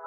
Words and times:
Så 0.00 0.06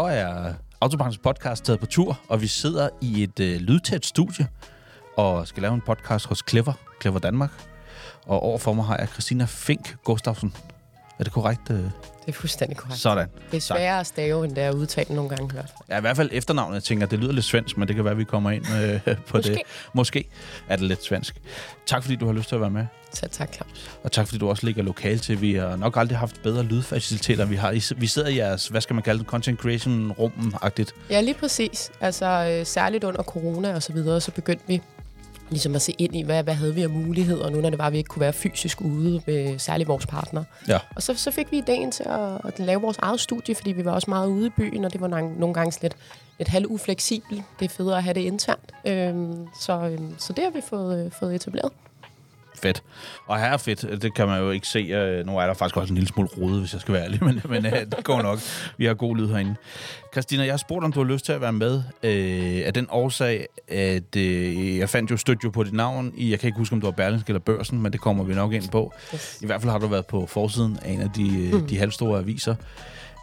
er 0.00 0.54
Autobankens 0.80 1.18
podcast 1.18 1.64
taget 1.64 1.80
på 1.80 1.86
tur, 1.86 2.20
og 2.28 2.40
vi 2.40 2.46
sidder 2.46 2.88
i 3.00 3.22
et 3.22 3.40
øh, 3.40 3.60
lydtæt 3.60 4.06
studie 4.06 4.48
og 5.16 5.48
skal 5.48 5.62
lave 5.62 5.74
en 5.74 5.80
podcast 5.80 6.26
hos 6.26 6.42
Clever, 6.48 6.72
Clever 7.02 7.18
Danmark. 7.18 7.50
Og 8.26 8.40
overfor 8.40 8.72
mig 8.72 8.84
har 8.84 8.96
jeg 8.98 9.08
Christina 9.08 9.44
Fink 9.44 9.96
Gustafsson. 10.04 10.54
Er 11.18 11.24
det 11.24 11.32
korrekt? 11.32 11.70
Øh? 11.70 11.90
Det 12.26 12.32
er 12.32 12.36
fuldstændig 12.36 12.76
korrekt. 12.76 13.00
Sådan. 13.00 13.28
Det 13.50 13.56
er 13.56 13.60
sværere 13.60 14.00
at 14.00 14.06
stave, 14.06 14.44
end 14.44 14.54
det 14.54 14.64
er 14.64 14.68
at 14.68 14.74
udtale 14.74 15.14
nogle 15.14 15.30
gange. 15.30 15.52
Hørt. 15.52 15.72
Ja, 15.88 15.98
i 15.98 16.00
hvert 16.00 16.16
fald 16.16 16.30
efternavnet. 16.32 16.74
Jeg 16.74 16.82
tænker, 16.82 17.06
det 17.06 17.18
lyder 17.18 17.32
lidt 17.32 17.44
svensk, 17.44 17.78
men 17.78 17.88
det 17.88 17.96
kan 17.96 18.04
være, 18.04 18.12
at 18.12 18.18
vi 18.18 18.24
kommer 18.24 18.50
ind 18.50 18.64
øh, 18.82 19.00
på 19.26 19.36
Måske. 19.36 19.50
det. 19.52 19.60
Måske 19.94 20.24
er 20.68 20.76
det 20.76 20.84
lidt 20.84 21.04
svensk. 21.04 21.40
Tak, 21.86 22.02
fordi 22.02 22.16
du 22.16 22.26
har 22.26 22.32
lyst 22.32 22.48
til 22.48 22.54
at 22.54 22.60
være 22.60 22.70
med. 22.70 22.86
Så 23.12 23.28
tak, 23.28 23.54
Claus. 23.54 23.90
Og 24.04 24.12
tak, 24.12 24.26
fordi 24.26 24.38
du 24.38 24.48
også 24.48 24.66
ligger 24.66 24.82
lokal 24.82 25.18
til. 25.18 25.40
Vi 25.40 25.54
har 25.54 25.76
nok 25.76 25.96
aldrig 25.96 26.18
haft 26.18 26.42
bedre 26.42 26.62
lydfaciliteter, 26.62 27.44
vi 27.44 27.56
har. 27.56 27.94
Vi 27.96 28.06
sidder 28.06 28.28
i 28.28 28.36
jeres, 28.36 28.68
hvad 28.68 28.80
skal 28.80 28.94
man 28.94 29.02
kalde 29.02 29.18
det, 29.18 29.26
content 29.28 29.60
creation 29.60 30.12
rummen-agtigt. 30.12 30.92
Ja, 31.10 31.20
lige 31.20 31.34
præcis. 31.34 31.90
Altså, 32.00 32.26
øh, 32.60 32.66
særligt 32.66 33.04
under 33.04 33.22
corona 33.22 33.74
og 33.74 33.82
så 33.82 33.92
videre, 33.92 34.20
så 34.20 34.30
begyndte 34.30 34.64
vi 34.66 34.82
ligesom 35.50 35.74
at 35.74 35.82
se 35.82 35.94
ind 35.98 36.16
i, 36.16 36.22
hvad, 36.22 36.42
hvad 36.42 36.54
havde 36.54 36.74
vi 36.74 36.82
af 36.82 36.90
muligheder, 36.90 37.50
nu 37.50 37.60
når 37.60 37.70
det 37.70 37.78
var, 37.78 37.86
at 37.86 37.92
vi 37.92 37.98
ikke 37.98 38.08
kunne 38.08 38.20
være 38.20 38.32
fysisk 38.32 38.80
ude 38.80 39.22
med 39.26 39.58
særligt 39.58 39.88
vores 39.88 40.06
partner. 40.06 40.44
Ja. 40.68 40.78
Og 40.96 41.02
så, 41.02 41.14
så 41.14 41.30
fik 41.30 41.52
vi 41.52 41.58
ideen 41.58 41.90
til 41.90 42.02
at, 42.02 42.40
at 42.44 42.58
lave 42.58 42.80
vores 42.80 42.98
eget 42.98 43.20
studie, 43.20 43.54
fordi 43.54 43.72
vi 43.72 43.84
var 43.84 43.92
også 43.92 44.10
meget 44.10 44.28
ude 44.28 44.46
i 44.46 44.50
byen, 44.50 44.84
og 44.84 44.92
det 44.92 45.00
var 45.00 45.06
nogle, 45.08 45.38
nogle 45.38 45.54
gange 45.54 45.78
lidt, 45.82 45.96
lidt 46.38 46.48
halv 46.48 46.66
ufleksibelt. 46.68 47.42
Det 47.58 47.64
er 47.64 47.68
federe 47.68 47.96
at 47.96 48.02
have 48.02 48.14
det 48.14 48.20
internt. 48.20 48.72
Øhm, 48.86 49.46
så, 49.60 49.72
øhm, 49.72 50.14
så 50.18 50.32
det 50.32 50.44
har 50.44 50.50
vi 50.50 50.60
fået, 50.60 51.04
øh, 51.04 51.12
fået 51.12 51.34
etableret. 51.34 51.72
Fedt. 52.62 52.82
Og 53.26 53.38
her 53.38 53.46
er 53.46 53.56
fedt, 53.56 54.02
det 54.02 54.14
kan 54.14 54.26
man 54.26 54.40
jo 54.40 54.50
ikke 54.50 54.66
se. 54.68 54.78
øh, 54.78 55.26
Nu 55.26 55.38
er 55.38 55.46
der 55.46 55.54
faktisk 55.54 55.76
også 55.76 55.92
en 55.92 55.94
lille 55.94 56.08
smule 56.08 56.28
rode, 56.38 56.60
hvis 56.60 56.72
jeg 56.72 56.80
skal 56.80 56.94
være 56.94 57.04
ærlig, 57.04 57.24
men, 57.24 57.42
men 57.48 57.66
øh, 57.66 57.72
det 57.72 58.04
går 58.04 58.22
nok. 58.22 58.38
Vi 58.76 58.84
har 58.84 58.94
god 58.94 59.16
lyd 59.16 59.28
herinde. 59.28 59.54
Christina, 60.12 60.44
jeg 60.44 60.52
har 60.52 60.56
spurgt, 60.58 60.84
om 60.84 60.92
du 60.92 61.02
har 61.04 61.12
lyst 61.12 61.24
til 61.24 61.32
at 61.32 61.40
være 61.40 61.52
med 61.52 61.82
øh, 62.02 62.62
af 62.66 62.74
den 62.74 62.86
årsag, 62.90 63.46
at 63.68 64.16
øh, 64.16 64.78
jeg 64.78 64.88
fandt 64.88 65.10
jo 65.10 65.16
stødt 65.16 65.44
jo 65.44 65.50
på 65.50 65.64
dit 65.64 65.72
navn 65.72 66.12
i, 66.16 66.30
jeg 66.30 66.40
kan 66.40 66.46
ikke 66.48 66.58
huske, 66.58 66.72
om 66.72 66.80
du 66.80 66.86
var 66.86 66.92
Berlingske 66.92 67.30
eller 67.30 67.40
Børsen, 67.40 67.82
men 67.82 67.92
det 67.92 68.00
kommer 68.00 68.24
vi 68.24 68.34
nok 68.34 68.52
ind 68.52 68.68
på. 68.68 68.92
Yes. 69.14 69.38
I 69.42 69.46
hvert 69.46 69.60
fald 69.60 69.70
har 69.70 69.78
du 69.78 69.86
været 69.86 70.06
på 70.06 70.26
forsiden 70.26 70.78
af 70.82 70.90
en 70.90 71.00
af 71.00 71.10
de, 71.16 71.50
mm. 71.52 71.66
de 71.66 71.78
halvstore 71.78 72.18
aviser. 72.18 72.54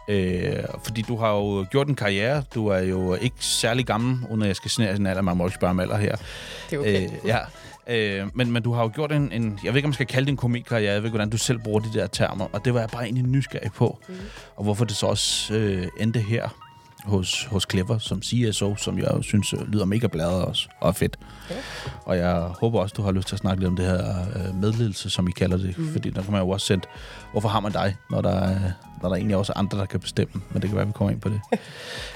Øh, 0.08 0.54
fordi 0.84 1.02
du 1.02 1.16
har 1.16 1.30
jo 1.34 1.66
gjort 1.70 1.88
en 1.88 1.94
karriere. 1.94 2.42
Du 2.54 2.66
er 2.66 2.78
jo 2.78 3.14
ikke 3.14 3.36
særlig 3.40 3.86
gammel, 3.86 4.18
uden 4.30 4.42
at 4.42 4.48
jeg 4.48 4.56
skal 4.56 4.70
snære 4.70 4.96
sin 4.96 5.06
alder. 5.06 5.22
Man 5.22 5.36
må 5.36 5.46
ikke 5.46 5.54
spørge 5.54 5.70
om 5.70 5.80
alder 5.80 5.96
her. 5.96 6.16
Det 6.70 6.76
er 6.76 6.80
okay. 6.80 7.04
Øh, 7.04 7.10
ja. 7.26 7.38
Øh, 7.86 8.26
men, 8.34 8.52
men 8.52 8.62
du 8.62 8.72
har 8.72 8.82
jo 8.82 8.90
gjort 8.94 9.12
en, 9.12 9.32
en... 9.32 9.58
Jeg 9.64 9.72
ved 9.72 9.76
ikke, 9.76 9.86
om 9.86 9.88
man 9.88 9.94
skal 9.94 10.06
kalde 10.06 10.26
det 10.26 10.30
en 10.30 10.36
komikkarriere. 10.36 10.92
Jeg 10.92 11.02
ved 11.02 11.08
ikke, 11.08 11.16
hvordan 11.16 11.30
du 11.30 11.38
selv 11.38 11.58
bruger 11.58 11.80
de 11.80 11.92
der 11.92 12.06
termer. 12.06 12.46
Og 12.52 12.64
det 12.64 12.74
var 12.74 12.80
jeg 12.80 12.88
bare 12.88 13.04
egentlig 13.04 13.24
nysgerrig 13.24 13.72
på. 13.72 13.98
Mm. 14.08 14.14
Og 14.56 14.64
hvorfor 14.64 14.84
det 14.84 14.96
så 14.96 15.06
også 15.06 15.54
øh, 15.54 15.86
endte 16.00 16.20
her 16.20 16.48
hos, 17.04 17.44
hos 17.44 17.66
Clever 17.70 17.98
som 17.98 18.22
CSO, 18.22 18.76
som 18.76 18.98
jeg 18.98 19.18
synes 19.20 19.52
øh, 19.52 19.68
lyder 19.68 19.84
mega 19.84 20.06
bladet 20.06 20.44
også, 20.44 20.68
og 20.80 20.96
fedt. 20.96 21.18
Ja. 21.50 21.54
Og 22.04 22.16
jeg 22.16 22.34
håber 22.60 22.80
også, 22.80 22.94
du 22.96 23.02
har 23.02 23.12
lyst 23.12 23.28
til 23.28 23.34
at 23.34 23.38
snakke 23.38 23.60
lidt 23.60 23.68
om 23.68 23.76
det 23.76 23.86
her 23.86 24.20
øh, 24.36 24.54
medledelse, 24.54 25.10
som 25.10 25.28
I 25.28 25.30
kalder 25.30 25.56
det. 25.56 25.78
Mm. 25.78 25.92
Fordi 25.92 26.10
der 26.10 26.22
kan 26.22 26.32
man 26.32 26.42
jo 26.42 26.48
også 26.48 26.66
sende, 26.66 26.84
hvorfor 27.32 27.48
har 27.48 27.60
man 27.60 27.72
dig, 27.72 27.96
når 28.10 28.20
der, 28.20 28.30
er, 28.30 28.58
når 29.02 29.08
der 29.08 29.16
egentlig 29.16 29.36
også 29.36 29.52
er 29.52 29.58
andre, 29.58 29.78
der 29.78 29.86
kan 29.86 30.00
bestemme. 30.00 30.42
Men 30.50 30.62
det 30.62 30.70
kan 30.70 30.76
være, 30.76 30.86
vi 30.86 30.92
kommer 30.92 31.10
ind 31.10 31.20
på 31.20 31.28
det. 31.28 31.40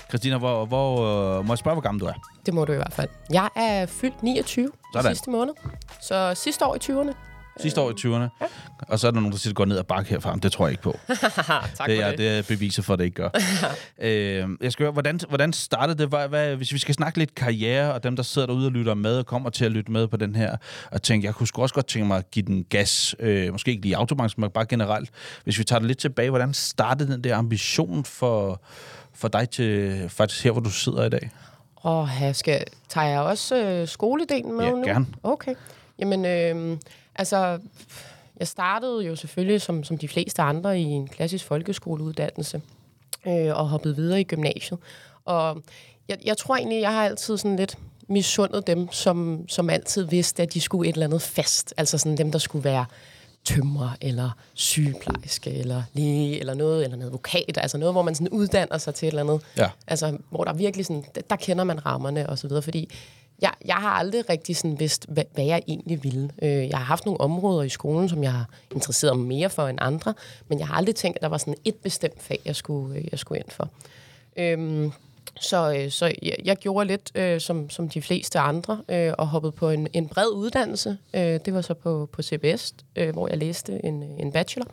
Christina, 0.08 0.38
hvor, 0.38 0.66
hvor, 0.66 1.38
øh, 1.38 1.46
må 1.46 1.52
jeg 1.52 1.58
spørge, 1.58 1.74
hvor 1.74 1.82
gammel 1.82 2.00
du 2.00 2.06
er? 2.06 2.12
Det 2.46 2.54
må 2.54 2.64
du 2.64 2.72
i 2.72 2.76
hvert 2.76 2.92
fald. 2.92 3.08
Jeg 3.32 3.48
er 3.56 3.86
fyldt 3.86 4.22
29 4.22 4.68
Sådan. 4.92 5.14
sidste 5.14 5.30
måned. 5.30 5.54
Så 6.00 6.32
sidste 6.34 6.66
år 6.66 6.74
i 6.74 6.78
20'erne. 6.82 7.12
Sidste 7.60 7.80
år 7.80 7.90
i 7.90 7.92
20'erne. 7.92 8.38
Ja. 8.40 8.46
Og 8.88 8.98
så 8.98 9.06
er 9.06 9.10
der 9.10 9.20
nogen, 9.20 9.32
der 9.32 9.38
siger, 9.38 9.48
at 9.48 9.50
det 9.50 9.56
går 9.56 9.64
ned 9.64 9.78
ad 9.78 9.84
bakke 9.84 10.10
herfra. 10.10 10.30
Men 10.30 10.40
det 10.40 10.52
tror 10.52 10.66
jeg 10.66 10.70
ikke 10.72 10.82
på. 10.82 10.98
tak 11.08 11.18
det, 11.18 11.76
for 11.76 11.86
er, 11.88 12.10
det. 12.10 12.18
det 12.18 12.38
er 12.38 12.42
beviser 12.48 12.82
for, 12.82 12.92
at 12.92 12.98
det 12.98 13.04
ikke 13.04 13.14
gør. 13.14 13.28
øh, 13.98 14.48
jeg 14.60 14.72
skal 14.72 14.84
høre, 14.84 14.92
hvordan, 14.92 15.20
hvordan 15.28 15.52
startede 15.52 15.98
det? 15.98 16.08
Hvad, 16.08 16.28
hvad, 16.28 16.56
hvis 16.56 16.72
vi 16.72 16.78
skal 16.78 16.94
snakke 16.94 17.18
lidt 17.18 17.34
karriere, 17.34 17.94
og 17.94 18.02
dem, 18.02 18.16
der 18.16 18.22
sidder 18.22 18.46
derude 18.46 18.66
og 18.66 18.72
lytter 18.72 18.94
med, 18.94 19.18
og 19.18 19.26
kommer 19.26 19.50
til 19.50 19.64
at 19.64 19.72
lytte 19.72 19.92
med 19.92 20.08
på 20.08 20.16
den 20.16 20.36
her, 20.36 20.56
og 20.92 21.02
tænker, 21.02 21.28
jeg 21.28 21.34
kunne 21.34 21.46
også 21.56 21.74
godt 21.74 21.86
tænke 21.86 22.06
mig 22.06 22.18
at 22.18 22.30
give 22.30 22.46
den 22.46 22.64
gas. 22.64 23.14
Øh, 23.20 23.52
måske 23.52 23.70
ikke 23.70 23.82
lige 23.82 23.90
i 23.90 23.94
autobanks, 23.94 24.38
men 24.38 24.50
bare 24.50 24.66
generelt. 24.66 25.10
Hvis 25.44 25.58
vi 25.58 25.64
tager 25.64 25.78
det 25.78 25.86
lidt 25.88 25.98
tilbage, 25.98 26.30
hvordan 26.30 26.54
startede 26.54 27.12
den 27.12 27.24
der 27.24 27.36
ambition 27.36 28.04
for, 28.04 28.62
for 29.14 29.28
dig 29.28 29.50
til 29.50 30.04
faktisk 30.08 30.44
her, 30.44 30.50
hvor 30.52 30.60
du 30.60 30.70
sidder 30.70 31.04
i 31.04 31.08
dag? 31.08 31.30
Og 31.76 32.08
her 32.08 32.32
skal, 32.32 32.64
tager 32.88 33.06
jeg 33.06 33.20
også 33.20 33.56
øh, 33.56 33.88
skoledelen 33.88 34.56
med 34.56 34.64
Ja, 34.64 34.70
nu? 34.70 34.82
gerne. 34.82 35.06
Okay. 35.22 35.54
Jamen, 35.98 36.24
øh, 36.24 36.78
altså, 37.18 37.58
jeg 38.36 38.48
startede 38.48 39.04
jo 39.04 39.16
selvfølgelig 39.16 39.60
som, 39.60 39.84
som 39.84 39.98
de 39.98 40.08
fleste 40.08 40.42
andre 40.42 40.80
i 40.80 40.82
en 40.82 41.08
klassisk 41.08 41.44
folkeskoleuddannelse 41.44 42.62
øh, 43.26 43.58
og 43.58 43.68
hoppede 43.68 43.96
videre 43.96 44.20
i 44.20 44.24
gymnasiet. 44.24 44.80
Og 45.24 45.62
jeg, 46.08 46.18
jeg 46.24 46.36
tror 46.36 46.56
egentlig, 46.56 46.80
jeg 46.80 46.92
har 46.92 47.04
altid 47.04 47.36
sådan 47.36 47.56
lidt 47.56 47.78
misundet 48.08 48.66
dem, 48.66 48.92
som, 48.92 49.44
som 49.48 49.70
altid 49.70 50.04
vidste, 50.04 50.42
at 50.42 50.54
de 50.54 50.60
skulle 50.60 50.88
et 50.88 50.92
eller 50.92 51.06
andet 51.06 51.22
fast. 51.22 51.74
Altså 51.76 51.98
sådan 51.98 52.18
dem, 52.18 52.32
der 52.32 52.38
skulle 52.38 52.64
være 52.64 52.86
tømrer, 53.44 53.90
eller 54.00 54.30
sygeplejerske, 54.54 55.50
eller 55.50 55.82
læge, 55.92 56.40
eller 56.40 56.54
noget, 56.54 56.84
eller 56.84 56.96
en 56.96 57.02
advokat. 57.02 57.58
Altså 57.58 57.78
noget, 57.78 57.94
hvor 57.94 58.02
man 58.02 58.14
sådan 58.14 58.28
uddanner 58.28 58.78
sig 58.78 58.94
til 58.94 59.06
et 59.06 59.10
eller 59.10 59.22
andet. 59.22 59.46
Ja. 59.56 59.70
Altså, 59.86 60.18
hvor 60.30 60.44
der 60.44 60.52
virkelig 60.52 60.86
sådan, 60.86 61.04
der, 61.14 61.20
der 61.30 61.36
kender 61.36 61.64
man 61.64 61.86
rammerne 61.86 62.28
og 62.28 62.38
så 62.38 62.48
videre, 62.48 62.62
fordi 62.62 62.90
jeg, 63.42 63.52
jeg 63.64 63.74
har 63.74 63.90
aldrig 63.90 64.30
rigtig 64.30 64.56
sådan 64.56 64.80
vidst, 64.80 65.06
hvad, 65.08 65.24
hvad 65.34 65.44
jeg 65.44 65.62
egentlig 65.68 66.04
ville. 66.04 66.30
Øh, 66.42 66.68
jeg 66.68 66.78
har 66.78 66.84
haft 66.84 67.06
nogle 67.06 67.20
områder 67.20 67.62
i 67.62 67.68
skolen, 67.68 68.08
som 68.08 68.22
jeg 68.22 68.32
har 68.32 68.48
interesseret 68.74 69.16
mig 69.16 69.26
mere 69.26 69.50
for 69.50 69.68
end 69.68 69.78
andre, 69.80 70.14
men 70.48 70.58
jeg 70.58 70.68
har 70.68 70.74
aldrig 70.74 70.94
tænkt, 70.94 71.18
at 71.18 71.22
der 71.22 71.28
var 71.28 71.38
sådan 71.38 71.54
et 71.64 71.74
bestemt 71.74 72.22
fag, 72.22 72.40
jeg 72.44 72.56
skulle, 72.56 72.98
øh, 72.98 73.04
jeg 73.10 73.18
skulle 73.18 73.38
ind 73.38 73.50
for. 73.50 73.68
Øhm, 74.36 74.92
så, 75.40 75.74
øh, 75.78 75.90
så 75.90 76.06
jeg, 76.22 76.36
jeg 76.44 76.56
gjorde 76.56 76.86
lidt 76.86 77.10
øh, 77.14 77.40
som, 77.40 77.70
som 77.70 77.88
de 77.88 78.02
fleste 78.02 78.38
andre, 78.38 78.82
øh, 78.88 79.12
og 79.18 79.26
hoppede 79.26 79.52
på 79.52 79.70
en, 79.70 79.88
en 79.92 80.08
bred 80.08 80.28
uddannelse. 80.28 80.98
Øh, 81.14 81.40
det 81.44 81.54
var 81.54 81.60
så 81.60 81.74
på, 81.74 82.08
på 82.12 82.22
CBS, 82.22 82.74
øh, 82.96 83.12
hvor 83.12 83.28
jeg 83.28 83.38
læste 83.38 83.84
en, 83.84 84.02
en 84.02 84.32
bachelor. 84.32 84.66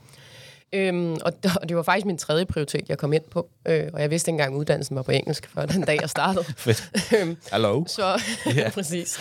Øhm, 0.74 1.14
og, 1.14 1.34
og 1.62 1.70
det 1.70 1.78
var 1.78 1.84
faktisk 1.84 2.06
min 2.06 2.18
tredje 2.18 2.46
prioritet, 2.46 2.90
jeg 2.90 2.98
kom 2.98 3.14
ind 3.14 3.24
på. 3.32 3.50
Øh, 3.66 3.90
og 3.94 4.02
jeg 4.02 4.12
vidste 4.12 4.30
ikke 4.30 4.34
engang, 4.34 4.54
at 4.54 4.60
uddannelsen 4.60 4.96
var 4.96 5.02
på 5.02 5.12
engelsk, 5.12 5.50
før 5.54 5.66
den 5.66 5.82
dag, 5.82 5.98
jeg 6.02 6.10
startede. 6.10 6.46
Fedt. 6.58 6.92
Øhm, 7.18 7.38
Hallo? 7.52 7.84
så 7.88 8.22
præcis. 8.74 9.20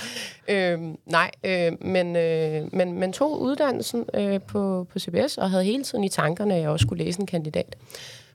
Øhm, 0.48 0.96
nej, 1.06 1.30
øh, 1.44 1.72
men, 1.80 2.16
øh, 2.16 2.74
men, 2.74 2.92
men 2.92 3.12
tog 3.12 3.40
uddannelsen 3.40 4.04
øh, 4.14 4.40
på, 4.40 4.86
på 4.92 4.98
CBS, 4.98 5.38
og 5.38 5.50
havde 5.50 5.64
hele 5.64 5.84
tiden 5.84 6.04
i 6.04 6.08
tankerne, 6.08 6.54
at 6.54 6.60
jeg 6.60 6.70
også 6.70 6.82
skulle 6.82 7.04
læse 7.04 7.20
en 7.20 7.26
kandidat. 7.26 7.76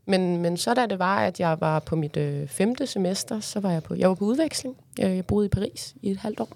Men, 0.06 0.38
men 0.38 0.58
så 0.58 0.74
da 0.74 0.86
det 0.86 1.00
var, 1.00 1.20
at 1.20 1.40
jeg 1.40 1.58
var 1.60 1.80
på 1.80 1.96
mit 1.96 2.18
øh, 2.18 2.48
femte 2.48 2.88
semester, 2.88 3.40
så 3.40 3.60
var 3.60 3.72
jeg 3.72 3.84
på, 3.84 3.96
jeg 3.96 4.10
var 4.10 4.16
på 4.16 4.26
udveksling. 4.26 4.76
Jeg, 4.98 5.16
jeg 5.16 5.26
boede 5.26 5.46
i 5.46 5.50
Paris 5.50 5.96
i 6.02 6.12
et 6.12 6.18
halvt 6.18 6.40
år. 6.40 6.50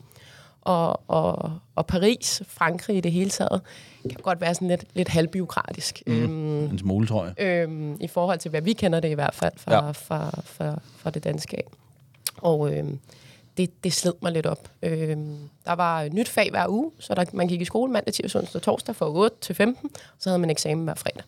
Og, 0.62 1.02
og, 1.10 1.52
og 1.76 1.86
Paris, 1.88 2.42
Frankrig 2.48 2.98
i 2.98 3.02
det 3.02 3.12
hele 3.12 3.30
taget, 3.30 3.62
kan 4.10 4.20
godt 4.24 4.42
være 4.42 4.56
sådan 4.56 4.68
lidt, 4.68 4.86
lidt 4.94 5.08
halvbiokratisk. 5.08 6.04
Mm. 6.08 6.14
Øhm, 6.14 6.64
En 6.64 6.80
smule, 6.80 7.08
tror 7.08 7.26
jeg. 7.26 7.34
øhm, 7.46 7.98
i 8.02 8.08
forhold 8.08 8.40
til, 8.40 8.50
hvad 8.52 8.62
vi 8.62 8.74
kender 8.74 9.00
det 9.00 9.10
i 9.10 9.14
hvert 9.14 9.36
fald 9.36 9.54
fra, 9.58 9.74
Ja. 9.86 9.92
fra, 9.92 10.42
fra, 10.46 10.80
fra 10.98 11.10
det 11.10 11.24
danske 11.24 11.58
af. 11.58 11.64
Og 12.38 12.74
øhm, 12.74 13.00
det, 13.58 13.84
det 13.84 13.94
sled 13.94 14.14
mig 14.22 14.32
lidt 14.32 14.46
op. 14.46 14.70
Øhm, 14.82 15.38
der 15.66 15.74
var 15.74 16.02
et 16.02 16.14
nyt 16.14 16.30
fag 16.30 16.50
hver 16.52 16.68
uge, 16.70 16.92
så 17.00 17.14
der, 17.16 17.26
man 17.34 17.48
gik 17.48 17.62
i 17.62 17.66
skole 17.66 17.92
mandag, 17.92 18.14
tirsdag, 18.14 18.42
onsdag 18.42 18.60
og 18.60 18.64
torsdag 18.64 18.96
fra 18.96 19.10
8 19.10 19.36
til 19.42 19.56
15, 19.56 19.90
så 20.20 20.30
havde 20.30 20.40
man 20.40 20.50
eksamen 20.50 20.84
hver 20.84 20.96
fredag. 20.96 21.24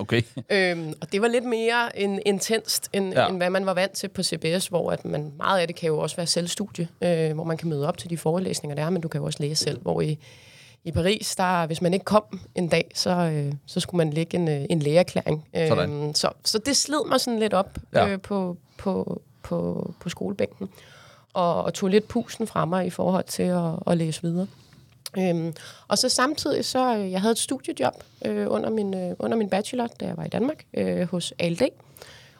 Okay. 0.00 0.22
Øhm, 0.50 0.94
og 1.00 1.12
det 1.12 1.22
var 1.22 1.28
lidt 1.28 1.44
mere 1.44 1.98
en, 1.98 2.20
intenst, 2.26 2.88
end, 2.92 3.12
Ja. 3.14 3.28
end 3.28 3.36
hvad 3.36 3.50
man 3.50 3.66
var 3.66 3.74
vant 3.74 3.92
til 3.92 4.08
på 4.08 4.22
CBS, 4.22 4.66
hvor 4.66 4.92
at 4.92 5.04
man, 5.04 5.32
meget 5.36 5.60
af 5.60 5.66
det 5.66 5.76
kan 5.76 5.86
jo 5.86 5.98
også 5.98 6.16
være 6.16 6.26
selvstudie, 6.26 6.88
øh, 7.02 7.32
hvor 7.34 7.44
man 7.44 7.56
kan 7.56 7.68
møde 7.68 7.88
op 7.88 7.98
til 7.98 8.10
de 8.10 8.16
forelæsninger, 8.18 8.74
der 8.76 8.84
er, 8.84 8.90
men 8.90 9.02
du 9.02 9.08
kan 9.08 9.18
jo 9.20 9.24
også 9.24 9.42
læse 9.42 9.64
selv, 9.64 9.82
hvor 9.82 10.00
i, 10.00 10.18
i 10.84 10.92
Paris, 10.92 11.36
der, 11.36 11.66
hvis 11.66 11.82
man 11.82 11.94
ikke 11.94 12.04
kom 12.04 12.40
en 12.54 12.68
dag, 12.68 12.90
så, 12.94 13.10
øh, 13.10 13.52
så 13.66 13.80
skulle 13.80 13.96
man 13.98 14.12
lægge 14.12 14.36
en, 14.38 14.48
øh, 14.48 14.64
en 14.70 14.78
lægeerklæring. 14.78 15.48
Sådan. 15.68 15.90
Øhm, 16.02 16.14
så, 16.14 16.30
så 16.44 16.58
det 16.58 16.76
slid 16.76 17.08
mig 17.08 17.20
sådan 17.20 17.38
lidt 17.40 17.54
op 17.54 17.78
Ja. 17.94 18.08
øh, 18.08 18.20
på, 18.20 18.56
på, 18.78 19.22
på, 19.42 19.90
på 20.00 20.08
skolebænken, 20.08 20.68
og, 21.34 21.64
og 21.64 21.74
tog 21.74 21.88
lidt 21.88 22.08
pusten 22.08 22.46
fra 22.46 22.64
mig 22.64 22.86
i 22.86 22.90
forhold 22.90 23.24
til 23.24 23.42
at, 23.42 23.72
at 23.86 23.96
læse 23.98 24.22
videre. 24.22 24.46
Øhm, 25.18 25.54
og 25.88 25.98
så 25.98 26.08
samtidig, 26.08 26.64
så 26.64 26.96
øh, 26.96 27.10
jeg 27.12 27.20
havde 27.20 27.32
et 27.32 27.38
studiejob 27.38 27.94
øh, 28.24 28.46
under, 28.50 28.70
min, 28.70 28.94
øh, 28.94 29.16
under 29.18 29.36
min 29.36 29.48
bachelor, 29.48 29.86
da 29.86 30.06
jeg 30.06 30.16
var 30.16 30.24
i 30.24 30.28
Danmark, 30.28 30.64
øh, 30.74 31.08
hos 31.08 31.32
ALD. 31.38 31.62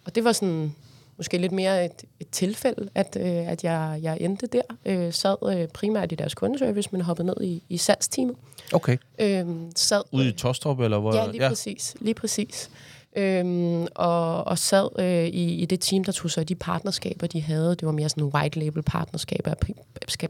Og 0.04 0.14
det 0.14 0.24
var 0.24 0.32
sådan 0.32 0.74
måske 1.16 1.38
lidt 1.38 1.52
mere 1.52 1.84
et, 1.84 2.04
et 2.20 2.28
tilfælde, 2.28 2.88
at, 2.94 3.16
øh, 3.20 3.26
at 3.26 3.64
jeg, 3.64 3.98
jeg 4.02 4.16
endte 4.20 4.46
der. 4.46 4.62
Øh, 4.84 5.12
sad 5.12 5.36
øh, 5.56 5.68
primært 5.68 6.12
i 6.12 6.14
deres 6.14 6.34
kundeservice, 6.34 6.88
men 6.92 7.00
hoppede 7.00 7.26
ned 7.26 7.40
i, 7.40 7.62
i 7.68 7.76
salgsteamet. 7.76 8.36
Okay. 8.72 8.96
Øh, 9.18 9.46
sad, 9.76 10.02
Ude 10.12 10.28
i 10.28 10.32
Tostrup, 10.32 10.80
eller 10.80 10.98
hvor? 10.98 11.14
Ja, 11.14 11.26
lige 11.26 11.42
ja. 11.42 11.48
præcis. 11.48 11.96
Lige 12.00 12.14
præcis. 12.14 12.70
Øhm, 13.16 13.86
og, 13.94 14.46
og 14.46 14.58
sad 14.58 14.88
øh, 14.98 15.26
i, 15.26 15.54
i 15.54 15.64
det 15.64 15.80
team, 15.80 16.04
der 16.04 16.12
tog 16.12 16.30
sig 16.30 16.48
de 16.48 16.54
partnerskaber, 16.54 17.26
de 17.26 17.40
havde. 17.40 17.70
Det 17.70 17.86
var 17.86 17.92
mere 17.92 18.08
sådan 18.08 18.24
white 18.24 18.58
label 18.58 18.82
partnerskaber, 18.82 19.54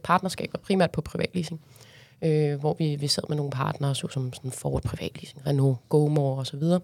partnerskaber 0.03 0.59
primært 0.59 0.91
på 0.91 1.01
privatleasing. 1.01 1.61
Øh, 2.23 2.61
hvor 2.61 2.75
vi, 2.79 2.97
vi 2.97 3.09
sad 3.09 3.23
med 3.29 3.37
nogle 3.37 3.51
partnere, 3.51 3.95
så 3.95 4.09
som 4.09 4.33
sådan 4.33 4.51
Ford 4.51 4.83
Privatleasing, 4.83 5.47
Renault, 5.47 5.79
GoMore 5.89 6.39
og 6.39 6.47
så 6.47 6.57
videre. 6.57 6.81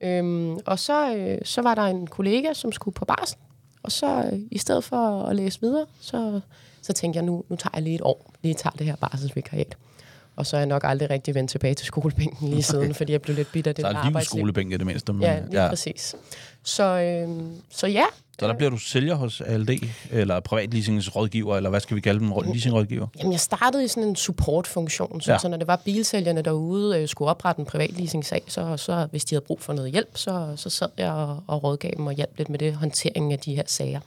Øhm, 0.00 0.58
og 0.66 0.78
så, 0.78 1.16
øh, 1.16 1.38
så 1.44 1.62
var 1.62 1.74
der 1.74 1.82
en 1.82 2.06
kollega, 2.06 2.52
som 2.52 2.72
skulle 2.72 2.94
på 2.94 3.04
barsel, 3.04 3.38
og 3.82 3.92
så 3.92 4.30
øh, 4.32 4.38
i 4.50 4.58
stedet 4.58 4.84
for 4.84 5.22
at 5.22 5.36
læse 5.36 5.60
videre, 5.60 5.86
så, 6.00 6.40
så 6.82 6.92
tænkte 6.92 7.16
jeg, 7.16 7.24
nu, 7.24 7.44
nu 7.48 7.56
tager 7.56 7.70
jeg 7.74 7.82
lige 7.82 7.94
et 7.94 8.00
år, 8.04 8.32
lige 8.42 8.54
tager 8.54 8.76
det 8.76 8.86
her 8.86 8.96
barselsvikariat. 8.96 9.76
Og 10.36 10.46
så 10.46 10.56
er 10.56 10.60
jeg 10.60 10.66
nok 10.66 10.82
aldrig 10.84 11.10
rigtig 11.10 11.34
vendt 11.34 11.50
tilbage 11.50 11.74
til 11.74 11.86
skolebænken 11.86 12.48
lige 12.48 12.62
siden, 12.62 12.84
okay. 12.84 12.94
fordi 12.94 13.12
jeg 13.12 13.22
blev 13.22 13.36
lidt 13.36 13.52
bitter 13.52 13.70
af 13.70 13.74
det 13.74 13.82
Så 13.82 13.88
er 13.88 14.10
lige 14.10 14.24
skolebænken 14.24 14.72
i 14.72 14.76
det 14.76 14.86
mindste. 14.86 15.12
Men, 15.12 15.22
ja, 15.22 15.40
lige 15.50 15.62
ja. 15.62 15.68
præcis. 15.68 16.14
Så, 16.62 16.84
øh, 16.84 17.28
så 17.70 17.86
ja. 17.86 18.04
Så 18.40 18.48
der 18.48 18.54
bliver 18.54 18.70
du 18.70 18.76
sælger 18.76 19.14
hos 19.14 19.40
ALD, 19.40 19.68
eller 20.10 20.40
privatleasingsrådgiver, 20.40 21.56
eller 21.56 21.70
hvad 21.70 21.80
skal 21.80 21.96
vi 21.96 22.00
kalde 22.00 22.20
dem, 22.20 22.32
leasingrådgiver? 22.44 23.06
Jamen, 23.18 23.32
jeg 23.32 23.40
startede 23.40 23.84
i 23.84 23.88
sådan 23.88 24.08
en 24.08 24.16
supportfunktion, 24.16 25.20
så, 25.20 25.32
ja. 25.32 25.38
så 25.38 25.48
når 25.48 25.56
det 25.56 25.66
var 25.66 25.76
bilsælgerne 25.84 26.42
derude 26.42 26.98
øh, 26.98 27.08
skulle 27.08 27.30
oprette 27.30 27.60
en 27.60 27.66
privatleasing-sag, 27.66 28.42
så, 28.46 28.76
så 28.76 29.06
hvis 29.10 29.24
de 29.24 29.34
havde 29.34 29.44
brug 29.44 29.60
for 29.60 29.72
noget 29.72 29.92
hjælp, 29.92 30.10
så, 30.14 30.52
så 30.56 30.70
sad 30.70 30.88
jeg 30.98 31.12
og, 31.12 31.42
og 31.46 31.64
rådgav 31.64 31.90
dem 31.96 32.06
og 32.06 32.12
hjalp 32.12 32.38
lidt 32.38 32.48
med 32.48 32.58
det 32.58 32.74
håndtering 32.74 33.32
af 33.32 33.38
de 33.38 33.54
her 33.54 33.62
sager. 33.66 34.00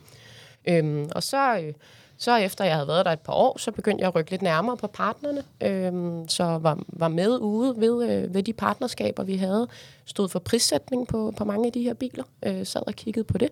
Øhm, 0.67 1.09
og 1.11 1.23
så... 1.23 1.57
Øh, 1.57 1.73
så 2.17 2.35
efter 2.35 2.65
jeg 2.65 2.73
havde 2.73 2.87
været 2.87 3.05
der 3.05 3.11
et 3.11 3.19
par 3.19 3.33
år, 3.33 3.57
så 3.57 3.71
begyndte 3.71 4.01
jeg 4.01 4.07
at 4.07 4.15
rykke 4.15 4.31
lidt 4.31 4.41
nærmere 4.41 4.77
på 4.77 4.87
partnerne. 4.87 5.43
Øhm, 5.61 6.27
så 6.27 6.43
var, 6.43 6.79
var 6.87 7.07
med 7.07 7.37
ude 7.37 7.73
ved, 7.77 8.09
øh, 8.09 8.33
ved 8.33 8.43
de 8.43 8.53
partnerskaber, 8.53 9.23
vi 9.23 9.35
havde. 9.35 9.67
Stod 10.05 10.29
for 10.29 10.39
prissætning 10.39 11.07
på, 11.07 11.33
på 11.37 11.45
mange 11.45 11.65
af 11.65 11.71
de 11.71 11.83
her 11.83 11.93
biler. 11.93 12.23
Øh, 12.45 12.65
sad 12.65 12.81
og 12.87 12.93
kiggede 12.93 13.23
på 13.23 13.37
det 13.37 13.49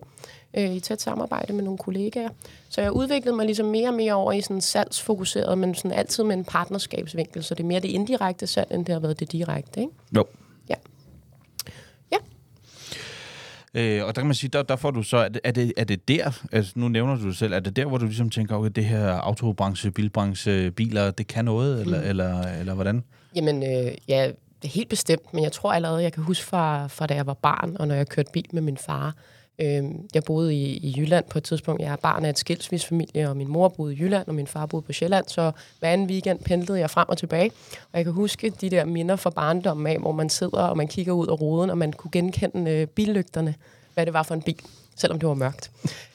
øh, 0.56 0.74
i 0.74 0.80
tæt 0.80 1.00
samarbejde 1.00 1.52
med 1.52 1.64
nogle 1.64 1.78
kollegaer. 1.78 2.28
Så 2.68 2.80
jeg 2.80 2.92
udviklede 2.92 3.36
mig 3.36 3.46
ligesom 3.46 3.66
mere 3.66 3.88
og 3.88 3.94
mere 3.94 4.14
over 4.14 4.32
i 4.32 4.40
sådan 4.40 4.60
salgsfokuseret, 4.60 5.58
men 5.58 5.74
sådan 5.74 5.92
altid 5.92 6.24
med 6.24 6.36
en 6.36 6.44
partnerskabsvinkel. 6.44 7.44
Så 7.44 7.54
det 7.54 7.62
er 7.62 7.66
mere 7.66 7.80
det 7.80 7.88
indirekte 7.88 8.46
salg, 8.46 8.72
end 8.72 8.86
det 8.86 8.92
har 8.92 9.00
været 9.00 9.20
det 9.20 9.32
direkte. 9.32 9.80
Ikke? 9.80 9.92
Jo. 10.16 10.24
Øh, 13.74 14.04
og 14.04 14.14
der 14.14 14.20
kan 14.20 14.26
man 14.26 14.34
sige, 14.34 14.50
der, 14.50 14.62
der 14.62 14.76
får 14.76 14.90
du 14.90 15.02
så, 15.02 15.16
er 15.16 15.28
det, 15.28 15.40
er 15.44 15.50
det, 15.50 15.72
er 15.76 15.84
det 15.84 16.08
der, 16.08 16.44
altså 16.52 16.72
nu 16.76 16.88
nævner 16.88 17.16
du 17.16 17.26
det 17.28 17.36
selv, 17.36 17.52
er 17.52 17.60
det 17.60 17.76
der, 17.76 17.84
hvor 17.84 17.98
du 17.98 18.04
ligesom 18.04 18.30
tænker, 18.30 18.56
okay, 18.56 18.70
det 18.70 18.84
her 18.84 19.08
autobranche, 19.08 19.90
bilbranche, 19.90 20.70
biler, 20.70 21.10
det 21.10 21.26
kan 21.26 21.44
noget, 21.44 21.80
eller, 21.80 22.00
mm. 22.00 22.08
eller, 22.08 22.42
eller 22.42 22.74
hvordan? 22.74 23.04
Jamen, 23.36 23.62
øh, 23.62 23.92
ja, 24.08 24.30
det 24.62 24.68
er 24.68 24.72
helt 24.74 24.88
bestemt, 24.88 25.34
men 25.34 25.44
jeg 25.44 25.52
tror 25.52 25.72
allerede, 25.72 26.02
jeg 26.02 26.12
kan 26.12 26.22
huske 26.22 26.44
fra, 26.44 26.86
fra 26.86 27.06
da 27.06 27.14
jeg 27.14 27.26
var 27.26 27.34
barn, 27.34 27.76
og 27.78 27.88
når 27.88 27.94
jeg 27.94 28.08
kørte 28.08 28.30
bil 28.32 28.46
med 28.52 28.62
min 28.62 28.76
far, 28.76 29.14
øh, 29.58 29.84
jeg 30.14 30.24
boede 30.24 30.54
i, 30.54 30.76
i 30.76 30.94
Jylland 30.98 31.24
på 31.30 31.38
et 31.38 31.44
tidspunkt. 31.44 31.82
Jeg 31.82 31.92
er 31.92 31.96
barn 31.96 32.24
af 32.24 32.30
et 32.30 32.38
skilsmisfamilie, 32.38 33.28
og 33.28 33.36
min 33.36 33.48
mor 33.48 33.68
boede 33.68 33.94
i 33.94 33.96
Jylland, 34.00 34.28
og 34.28 34.34
min 34.34 34.46
far 34.46 34.66
boede 34.66 34.86
på 34.86 34.92
Sjælland, 34.92 35.24
så 35.28 35.52
hver 35.78 35.88
anden 35.88 36.06
weekend 36.06 36.38
pendlede 36.38 36.78
jeg 36.78 36.90
frem 36.90 37.08
og 37.08 37.18
tilbage. 37.18 37.50
Og 37.92 37.98
jeg 37.98 38.04
kan 38.04 38.12
huske 38.12 38.50
de 38.60 38.70
der 38.70 38.84
minder 38.84 39.16
fra 39.16 39.30
barndommen 39.30 39.86
af, 39.86 39.98
hvor 39.98 40.12
man 40.12 40.28
sidder, 40.30 40.62
og 40.62 40.76
man 40.76 40.88
kigger 40.88 41.12
ud 41.12 41.26
af 41.26 41.40
ruden, 41.40 41.70
og 41.70 41.78
man 41.78 41.92
kunne 41.92 42.10
genkende 42.10 42.70
øh, 42.70 42.86
billygterne, 42.86 43.54
hvad 43.94 44.06
det 44.06 44.14
var 44.14 44.22
for 44.22 44.34
en 44.34 44.42
bil 44.42 44.60
selvom 44.96 45.18
det 45.18 45.28
var 45.28 45.34
mørkt. 45.34 45.70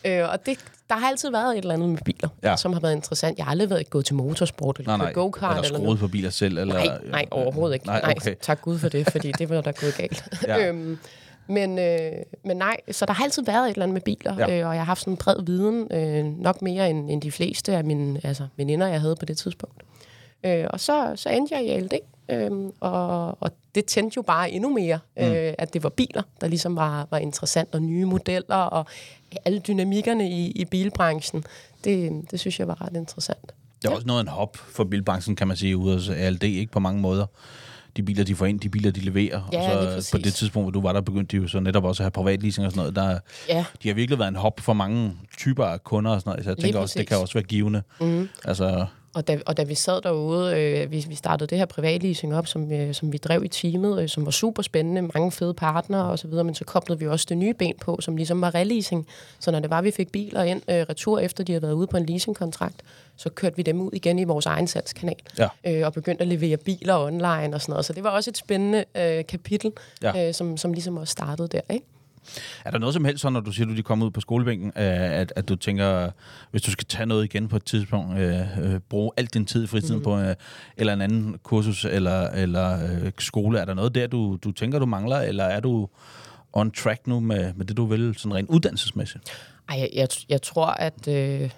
øh, 0.06 0.30
og 0.30 0.46
det, 0.46 0.60
der 0.90 0.96
har 0.96 1.08
altid 1.08 1.32
været 1.32 1.52
et 1.52 1.58
eller 1.58 1.74
andet 1.74 1.90
med 1.90 1.98
biler, 2.06 2.30
ja. 2.44 2.56
som 2.58 2.74
har 2.74 2.80
været 2.80 2.96
interessant. 2.96 3.38
Jeg 3.38 3.46
har 3.46 3.52
aldrig 3.52 3.70
været 3.70 3.90
gået 3.90 4.06
til 4.06 4.16
motorsport 4.16 4.80
eller 4.80 4.98
nej, 4.98 5.06
nej. 5.06 5.14
go-kart. 5.14 5.66
Eller 5.66 5.80
skruet 5.80 6.00
på 6.00 6.08
biler 6.08 6.30
selv? 6.30 6.58
Eller, 6.58 6.74
nej, 6.74 6.98
nej, 7.06 7.26
overhovedet 7.32 7.74
ikke. 7.74 7.86
Nej, 7.86 8.02
okay. 8.04 8.26
nej, 8.26 8.36
tak 8.42 8.62
Gud 8.62 8.80
for 8.80 8.90
det, 8.90 9.12
fordi 9.12 9.32
det 9.32 9.50
var 9.50 9.62
der 9.62 9.72
gået 9.72 9.96
galt. 9.98 10.24
ja. 10.48 10.58
øhm, 10.68 11.00
men, 11.50 11.80
øh, 11.80 12.12
men 12.44 12.58
nej, 12.58 12.78
så 12.92 13.06
der 13.06 13.14
har 13.14 13.24
altid 13.24 13.44
været 13.44 13.66
et 13.66 13.70
eller 13.70 13.84
andet 13.84 13.94
med 13.94 14.02
biler, 14.02 14.36
ja. 14.38 14.60
øh, 14.60 14.68
og 14.68 14.74
jeg 14.74 14.82
har 14.82 14.86
haft 14.86 15.00
sådan 15.00 15.14
en 15.14 15.18
bred 15.18 15.44
viden, 15.46 15.88
øh, 15.92 16.26
nok 16.26 16.62
mere 16.62 16.90
end, 16.90 17.12
end 17.12 17.22
de 17.22 17.32
fleste 17.32 17.78
af 17.78 17.84
mine 17.84 18.22
altså, 18.24 18.48
veninder, 18.58 18.88
jeg 18.88 19.02
havde 19.02 19.16
på 19.16 19.26
det 19.26 19.38
tidspunkt. 19.38 19.84
Øh, 20.44 20.66
og 20.70 20.80
så, 20.80 21.14
så 21.16 21.30
endte 21.30 21.56
jeg 21.56 21.66
i 21.66 21.70
ALD, 21.70 21.94
øh, 22.30 22.52
og, 22.80 23.38
og 23.40 23.52
det 23.76 23.86
tændte 23.86 24.16
jo 24.18 24.22
bare 24.22 24.52
endnu 24.52 24.74
mere, 24.74 25.00
mm. 25.18 25.24
øh, 25.24 25.54
at 25.58 25.74
det 25.74 25.84
var 25.84 25.90
biler, 25.90 26.24
der 26.42 26.48
ligesom 26.48 26.76
var, 26.76 27.08
var 27.12 27.18
interessant, 27.18 27.76
og 27.76 27.82
nye 27.82 28.06
modeller, 28.06 28.56
og 28.56 28.86
alle 29.46 29.60
dynamikkerne 29.60 30.30
i, 30.30 30.52
i 30.52 30.66
bilbranchen. 30.66 31.44
Det, 31.84 32.12
det 32.32 32.40
synes 32.40 32.60
jeg 32.60 32.68
var 32.68 32.82
ret 32.82 32.96
interessant. 32.96 33.54
Det 33.82 33.88
er 33.88 33.90
ja. 33.90 33.96
også 33.96 34.08
noget 34.08 34.20
af 34.20 34.24
en 34.24 34.28
hop 34.28 34.58
for 34.58 34.84
bilbranchen, 34.84 35.36
kan 35.36 35.48
man 35.48 35.58
sige, 35.58 35.78
ude 35.78 36.16
af 36.16 36.26
ALD, 36.26 36.44
ikke 36.44 36.72
på 36.72 36.80
mange 36.80 37.02
måder 37.02 37.26
de 38.00 38.04
biler, 38.04 38.24
de 38.24 38.36
får 38.36 38.46
ind, 38.46 38.60
de 38.60 38.70
biler, 38.70 38.92
de 38.92 39.00
leverer. 39.00 39.50
Ja, 39.54 39.76
og 39.76 40.04
så 40.04 40.12
på 40.12 40.18
det 40.18 40.34
tidspunkt, 40.34 40.66
hvor 40.66 40.72
du 40.72 40.82
var 40.82 40.94
der, 40.94 41.02
begyndte 41.02 41.38
de 41.38 41.42
jo 41.42 41.48
så 41.48 41.60
netop 41.60 41.84
også 41.84 42.04
at 42.04 42.06
have 42.06 42.12
privatleasing 42.12 42.66
og 42.66 42.72
sådan 42.72 42.80
noget. 42.80 42.96
Der, 42.96 43.20
ja. 43.50 43.66
De 43.84 43.88
har 43.88 43.96
virkelig 43.96 44.20
været 44.20 44.30
en 44.30 44.36
hop 44.36 44.60
for 44.60 44.74
mange 44.74 45.14
typer 45.38 45.66
af 45.66 45.84
kunder 45.84 46.12
og 46.12 46.22
sådan 46.22 46.32
noget. 46.32 46.44
Så 46.44 46.50
jeg 46.50 46.58
tænker 46.58 46.68
lige 46.68 46.78
også, 46.80 46.94
præcis. 46.94 47.00
det 47.00 47.08
kan 47.08 47.18
også 47.18 47.34
være 47.34 47.44
givende. 47.44 47.82
Mm. 48.02 48.30
Altså, 48.46 48.86
og 49.20 49.28
da, 49.28 49.40
og 49.46 49.58
da 49.58 49.64
vi 49.64 49.76
sad 49.76 50.02
derude, 50.02 50.58
øh, 50.58 50.92
vi, 50.92 51.06
vi 51.10 51.16
startede 51.16 51.48
det 51.48 51.58
her 51.58 51.66
privatleasing 51.66 52.36
op, 52.36 52.48
som, 52.48 52.72
øh, 52.72 52.94
som 52.94 53.14
vi 53.14 53.18
drev 53.18 53.44
i 53.44 53.48
teamet, 53.48 54.02
øh, 54.02 54.10
som 54.10 54.26
var 54.26 54.32
super 54.32 54.64
spændende, 54.64 55.02
mange 55.02 55.32
fede 55.32 55.54
partnere 55.54 56.06
og 56.06 56.20
så 56.20 56.28
videre, 56.28 56.44
men 56.44 56.56
så 56.56 56.66
koblede 56.66 57.00
vi 57.00 57.08
også 57.08 57.26
det 57.30 57.38
nye 57.38 57.54
ben 57.54 57.74
på, 57.82 57.98
som 58.02 58.16
ligesom 58.16 58.42
var 58.42 58.56
releasing. 58.56 59.08
Så 59.40 59.52
når 59.52 59.60
det 59.60 59.70
var, 59.70 59.82
vi 59.82 59.92
fik 59.92 60.12
biler 60.12 60.44
ind 60.44 60.62
øh, 60.70 60.76
retur, 60.90 61.20
efter 61.20 61.44
de 61.44 61.52
havde 61.52 61.62
været 61.62 61.74
ude 61.74 61.88
på 61.88 61.98
en 61.98 62.06
leasingkontrakt, 62.06 62.82
så 63.16 63.30
kørte 63.30 63.56
vi 63.56 63.62
dem 63.62 63.82
ud 63.82 63.90
igen 63.94 64.20
i 64.20 64.24
vores 64.24 64.46
egen 64.46 64.68
salgskanal, 64.68 65.16
ja. 65.38 65.48
øh, 65.68 65.86
og 65.86 65.94
begyndte 65.94 66.22
at 66.22 66.28
levere 66.28 66.58
biler 66.58 66.98
online 66.98 67.56
og 67.56 67.62
sådan 67.62 67.72
noget. 67.72 67.86
Så 67.86 67.94
det 67.94 68.04
var 68.04 68.10
også 68.10 68.30
et 68.30 68.38
spændende 68.38 68.86
øh, 68.96 69.26
kapitel, 69.26 69.72
ja. 70.04 70.28
øh, 70.28 70.34
som, 70.34 70.58
som 70.58 70.74
ligesom 70.74 70.98
også 70.98 71.12
startede 71.12 71.48
der, 71.48 71.62
ikke? 71.70 71.86
Er 72.66 72.72
der 72.72 72.78
noget 72.78 72.94
som 72.94 73.06
helst, 73.06 73.22
så, 73.22 73.30
når 73.30 73.40
du 73.40 73.52
siger, 73.52 73.72
at 73.72 73.78
du 73.78 73.84
kommer 73.84 74.06
ud 74.06 74.12
på 74.12 74.22
skolebænken, 74.22 74.72
at, 74.76 75.34
at 75.36 75.50
du 75.50 75.56
tænker, 75.56 76.10
hvis 76.52 76.62
du 76.62 76.72
skal 76.72 76.86
tage 76.86 77.06
noget 77.06 77.24
igen 77.24 77.48
på 77.48 77.56
et 77.56 77.66
tidspunkt, 77.66 78.20
øh, 78.20 78.60
øh, 78.62 78.80
bruge 78.80 79.12
al 79.18 79.26
din 79.26 79.46
tid 79.46 79.64
i 79.64 79.68
fritiden 79.68 79.98
mm. 79.98 80.04
på 80.04 80.20
øh, 80.20 80.36
eller 80.78 80.94
en 80.94 81.02
anden 81.02 81.38
kursus 81.44 81.86
eller, 81.86 82.30
eller 82.30 82.84
øh, 82.84 83.12
skole, 83.20 83.60
er 83.60 83.66
der 83.66 83.74
noget 83.74 83.96
der, 83.96 84.08
du, 84.08 84.38
du 84.44 84.52
tænker, 84.52 84.80
du 84.80 84.86
mangler, 84.86 85.18
eller 85.18 85.44
er 85.44 85.60
du 85.60 85.88
on 86.54 86.72
track 86.72 87.08
nu 87.08 87.20
med, 87.20 87.54
med 87.54 87.66
det, 87.66 87.78
du 87.78 87.86
vil, 87.86 88.16
sådan 88.18 88.36
rent 88.36 88.50
uddannelsesmæssigt? 88.50 89.24
Ej, 89.70 89.80
jeg, 89.80 89.90
jeg, 89.94 90.08
jeg 90.30 90.42
tror, 90.42 90.66
at... 90.66 91.08
Øh 91.08 91.50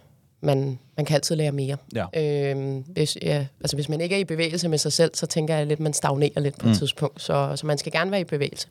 man, 0.43 0.79
man 0.97 1.05
kan 1.05 1.15
altid 1.15 1.35
lære 1.35 1.51
mere. 1.51 1.77
Ja. 1.95 2.05
Øhm, 2.51 2.83
hvis, 2.87 3.17
ja, 3.21 3.45
altså 3.59 3.77
hvis 3.77 3.89
man 3.89 4.01
ikke 4.01 4.15
er 4.15 4.19
i 4.19 4.23
bevægelse 4.23 4.67
med 4.67 4.77
sig 4.77 4.93
selv, 4.93 5.11
så 5.13 5.25
tænker 5.25 5.55
jeg 5.55 5.67
lidt, 5.67 5.77
at 5.77 5.83
man 5.83 5.93
stagnerer 5.93 6.39
lidt 6.39 6.57
på 6.57 6.65
mm. 6.65 6.71
et 6.71 6.77
tidspunkt. 6.77 7.21
Så, 7.21 7.55
så 7.55 7.65
man 7.65 7.77
skal 7.77 7.91
gerne 7.91 8.11
være 8.11 8.21
i 8.21 8.23
bevægelse 8.23 8.67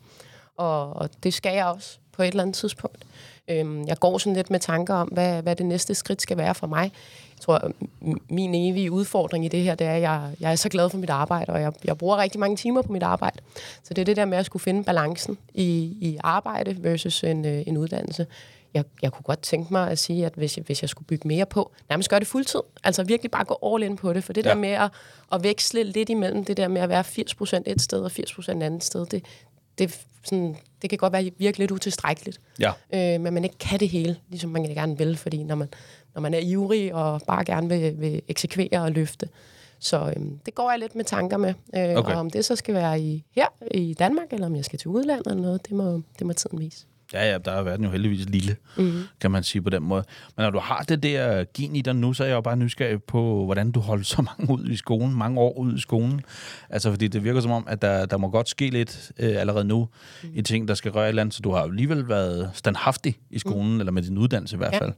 og, 0.61 1.11
det 1.23 1.35
skal 1.35 1.55
jeg 1.55 1.67
også 1.67 1.99
på 2.12 2.23
et 2.23 2.29
eller 2.29 2.43
andet 2.43 2.57
tidspunkt. 2.57 3.05
Øhm, 3.49 3.87
jeg 3.87 3.99
går 3.99 4.19
sådan 4.19 4.37
lidt 4.37 4.51
med 4.51 4.61
tanker 4.61 4.95
om, 4.95 5.09
hvad, 5.09 5.43
hvad 5.43 5.57
det 5.57 5.67
næste 5.67 5.95
skridt 5.95 6.23
skal 6.23 6.37
være 6.37 6.55
for 6.55 6.67
mig. 6.67 6.93
Jeg 7.31 7.40
tror, 7.40 7.73
min 8.31 8.55
evige 8.55 8.93
udfordring 8.93 9.45
i 9.45 9.49
det 9.49 9.62
her, 9.62 9.75
det 9.75 9.87
er, 9.87 9.95
at 9.95 10.02
jeg, 10.02 10.31
jeg 10.40 10.52
er 10.52 10.57
så 10.57 10.69
glad 10.69 10.90
for 10.90 10.99
mit 10.99 11.11
arbejde, 11.11 11.52
og 11.52 11.61
jeg, 11.61 11.73
jeg 11.85 11.99
bruger 11.99 12.17
rigtig 12.17 12.40
mange 12.40 12.57
timer 12.57 12.83
på 12.83 12.93
mit 12.93 13.02
arbejde. 13.02 13.38
Så 13.83 13.95
det 13.95 14.00
er 14.02 14.05
det 14.05 14.17
der 14.17 14.25
med 14.25 14.38
at 14.38 14.47
skulle 14.47 14.62
finde 14.62 14.85
balancen 14.85 15.38
i, 15.55 15.69
i 16.00 16.19
arbejde 16.21 16.76
versus 16.85 17.25
en, 17.25 17.45
øh, 17.45 17.62
en 17.67 17.76
uddannelse. 17.76 18.26
Jeg, 18.75 18.85
jeg 19.02 19.12
kunne 19.12 19.25
godt 19.25 19.43
tænke 19.43 19.73
mig 19.73 19.90
at 19.90 19.99
sige, 19.99 20.26
at 20.26 20.33
hvis 20.35 20.57
jeg, 20.57 20.64
hvis 20.67 20.83
jeg 20.83 20.88
skulle 20.88 21.07
bygge 21.07 21.29
mere 21.29 21.47
på, 21.47 21.73
nærmest 21.88 22.11
gøre 22.11 22.21
det 22.21 22.29
fuldtid. 22.29 22.61
Altså 22.85 23.02
virkelig 23.02 23.31
bare 23.31 23.45
gå 23.45 23.75
all 23.75 23.83
in 23.83 23.97
på 23.97 24.12
det. 24.12 24.25
For 24.25 24.33
det 24.33 24.45
ja. 24.45 24.50
der 24.50 24.57
med 24.57 24.69
at, 24.69 24.90
at 25.33 25.43
veksle 25.43 25.83
lidt 25.83 26.09
imellem 26.09 26.45
det 26.45 26.57
der 26.57 26.69
med 26.69 26.81
at 26.81 26.88
være 26.88 27.05
80% 27.05 27.62
et 27.67 27.83
sted 27.83 28.00
og 28.02 28.11
80% 28.19 28.57
et 28.57 28.62
andet 28.62 28.85
sted, 28.85 29.07
det, 29.07 29.25
det, 29.79 30.00
sådan, 30.23 30.57
det 30.83 30.91
kan 30.91 30.99
godt 30.99 31.12
være 31.12 31.31
virkelig 31.39 31.59
lidt 31.59 31.71
utilstrækkeligt. 31.71 32.41
Ja. 32.59 32.73
Øh, 32.95 33.21
men 33.21 33.35
man 33.35 33.45
ikke 33.45 33.59
kan 33.59 33.81
det 33.81 33.89
hele, 33.89 34.17
ligesom 34.29 34.50
man 34.50 34.62
gerne 34.62 34.99
vil, 34.99 35.17
fordi 35.17 35.43
når 35.43 35.55
man, 35.55 35.69
når 36.15 36.21
man 36.21 36.35
er 36.35 36.39
ivrig 36.39 36.95
og 36.95 37.23
bare 37.27 37.45
gerne 37.45 37.69
vil, 37.69 38.00
vil 38.00 38.23
eksekvere 38.29 38.83
og 38.83 38.93
løfte, 38.93 39.29
så 39.79 40.12
øhm, 40.17 40.39
det 40.47 40.55
går 40.55 40.71
jeg 40.71 40.79
lidt 40.79 40.95
med 40.95 41.05
tanker 41.05 41.37
med. 41.37 41.55
Øh, 41.77 41.97
okay. 41.97 42.12
Og 42.12 42.21
om 42.21 42.31
det 42.31 42.45
så 42.45 42.57
skal 42.57 42.75
være 42.75 43.00
i, 43.00 43.25
her 43.31 43.47
i 43.71 43.95
Danmark, 43.95 44.33
eller 44.33 44.47
om 44.47 44.57
jeg 44.57 44.65
skal 44.65 44.79
til 44.79 44.89
udlandet 44.89 45.27
eller 45.27 45.43
noget, 45.43 45.67
det 45.67 45.73
må, 45.77 46.03
det 46.19 46.27
må 46.27 46.33
tiden 46.33 46.59
vise. 46.59 46.87
Ja, 47.12 47.33
ja, 47.33 47.38
der 47.38 47.52
er 47.52 47.62
verden 47.62 47.85
jo 47.85 47.90
heldigvis 47.90 48.29
lille, 48.29 48.57
mm-hmm. 48.76 49.02
kan 49.21 49.31
man 49.31 49.43
sige 49.43 49.62
på 49.62 49.71
den 49.71 49.83
måde. 49.83 50.05
Men 50.37 50.43
når 50.45 50.50
du 50.50 50.59
har 50.59 50.83
det 50.83 51.02
der 51.02 51.45
gen 51.55 51.76
i 51.76 51.83
dig 51.83 51.97
nu, 51.97 52.12
så 52.12 52.25
er 52.25 52.29
jeg 52.29 52.35
jo 52.35 52.40
bare 52.40 52.57
nysgerrig 52.57 53.02
på, 53.02 53.45
hvordan 53.45 53.73
du 53.73 53.81
holder 53.81 54.05
så 54.05 54.23
mange 54.23 54.52
ud 54.55 54.69
i 54.69 54.76
skolen, 54.76 55.14
mange 55.14 55.40
år 55.40 55.59
ud 55.59 55.76
i 55.76 55.81
skolen. 55.81 56.21
Altså, 56.71 56.90
fordi 56.90 57.09
det 57.09 57.25
virker 57.25 57.40
som 57.40 57.50
om, 57.50 57.67
at 57.69 57.83
der, 57.83 58.07
der 58.07 58.17
må 58.17 58.29
godt 58.29 58.49
ske 58.49 58.71
lidt 58.71 59.12
øh, 59.19 59.40
allerede 59.40 59.64
nu 59.64 59.88
mm. 60.23 60.31
i 60.35 60.43
ting, 60.43 60.69
der 60.69 60.75
skal 60.75 60.90
røre 60.90 61.05
et 61.05 61.09
eller 61.09 61.23
andet, 61.23 61.35
så 61.35 61.40
du 61.43 61.50
har 61.50 61.62
alligevel 61.62 62.09
været 62.09 62.50
standhaftig 62.55 63.19
i 63.31 63.38
skolen, 63.38 63.75
mm. 63.75 63.81
eller 63.81 63.93
med 63.93 64.02
din 64.02 64.19
uddannelse 64.19 64.57
i 64.57 64.59
hvert 64.59 64.75
fald. 64.75 64.93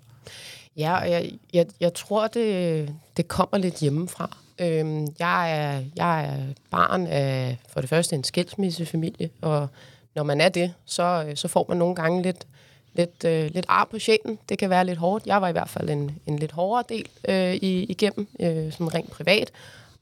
Ja, 0.76 1.00
og 1.00 1.10
jeg, 1.10 1.30
jeg, 1.54 1.66
jeg 1.80 1.94
tror, 1.94 2.26
det, 2.26 2.94
det 3.16 3.28
kommer 3.28 3.58
lidt 3.58 3.80
hjemmefra. 3.80 4.36
Øhm, 4.60 5.06
jeg, 5.18 5.58
er, 5.58 5.82
jeg 5.96 6.24
er 6.24 6.42
barn 6.70 7.06
af 7.06 7.58
for 7.72 7.80
det 7.80 7.90
første 7.90 8.16
en 8.16 8.24
skilsmissefamilie, 8.24 9.30
og 9.40 9.68
når 10.14 10.22
man 10.22 10.40
er 10.40 10.48
det, 10.48 10.74
så, 10.84 11.24
øh, 11.28 11.36
så 11.36 11.48
får 11.48 11.66
man 11.68 11.78
nogle 11.78 11.94
gange 11.94 12.22
lidt, 12.22 12.46
lidt, 12.94 13.24
øh, 13.24 13.50
lidt 13.54 13.66
ar 13.68 13.84
på 13.90 13.98
sjælen. 13.98 14.38
Det 14.48 14.58
kan 14.58 14.70
være 14.70 14.84
lidt 14.84 14.98
hårdt. 14.98 15.26
Jeg 15.26 15.42
var 15.42 15.48
i 15.48 15.52
hvert 15.52 15.68
fald 15.68 15.90
en, 15.90 16.18
en 16.26 16.38
lidt 16.38 16.52
hårdere 16.52 16.84
del 16.88 17.08
øh, 17.28 17.54
i, 17.54 17.84
igennem, 17.84 18.28
øh, 18.40 18.72
sådan 18.72 18.94
rent 18.94 19.10
privat, 19.10 19.50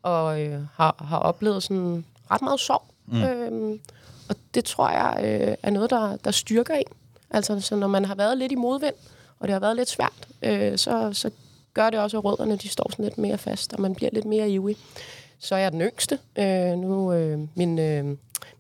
og 0.02 0.40
øh, 0.40 0.60
har, 0.74 1.04
har 1.08 1.18
oplevet 1.18 1.62
sådan 1.62 2.04
ret 2.30 2.42
meget 2.42 2.60
sorg. 2.60 2.82
Mm. 3.06 3.22
Øh, 3.22 3.78
og 4.28 4.36
det 4.54 4.64
tror 4.64 4.90
jeg 4.90 5.24
øh, 5.24 5.56
er 5.62 5.70
noget, 5.70 5.90
der, 5.90 6.16
der 6.16 6.30
styrker 6.30 6.74
en. 6.74 6.92
Altså, 7.30 7.60
så 7.60 7.76
når 7.76 7.86
man 7.86 8.04
har 8.04 8.14
været 8.14 8.38
lidt 8.38 8.52
i 8.52 8.54
modvind, 8.54 8.94
og 9.38 9.48
det 9.48 9.52
har 9.52 9.60
været 9.60 9.76
lidt 9.76 9.88
svært, 9.88 10.28
øh, 10.42 10.78
så, 10.78 11.10
så 11.12 11.30
gør 11.74 11.90
det 11.90 12.00
også, 12.00 12.18
at 12.18 12.24
rødderne 12.24 12.56
de 12.56 12.68
står 12.68 12.90
sådan 12.90 13.04
lidt 13.04 13.18
mere 13.18 13.38
fast, 13.38 13.72
og 13.72 13.80
man 13.80 13.94
bliver 13.94 14.10
lidt 14.12 14.24
mere 14.24 14.50
ivrig. 14.50 14.76
Så 15.40 15.54
er 15.54 15.58
jeg 15.58 15.72
den 15.72 15.80
yngste. 15.80 16.18
Øh, 16.38 16.78
nu, 16.78 17.12
øh, 17.12 17.38
min, 17.54 17.78
øh, 17.78 18.04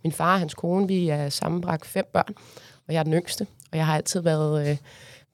min 0.02 0.12
far 0.12 0.32
og 0.32 0.38
hans 0.38 0.54
kone, 0.54 0.88
vi 0.88 1.08
er 1.08 1.28
sammenbragt 1.28 1.86
fem 1.86 2.06
børn, 2.12 2.34
og 2.88 2.94
jeg 2.94 2.98
er 2.98 3.02
den 3.02 3.14
yngste. 3.14 3.46
Og 3.72 3.78
jeg 3.78 3.86
har 3.86 3.96
altid 3.96 4.20
været, 4.20 4.68
øh, 4.68 4.76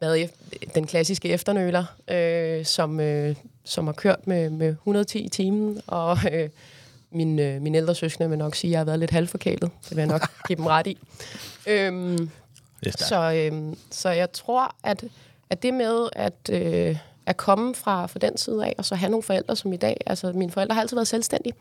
været 0.01 0.31
den 0.75 0.87
klassiske 0.87 1.29
efternøler, 1.29 1.85
øh, 2.09 2.65
som, 2.65 3.01
øh, 3.01 3.37
som 3.65 3.87
har 3.87 3.95
kørt 3.95 4.27
med, 4.27 4.51
med 4.51 4.69
110 4.69 5.19
i 5.19 5.29
timen, 5.29 5.81
og 5.87 6.19
øh, 6.33 6.49
min, 7.11 7.39
øh, 7.39 7.63
min 7.63 7.75
ældre 7.75 7.95
søskende 7.95 8.29
vil 8.29 8.39
nok 8.39 8.55
sige, 8.55 8.69
at 8.69 8.73
jeg 8.73 8.81
har 8.81 8.85
været 8.85 8.99
lidt 8.99 9.11
halvforkælet. 9.11 9.71
Det 9.89 9.91
vil 9.91 9.99
jeg 9.99 10.07
nok 10.07 10.29
give 10.49 10.57
dem 10.57 10.67
ret 10.67 10.87
i. 10.87 10.99
Øhm, 11.67 12.31
så, 12.91 13.33
øh, 13.33 13.77
så 13.91 14.09
jeg 14.09 14.33
tror, 14.33 14.75
at, 14.85 15.05
at 15.51 15.63
det 15.63 15.75
med 15.75 16.09
at, 16.13 16.51
øh, 16.51 16.97
at 17.27 17.37
komme 17.37 17.75
fra, 17.75 18.07
fra 18.07 18.19
den 18.19 18.37
side 18.37 18.67
af, 18.67 18.75
og 18.79 18.85
så 18.85 18.95
have 18.95 19.11
nogle 19.11 19.23
forældre 19.23 19.57
som 19.57 19.73
i 19.73 19.77
dag, 19.77 19.97
altså 20.07 20.33
mine 20.33 20.53
forældre 20.53 20.75
har 20.75 20.83
altid 20.83 20.97
været 20.97 21.09
selvstændige, 21.09 21.53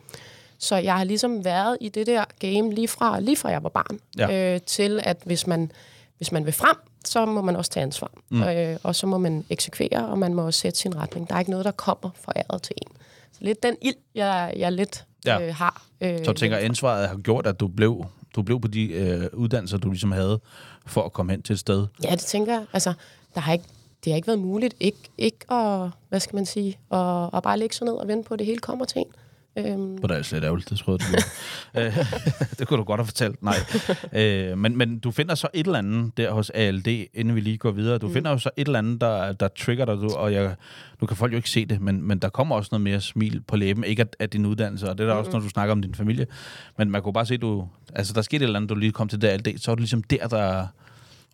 så 0.58 0.76
jeg 0.76 0.96
har 0.98 1.04
ligesom 1.04 1.46
været 1.46 1.78
i 1.82 1.90
det 1.90 2.08
der 2.08 2.24
game 2.40 2.74
lige 2.74 2.88
fra, 2.88 3.20
lige 3.20 3.38
fra 3.38 3.50
jeg 3.50 3.64
var 3.64 3.70
barn, 3.70 4.00
ja. 4.18 4.54
øh, 4.54 4.62
til 4.62 5.00
at 5.04 5.18
hvis 5.26 5.48
man, 5.48 5.72
hvis 6.18 6.32
man 6.32 6.46
vil 6.46 6.54
frem, 6.54 6.76
så 7.06 7.26
må 7.26 7.42
man 7.42 7.56
også 7.56 7.72
tage 7.72 7.84
ansvar. 7.84 8.12
Mm. 8.30 8.44
Øh, 8.44 8.78
og 8.84 8.96
så 8.96 9.08
må 9.08 9.18
man 9.18 9.46
eksekvere, 9.50 10.08
og 10.08 10.20
man 10.20 10.34
må 10.34 10.46
også 10.46 10.60
sætte 10.60 10.80
sin 10.80 10.96
retning. 10.96 11.30
Der 11.30 11.36
er 11.36 11.40
ikke 11.40 11.52
noget, 11.52 11.66
der 11.66 11.72
kommer 11.72 12.10
fra 12.22 12.34
æret 12.36 12.62
til 12.62 12.76
en. 12.82 12.92
Så 13.32 13.40
lidt 13.42 13.64
den 13.64 13.76
ild, 13.82 13.96
jeg, 14.16 14.54
jeg 14.58 14.72
lidt 14.72 15.06
ja. 15.26 15.48
øh, 15.48 15.56
har. 15.56 15.86
Øh, 16.02 16.18
så 16.18 16.32
du 16.32 16.34
tænker, 16.34 16.58
ansvaret 16.58 17.08
har 17.08 17.18
gjort, 17.18 17.48
at 17.48 17.60
du 17.60 17.68
blev, 17.68 18.06
du 18.36 18.42
blev 18.42 18.62
på 18.62 18.68
de 18.68 18.92
øh, 18.92 19.28
uddannelser, 19.34 19.78
du 19.78 19.90
ligesom 19.90 20.12
havde, 20.12 20.40
for 20.86 21.02
at 21.02 21.14
komme 21.14 21.32
hen 21.34 21.42
til 21.42 21.54
et 21.54 21.60
sted? 21.60 21.88
Ja, 22.04 22.12
det 22.12 22.20
tænker 22.20 22.54
jeg. 22.54 22.66
Altså, 22.74 22.94
der 23.36 23.42
har 23.42 23.54
ikke, 23.54 23.66
det 24.06 24.14
har 24.14 24.16
ikke 24.16 24.28
været 24.28 24.40
muligt 24.40 24.76
ikke, 24.80 24.98
ikke 25.18 25.52
at, 25.52 25.90
hvad 26.10 26.20
skal 26.20 26.36
man 26.36 26.46
sige, 26.46 26.78
at, 26.92 27.30
at 27.34 27.44
bare 27.44 27.60
lægge 27.60 27.76
sig 27.76 27.86
ned 27.86 27.94
og 27.94 28.08
vente 28.08 28.28
på, 28.28 28.34
at 28.34 28.40
det 28.40 28.48
hele 28.48 28.60
kommer 28.60 28.86
til 28.86 29.00
en. 29.00 29.06
Øhm. 29.58 29.98
På 30.02 30.08
det 30.08 30.18
er 30.18 30.22
slet 30.22 30.44
ærgerligt, 30.44 30.70
det 30.70 30.80
troede 30.80 30.98
du. 30.98 31.06
Øh, 31.78 31.98
det 32.60 32.68
kunne 32.68 32.78
du 32.78 32.84
godt 32.84 33.00
have 33.00 33.06
fortalt. 33.06 33.44
Nej. 33.44 33.56
øh, 34.22 34.58
men, 34.58 34.78
men 34.78 35.00
du 35.00 35.12
finder 35.12 35.36
så 35.36 35.48
et 35.54 35.66
eller 35.66 35.80
andet 35.80 36.18
der 36.18 36.32
hos 36.32 36.50
ALD, 36.50 36.88
inden 37.14 37.36
vi 37.36 37.40
lige 37.40 37.58
går 37.58 37.72
videre. 37.72 37.98
Du 37.98 38.08
mm. 38.08 38.14
finder 38.14 38.32
jo 38.32 38.38
så 38.38 38.50
et 38.58 38.66
eller 38.68 38.80
andet, 38.80 39.02
der, 39.02 39.34
der 39.34 39.48
trigger 39.48 39.86
dig, 39.86 39.98
du, 39.98 40.10
og 40.10 40.34
jeg, 40.34 40.56
nu 41.02 41.08
kan 41.08 41.18
folk 41.18 41.32
jo 41.32 41.38
ikke 41.38 41.50
se 41.50 41.66
det, 41.66 41.82
men, 41.82 42.02
men 42.02 42.20
der 42.20 42.30
kommer 42.30 42.56
også 42.56 42.70
noget 42.72 42.82
mere 42.82 43.02
smil 43.02 43.42
på 43.42 43.56
læben, 43.56 43.84
ikke 43.84 44.02
af, 44.02 44.08
af 44.20 44.30
din 44.30 44.46
uddannelse, 44.46 44.90
og 44.90 44.98
det 44.98 45.04
er 45.04 45.08
der 45.08 45.14
mm. 45.14 45.20
også, 45.20 45.32
når 45.32 45.40
du 45.40 45.50
snakker 45.50 45.72
om 45.72 45.82
din 45.82 45.96
familie. 45.96 46.28
Men 46.78 46.92
man 46.92 47.02
kunne 47.02 47.14
bare 47.14 47.26
se, 47.26 47.38
du, 47.38 47.68
altså 47.96 48.14
der 48.14 48.22
skete 48.22 48.44
et 48.44 48.48
eller 48.48 48.60
andet, 48.60 48.70
du 48.70 48.76
lige 48.76 48.92
kom 48.92 49.08
til 49.08 49.22
det 49.22 49.28
ALD, 49.28 49.58
så 49.58 49.72
var 49.72 49.76
det 49.76 49.82
ligesom 49.82 50.04
der, 50.04 50.28
der 50.28 50.38
var 50.38 50.70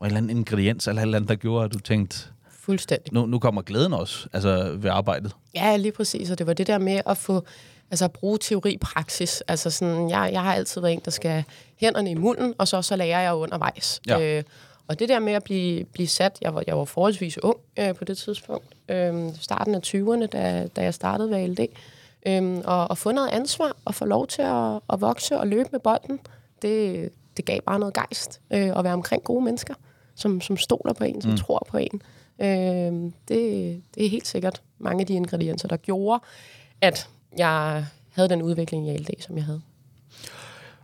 en 0.01 0.06
eller 0.06 0.18
anden 0.18 0.38
ingrediens, 0.38 0.88
eller 0.88 1.01
et 1.01 1.06
eller 1.06 1.18
andet, 1.18 1.30
der 1.30 1.36
gjorde, 1.36 1.66
at 1.66 1.74
du 1.74 1.80
tænkte, 1.80 2.28
Fuldstændig. 2.62 3.13
Nu, 3.13 3.25
nu 3.25 3.39
kommer 3.39 3.62
glæden 3.62 3.94
også, 3.94 4.27
altså 4.34 4.75
ved 4.77 4.89
arbejdet. 4.89 5.36
Ja, 5.56 5.77
lige 5.77 5.91
præcis, 5.91 6.32
og 6.32 6.38
det 6.38 6.48
var 6.48 6.53
det 6.53 6.68
der 6.68 6.77
med 6.77 7.01
at 7.06 7.18
få 7.18 7.44
altså 7.91 8.06
at 8.06 8.12
bruge 8.12 8.38
teori 8.38 8.77
praksis. 8.82 9.44
Altså 9.48 9.70
sådan, 9.70 10.10
jeg, 10.10 10.30
jeg 10.34 10.41
har 10.41 10.53
altid 10.53 10.82
været 10.82 10.94
en, 10.94 11.01
der 11.06 11.12
skal 11.12 11.44
hænderne 11.75 12.12
i 12.12 12.13
munden, 12.13 12.53
og 12.58 12.68
så, 12.68 12.82
så 12.82 12.96
lærer 12.96 13.22
jeg 13.22 13.34
undervejs. 13.34 14.01
Ja. 14.08 14.38
Øh, 14.38 14.44
og 14.88 15.00
det 15.00 15.10
der 15.10 15.20
med 15.20 15.34
at 15.34 15.44
blive, 15.44 15.84
blive 15.84 16.08
sat, 16.08 16.38
jeg 16.41 16.56
var, 16.56 16.63
jeg 16.68 16.77
var 16.77 16.86
forholdsvis 16.86 17.44
ung 17.44 17.58
øh, 17.80 17.96
på 17.96 18.06
det 18.06 18.18
tidspunkt, 18.18 18.65
øh, 18.89 19.30
starten 19.39 19.75
af 19.75 19.80
20'erne, 19.86 20.25
da, 20.25 20.68
da 20.75 20.84
jeg 20.84 20.94
startede 20.94 21.30
ved 21.30 21.38
ALD, 21.38 21.60
øh, 22.25 22.62
og, 22.65 22.89
og 22.89 22.98
få 22.98 23.12
noget 23.12 23.30
ansvar, 23.30 23.75
og 23.86 23.96
få 23.96 24.06
lov 24.06 24.27
til 24.27 24.41
at, 24.41 24.80
at 24.94 25.01
vokse 25.01 25.38
og 25.39 25.48
løbe 25.48 25.70
med 25.72 25.80
bolden, 25.80 26.20
det, 26.62 27.10
det 27.38 27.46
gav 27.46 27.62
bare 27.62 27.80
noget 27.80 27.94
gejst 27.94 28.41
øh, 28.53 28.77
at 28.77 28.84
være 28.84 28.94
omkring 28.94 29.24
gode 29.24 29.44
mennesker, 29.46 29.74
som, 30.15 30.41
som 30.41 30.58
stoler 30.58 30.94
på 30.94 31.03
en, 31.03 31.22
som 31.22 31.32
mm. 31.32 31.38
tror 31.38 31.68
på 31.70 31.77
en. 31.77 32.01
Øh, 32.42 33.12
det, 33.28 33.82
det 33.96 34.06
er 34.06 34.10
helt 34.10 34.28
sikkert 34.28 34.62
mange 34.80 35.02
af 35.02 35.08
de 35.08 35.14
ingredienser, 35.14 35.68
der 35.68 35.78
gjorde, 35.78 36.24
at 36.82 37.10
jeg 37.38 37.86
havde 38.12 38.30
den 38.30 38.42
udvikling 38.42 38.88
i 38.88 38.90
ALD, 38.90 39.10
som 39.20 39.38
jeg 39.38 39.46
havde. 39.46 39.62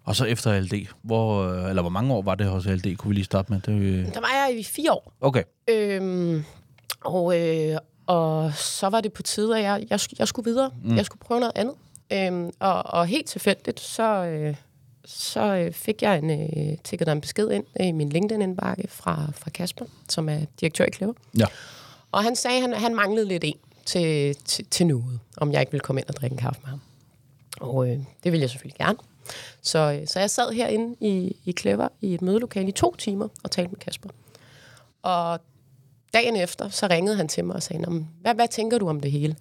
Og 0.03 0.15
så 0.15 0.25
efter 0.25 0.51
ALD, 0.51 0.87
hvor, 1.01 1.53
eller 1.69 1.81
hvor 1.81 1.89
mange 1.89 2.13
år 2.13 2.21
var 2.21 2.35
det 2.35 2.47
hos 2.47 2.67
ALD, 2.67 2.95
kunne 2.95 3.09
vi 3.09 3.15
lige 3.15 3.25
starte 3.25 3.51
med? 3.51 3.61
Det, 3.61 3.81
øh... 3.81 4.13
Der 4.13 4.19
var 4.19 4.47
jeg 4.47 4.59
i 4.59 4.63
fire 4.63 4.91
år. 4.91 5.13
Okay. 5.21 5.43
Øhm, 5.69 6.43
og, 7.01 7.39
øh, 7.39 7.77
og 8.05 8.53
så 8.53 8.89
var 8.89 9.01
det 9.01 9.13
på 9.13 9.23
tide, 9.23 9.57
at 9.57 9.63
jeg, 9.63 9.85
jeg, 9.89 9.99
jeg 10.19 10.27
skulle 10.27 10.49
videre. 10.49 10.71
Mm. 10.83 10.95
Jeg 10.95 11.05
skulle 11.05 11.19
prøve 11.19 11.39
noget 11.39 11.53
andet. 11.55 11.75
Øhm, 12.13 12.51
og, 12.59 12.85
og 12.85 13.05
helt 13.05 13.27
tilfældigt, 13.27 13.79
så, 13.79 14.25
øh, 14.25 14.55
så 15.07 15.41
øh, 15.41 15.73
fik 15.73 16.01
jeg 16.01 16.17
en, 16.17 16.29
øh, 16.29 17.07
en 17.13 17.21
besked 17.21 17.51
ind 17.51 17.63
i 17.79 17.91
min 17.91 18.09
LinkedIn-indbakke 18.09 18.87
fra, 18.87 19.31
fra 19.35 19.49
Kasper, 19.49 19.85
som 20.09 20.29
er 20.29 20.39
direktør 20.59 20.85
i 20.85 20.91
Clever. 20.91 21.13
Ja. 21.37 21.45
Og 22.11 22.23
han 22.23 22.35
sagde, 22.35 22.57
at 22.57 22.61
han, 22.61 22.73
han 22.73 22.95
manglede 22.95 23.27
lidt 23.27 23.43
en 23.43 23.57
til, 23.85 24.35
til, 24.35 24.65
til 24.65 24.87
noget, 24.87 25.19
om 25.37 25.51
jeg 25.51 25.59
ikke 25.61 25.71
ville 25.71 25.83
komme 25.83 26.01
ind 26.01 26.09
og 26.09 26.15
drikke 26.15 26.33
en 26.33 26.39
kaffe 26.39 26.61
med 26.61 26.69
ham. 26.69 26.81
Og 27.61 27.89
øh, 27.89 27.97
det 28.23 28.31
ville 28.31 28.41
jeg 28.41 28.49
selvfølgelig 28.49 28.77
gerne. 28.77 28.97
Så, 29.61 29.79
øh, 29.79 30.07
så 30.07 30.19
jeg 30.19 30.29
sad 30.29 30.51
herinde 30.51 30.95
i, 30.99 31.37
i 31.45 31.51
Clever 31.59 31.87
i 32.01 32.13
et 32.13 32.21
mødelokale 32.21 32.67
i 32.67 32.71
to 32.71 32.95
timer 32.95 33.27
og 33.43 33.51
talte 33.51 33.71
med 33.71 33.79
Kasper. 33.79 34.09
Og 35.01 35.39
dagen 36.13 36.35
efter, 36.35 36.69
så 36.69 36.87
ringede 36.87 37.15
han 37.15 37.27
til 37.27 37.45
mig 37.45 37.55
og 37.55 37.63
sagde, 37.63 38.05
hvad, 38.21 38.35
hvad 38.35 38.47
tænker 38.47 38.77
du 38.77 38.89
om 38.89 38.99
det 38.99 39.11
hele? 39.11 39.35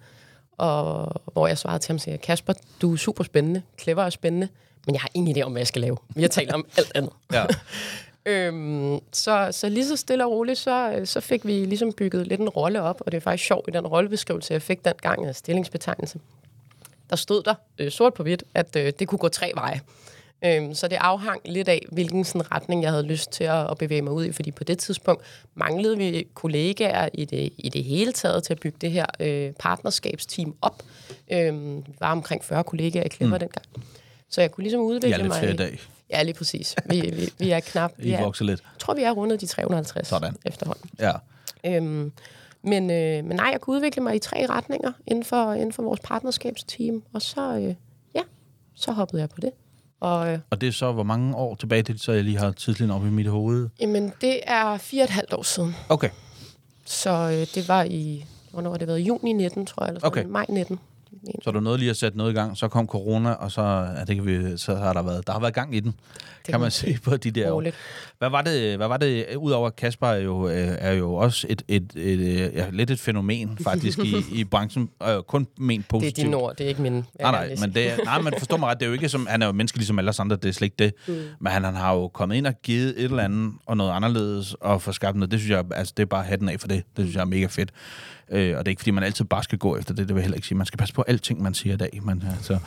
Og 0.57 1.21
hvor 1.33 1.47
jeg 1.47 1.57
svarede 1.57 1.79
til 1.79 1.91
ham, 1.91 1.99
sagde 1.99 2.17
Kasper, 2.17 2.53
du 2.81 2.93
er 2.93 2.97
super 2.97 3.23
spændende, 3.23 3.61
Clever 3.79 4.03
er 4.03 4.09
spændende, 4.09 4.47
men 4.85 4.95
jeg 4.95 5.01
har 5.01 5.09
ingen 5.13 5.37
idé 5.37 5.41
om, 5.41 5.51
hvad 5.51 5.59
jeg 5.59 5.67
skal 5.67 5.81
lave. 5.81 5.97
Vi 6.15 6.21
har 6.21 6.29
talt 6.29 6.51
om 6.51 6.65
alt 6.77 6.91
andet. 6.95 7.13
Ja. 7.33 7.45
Øhm, 8.29 8.99
så, 9.11 9.49
så 9.51 9.69
lige 9.69 9.87
så 9.87 9.95
stille 9.95 10.25
og 10.25 10.31
roligt, 10.31 10.59
så, 10.59 11.01
så 11.05 11.19
fik 11.19 11.45
vi 11.45 11.65
ligesom 11.65 11.93
bygget 11.93 12.27
lidt 12.27 12.41
en 12.41 12.49
rolle 12.49 12.81
op, 12.81 13.01
og 13.05 13.11
det 13.11 13.17
er 13.17 13.21
faktisk 13.21 13.47
sjovt 13.47 13.67
i 13.67 13.71
den 13.71 13.87
rollebeskrivelse, 13.87 14.53
jeg 14.53 14.61
fik 14.61 14.85
dengang 14.85 15.25
af 15.25 15.35
stillingsbetegnelse. 15.35 16.19
Der 17.09 17.15
stod 17.15 17.43
der 17.43 17.53
øh, 17.79 17.91
sort 17.91 18.13
på 18.13 18.23
hvidt, 18.23 18.43
at 18.53 18.75
øh, 18.75 18.93
det 18.99 19.07
kunne 19.07 19.19
gå 19.19 19.27
tre 19.27 19.51
veje. 19.55 19.81
Øhm, 20.45 20.73
så 20.73 20.87
det 20.87 20.95
afhang 20.95 21.41
lidt 21.45 21.67
af, 21.67 21.85
hvilken 21.91 22.23
sådan, 22.23 22.51
retning 22.51 22.83
jeg 22.83 22.91
havde 22.91 23.03
lyst 23.03 23.31
til 23.31 23.43
at, 23.43 23.71
at 23.71 23.77
bevæge 23.77 24.01
mig 24.01 24.13
ud 24.13 24.25
i, 24.25 24.31
fordi 24.31 24.51
på 24.51 24.63
det 24.63 24.77
tidspunkt 24.77 25.23
manglede 25.55 25.97
vi 25.97 26.27
kollegaer 26.33 27.09
i 27.13 27.25
det, 27.25 27.53
i 27.57 27.69
det 27.69 27.83
hele 27.83 28.11
taget 28.11 28.43
til 28.43 28.53
at 28.53 28.59
bygge 28.59 28.77
det 28.81 28.91
her 28.91 29.05
øh, 29.19 29.53
partnerskabsteam 29.59 30.55
op. 30.61 30.83
Øhm, 31.31 31.77
vi 31.77 31.93
var 31.99 32.11
omkring 32.11 32.43
40 32.43 32.63
kollegaer 32.63 33.03
i 33.03 33.07
Klemmer 33.07 33.35
mm. 33.35 33.39
dengang. 33.39 33.65
Så 34.29 34.41
jeg 34.41 34.51
kunne 34.51 34.63
ligesom 34.63 34.81
udvikle 34.81 35.23
mig... 35.23 35.29
Jeg 35.29 35.43
er 35.43 35.47
lidt 35.47 35.59
mig... 35.59 35.67
i 35.67 35.69
dag. 35.69 35.79
Ja, 36.09 36.23
lige 36.23 36.33
præcis. 36.35 36.75
Vi, 36.85 37.01
vi, 37.01 37.29
vi 37.39 37.51
er 37.51 37.59
knap... 37.59 37.91
I 37.99 38.11
er, 38.11 38.23
vokser 38.23 38.45
lidt. 38.45 38.59
Jeg 38.59 38.79
tror, 38.79 38.93
vi 38.93 39.01
er 39.01 39.11
rundet 39.11 39.41
de 39.41 39.45
350 39.45 40.07
Sådan. 40.07 40.35
efterhånden. 40.45 40.89
Ja. 40.99 41.11
Øhm, 41.65 42.11
men, 42.61 42.91
øh, 42.91 43.25
men 43.25 43.37
nej, 43.37 43.49
jeg 43.51 43.61
kunne 43.61 43.75
udvikle 43.75 44.03
mig 44.03 44.15
i 44.15 44.19
tre 44.19 44.45
retninger 44.49 44.91
inden 45.07 45.23
for, 45.23 45.53
inden 45.53 45.73
for 45.73 45.83
vores 45.83 45.99
partnerskabsteam, 46.03 47.03
og 47.13 47.21
så, 47.21 47.57
øh, 47.57 47.75
ja, 48.15 48.21
så 48.75 48.91
hoppede 48.91 49.21
jeg 49.21 49.29
på 49.29 49.41
det. 49.41 49.51
Og, 49.99 50.31
øh, 50.31 50.39
og 50.49 50.61
det 50.61 50.67
er 50.67 50.71
så, 50.71 50.91
hvor 50.91 51.03
mange 51.03 51.35
år 51.35 51.55
tilbage 51.55 51.81
det, 51.81 52.01
så 52.01 52.11
jeg 52.11 52.23
lige 52.23 52.37
har 52.37 52.51
tidslinjen 52.51 52.95
op 52.95 53.05
i 53.05 53.09
mit 53.09 53.27
hoved? 53.27 53.69
Jamen, 53.79 54.13
det 54.21 54.39
er 54.43 54.77
fire 54.77 55.01
og 55.01 55.03
et 55.03 55.09
halvt 55.09 55.33
år 55.33 55.43
siden. 55.43 55.75
Okay. 55.89 56.09
Så 56.85 57.09
øh, 57.09 57.47
det 57.55 57.67
var 57.67 57.83
i, 57.83 58.25
hvornår 58.51 58.71
har 58.71 58.77
det 58.77 58.87
været? 58.87 58.99
Juni 58.99 59.33
19, 59.33 59.65
tror 59.65 59.83
jeg, 59.83 59.87
eller 59.89 59.99
sådan, 59.99 60.07
okay. 60.07 60.25
maj 60.31 60.45
19. 60.49 60.79
Så 61.43 61.51
du 61.51 61.59
nåede 61.59 61.77
lige 61.77 61.89
at 61.89 61.97
sætte 61.97 62.17
noget 62.17 62.31
i 62.31 62.33
gang, 62.33 62.57
så 62.57 62.67
kom 62.67 62.87
corona, 62.87 63.31
og 63.31 63.51
så, 63.51 63.61
ja, 63.61 64.03
det 64.05 64.15
kan 64.15 64.25
vi, 64.25 64.57
så 64.57 64.75
har 64.75 64.93
der 64.93 65.01
været, 65.01 65.27
der 65.27 65.33
har 65.33 65.39
været 65.39 65.53
gang 65.53 65.75
i 65.75 65.79
den, 65.79 65.95
det 66.45 66.51
kan 66.51 66.59
man 66.59 66.71
se 66.71 66.97
på 67.03 67.17
de 67.17 67.31
der 67.31 67.51
år. 67.51 67.63
Hvad 68.19 68.29
var 68.29 68.41
det, 68.41 68.77
hvad 68.77 68.87
var 68.87 68.97
det 68.97 69.35
udover 69.35 69.69
Kasper 69.69 70.07
er 70.07 70.17
jo, 70.17 70.49
øh, 70.49 70.67
er 70.79 70.91
jo 70.91 71.15
også 71.15 71.47
et, 71.49 71.63
et, 71.67 71.91
et, 71.95 72.19
øh, 72.19 72.55
ja, 72.55 72.69
lidt 72.69 72.91
et 72.91 72.99
fænomen 72.99 73.57
faktisk 73.63 73.99
i, 73.99 74.15
i 74.31 74.43
branchen, 74.43 74.89
øh, 75.03 75.23
kun 75.27 75.47
ment 75.57 75.87
positivt. 75.87 76.15
Det 76.15 76.21
er 76.21 76.25
din 76.25 76.33
ord, 76.33 76.55
det 76.55 76.63
er 76.63 76.69
ikke 76.69 76.81
min. 76.81 76.93
Nej, 76.93 77.03
nej, 77.21 77.55
men, 77.61 77.73
det, 77.73 77.91
nej, 78.05 78.21
men 78.21 78.33
forstå 78.37 78.57
mig 78.57 78.69
ret, 78.69 78.79
det 78.79 78.85
er 78.85 78.87
jo 78.87 78.93
ikke 78.93 79.09
som, 79.09 79.27
han 79.29 79.41
er 79.41 79.45
jo 79.45 79.51
menneske 79.51 79.77
ligesom 79.77 79.99
alle 79.99 80.11
andre, 80.19 80.35
det 80.35 80.45
er 80.45 80.53
slet 80.53 80.65
ikke 80.65 80.75
det. 80.79 80.93
Mm. 81.07 81.13
Men 81.39 81.51
han, 81.51 81.63
han 81.63 81.75
har 81.75 81.93
jo 81.93 82.07
kommet 82.07 82.35
ind 82.35 82.47
og 82.47 82.53
givet 82.63 82.89
et 82.97 83.03
eller 83.03 83.23
andet, 83.23 83.53
og 83.65 83.77
noget 83.77 83.91
anderledes, 83.91 84.53
og 84.53 84.81
få 84.81 84.91
skabt 84.91 85.17
noget, 85.17 85.31
det 85.31 85.39
synes 85.39 85.51
jeg, 85.51 85.63
altså 85.75 85.93
det 85.97 86.03
er 86.03 86.07
bare 86.07 86.23
hatten 86.23 86.49
af 86.49 86.59
for 86.59 86.67
det. 86.67 86.83
Det 86.97 87.05
synes 87.05 87.15
jeg 87.15 87.21
er 87.21 87.25
mega 87.25 87.45
fedt. 87.45 87.71
Øh, 88.31 88.57
og 88.57 88.65
det 88.65 88.67
er 88.67 88.71
ikke, 88.71 88.79
fordi 88.79 88.91
man 88.91 89.03
altid 89.03 89.25
bare 89.25 89.43
skal 89.43 89.57
gå 89.57 89.77
efter 89.77 89.93
det, 89.93 90.07
det 90.07 90.15
vil 90.15 90.21
jeg 90.21 90.23
heller 90.23 90.35
ikke 90.35 90.47
sige. 90.47 90.57
Man 90.57 90.65
skal 90.65 90.77
passe 90.77 90.93
på 90.93 91.03
alting, 91.07 91.41
man 91.41 91.53
siger 91.53 91.73
i 91.73 91.77
dag. 91.77 91.99
Men, 92.03 92.23
altså, 92.37 92.57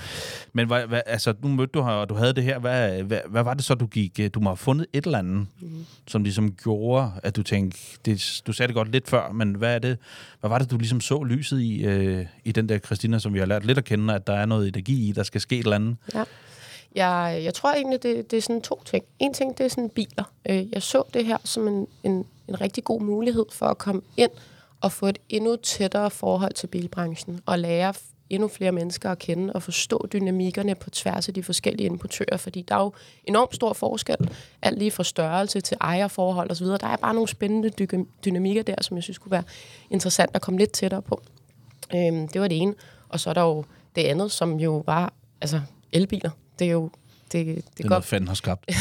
men 0.53 0.67
hvad, 0.67 0.87
hvad, 0.87 1.01
altså, 1.07 1.35
nu 1.43 1.49
mødte 1.49 1.73
du 1.73 1.83
her, 1.83 1.91
og 1.91 2.09
du 2.09 2.15
havde 2.15 2.33
det 2.33 2.45
her. 2.45 2.59
Hvad, 2.59 3.03
hvad, 3.03 3.19
hvad 3.31 3.43
var 3.43 3.55
det 3.55 3.65
så, 3.65 3.75
du 3.75 3.87
gik? 3.87 4.21
Du 4.35 4.41
må 4.41 4.51
have 4.51 4.57
fundet 4.57 4.87
et 4.93 5.05
eller 5.05 5.19
andet, 5.19 5.40
mm. 5.61 5.87
som 6.07 6.23
ligesom 6.23 6.53
gjorde, 6.53 7.11
at 7.23 7.37
du 7.37 7.43
tænkte, 7.43 7.79
det, 8.05 8.43
du 8.47 8.53
sagde 8.53 8.69
det 8.69 8.75
godt 8.75 8.93
lidt 8.93 9.09
før, 9.09 9.33
men 9.33 9.55
hvad 9.55 9.75
er 9.75 9.79
det, 9.79 9.99
hvad 10.41 10.51
var 10.51 10.59
det, 10.59 10.71
du 10.71 10.77
ligesom 10.77 11.01
så 11.01 11.23
lyset 11.23 11.61
i, 11.61 11.85
øh, 11.85 12.27
i 12.45 12.53
den 12.53 12.69
der 12.69 12.79
Christina, 12.79 13.19
som 13.19 13.35
vi 13.35 13.39
har 13.39 13.47
lært 13.47 13.67
lidt 13.67 13.79
at 13.79 13.85
kende, 13.85 14.15
at 14.15 14.27
der 14.27 14.33
er 14.33 14.47
noget 14.47 14.69
energi 14.69 15.09
i, 15.09 15.13
der 15.13 15.23
skal 15.23 15.41
ske 15.41 15.59
et 15.59 15.65
eller 15.65 15.77
andet? 15.77 15.97
Ja. 16.15 16.25
Jeg, 16.95 17.41
jeg 17.45 17.55
tror 17.55 17.73
egentlig, 17.73 18.03
det, 18.03 18.31
det 18.31 18.37
er 18.37 18.41
sådan 18.41 18.63
to 18.63 18.83
ting. 18.85 19.05
En 19.19 19.35
ting, 19.35 19.59
det 19.59 19.65
er 19.67 19.69
sådan 19.69 19.89
biler. 19.89 20.33
Øh, 20.49 20.73
jeg 20.73 20.83
så 20.83 21.03
det 21.15 21.27
her 21.27 21.39
som 21.45 21.69
en, 21.69 21.87
en, 22.03 22.25
en 22.49 22.61
rigtig 22.61 22.85
god 22.85 23.01
mulighed 23.01 23.47
for 23.53 23.67
at 23.67 23.79
komme 23.79 24.03
ind 24.17 24.31
og 24.81 24.93
få 24.93 25.07
et 25.07 25.19
endnu 25.29 25.57
tættere 25.57 26.11
forhold 26.11 26.53
til 26.53 26.67
bilbranchen 26.67 27.41
og 27.47 27.59
lære 27.59 27.95
endnu 28.31 28.49
flere 28.49 28.73
mennesker 28.73 29.11
at 29.11 29.19
kende 29.19 29.53
og 29.53 29.63
forstå 29.63 30.07
dynamikkerne 30.13 30.75
på 30.75 30.91
tværs 30.91 31.29
af 31.29 31.35
de 31.35 31.43
forskellige 31.43 31.87
importører, 31.87 32.37
fordi 32.37 32.63
der 32.69 32.75
er 32.75 32.81
jo 32.81 32.93
enormt 33.25 33.55
stor 33.55 33.73
forskel, 33.73 34.17
alt 34.63 34.79
lige 34.79 34.91
fra 34.91 35.05
størrelse 35.05 35.61
til 35.61 35.77
ejerforhold 35.81 36.51
osv. 36.51 36.67
Der 36.67 36.87
er 36.87 36.97
bare 36.97 37.15
nogle 37.15 37.29
spændende 37.29 37.71
dy- 37.71 38.07
dynamikker 38.25 38.63
der, 38.63 38.75
som 38.81 38.97
jeg 38.97 39.03
synes 39.03 39.19
kunne 39.19 39.33
være 39.33 39.43
interessant 39.91 40.31
at 40.35 40.43
komme 40.43 40.59
lidt 40.59 40.73
tættere 40.73 41.03
på. 41.03 41.23
Øhm, 41.95 42.29
det 42.29 42.41
var 42.41 42.49
det 42.49 42.59
ene. 42.59 42.75
Og 43.09 43.21
så 43.21 43.31
er 43.31 43.35
der 43.35 43.43
jo 43.43 43.65
det 43.97 44.05
andet, 44.05 44.33
som 44.33 44.61
jo 44.61 44.83
var 44.87 45.13
altså 45.41 45.61
elbiler. 45.93 46.31
Det 46.59 46.67
er 46.67 46.71
jo 46.71 46.91
det, 47.33 47.47
det, 47.47 47.65
Det 47.79 47.85
er 47.85 47.89
noget, 47.89 48.05
fanden 48.05 48.29
har 48.29 48.35
skabt. 48.35 48.71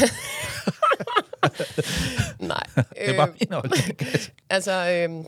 Nej. 2.38 2.62
Det 2.76 2.84
er 2.96 3.16
bare 3.16 3.28
min 3.40 3.52
holdning. 3.52 3.98
Altså, 4.50 4.90
øhm, 4.90 5.24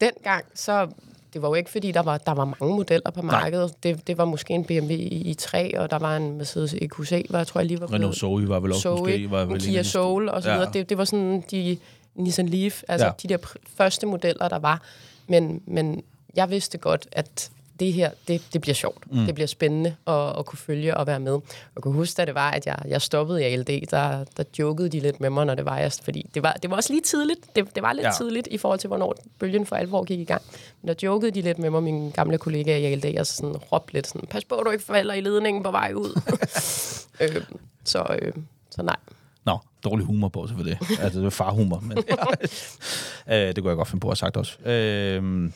dengang, 0.00 0.44
så... 0.54 0.88
Det 1.32 1.42
var 1.42 1.48
jo 1.48 1.54
ikke, 1.54 1.70
fordi 1.70 1.92
der 1.92 2.00
var, 2.02 2.18
der 2.18 2.32
var 2.32 2.44
mange 2.44 2.76
modeller 2.76 3.10
på 3.10 3.22
markedet. 3.22 3.82
Det, 3.82 4.06
det 4.06 4.18
var 4.18 4.24
måske 4.24 4.54
en 4.54 4.64
BMW 4.64 4.92
i 5.10 5.34
3, 5.38 5.78
og 5.80 5.90
der 5.90 5.98
var 5.98 6.16
en 6.16 6.36
Mercedes 6.36 6.74
EQC, 6.74 7.26
hvor 7.30 7.38
jeg 7.38 7.46
tror, 7.46 7.60
jeg 7.60 7.66
lige 7.66 7.80
var 7.80 7.92
Renault 7.92 8.16
Zoe 8.16 8.48
var 8.48 8.60
vel 8.60 8.70
også 8.72 8.82
Zoe, 8.82 8.98
måske... 8.98 9.30
Var 9.30 9.42
en 9.42 9.48
vel 9.48 9.60
Kia 9.60 9.82
Soul 9.82 10.28
og 10.28 10.42
så 10.42 10.48
videre. 10.50 10.70
Ja. 10.74 10.78
Det, 10.78 10.88
det 10.88 10.98
var 10.98 11.04
sådan 11.04 11.44
de 11.50 11.78
Nissan 12.14 12.48
Leaf, 12.48 12.82
altså 12.88 13.06
Ja. 13.06 13.12
de 13.22 13.28
der 13.28 13.36
første 13.76 14.06
modeller, 14.06 14.48
der 14.48 14.58
var. 14.58 14.82
Men, 15.26 15.62
men 15.66 16.02
jeg 16.36 16.50
vidste 16.50 16.78
godt, 16.78 17.06
at 17.12 17.50
det 17.80 17.92
her, 17.92 18.10
det, 18.28 18.42
det 18.52 18.60
bliver 18.60 18.74
sjovt. 18.74 19.12
Mm. 19.12 19.26
Det 19.26 19.34
bliver 19.34 19.46
spændende 19.46 19.96
at, 20.06 20.38
at 20.38 20.46
kunne 20.46 20.58
følge 20.58 20.96
og 20.96 21.06
være 21.06 21.20
med. 21.20 21.32
Jeg 21.74 21.82
kunne 21.82 21.94
huske, 21.94 22.16
da 22.16 22.24
det 22.24 22.34
var, 22.34 22.50
at 22.50 22.66
jeg, 22.66 22.78
jeg 22.88 23.02
stoppede 23.02 23.40
i 23.40 23.44
ALD, 23.44 23.86
der, 23.90 24.24
der 24.36 24.44
jokede 24.58 24.88
de 24.88 25.00
lidt 25.00 25.20
med 25.20 25.30
mig, 25.30 25.46
når 25.46 25.54
det 25.54 25.64
var 25.64 25.78
jeg, 25.78 25.92
fordi 26.02 26.30
det 26.34 26.42
var, 26.42 26.52
det 26.52 26.70
var 26.70 26.76
også 26.76 26.92
lige 26.92 27.02
tidligt. 27.02 27.56
Det, 27.56 27.74
det 27.74 27.82
var 27.82 27.92
lidt 27.92 28.04
Ja. 28.06 28.10
tidligt 28.18 28.48
i 28.50 28.58
forhold 28.58 28.78
til, 28.80 28.88
hvornår 28.88 29.14
bølgen 29.38 29.66
for 29.66 29.76
alvor 29.76 30.04
gik 30.04 30.20
i 30.20 30.24
gang. 30.24 30.42
Men 30.82 30.88
der 30.88 30.94
jokede 31.02 31.30
de 31.30 31.40
lidt 31.40 31.58
med 31.58 31.70
mig, 31.70 31.82
mine 31.82 32.10
gamle 32.12 32.38
kollegaer 32.38 32.76
i 32.76 32.84
ALD, 32.92 33.18
og 33.18 33.26
sådan 33.26 33.56
råbte 33.56 33.92
lidt 33.94 34.06
sådan, 34.06 34.26
pas 34.30 34.44
på, 34.44 34.62
du 34.64 34.70
ikke 34.70 34.84
falder 34.84 35.14
i 35.14 35.20
ledningen 35.20 35.62
på 35.62 35.70
vej 35.70 35.92
ud. 35.96 36.20
øh, 37.20 37.42
så, 37.84 38.16
øh, 38.22 38.32
så 38.70 38.82
nej. 38.82 38.96
Dårlig 39.84 40.06
humor 40.06 40.28
på 40.28 40.48
for 40.56 40.62
det. 40.62 40.78
Altså, 41.00 41.18
det 41.18 41.26
er 41.26 41.30
farhumor. 41.30 41.80
Men, 41.80 41.98
øh, 43.32 43.34
det 43.34 43.58
kunne 43.58 43.68
jeg 43.68 43.76
godt 43.76 43.88
finde 43.88 44.00
på 44.00 44.08
at 44.08 44.10
have 44.10 44.16
sagt 44.16 44.36
også. 44.36 44.58
Øh, 44.64 45.50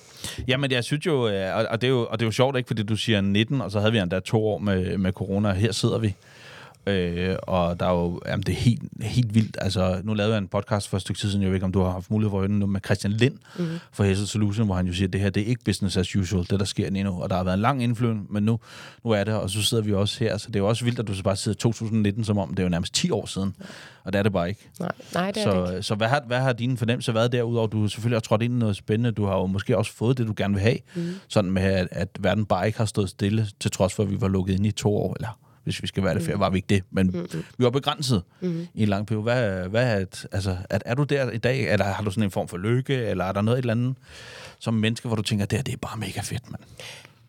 jamen, 0.49 0.71
jeg 0.71 0.85
synes 0.85 1.07
jo, 1.07 1.29
øh, 1.29 1.57
og, 1.57 1.67
og, 1.71 1.81
det 1.81 1.87
er 1.87 1.91
jo, 1.91 2.07
og 2.11 2.19
det 2.19 2.25
er 2.25 2.26
jo 2.26 2.33
sjovt, 2.33 2.57
ikke? 2.57 2.67
Fordi 2.67 2.83
du 2.83 2.97
siger 2.97 3.21
19, 3.21 3.61
og 3.61 3.71
så 3.71 3.81
havde 3.81 3.93
vi 3.93 3.99
endda 3.99 4.21
to 4.21 4.47
år 4.47 4.59
med, 4.59 4.99
med 4.99 5.12
corona, 5.12 5.49
og 5.49 5.55
her 5.55 5.73
sidder 5.73 5.99
vi. 5.99 6.14
Øh, 6.87 7.37
og 7.43 7.81
der 7.81 7.87
er 7.87 7.91
jo, 7.91 8.21
jamen 8.27 8.43
det 8.43 8.53
er 8.53 8.57
helt, 8.57 8.83
helt 9.01 9.35
vildt. 9.35 9.57
Altså, 9.61 10.01
nu 10.05 10.15
lavede 10.15 10.35
jeg 10.35 10.39
en 10.39 10.49
podcast 10.49 10.89
for 10.89 10.97
et 10.97 11.01
stykke 11.01 11.19
tid 11.21 11.31
siden, 11.31 11.43
jeg 11.43 11.51
ved 11.51 11.57
ikke, 11.57 11.67
om 11.67 11.73
du 11.73 11.83
har 11.83 11.91
haft 11.91 12.11
mulighed 12.11 12.31
for 12.31 12.43
at 12.43 12.51
nu, 12.51 12.67
med 12.67 12.81
Christian 12.85 13.12
Lind 13.12 13.35
mm-hmm. 13.59 13.79
fra 13.93 14.05
Hessel 14.05 14.27
Solution, 14.27 14.67
hvor 14.67 14.75
han 14.75 14.87
jo 14.87 14.93
siger, 14.93 15.07
at 15.09 15.12
det 15.12 15.21
her, 15.21 15.31
det 15.31 15.43
er 15.43 15.47
ikke 15.47 15.65
business 15.65 15.97
as 15.97 16.17
usual, 16.17 16.47
det 16.51 16.61
der 16.61 16.67
sker 16.67 16.91
lige 16.91 17.05
nu. 17.05 17.23
Og 17.23 17.31
der 17.31 17.37
har 17.37 17.45
været 17.45 17.55
en 17.55 17.61
lang 17.61 17.83
indflyvning, 17.83 18.33
men 18.33 18.43
nu, 18.43 18.59
nu 19.05 19.11
er 19.11 19.25
det, 19.25 19.35
og 19.35 19.51
så 19.51 19.62
sidder 19.62 19.83
vi 19.83 19.93
også 19.93 20.25
her. 20.25 20.37
Så 20.37 20.47
det 20.49 20.57
er 20.57 20.61
jo 20.61 20.69
også 20.69 20.85
vildt, 20.85 20.99
at 20.99 21.07
du 21.07 21.15
så 21.15 21.23
bare 21.23 21.37
sidder 21.37 21.57
i 21.57 21.61
2019, 21.61 22.25
som 22.25 22.39
om 22.39 22.49
det 22.49 22.59
er 22.59 22.62
jo 22.62 22.69
nærmest 22.69 22.95
10 22.95 23.11
år 23.11 23.27
siden. 23.27 23.55
Og 24.05 24.12
det 24.12 24.19
er 24.19 24.23
det 24.23 24.33
bare 24.33 24.49
ikke. 24.49 24.69
Nej, 24.81 24.93
nej 25.15 25.31
det 25.31 25.45
er 25.47 25.51
det 25.62 25.71
ikke. 25.71 25.83
Så, 25.83 25.89
så 25.89 25.95
hvad, 25.95 26.09
har, 26.09 26.23
hvad 26.27 26.41
har 26.41 26.53
dine 26.53 26.77
fornemmelser 26.77 27.12
været 27.12 27.33
derudover? 27.33 27.67
Du 27.67 27.81
har 27.81 27.89
selvfølgelig 27.89 28.17
også 28.17 28.29
trådt 28.29 28.43
ind 28.43 28.55
i 28.55 28.59
noget 28.59 28.77
spændende. 28.77 29.12
Du 29.12 29.25
har 29.25 29.35
jo 29.35 29.47
måske 29.47 29.79
også 29.79 29.93
fået 29.93 30.19
det, 30.19 30.27
du 30.27 30.35
gerne 30.37 30.55
vil 30.55 30.62
have. 30.62 30.79
Mm. 30.95 31.03
Sådan 31.29 31.51
med, 31.51 31.62
at, 31.62 31.89
at 31.91 32.09
verden 32.21 32.45
bare 32.45 32.67
ikke 32.67 32.79
har 32.79 32.87
stået 32.87 33.09
stille, 33.09 33.47
til 33.61 33.71
trods 33.71 33.95
for, 33.95 34.03
at 34.03 34.11
vi 34.11 34.21
var 34.21 34.29
lukket 34.29 34.55
ind 34.55 34.67
i 34.67 34.71
to 34.71 34.97
år. 34.97 35.15
Eller 35.15 35.39
hvis 35.64 35.83
vi 35.83 35.87
skal 35.87 36.04
være 36.04 36.14
det 36.14 36.23
fair, 36.23 36.37
var 36.37 36.50
vi 36.50 36.57
ikke 36.57 36.66
det. 36.69 36.83
Men 36.90 37.07
mm. 37.07 37.28
vi 37.59 37.64
var 37.64 37.71
begrænset 37.71 38.23
mm. 38.40 38.66
i 38.75 38.83
en 38.83 38.88
lang 38.88 39.07
periode. 39.07 39.23
Hvad, 39.23 39.69
hvad 39.69 39.97
er, 39.97 39.99
et, 39.99 40.26
altså, 40.33 40.57
er, 40.71 40.78
er 40.85 40.95
du 40.95 41.02
der 41.02 41.31
i 41.31 41.38
dag? 41.38 41.73
Eller 41.73 41.85
har 41.85 42.04
du 42.04 42.11
sådan 42.11 42.25
en 42.25 42.31
form 42.31 42.49
for 42.49 42.57
lykke? 42.57 42.95
Eller 42.95 43.25
er 43.25 43.33
der 43.33 43.40
noget 43.42 43.59
et 43.59 43.62
eller 43.62 43.73
andet 43.73 43.95
som 44.59 44.75
menneske, 44.75 45.09
hvor 45.09 45.16
du 45.16 45.23
tænker, 45.23 45.47
det 45.47 45.59
her, 45.59 45.62
det 45.62 45.75
er 45.75 45.78
bare 45.78 45.99
mega 45.99 46.21
fedt, 46.21 46.50
mand? 46.50 46.62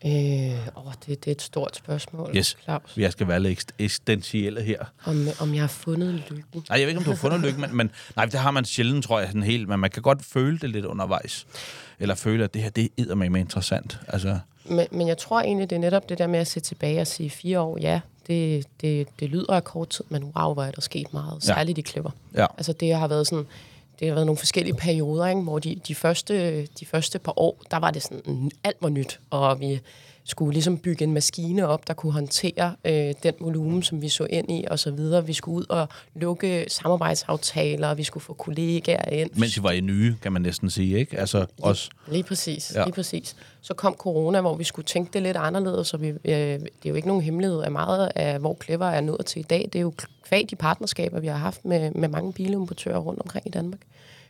Øh, 0.06 0.86
åh, 0.86 0.92
det, 1.06 1.24
det 1.24 1.26
er 1.26 1.32
et 1.32 1.42
stort 1.42 1.76
spørgsmål, 1.76 2.36
Yes. 2.36 2.56
Claus. 2.64 2.94
Jeg 2.96 3.12
skal 3.12 3.28
være 3.28 3.40
lidt 3.40 3.72
eksistentielle 3.78 4.62
her. 4.62 4.84
Om, 5.04 5.28
om 5.40 5.54
jeg 5.54 5.62
har 5.62 5.68
fundet 5.68 6.14
lykken. 6.14 6.64
Nej, 6.68 6.78
jeg 6.78 6.80
ved 6.80 6.88
ikke, 6.88 6.98
om 6.98 7.04
du 7.04 7.10
har 7.10 7.16
fundet 7.16 7.40
lykke, 7.40 7.60
men, 7.60 7.76
men 7.76 7.90
nej, 8.16 8.24
det 8.24 8.40
har 8.40 8.50
man 8.50 8.64
sjældent, 8.64 9.04
tror 9.04 9.18
jeg, 9.18 9.28
sådan 9.28 9.42
helt. 9.42 9.68
Men 9.68 9.80
man 9.80 9.90
kan 9.90 10.02
godt 10.02 10.24
føle 10.24 10.58
det 10.58 10.70
lidt 10.70 10.84
undervejs. 10.84 11.46
Eller 11.98 12.14
føle, 12.14 12.44
at 12.44 12.54
det 12.54 12.62
her, 12.62 12.70
det 12.70 12.90
er 12.98 13.14
med 13.14 13.40
interessant. 13.40 14.00
Altså, 14.08 14.38
Men, 14.64 14.86
men 14.90 15.08
jeg 15.08 15.18
tror 15.18 15.40
egentlig, 15.40 15.70
det 15.70 15.76
er 15.76 15.80
netop 15.80 16.08
det 16.08 16.18
der 16.18 16.26
med 16.26 16.38
at 16.38 16.46
se 16.46 16.60
tilbage 16.60 17.00
og 17.00 17.06
sige 17.06 17.30
fire 17.30 17.60
år, 17.60 17.78
ja, 17.80 18.00
det, 18.26 18.66
det, 18.80 19.08
det 19.20 19.28
lyder 19.28 19.52
af 19.52 19.64
kort 19.64 19.88
tid, 19.88 20.04
men 20.08 20.24
wow, 20.36 20.54
hvor 20.54 20.62
er 20.62 20.70
der 20.70 20.80
sket 20.80 21.12
meget, 21.12 21.44
særligt 21.44 21.78
i 21.78 21.80
klipper. 21.80 22.10
ja. 22.34 22.46
Altså 22.56 22.72
det 22.72 22.94
har 22.94 23.08
været 23.08 23.26
sådan, 23.26 23.46
det 24.00 24.08
har 24.08 24.14
været 24.14 24.26
nogle 24.26 24.38
forskellige 24.38 24.74
perioder, 24.74 25.26
ikke? 25.26 25.40
hvor 25.40 25.58
de, 25.58 25.80
de, 25.88 25.94
første, 25.94 26.66
de 26.66 26.86
første 26.86 27.18
par 27.18 27.38
år, 27.38 27.62
der 27.70 27.76
var 27.76 27.90
det 27.90 28.02
sådan, 28.02 28.50
alt 28.64 28.76
var 28.80 28.88
nyt, 28.88 29.20
og 29.30 29.60
vi 29.60 29.80
skulle 30.26 30.52
ligesom 30.52 30.78
bygge 30.78 31.04
en 31.04 31.12
maskine 31.12 31.66
op, 31.68 31.86
der 31.88 31.94
kunne 31.94 32.12
håndtere 32.12 32.74
øh, 32.84 33.14
den 33.22 33.34
volumen, 33.40 33.82
som 33.82 34.02
vi 34.02 34.08
så 34.08 34.24
ind 34.30 34.50
i, 34.50 34.64
og 34.70 34.78
så 34.78 34.90
videre. 34.90 35.26
Vi 35.26 35.32
skulle 35.32 35.56
ud 35.58 35.64
og 35.68 35.88
lukke 36.14 36.64
samarbejdsaftaler, 36.68 37.88
og 37.88 37.98
vi 37.98 38.04
skulle 38.04 38.24
få 38.24 38.32
kollegaer 38.32 39.10
ind. 39.10 39.30
Mens 39.34 39.56
I 39.56 39.62
var 39.62 39.70
i 39.70 39.80
nye, 39.80 40.16
kan 40.22 40.32
man 40.32 40.42
næsten 40.42 40.70
sige, 40.70 40.98
ikke? 40.98 41.18
Altså, 41.18 41.46
også, 41.62 41.90
Lige 42.10 42.22
præcis, 42.22 42.72
Ja. 42.74 42.84
lige 42.84 42.94
præcis. 42.94 43.36
Så 43.60 43.74
kom 43.74 43.94
corona, 43.94 44.40
hvor 44.40 44.54
vi 44.56 44.64
skulle 44.64 44.86
tænke 44.86 45.10
det 45.12 45.22
lidt 45.22 45.36
anderledes, 45.36 45.88
så 45.88 45.96
vi, 45.96 46.08
øh, 46.08 46.14
det 46.24 46.60
er 46.84 46.88
jo 46.88 46.94
ikke 46.94 47.08
nogen 47.08 47.22
hemmelighed 47.22 47.62
af 47.62 47.70
meget 47.70 48.12
af, 48.14 48.38
hvor 48.40 48.56
Clever 48.64 48.86
er 48.86 49.00
nået 49.00 49.26
til 49.26 49.40
i 49.40 49.42
dag. 49.42 49.68
Det 49.72 49.78
er 49.78 49.82
jo 49.82 49.92
kvad 50.24 50.44
de 50.44 50.56
partnerskaber, 50.56 51.20
vi 51.20 51.26
har 51.26 51.36
haft 51.36 51.64
med, 51.64 51.90
med 51.90 52.08
mange 52.08 52.32
bilimportører 52.32 52.98
rundt 52.98 53.20
omkring 53.20 53.46
i 53.46 53.50
Danmark. 53.50 53.80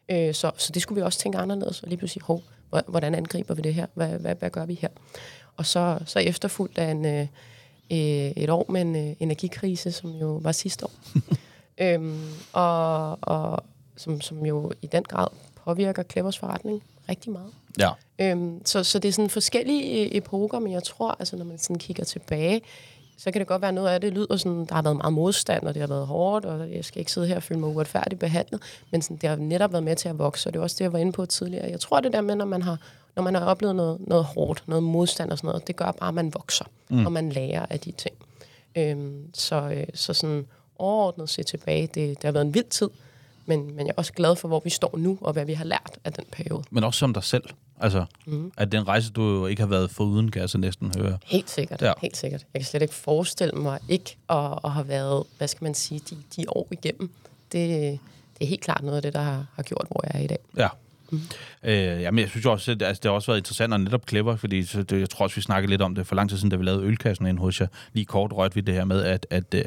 Øh, 0.09 0.35
så, 0.35 0.51
så 0.57 0.73
det 0.73 0.83
skulle 0.83 0.97
vi 1.01 1.03
også 1.05 1.19
tænke 1.19 1.39
anderledes, 1.39 1.83
og 1.83 1.89
lige 1.89 1.99
pludselig, 1.99 2.23
hov, 2.23 2.43
hvor- 2.71 2.85
hvordan 2.89 3.15
angriber 3.15 3.55
vi 3.55 3.63
det 3.63 3.75
her? 3.75 3.87
Hvad, 3.95 4.09
hvad, 4.09 4.35
hvad 4.35 4.51
gør 4.51 4.67
vi 4.67 4.75
her? 4.81 4.89
Og 5.57 5.67
så, 5.67 5.99
så 6.07 6.19
efterfulgt 6.19 6.79
af 6.79 6.90
en, 6.90 7.05
øh, 7.05 7.27
øh, 7.90 7.99
et 8.37 8.51
år 8.51 8.67
med 8.69 8.81
en 8.81 8.97
øh, 8.97 9.17
energikrise, 9.21 9.93
som 9.93 10.11
jo 10.11 10.27
var 10.43 10.53
sidste 10.53 10.85
år. 10.85 10.93
øhm, 11.85 12.29
og, 12.53 13.19
og 13.23 13.64
som, 13.97 14.21
som 14.21 14.47
jo 14.47 14.73
i 14.83 14.87
den 14.87 15.03
grad 15.03 15.29
påvirker 15.64 16.03
Clevers 16.03 16.38
forretning 16.38 16.83
rigtig 17.09 17.33
meget. 17.33 17.51
ja. 17.79 17.90
Øhm, 18.19 18.67
så, 18.67 18.85
så 18.85 18.99
det 18.99 19.09
er 19.09 19.12
sådan 19.12 19.31
forskellige 19.31 20.07
e- 20.07 20.17
epoker, 20.17 20.59
men 20.59 20.73
jeg 20.73 20.83
tror, 20.83 21.17
altså 21.19 21.37
når 21.37 21.45
man 21.45 21.59
sådan 21.59 21.79
kigger 21.79 22.05
tilbage, 22.05 22.61
så 23.16 23.31
kan 23.31 23.38
det 23.40 23.48
godt 23.48 23.62
være 23.62 23.72
noget 23.72 23.88
af 23.88 24.00
det 24.00 24.12
lyder 24.12 24.37
sådan, 24.37 24.66
der 24.66 24.74
har 24.74 24.83
været 24.83 24.96
meget 24.96 25.12
modstand, 25.12 25.66
og 25.66 25.74
det 25.74 25.81
har 25.81 25.87
været 25.87 26.07
hårdt, 26.07 26.44
og 26.44 26.72
jeg 26.72 26.85
skal 26.85 26.98
ikke 26.98 27.12
sidde 27.12 27.27
her 27.27 27.37
og 27.37 27.42
føle 27.42 27.61
mig 27.61 27.68
uretfærdigt 27.68 28.18
behandlet, 28.18 28.62
men 28.90 29.03
sådan, 29.03 29.16
det 29.16 29.29
har 29.29 29.37
netop 29.37 29.72
været 29.72 29.85
med 29.85 29.96
til 29.96 30.09
at 30.09 30.18
vokse, 30.18 30.48
og 30.48 30.53
det 30.53 30.59
er 30.59 30.62
også 30.62 30.77
det, 30.79 30.85
jeg 30.85 30.92
var 30.92 30.98
inde 30.98 31.12
på 31.12 31.27
tidligere. 31.27 31.70
Jeg 31.70 31.81
tror, 31.81 32.00
det 32.00 32.12
der 32.12 32.20
med, 32.20 32.35
når 32.35 32.44
man 32.44 32.62
har, 32.62 32.79
når 33.16 33.22
man 33.22 33.35
har 33.35 33.44
oplevet 33.44 33.77
noget, 33.77 33.98
noget 34.00 34.24
hårdt, 34.24 34.64
noget 34.66 34.83
modstand 34.83 35.31
og 35.31 35.38
sådan 35.38 35.48
noget, 35.48 35.66
det 35.66 35.77
gør 35.77 35.92
bare, 35.92 36.09
at 36.09 36.14
man 36.14 36.35
vokser, 36.35 36.64
mm. 36.90 37.07
og 37.07 37.12
man 37.12 37.31
lærer 37.31 37.66
af 37.70 37.81
de 37.81 37.92
ting. 37.92 38.16
Øhm, 38.77 39.35
så, 39.35 39.70
øh, 39.70 39.87
så 39.94 40.14
sådan 40.14 40.46
overordnet 40.79 41.29
set 41.29 41.46
tilbage, 41.46 41.87
det, 41.87 41.94
det 41.94 42.24
har 42.24 42.33
været 42.33 42.44
en 42.44 42.55
vild 42.55 42.70
tid, 42.70 42.90
men, 43.46 43.66
men 43.66 43.87
jeg 43.87 43.92
er 43.92 43.96
også 43.96 44.12
glad 44.12 44.37
for, 44.37 44.48
hvor 44.48 44.61
vi 44.64 44.70
står 44.70 44.94
nu, 44.96 45.18
og 45.20 45.33
hvad 45.33 45.44
vi 45.44 45.53
har 45.53 45.64
lært 45.64 45.98
af 46.05 46.12
den 46.12 46.24
periode. 46.33 46.62
Men 46.70 46.85
også 46.85 46.98
som 46.98 47.14
dig 47.14 47.24
selv. 47.24 47.44
Altså, 47.81 48.05
mm. 48.27 48.53
at 48.57 48.73
den 48.73 48.89
rejse, 48.89 49.11
du 49.13 49.23
jo 49.23 49.47
ikke 49.47 49.63
har 49.63 49.69
været 49.69 49.91
foruden, 49.91 50.31
kan 50.31 50.41
jeg 50.41 50.51
så 50.51 50.59
næsten 50.59 50.93
høre. 50.99 51.19
Helt 51.25 51.51
sikkert, 51.51 51.83
Ja. 51.83 51.93
helt 52.03 52.17
sikkert. 52.17 52.47
Jeg 52.55 52.61
kan 52.61 52.67
slet 52.67 52.83
ikke 52.83 52.95
forestille 52.95 53.53
mig 53.55 53.79
ikke 53.89 54.17
at, 54.29 54.59
at 54.65 54.71
have 54.71 54.89
været, 54.89 55.25
hvad 55.39 55.49
skal 55.49 55.65
man 55.65 55.75
sige, 55.75 56.01
de, 56.11 56.17
de 56.37 56.45
år 56.49 56.69
igennem. 56.71 57.11
Det, 57.53 57.69
det 58.39 58.45
er 58.45 58.47
helt 58.47 58.61
klart 58.61 58.83
noget 58.83 58.97
af 58.97 59.03
det, 59.03 59.13
der 59.13 59.21
har, 59.21 59.47
har 59.55 59.63
gjort, 59.63 59.87
hvor 59.91 60.01
jeg 60.05 60.21
er 60.21 60.25
i 60.25 60.27
dag. 60.27 60.39
Ja. 60.57 60.69
Mm. 61.14 61.70
Øh, 61.70 61.74
jamen, 61.77 62.18
jeg 62.18 62.29
synes 62.29 62.44
jo 62.44 62.53
også, 62.53 62.72
at 62.72 62.83
altså, 62.83 63.00
det 63.03 63.09
har 63.09 63.14
også 63.14 63.31
været 63.31 63.38
interessant 63.38 63.72
og 63.72 63.81
netop 63.81 64.09
clever, 64.09 64.37
fordi 64.37 64.64
så 64.64 64.83
det, 64.83 65.00
jeg 65.00 65.11
tror 65.11 65.24
også, 65.24 65.37
vi 65.37 65.40
snakkede 65.40 65.70
lidt 65.70 65.83
om 65.83 65.94
det 65.94 66.07
for 66.07 66.14
lang 66.14 66.31
tid 66.31 66.37
siden, 66.37 66.50
da 66.50 66.57
vi 66.57 66.64
lavede 66.64 66.85
ølkassen 66.85 67.27
ind 67.27 67.38
hos 67.38 67.61
jer. 67.61 67.66
Lige 67.92 68.05
kort 68.05 68.33
rørte 68.33 68.55
vi 68.55 68.61
det 68.61 68.74
her 68.74 68.85
med, 68.85 69.03
at, 69.03 69.27
at, 69.31 69.55
øh, 69.55 69.64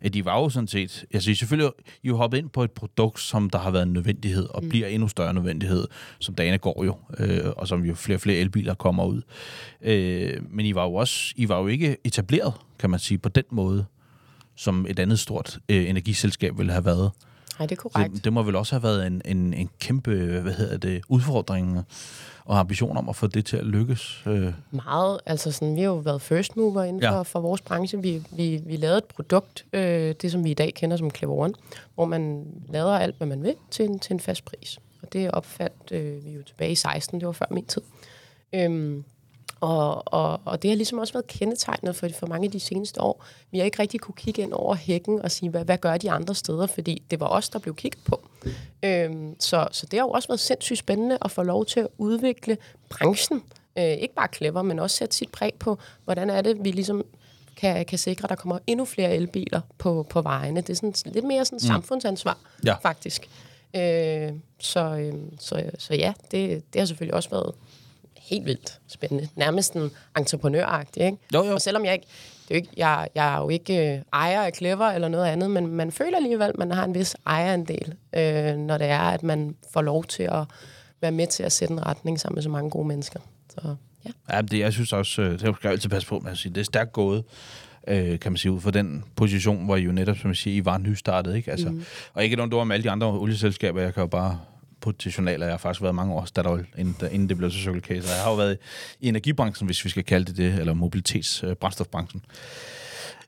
at 0.00 0.14
de 0.14 0.24
var 0.24 0.40
jo 0.40 0.48
sådan 0.48 0.68
set... 0.68 1.04
Altså, 1.14 1.30
I 1.30 1.34
selvfølgelig 1.34 1.72
I 2.02 2.08
jo 2.08 2.16
hoppet 2.16 2.38
ind 2.38 2.50
på 2.50 2.64
et 2.64 2.70
produkt, 2.70 3.20
som 3.20 3.50
der 3.50 3.58
har 3.58 3.70
været 3.70 3.82
en 3.82 3.92
nødvendighed, 3.92 4.46
og 4.50 4.62
mm. 4.62 4.68
bliver 4.68 4.86
endnu 4.86 5.08
større 5.08 5.34
nødvendighed, 5.34 5.86
som 6.18 6.34
dagene 6.34 6.58
går 6.58 6.84
jo, 6.84 6.96
øh, 7.18 7.40
og 7.56 7.68
som 7.68 7.84
jo 7.84 7.94
flere 7.94 8.16
og 8.16 8.20
flere 8.20 8.38
elbiler 8.38 8.74
kommer 8.74 9.04
ud. 9.04 9.22
Øh, 9.82 10.32
men 10.50 10.66
I 10.66 10.74
var 10.74 10.84
jo 10.84 10.94
også... 10.94 11.32
I 11.36 11.48
var 11.48 11.58
jo 11.60 11.66
ikke 11.66 11.96
etableret, 12.04 12.54
kan 12.78 12.90
man 12.90 13.00
sige, 13.00 13.18
på 13.18 13.28
den 13.28 13.44
måde, 13.50 13.84
som 14.56 14.86
et 14.88 14.98
andet 14.98 15.18
stort 15.18 15.58
øh, 15.68 15.88
energiselskab 15.88 16.58
ville 16.58 16.72
have 16.72 16.84
været. 16.84 17.10
Nej, 17.58 17.66
det 17.66 17.78
er 17.78 17.80
korrekt. 17.80 18.14
Det, 18.14 18.24
det 18.24 18.32
må 18.32 18.42
vel 18.42 18.56
også 18.56 18.74
have 18.74 18.82
været 18.82 19.06
en, 19.06 19.22
en, 19.24 19.54
en 19.54 19.70
kæmpe 19.80 20.40
hvad 20.40 20.52
hedder 20.52 20.76
det, 20.76 21.02
udfordring 21.08 21.78
og 22.44 22.58
ambition 22.58 22.96
om 22.96 23.08
at 23.08 23.16
få 23.16 23.26
det 23.26 23.46
til 23.46 23.56
at 23.56 23.64
lykkes. 23.64 24.22
Øh, 24.26 24.52
Meget. 24.70 25.20
Altså 25.26 25.52
sådan, 25.52 25.76
vi 25.76 25.80
har 25.80 25.88
jo 25.88 25.94
været 25.96 26.22
first 26.22 26.56
mover 26.56 26.82
inden 26.82 27.02
Ja. 27.02 27.10
for, 27.18 27.22
for 27.22 27.40
vores 27.40 27.60
branche. 27.60 28.02
Vi, 28.02 28.22
vi, 28.30 28.62
vi 28.66 28.76
lavede 28.76 28.98
et 28.98 29.04
produkt, 29.04 29.64
øh, 29.72 30.14
det 30.22 30.32
som 30.32 30.44
vi 30.44 30.50
i 30.50 30.54
dag 30.54 30.74
kender 30.74 30.96
som 30.96 31.10
Clever 31.10 31.34
One, 31.34 31.54
hvor 31.94 32.04
man 32.04 32.46
lader 32.68 32.98
alt, 32.98 33.16
hvad 33.16 33.26
man 33.26 33.42
vil, 33.42 33.54
til 33.70 33.84
en, 33.84 33.98
til 33.98 34.12
en 34.14 34.20
fast 34.20 34.44
pris. 34.44 34.78
Og 35.02 35.12
det 35.12 35.30
opfandt 35.30 35.92
øh, 35.92 36.24
vi 36.24 36.30
jo 36.30 36.42
tilbage 36.42 36.72
i 36.72 36.74
16, 36.74 37.20
det 37.20 37.26
var 37.26 37.32
før 37.32 37.46
min 37.50 37.64
tid. 37.64 37.82
Øhm, 38.54 39.04
og, 39.60 40.12
og, 40.14 40.40
og 40.44 40.62
det 40.62 40.70
har 40.70 40.76
ligesom 40.76 40.98
også 40.98 41.12
været 41.12 41.26
kendetegnet 41.26 41.96
for, 41.96 42.08
for 42.18 42.26
mange 42.26 42.44
af 42.44 42.50
de 42.50 42.60
seneste 42.60 43.00
år. 43.00 43.24
Vi 43.50 43.58
har 43.58 43.64
ikke 43.64 43.78
rigtig 43.82 44.00
kunne 44.00 44.14
kigge 44.14 44.42
ind 44.42 44.52
over 44.52 44.74
hækken 44.74 45.22
og 45.22 45.30
sige, 45.30 45.50
hvad, 45.50 45.64
hvad 45.64 45.78
gør 45.78 45.96
de 45.96 46.10
andre 46.10 46.34
steder, 46.34 46.66
fordi 46.66 47.02
det 47.10 47.20
var 47.20 47.26
os, 47.28 47.48
der 47.48 47.58
blev 47.58 47.74
kigget 47.74 48.04
på. 48.04 48.20
Øhm, 48.82 49.40
så, 49.40 49.68
så 49.72 49.86
det 49.86 49.98
har 49.98 50.06
jo 50.06 50.10
også 50.10 50.28
været 50.28 50.40
sindssygt 50.40 50.78
spændende 50.78 51.18
at 51.22 51.30
få 51.30 51.42
lov 51.42 51.66
til 51.66 51.80
at 51.80 51.88
udvikle 51.98 52.56
branchen 52.90 53.42
Øh, 53.78 53.84
ikke 53.84 54.14
bare 54.14 54.28
clever, 54.34 54.62
men 54.62 54.78
også 54.78 54.96
sætte 54.96 55.16
sit 55.16 55.32
præg 55.32 55.52
på, 55.58 55.78
hvordan 56.04 56.30
er 56.30 56.42
det, 56.42 56.64
vi 56.64 56.70
ligesom 56.70 57.04
kan, 57.56 57.84
kan 57.84 57.98
sikre, 57.98 58.24
at 58.24 58.30
der 58.30 58.36
kommer 58.36 58.58
endnu 58.66 58.84
flere 58.84 59.14
elbiler 59.14 59.60
på, 59.78 60.06
på 60.10 60.22
vejene. 60.22 60.60
Det 60.60 60.70
er 60.70 60.74
sådan, 60.74 60.94
lidt 61.04 61.24
mere 61.24 61.44
sådan 61.44 61.56
mm. 61.56 61.66
samfundsansvar, 61.66 62.38
Ja. 62.64 62.74
faktisk. 62.74 63.28
Øh, 63.76 64.32
så, 64.60 64.80
øh, 64.80 65.14
så, 65.38 65.70
så 65.78 65.94
ja, 65.94 66.12
det, 66.30 66.72
det 66.72 66.80
har 66.80 66.86
selvfølgelig 66.86 67.14
også 67.14 67.30
været 67.30 67.54
helt 68.30 68.46
vildt 68.46 68.80
spændende. 68.88 69.28
Nærmest 69.36 69.74
en 69.74 69.90
entreprenøragtig, 70.18 71.02
ikke? 71.02 71.18
Jo, 71.34 71.44
jo. 71.44 71.54
Og 71.54 71.60
selvom 71.60 71.84
jeg 71.84 71.92
ikke, 71.92 72.06
det 72.48 72.50
er 72.50 72.54
ikke 72.54 72.68
jeg, 72.76 73.08
jeg 73.14 73.34
er 73.34 73.38
jo 73.38 73.48
ikke 73.48 73.94
øh, 73.94 74.02
ejer 74.12 74.42
af 74.42 74.52
Clever 74.56 74.86
eller 74.86 75.08
noget 75.08 75.26
andet, 75.26 75.50
men 75.50 75.66
man 75.66 75.92
føler 75.92 76.16
alligevel, 76.16 76.48
at 76.48 76.58
man 76.58 76.70
har 76.70 76.84
en 76.84 76.94
vis 76.94 77.16
ejerandel, 77.26 77.94
øh, 78.12 78.56
når 78.56 78.78
det 78.78 78.86
er, 78.86 79.00
at 79.00 79.22
man 79.22 79.56
får 79.72 79.82
lov 79.82 80.04
til 80.04 80.22
at 80.22 80.44
være 81.00 81.12
med 81.12 81.26
til 81.26 81.42
at 81.42 81.52
sætte 81.52 81.72
en 81.72 81.86
retning 81.86 82.20
sammen 82.20 82.34
med 82.34 82.42
så 82.42 82.48
mange 82.48 82.70
gode 82.70 82.88
mennesker. 82.88 83.20
Så 83.50 83.74
ja. 84.04 84.10
Ja, 84.36 84.42
det, 84.42 84.58
jeg 84.58 84.72
synes 84.72 84.92
også, 84.92 85.22
øh, 85.22 85.40
det 85.40 85.56
skal 85.56 85.70
altid 85.70 85.90
passe 85.90 86.08
på 86.08 86.18
med 86.18 86.30
at 86.30 86.38
sige, 86.38 86.54
det 86.54 86.60
er 86.60 86.64
stærkt 86.64 86.92
gået, 86.92 87.24
øh, 87.88 88.18
kan 88.18 88.32
man 88.32 88.36
sige, 88.36 88.52
ud 88.52 88.60
fra 88.60 88.70
den 88.70 89.04
position, 89.16 89.64
hvor 89.64 89.76
I 89.76 89.80
jo 89.80 89.92
netop, 89.92 90.16
som 90.16 90.30
jeg 90.30 90.36
siger, 90.36 90.56
I 90.56 90.64
var 90.64 90.78
nystartet, 90.78 91.36
ikke? 91.36 91.50
Altså, 91.50 91.68
mm. 91.68 91.84
Og 92.14 92.24
ikke 92.24 92.36
nogen 92.36 92.52
ord 92.52 92.66
med 92.66 92.74
alle 92.74 92.84
de 92.84 92.90
andre 92.90 93.06
olieselskaber, 93.06 93.80
jeg 93.80 93.94
kan 93.94 94.00
jo 94.00 94.06
bare 94.06 94.40
putte 94.88 95.00
til 95.00 95.12
journaler. 95.12 95.46
Jeg 95.46 95.52
har 95.52 95.58
faktisk 95.58 95.82
været 95.82 95.94
mange 95.94 96.14
år 96.14 96.24
Statoil, 96.24 96.66
inden, 96.78 96.96
inden 97.12 97.28
det 97.28 97.36
blev 97.36 97.50
så 97.50 97.58
Circle 97.58 97.80
K. 97.80 97.86
Så 97.86 97.92
jeg 98.14 98.22
har 98.22 98.30
jo 98.30 98.36
været 98.36 98.58
i 99.00 99.08
energibranchen, 99.08 99.66
hvis 99.66 99.84
vi 99.84 99.90
skal 99.90 100.04
kalde 100.04 100.24
det 100.24 100.36
det, 100.36 100.60
eller 100.60 100.74
mobilitets- 100.74 101.46
øh. 101.46 101.56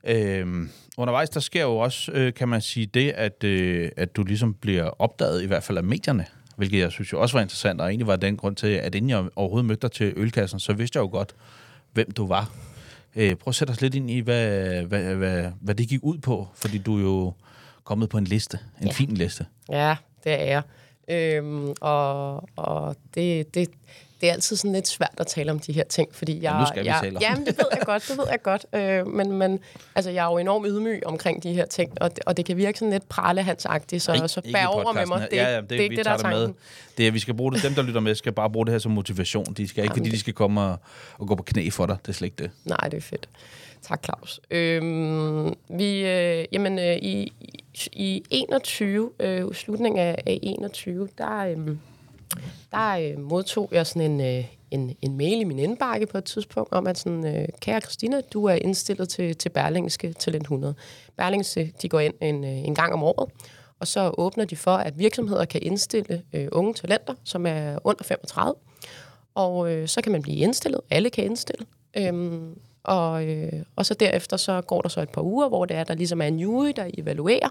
Øhm, 0.03 0.69
undervejs, 0.97 1.29
der 1.29 1.39
sker 1.39 1.61
jo 1.61 1.77
også, 1.77 2.11
øh, 2.11 2.33
kan 2.33 2.49
man 2.49 2.61
sige, 2.61 2.85
det, 2.85 3.11
at, 3.11 3.43
øh, 3.43 3.89
at 3.97 4.15
du 4.15 4.23
ligesom 4.23 4.53
bliver 4.53 5.01
opdaget, 5.01 5.43
i 5.43 5.45
hvert 5.45 5.63
fald 5.63 5.77
af 5.77 5.83
medierne, 5.83 6.25
hvilket 6.57 6.79
jeg 6.79 6.91
synes 6.91 7.13
jo 7.13 7.21
også 7.21 7.37
var 7.37 7.41
interessant, 7.41 7.81
og 7.81 7.87
egentlig 7.87 8.07
var 8.07 8.15
den 8.15 8.37
grund 8.37 8.55
til, 8.55 8.67
at 8.67 8.95
inden 8.95 9.09
jeg 9.09 9.23
overhovedet 9.35 9.65
mødte 9.65 9.81
dig 9.81 9.91
til 9.91 10.13
ølkassen, 10.15 10.59
så 10.59 10.73
vidste 10.73 10.97
jeg 10.97 11.01
jo 11.01 11.09
godt, 11.11 11.33
hvem 11.93 12.11
du 12.11 12.27
var. 12.27 12.51
Øh, 13.15 13.35
prøv 13.35 13.51
at 13.51 13.55
sætte 13.55 13.71
os 13.71 13.81
lidt 13.81 13.95
ind 13.95 14.11
i, 14.11 14.19
hvad, 14.19 14.83
hvad, 14.83 15.15
hvad, 15.15 15.51
hvad 15.61 15.75
det 15.75 15.87
gik 15.87 15.99
ud 16.03 16.17
på, 16.17 16.47
fordi 16.55 16.77
du 16.77 16.97
er 16.97 17.01
jo 17.01 17.33
kommet 17.83 18.09
på 18.09 18.17
en 18.17 18.25
liste, 18.25 18.59
en 18.81 18.87
ja. 18.87 18.93
fin 18.93 19.13
liste. 19.13 19.45
Ja, 19.69 19.95
det 20.23 20.31
er 20.31 20.45
jeg. 20.45 20.61
Øhm, 21.11 21.73
og 21.81 22.49
og 22.55 22.95
det, 23.15 23.55
det, 23.55 23.69
det 24.21 24.29
er 24.29 24.33
altid 24.33 24.55
sådan 24.55 24.73
lidt 24.73 24.87
svært 24.87 25.13
at 25.17 25.27
tale 25.27 25.51
om 25.51 25.59
de 25.59 25.73
her 25.73 25.83
ting, 25.83 26.09
fordi 26.15 26.43
jeg... 26.43 26.59
nu 26.59 26.65
skal 26.65 26.83
vi 26.83 26.87
jeg, 26.87 26.99
tale 27.03 27.17
om 27.17 27.21
Jamen, 27.21 27.45
det 27.45 27.57
ved 27.57 27.65
jeg 27.71 27.81
godt, 27.85 28.07
det 28.09 28.17
ved 28.17 28.25
jeg 28.31 28.41
godt. 28.41 28.65
Øh, 28.73 29.07
men, 29.07 29.31
men 29.31 29.59
altså, 29.95 30.11
jeg 30.11 30.25
er 30.25 30.31
jo 30.31 30.37
enormt 30.37 30.65
ydmyg 30.69 31.01
omkring 31.05 31.43
de 31.43 31.53
her 31.53 31.65
ting, 31.65 32.01
og 32.01 32.15
det, 32.15 32.23
og 32.25 32.37
det 32.37 32.45
kan 32.45 32.57
virke 32.57 32.79
sådan 32.79 32.91
lidt 32.91 33.09
pralehandsagtigt, 33.09 34.03
så, 34.03 34.11
Ej, 34.11 34.27
så 34.27 34.41
bær 34.53 34.65
over 34.65 34.93
med 34.93 35.05
mig. 35.05 35.27
Det, 35.31 35.39
er 35.39 35.49
ja, 35.49 35.55
ja, 35.55 35.61
det, 35.61 35.69
det 35.69 35.77
er 35.77 35.83
ikke 35.83 35.93
vi 35.93 35.95
det, 35.95 36.05
der 36.05 36.11
er 36.11 36.17
tanken. 36.17 36.41
med. 36.41 36.53
Det 36.97 37.07
er, 37.07 37.11
vi 37.11 37.19
skal 37.19 37.33
bruge 37.33 37.53
det. 37.53 37.63
Dem, 37.63 37.73
der 37.73 37.81
lytter 37.81 38.01
med, 38.01 38.15
skal 38.15 38.31
bare 38.31 38.49
bruge 38.49 38.65
det 38.65 38.71
her 38.71 38.79
som 38.79 38.91
motivation. 38.91 39.45
De 39.45 39.67
skal 39.67 39.83
ikke, 39.83 39.93
fordi 39.93 40.09
de 40.09 40.19
skal 40.19 40.33
komme 40.33 40.61
og, 40.61 40.77
og 41.17 41.27
gå 41.27 41.35
på 41.35 41.43
knæ 41.43 41.69
for 41.69 41.85
dig. 41.85 41.97
Det 42.01 42.09
er 42.09 42.13
slet 42.13 42.25
ikke 42.25 42.43
det. 42.43 42.51
Nej, 42.65 42.87
det 42.89 42.97
er 42.97 43.01
fedt. 43.01 43.29
Tak, 43.81 44.03
Claus. 44.03 44.39
Øhm, 44.51 45.53
vi, 45.69 46.07
øh, 46.07 46.45
jamen, 46.51 46.79
øh, 46.79 46.95
i, 46.95 47.33
i 47.93 48.23
21, 48.29 49.11
øh, 49.19 49.53
slutningen 49.53 49.99
af, 49.99 50.23
af 50.25 50.39
21, 50.43 51.09
der, 51.17 51.37
øh, 51.37 51.77
der 52.71 52.97
øh, 52.97 53.19
modtog 53.19 53.69
jeg 53.71 53.87
sådan 53.87 54.11
en, 54.11 54.21
øh, 54.21 54.45
en, 54.71 54.95
en 55.01 55.17
mail 55.17 55.41
i 55.41 55.43
min 55.43 55.59
indbakke 55.59 56.05
på 56.05 56.17
et 56.17 56.23
tidspunkt 56.23 56.73
om, 56.73 56.87
at 56.87 56.97
sådan, 56.97 57.27
øh, 57.27 57.47
kære 57.59 57.81
Christina, 57.81 58.21
du 58.21 58.45
er 58.45 58.53
indstillet 58.53 59.09
til, 59.09 59.35
til 59.35 59.49
Berlingske 59.49 60.13
Talent 60.13 60.43
100. 60.43 60.75
Berlingske, 61.17 61.73
de 61.81 61.89
går 61.89 61.99
ind 61.99 62.13
en, 62.21 62.43
øh, 62.43 62.49
en 62.49 62.75
gang 62.75 62.93
om 62.93 63.03
året, 63.03 63.31
og 63.79 63.87
så 63.87 64.11
åbner 64.17 64.45
de 64.45 64.55
for, 64.55 64.75
at 64.75 64.99
virksomheder 64.99 65.45
kan 65.45 65.61
indstille 65.63 66.23
øh, 66.33 66.47
unge 66.51 66.73
talenter, 66.73 67.13
som 67.23 67.45
er 67.45 67.77
under 67.83 68.03
35. 68.03 68.53
Og 69.35 69.71
øh, 69.71 69.87
så 69.87 70.01
kan 70.01 70.11
man 70.11 70.21
blive 70.21 70.37
indstillet. 70.37 70.81
Alle 70.89 71.09
kan 71.09 71.23
indstille. 71.23 71.65
Øhm, 71.97 72.55
og, 72.83 73.25
øh, 73.25 73.63
og 73.75 73.85
så 73.85 73.93
derefter 73.93 74.37
så 74.37 74.61
går 74.61 74.81
der 74.81 74.89
så 74.89 75.01
et 75.01 75.09
par 75.09 75.21
uger, 75.21 75.47
hvor 75.47 75.65
det 75.65 75.77
er, 75.77 75.83
der 75.83 75.93
ligesom 75.93 76.21
er 76.21 76.25
en 76.25 76.39
jury, 76.39 76.73
der 76.75 76.89
evaluerer. 76.97 77.49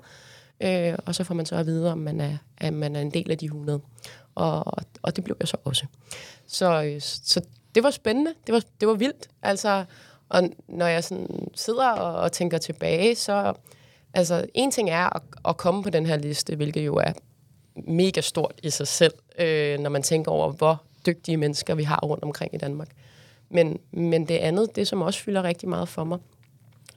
Øh, 0.60 0.94
og 1.06 1.14
så 1.14 1.24
får 1.24 1.34
man 1.34 1.46
så 1.46 1.56
at 1.56 1.66
vide, 1.66 1.92
om 1.92 1.98
man 1.98 2.20
er, 2.20 2.36
at 2.58 2.72
man 2.72 2.96
er 2.96 3.00
en 3.00 3.10
del 3.10 3.30
af 3.30 3.38
de 3.38 3.44
100. 3.44 3.80
Og, 4.34 4.64
og 5.02 5.16
det 5.16 5.24
blev 5.24 5.36
jeg 5.40 5.48
så 5.48 5.56
også. 5.64 5.86
Så, 6.46 6.82
øh, 6.82 7.00
så 7.00 7.40
det 7.74 7.82
var 7.82 7.90
spændende. 7.90 8.34
Det 8.46 8.52
var, 8.52 8.62
det 8.80 8.88
var 8.88 8.94
vildt. 8.94 9.28
Altså, 9.42 9.84
og 10.28 10.42
når 10.68 10.86
jeg 10.86 11.04
sådan 11.04 11.48
sidder 11.54 11.88
og, 11.90 12.20
og 12.20 12.32
tænker 12.32 12.58
tilbage, 12.58 13.14
så... 13.14 13.54
Altså, 14.14 14.46
en 14.54 14.70
ting 14.70 14.90
er 14.90 15.16
at, 15.16 15.22
at 15.48 15.56
komme 15.56 15.82
på 15.82 15.90
den 15.90 16.06
her 16.06 16.16
liste, 16.16 16.56
hvilket 16.56 16.86
jo 16.86 16.96
er 16.96 17.12
mega 17.74 18.20
stort 18.20 18.54
i 18.62 18.70
sig 18.70 18.88
selv, 18.88 19.12
øh, 19.38 19.78
når 19.78 19.90
man 19.90 20.02
tænker 20.02 20.30
over, 20.30 20.52
hvor 20.52 20.82
dygtige 21.06 21.36
mennesker 21.36 21.74
vi 21.74 21.82
har 21.82 22.00
rundt 22.02 22.24
omkring 22.24 22.54
i 22.54 22.58
Danmark. 22.58 22.88
Men, 23.50 23.78
men 23.92 24.28
det 24.28 24.34
andet, 24.36 24.76
det 24.76 24.88
som 24.88 25.02
også 25.02 25.20
fylder 25.20 25.42
rigtig 25.42 25.68
meget 25.68 25.88
for 25.88 26.04
mig, 26.04 26.18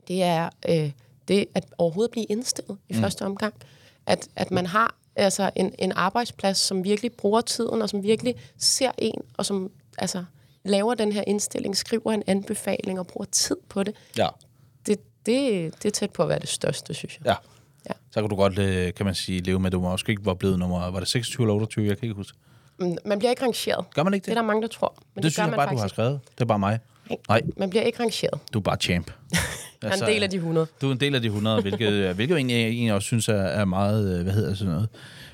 det 0.07 0.23
er 0.23 0.49
øh, 0.69 0.91
det 1.27 1.45
at 1.55 1.65
overhovedet 1.77 2.11
blive 2.11 2.25
indstillet 2.25 2.77
i 2.89 2.93
mm. 2.93 2.99
første 2.99 3.25
omgang. 3.25 3.53
At, 4.05 4.27
at 4.35 4.51
man 4.51 4.65
har 4.65 4.95
altså 5.15 5.51
en, 5.55 5.73
en 5.79 5.91
arbejdsplads, 5.91 6.57
som 6.57 6.83
virkelig 6.83 7.11
bruger 7.11 7.41
tiden, 7.41 7.81
og 7.81 7.89
som 7.89 8.03
virkelig 8.03 8.35
ser 8.57 8.91
en, 8.97 9.21
og 9.37 9.45
som 9.45 9.71
altså, 9.97 10.23
laver 10.63 10.93
den 10.93 11.11
her 11.11 11.23
indstilling, 11.27 11.77
skriver 11.77 12.11
en 12.11 12.23
anbefaling 12.27 12.99
og 12.99 13.07
bruger 13.07 13.25
tid 13.31 13.57
på 13.69 13.83
det. 13.83 13.95
Ja. 14.17 14.27
Det, 14.85 14.99
det, 15.25 15.73
det 15.83 15.85
er 15.85 15.91
tæt 15.91 16.11
på 16.11 16.23
at 16.23 16.29
være 16.29 16.39
det 16.39 16.49
største, 16.49 16.93
synes 16.93 17.17
jeg. 17.17 17.25
Ja. 17.25 17.35
Ja. 17.89 17.93
Så 18.11 18.21
kan 18.21 18.29
du 18.29 18.35
godt, 18.35 18.59
øh, 18.59 18.93
kan 18.93 19.05
man 19.05 19.15
sige, 19.15 19.41
leve 19.41 19.59
med, 19.59 19.65
at 19.65 19.71
du 19.71 19.81
måske 19.81 20.09
ikke 20.09 20.25
var 20.25 20.33
blevet 20.33 20.59
nummer, 20.59 20.91
var 20.91 20.99
det 20.99 21.07
26 21.07 21.45
eller 21.45 21.53
28, 21.53 21.87
jeg 21.87 21.97
kan 21.97 22.05
ikke 22.05 22.15
huske. 22.15 22.37
Men 22.77 22.97
Man 23.05 23.19
bliver 23.19 23.29
ikke 23.29 23.43
rangeret. 23.43 23.85
Gør 23.95 24.03
man 24.03 24.13
ikke 24.13 24.23
Det 24.25 24.31
er 24.31 24.33
det? 24.35 24.41
der 24.41 24.47
mange, 24.47 24.61
der 24.61 24.67
tror. 24.67 24.87
Det, 24.97 25.05
Men 25.15 25.23
det 25.23 25.31
synes 25.31 25.35
gør 25.37 25.43
jeg 25.43 25.49
man 25.49 25.57
bare, 25.57 25.65
du 25.65 25.69
har 25.69 25.77
faktisk 25.77 25.93
skrevet. 25.95 26.19
Det 26.35 26.41
er 26.41 26.45
bare 26.45 26.59
mig. 26.59 26.79
Nej, 27.29 27.41
Man 27.57 27.69
bliver 27.69 27.83
ikke 27.83 27.99
rangeret. 27.99 28.39
du 28.53 28.59
er 28.59 28.63
bare 28.63 28.77
champ. 28.77 29.11
Er 29.81 29.91
en 29.91 30.01
del 30.13 30.23
af 30.23 30.29
de 30.29 30.35
100. 30.35 30.67
Du 30.81 30.87
er 30.87 30.91
en 30.91 30.99
del 30.99 31.15
af 31.15 31.21
de 31.21 31.27
100, 31.27 31.61
hvilket, 31.61 32.15
hvilket 32.15 32.31
jo 32.33 32.37
egentlig, 32.37 32.55
jeg 32.57 32.67
egentlig 32.67 32.93
også 32.93 33.05
synes 33.05 33.29
er, 33.29 33.33
er 33.33 33.65
meget, 33.65 34.17
øh, 34.17 34.23
hvad 34.23 34.33
hedder 34.33 34.53
sådan 34.55 34.73
noget, 34.73 34.89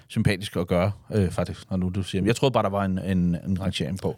sympatisk 0.10 0.56
at 0.56 0.68
gøre, 0.68 0.92
øh, 1.14 1.32
faktisk, 1.32 1.70
når 1.70 1.78
nu 1.78 1.90
du 1.90 2.04
siger. 2.04 2.26
Jeg 2.26 2.36
troede 2.36 2.54
bare, 2.54 2.64
der 2.64 2.70
var 2.70 2.86
en, 2.86 3.00
en, 3.00 3.18
en 3.48 3.62
rangering 3.62 4.00
på, 4.00 4.16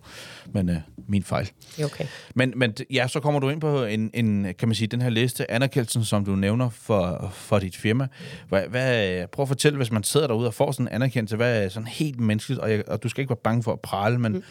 men 0.54 0.70
øh, 0.70 0.76
min 1.08 1.24
fejl. 1.24 1.52
Okay. 1.84 2.06
Men, 2.36 2.54
men 2.56 2.74
ja, 2.94 3.08
så 3.08 3.20
kommer 3.20 3.40
du 3.40 3.50
ind 3.50 3.62
på 3.62 3.84
en, 3.84 4.12
en, 4.14 4.44
kan 4.60 4.68
man 4.68 4.76
sige, 4.76 4.88
den 4.88 5.02
her 5.02 5.10
liste, 5.10 5.52
anerkendelsen, 5.52 6.04
som 6.04 6.26
du 6.26 6.36
nævner 6.36 6.70
for, 6.70 7.32
for 7.34 7.60
dit 7.60 7.78
firma. 7.78 8.08
Hvad, 8.50 8.64
hvad, 8.68 9.28
prøv 9.28 9.44
at 9.44 9.48
fortælle, 9.48 9.78
hvis 9.78 9.92
man 9.92 10.04
sidder 10.04 10.28
derude 10.28 10.48
og 10.48 10.54
får 10.54 10.72
sådan 10.72 10.88
en 10.88 10.94
anerkendelse, 10.94 11.36
hvad 11.36 11.64
er 11.64 11.70
sådan 11.70 11.88
helt 11.88 12.20
menneskeligt, 12.20 12.62
og, 12.62 12.72
jeg, 12.72 12.90
og 12.90 13.04
du 13.04 13.10
skal 13.10 13.22
ikke 13.22 13.30
være 13.30 13.40
bange 13.44 13.64
for 13.64 13.74
at 13.74 13.80
prale, 13.80 14.20
men 14.20 14.32
mm. 14.32 14.44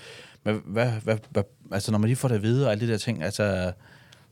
hvad, 0.42 0.55
hvad, 0.64 0.90
hvad, 1.03 1.16
hvad, 1.31 1.42
altså 1.72 1.92
når 1.92 1.98
man 1.98 2.09
lige 2.09 2.16
får 2.16 2.29
det 2.29 2.35
at 2.35 2.42
vide, 2.42 2.66
og 2.66 2.72
alle 2.72 2.87
de 2.87 2.92
der 2.92 2.98
ting, 2.98 3.22
altså, 3.22 3.72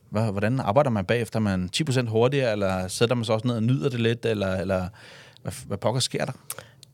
hvad, 0.09 0.31
hvordan 0.31 0.59
arbejder 0.59 0.89
man 0.89 1.05
bagefter? 1.05 1.39
Er 1.39 1.43
man 1.43 1.69
10% 1.75 2.09
hurtigere, 2.09 2.51
eller 2.51 2.87
sætter 2.87 3.15
man 3.15 3.25
sig 3.25 3.35
også 3.35 3.47
ned 3.47 3.55
og 3.55 3.63
nyder 3.63 3.89
det 3.89 3.99
lidt, 3.99 4.25
eller, 4.25 4.55
eller 4.55 4.87
hvad, 5.41 5.53
hvad 5.67 5.77
pokker 5.77 6.01
sker 6.01 6.25
der? 6.25 6.33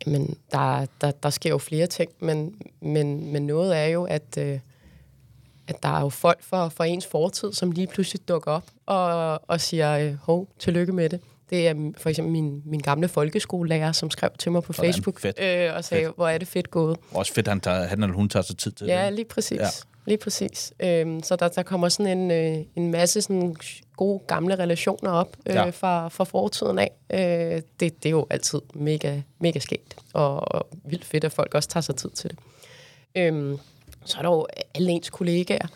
Men 0.05 0.37
der, 0.51 0.85
der, 1.01 1.11
der 1.11 1.29
sker 1.29 1.49
jo 1.49 1.57
flere 1.57 1.87
ting, 1.87 2.11
men, 2.19 2.55
men, 2.81 3.31
men 3.33 3.45
noget 3.47 3.77
er 3.77 3.85
jo, 3.85 4.03
at, 4.03 4.37
øh, 4.37 4.59
at 5.67 5.83
der 5.83 5.89
er 5.89 6.01
jo 6.01 6.09
folk 6.09 6.43
for, 6.43 6.69
for 6.69 6.83
ens 6.83 7.05
fortid, 7.05 7.53
som 7.53 7.71
lige 7.71 7.87
pludselig 7.87 8.27
dukker 8.27 8.51
op 8.51 8.63
og, 8.85 9.41
og 9.49 9.61
siger, 9.61 9.97
øh, 9.97 10.13
hov, 10.13 10.47
tillykke 10.59 10.93
med 10.93 11.09
det. 11.09 11.19
Det 11.49 11.67
er 11.67 11.91
for 11.97 12.09
eksempel 12.09 12.31
min, 12.31 12.61
min 12.65 12.79
gamle 12.79 13.07
folkeskolelærer, 13.07 13.91
som 13.91 14.09
skrev 14.11 14.29
til 14.39 14.51
mig 14.51 14.63
på 14.63 14.73
Facebook 14.73 15.19
fedt. 15.19 15.39
Øh, 15.39 15.75
og 15.75 15.83
sagde, 15.85 16.05
Fedt. 16.05 16.15
hvor 16.15 16.27
er 16.27 16.37
det 16.37 16.47
fedt 16.47 16.71
gået. 16.71 16.97
Også 17.11 17.33
fedt, 17.33 17.47
at 17.47 17.51
han, 17.51 17.61
tager, 17.61 17.83
han 17.83 18.03
eller 18.03 18.15
hun 18.15 18.29
tager 18.29 18.43
sig 18.43 18.57
tid 18.57 18.71
til 18.71 18.87
Ja, 18.87 19.05
det. 19.05 19.13
lige 19.13 19.25
præcis. 19.25 19.85
Lige 20.05 20.17
præcis. 20.17 20.73
Øhm, 20.79 21.23
så 21.23 21.35
der, 21.35 21.47
der 21.47 21.63
kommer 21.63 21.89
sådan 21.89 22.17
en, 22.17 22.31
øh, 22.31 22.65
en 22.75 22.91
masse 22.91 23.21
sådan 23.21 23.55
gode 23.97 24.19
gamle 24.27 24.55
relationer 24.55 25.11
op 25.11 25.37
øh, 25.45 25.55
ja. 25.55 25.69
fra, 25.69 26.09
fra 26.09 26.23
fortiden 26.23 26.79
af. 26.79 26.91
Øh, 27.09 27.61
det, 27.79 28.03
det 28.03 28.05
er 28.05 28.09
jo 28.09 28.27
altid 28.29 28.61
mega, 28.73 29.21
mega 29.39 29.59
skægt, 29.59 29.95
og, 30.13 30.51
og 30.55 30.67
vildt 30.83 31.05
fedt, 31.05 31.23
at 31.23 31.31
folk 31.31 31.53
også 31.53 31.69
tager 31.69 31.81
sig 31.81 31.95
tid 31.95 32.09
til 32.09 32.29
det. 32.29 32.39
Øhm, 33.15 33.57
så 34.05 34.17
er 34.17 34.21
der 34.21 34.29
jo 34.29 34.47
alle 34.75 34.91
ens 34.91 35.09
kollegaer. 35.09 35.67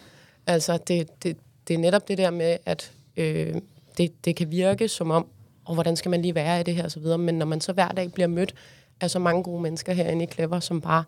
Altså, 0.48 0.78
det, 0.88 1.24
det, 1.24 1.38
det 1.68 1.74
er 1.74 1.78
netop 1.78 2.08
det 2.08 2.18
der 2.18 2.32
med, 2.32 2.58
at 2.66 2.92
øh, 3.18 3.56
det, 3.98 4.26
det 4.26 4.36
kan 4.36 4.52
virke 4.52 4.88
som 4.88 5.12
om, 5.12 5.28
og 5.66 5.74
hvordan 5.74 5.96
skal 5.96 6.12
man 6.12 6.22
lige 6.22 6.36
være 6.36 6.60
i 6.60 6.64
det 6.64 6.76
her 6.76 6.84
og 6.84 6.92
så 6.92 7.00
videre, 7.00 7.18
men 7.18 7.36
når 7.36 7.46
man 7.46 7.62
så 7.62 7.74
hver 7.74 7.88
dag 7.88 8.12
bliver 8.12 8.28
mødt 8.28 8.56
af 9.02 9.12
så 9.12 9.20
mange 9.20 9.44
gode 9.44 9.62
mennesker 9.62 9.94
herinde 9.94 10.24
i 10.26 10.28
Clever, 10.28 10.60
som 10.60 10.82
bare 10.82 11.04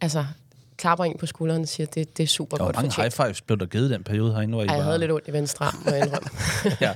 altså, 0.00 0.24
klapper 0.76 1.04
en 1.04 1.16
på 1.18 1.26
skulderen 1.26 1.62
og 1.62 1.68
siger, 1.68 1.86
det, 1.86 2.16
det 2.16 2.22
er 2.22 2.26
super 2.26 2.56
Og 2.56 2.64
godt 2.66 2.76
mange 2.76 3.02
high 3.02 3.10
fives 3.12 3.40
blev 3.40 3.58
der 3.58 3.66
givet 3.66 3.90
den 3.90 4.04
periode 4.04 4.32
herinde? 4.34 4.54
Hvor 4.54 4.62
I 4.62 4.66
Ej, 4.66 4.72
jeg 4.72 4.78
var- 4.78 4.84
havde 4.84 4.98
lidt 4.98 5.12
ondt 5.12 5.28
i 5.28 5.32
venstre 5.32 5.64
arm, 5.66 5.82
må 5.84 5.90
jeg 5.90 6.06
indrømme. 6.06 6.28
ja. 6.80 6.94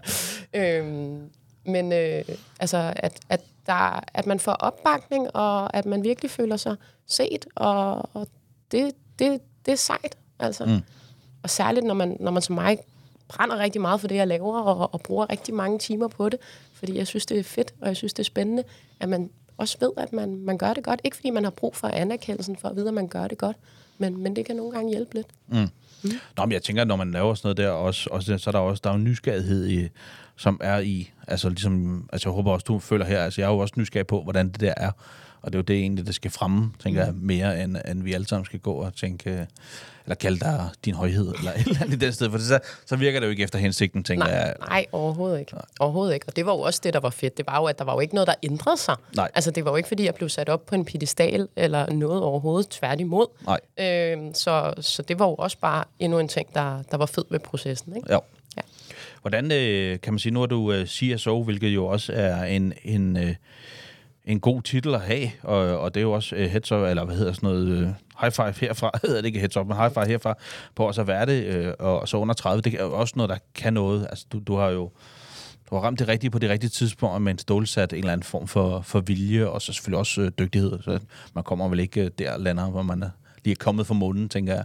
øhm, 0.80 1.30
men 1.64 1.92
øh, 1.92 2.24
altså, 2.60 2.92
at, 2.96 3.20
at, 3.28 3.40
der, 3.66 4.04
at 4.14 4.26
man 4.26 4.40
får 4.40 4.52
opbakning, 4.52 5.36
og 5.36 5.76
at 5.76 5.86
man 5.86 6.04
virkelig 6.04 6.30
føler 6.30 6.56
sig 6.56 6.76
set, 7.06 7.46
og, 7.54 8.08
og 8.16 8.28
det, 8.72 8.92
det, 9.18 9.40
det 9.66 9.72
er 9.72 9.76
sejt. 9.76 10.16
Altså. 10.38 10.64
Mm. 10.64 10.80
Og 11.42 11.50
særligt, 11.50 11.86
når 11.86 11.94
man, 11.94 12.16
når 12.20 12.30
man 12.30 12.42
som 12.42 12.54
mig 12.54 12.78
brænder 13.28 13.58
rigtig 13.58 13.80
meget 13.80 14.00
for 14.00 14.08
det, 14.08 14.14
jeg 14.14 14.28
laver, 14.28 14.60
og, 14.60 14.94
og 14.94 15.00
bruger 15.00 15.30
rigtig 15.30 15.54
mange 15.54 15.78
timer 15.78 16.08
på 16.08 16.28
det, 16.28 16.38
fordi 16.72 16.96
jeg 16.98 17.06
synes, 17.06 17.26
det 17.26 17.38
er 17.38 17.44
fedt, 17.44 17.74
og 17.80 17.88
jeg 17.88 17.96
synes, 17.96 18.12
det 18.12 18.22
er 18.22 18.24
spændende, 18.24 18.64
at 19.00 19.08
man 19.08 19.30
også 19.58 19.76
ved, 19.80 19.90
at 19.96 20.12
man, 20.12 20.38
man 20.44 20.58
gør 20.58 20.74
det 20.74 20.84
godt. 20.84 21.00
Ikke 21.04 21.16
fordi 21.16 21.30
man 21.30 21.44
har 21.44 21.50
brug 21.50 21.76
for 21.76 21.88
anerkendelsen 21.88 22.56
for 22.56 22.68
at 22.68 22.76
vide, 22.76 22.88
at 22.88 22.94
man 22.94 23.08
gør 23.08 23.28
det 23.28 23.38
godt, 23.38 23.56
men, 23.98 24.22
men 24.22 24.36
det 24.36 24.46
kan 24.46 24.56
nogle 24.56 24.72
gange 24.72 24.90
hjælpe 24.90 25.14
lidt. 25.14 25.26
Mm. 25.48 25.68
Nå, 26.36 26.44
men 26.44 26.52
jeg 26.52 26.62
tænker, 26.62 26.84
når 26.84 26.96
man 26.96 27.10
laver 27.10 27.34
sådan 27.34 27.46
noget 27.46 27.56
der, 27.56 27.70
også, 27.70 28.08
også, 28.12 28.38
så 28.38 28.50
er 28.50 28.52
der 28.52 28.58
også 28.58 28.80
der 28.84 28.90
er 28.90 28.94
en 28.94 29.04
nysgerrighed 29.04 29.68
i, 29.68 29.88
som 30.36 30.60
er 30.62 30.78
i, 30.78 31.10
altså 31.28 31.48
ligesom, 31.48 32.04
altså 32.12 32.28
jeg 32.28 32.34
håber 32.34 32.52
også, 32.52 32.64
du 32.64 32.78
føler 32.78 33.04
her, 33.04 33.24
altså 33.24 33.40
jeg 33.40 33.48
er 33.48 33.52
jo 33.52 33.58
også 33.58 33.74
nysgerrig 33.76 34.06
på, 34.06 34.22
hvordan 34.22 34.48
det 34.48 34.60
der 34.60 34.74
er, 34.76 34.90
og 35.48 35.52
det 35.52 35.58
er 35.58 35.74
jo 35.74 35.78
det 35.78 35.82
egentlig, 35.82 36.06
der 36.06 36.12
skal 36.12 36.30
fremme, 36.30 36.72
tænker 36.82 37.04
jeg, 37.04 37.14
mere 37.14 37.62
end, 37.62 37.76
end 37.88 38.02
vi 38.02 38.12
alle 38.12 38.26
sammen 38.28 38.44
skal 38.44 38.60
gå 38.60 38.72
og 38.72 38.94
tænke, 38.94 39.46
eller 40.04 40.14
kalde 40.14 40.38
dig 40.40 40.68
din 40.84 40.94
højhed, 40.94 41.34
eller 41.38 41.52
et 41.58 41.66
eller 41.66 41.82
andet 41.82 42.02
i 42.02 42.04
den 42.04 42.12
sted, 42.12 42.30
for 42.30 42.38
det, 42.38 42.46
så, 42.46 42.58
så 42.86 42.96
virker 42.96 43.20
det 43.20 43.26
jo 43.26 43.30
ikke 43.30 43.42
efter 43.42 43.58
hensigten, 43.58 44.04
tænker 44.04 44.24
Nej, 44.24 44.34
jeg. 44.34 44.54
nej, 44.68 44.86
overhovedet 44.92 45.40
ikke. 45.40 45.52
Overhovedet 45.80 46.14
ikke. 46.14 46.26
Og 46.26 46.36
det 46.36 46.46
var 46.46 46.52
jo 46.52 46.60
også 46.60 46.80
det, 46.84 46.94
der 46.94 47.00
var 47.00 47.10
fedt. 47.10 47.36
Det 47.38 47.46
var 47.46 47.56
jo, 47.60 47.64
at 47.64 47.78
der 47.78 47.84
var 47.84 47.92
jo 47.92 48.00
ikke 48.00 48.14
noget, 48.14 48.26
der 48.28 48.34
ændrede 48.42 48.76
sig. 48.76 48.96
Nej. 49.16 49.30
Altså, 49.34 49.50
det 49.50 49.64
var 49.64 49.70
jo 49.70 49.76
ikke, 49.76 49.88
fordi 49.88 50.04
jeg 50.04 50.14
blev 50.14 50.28
sat 50.28 50.48
op 50.48 50.66
på 50.66 50.74
en 50.74 50.84
pedestal 50.84 51.48
eller 51.56 51.92
noget 51.92 52.22
overhovedet. 52.22 52.70
Tværtimod. 52.70 53.26
Nej. 53.46 53.60
Øhm, 53.80 54.34
så, 54.34 54.74
så 54.80 55.02
det 55.02 55.18
var 55.18 55.26
jo 55.26 55.34
også 55.34 55.58
bare 55.60 55.84
endnu 55.98 56.18
en 56.18 56.28
ting, 56.28 56.54
der, 56.54 56.82
der 56.90 56.96
var 56.96 57.06
fed 57.06 57.24
ved 57.30 57.38
processen. 57.38 57.96
Ikke? 57.96 58.12
Ja. 58.12 58.18
Ja. 58.56 58.62
Hvordan 59.20 59.52
øh, 59.52 60.00
kan 60.00 60.12
man 60.12 60.18
sige, 60.18 60.32
nu 60.32 60.42
er 60.42 60.46
du 60.46 60.72
øh, 60.72 60.86
CSO, 60.86 61.42
hvilket 61.42 61.68
jo 61.68 61.86
også 61.86 62.12
er 62.12 62.44
en, 62.44 62.72
en, 62.84 63.16
øh, 63.16 63.34
en 64.28 64.40
god 64.40 64.62
titel 64.62 64.94
at 64.94 65.00
have, 65.00 65.30
og, 65.42 65.80
og 65.80 65.94
det 65.94 66.00
er 66.00 66.04
jo 66.04 66.12
også 66.12 66.36
uh, 66.36 66.42
heads 66.42 66.72
up, 66.72 66.82
eller 66.82 67.04
hvad 67.04 67.16
hedder 67.16 67.32
sådan 67.32 67.48
noget, 67.48 67.82
uh, 67.82 67.88
high 68.20 68.32
five 68.32 68.54
herfra, 68.60 68.90
hedder 69.04 69.20
det 69.20 69.26
ikke 69.26 69.38
heads 69.38 69.56
up, 69.56 69.66
men 69.66 69.76
high 69.76 69.92
five 69.92 70.06
herfra, 70.06 70.34
på 70.74 70.88
os 70.88 70.98
at 70.98 71.06
være 71.06 71.26
det, 71.26 71.66
uh, 71.80 71.86
og 71.86 72.08
så 72.08 72.16
under 72.16 72.34
30, 72.34 72.62
det 72.62 72.74
er 72.74 72.84
jo 72.84 72.92
også 72.92 73.12
noget, 73.16 73.30
der 73.30 73.38
kan 73.54 73.72
noget. 73.72 74.06
Altså, 74.10 74.26
du, 74.32 74.40
du 74.46 74.56
har 74.56 74.68
jo 74.68 74.90
du 75.70 75.74
har 75.74 75.82
ramt 75.82 75.98
det 75.98 76.08
rigtige 76.08 76.30
på 76.30 76.38
det 76.38 76.50
rigtige 76.50 76.70
tidspunkt, 76.70 77.22
med 77.22 77.32
en 77.32 77.38
stålsat 77.38 77.92
en 77.92 77.98
eller 77.98 78.12
anden 78.12 78.24
form 78.24 78.48
for, 78.48 78.80
for 78.80 79.00
vilje, 79.00 79.46
og 79.46 79.62
så 79.62 79.72
selvfølgelig 79.72 79.98
også 79.98 80.20
øh, 80.20 80.30
dygtighed. 80.38 80.82
Så 80.82 80.98
man 81.34 81.44
kommer 81.44 81.68
vel 81.68 81.80
ikke 81.80 82.08
der 82.08 82.36
lander, 82.38 82.70
hvor 82.70 82.82
man 82.82 83.02
er, 83.02 83.10
lige 83.44 83.52
er 83.52 83.56
kommet 83.64 83.86
fra 83.86 83.94
månen, 83.94 84.28
tænker 84.28 84.54
jeg. 84.54 84.64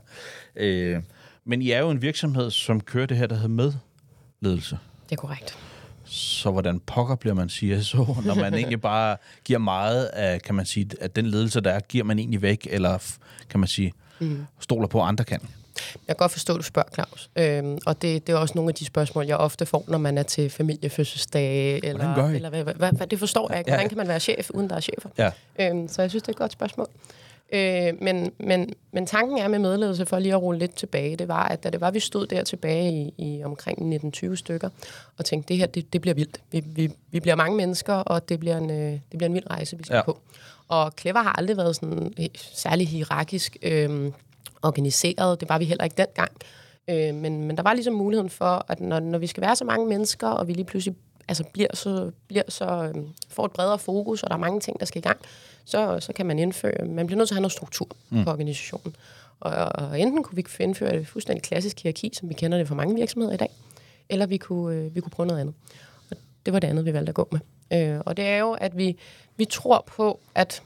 Øh, 0.55 1.03
men 1.45 1.61
I 1.61 1.71
er 1.71 1.79
jo 1.79 1.89
en 1.89 2.01
virksomhed, 2.01 2.51
som 2.51 2.81
kører 2.81 3.05
det 3.05 3.17
her, 3.17 3.27
der 3.27 3.35
hedder 3.35 3.73
medledelse. 4.41 4.77
Det 5.09 5.11
er 5.11 5.21
korrekt. 5.21 5.57
Så 6.05 6.51
hvordan 6.51 6.79
pokker 6.79 7.15
bliver 7.15 7.33
man 7.33 7.49
CSO, 7.49 8.05
når 8.25 8.35
man 8.35 8.53
egentlig 8.53 8.81
bare 8.81 9.17
giver 9.43 9.59
meget 9.59 10.05
af, 10.05 10.41
kan 10.41 10.55
man 10.55 10.65
sige, 10.65 10.89
at 11.01 11.15
den 11.15 11.25
ledelse, 11.25 11.61
der 11.61 11.71
er, 11.71 11.79
giver 11.79 12.03
man 12.03 12.19
egentlig 12.19 12.41
væk, 12.41 12.67
eller 12.71 12.97
kan 13.49 13.59
man 13.59 13.67
sige, 13.67 13.93
mm. 14.19 14.45
stoler 14.59 14.87
på, 14.87 15.01
at 15.01 15.07
andre 15.07 15.23
kan? 15.23 15.39
Jeg 15.75 16.07
kan 16.07 16.15
godt 16.15 16.31
forstå, 16.31 16.53
at 16.53 16.57
du 16.57 16.63
spørger, 16.63 16.89
Claus. 16.93 17.29
Øhm, 17.35 17.77
og 17.85 18.01
det, 18.01 18.27
det 18.27 18.33
er 18.33 18.37
også 18.37 18.53
nogle 18.55 18.69
af 18.69 18.75
de 18.75 18.85
spørgsmål, 18.85 19.25
jeg 19.25 19.37
ofte 19.37 19.65
får, 19.65 19.85
når 19.87 19.97
man 19.97 20.17
er 20.17 20.23
til 20.23 20.49
familiefødselsdage. 20.49 21.85
Eller, 21.85 22.27
eller 22.27 22.49
hvad, 22.49 22.63
hvad, 22.63 22.91
hvad, 22.91 23.07
det 23.07 23.19
forstår 23.19 23.51
jeg 23.51 23.59
ikke. 23.59 23.71
Ja, 23.71 23.75
Hvordan 23.75 23.85
ja. 23.85 23.89
kan 23.89 23.97
man 23.97 24.07
være 24.07 24.19
chef, 24.19 24.49
uden 24.49 24.69
der 24.69 24.75
er 24.75 24.79
chefer? 24.79 25.09
Ja. 25.17 25.31
Øhm, 25.59 25.87
så 25.87 26.01
jeg 26.01 26.11
synes, 26.11 26.23
det 26.23 26.27
er 26.27 26.33
et 26.33 26.37
godt 26.37 26.51
spørgsmål. 26.51 26.89
Øh, 27.53 27.93
men, 28.01 28.31
men, 28.39 28.73
men 28.91 29.05
tanken 29.05 29.37
er 29.37 29.47
med 29.47 29.59
medledelse, 29.59 30.05
for 30.05 30.19
lige 30.19 30.33
at 30.33 30.41
rulle 30.41 30.59
lidt 30.59 30.75
tilbage, 30.75 31.15
det 31.15 31.27
var, 31.27 31.47
at 31.47 31.63
da 31.63 31.69
det 31.69 31.81
var, 31.81 31.91
vi 31.91 31.99
stod 31.99 32.27
der 32.27 32.43
tilbage 32.43 32.91
i, 32.93 33.13
i 33.17 33.43
omkring 33.43 33.95
19-20 34.15 34.35
stykker, 34.35 34.69
og 35.17 35.25
tænkte, 35.25 35.47
det 35.49 35.57
her, 35.57 35.65
det, 35.65 35.93
det 35.93 36.01
bliver 36.01 36.15
vildt. 36.15 36.41
Vi, 36.51 36.63
vi, 36.65 36.91
vi 37.11 37.19
bliver 37.19 37.35
mange 37.35 37.57
mennesker, 37.57 37.93
og 37.93 38.29
det 38.29 38.39
bliver 38.39 38.57
en, 38.57 38.69
øh, 38.71 38.91
det 38.91 39.01
bliver 39.17 39.25
en 39.27 39.33
vild 39.33 39.49
rejse, 39.49 39.77
vi 39.77 39.83
skal 39.83 39.95
Ja. 39.95 40.01
på. 40.03 40.19
Og 40.67 40.93
Clever 40.99 41.19
har 41.23 41.33
aldrig 41.37 41.57
været 41.57 41.75
sådan 41.75 42.13
øh, 42.19 42.25
særlig 42.35 42.87
hierarkisk 42.87 43.57
øh, 43.61 44.11
organiseret. 44.61 45.39
Det 45.41 45.49
var 45.49 45.57
vi 45.57 45.65
heller 45.65 45.83
ikke 45.83 45.97
dengang. 45.97 46.31
Øh, 46.87 47.15
men, 47.15 47.43
men 47.43 47.57
der 47.57 47.63
var 47.63 47.73
ligesom 47.73 47.93
muligheden 47.93 48.29
for, 48.29 48.65
at 48.67 48.79
når, 48.81 48.99
når 48.99 49.17
vi 49.19 49.27
skal 49.27 49.41
være 49.43 49.55
så 49.55 49.65
mange 49.65 49.87
mennesker, 49.87 50.27
og 50.27 50.47
vi 50.47 50.53
lige 50.53 50.65
pludselig 50.65 50.95
altså 51.27 51.43
bliver 51.53 51.67
så, 51.75 52.11
bliver 52.27 52.43
så 52.49 52.91
øh, 52.95 53.03
får 53.29 53.45
et 53.45 53.51
bredere 53.51 53.79
fokus, 53.79 54.23
og 54.23 54.29
der 54.29 54.35
er 54.35 54.39
mange 54.39 54.59
ting, 54.59 54.79
der 54.79 54.85
skal 54.85 54.99
i 54.99 55.01
gang, 55.01 55.19
så, 55.65 55.99
så 55.99 56.13
kan 56.13 56.25
man 56.25 56.39
indføre, 56.39 56.85
man 56.85 57.05
bliver 57.07 57.17
nødt 57.17 57.27
til 57.27 57.33
at 57.33 57.35
have 57.35 57.41
noget 57.41 57.51
struktur 57.51 57.87
mm. 58.09 58.23
på 58.23 58.29
organisationen. 58.31 58.95
Og, 59.39 59.51
og 59.75 59.99
enten 59.99 60.23
kunne 60.23 60.35
vi 60.35 60.45
indføre 60.59 60.95
et 60.95 61.07
fuldstændig 61.07 61.43
klassisk 61.43 61.83
hierarki, 61.83 62.11
som 62.13 62.29
vi 62.29 62.33
kender 62.33 62.57
det 62.57 62.67
fra 62.67 62.75
mange 62.75 62.95
virksomheder 62.95 63.33
i 63.33 63.37
dag, 63.37 63.49
eller 64.09 64.25
vi 64.25 64.37
kunne, 64.37 64.75
øh, 64.75 64.95
vi 64.95 65.01
kunne 65.01 65.11
prøve 65.11 65.27
noget 65.27 65.41
andet. 65.41 65.55
Og 66.09 66.17
det 66.45 66.53
var 66.53 66.59
det 66.59 66.67
andet, 66.67 66.85
vi 66.85 66.93
valgte 66.93 67.09
at 67.09 67.15
gå 67.15 67.27
med. 67.31 67.39
Øh, 67.73 68.01
og 68.05 68.17
det 68.17 68.25
er 68.25 68.37
jo, 68.37 68.51
at 68.51 68.77
vi, 68.77 68.97
vi 69.37 69.45
tror 69.45 69.83
på, 69.87 70.19
at 70.35 70.63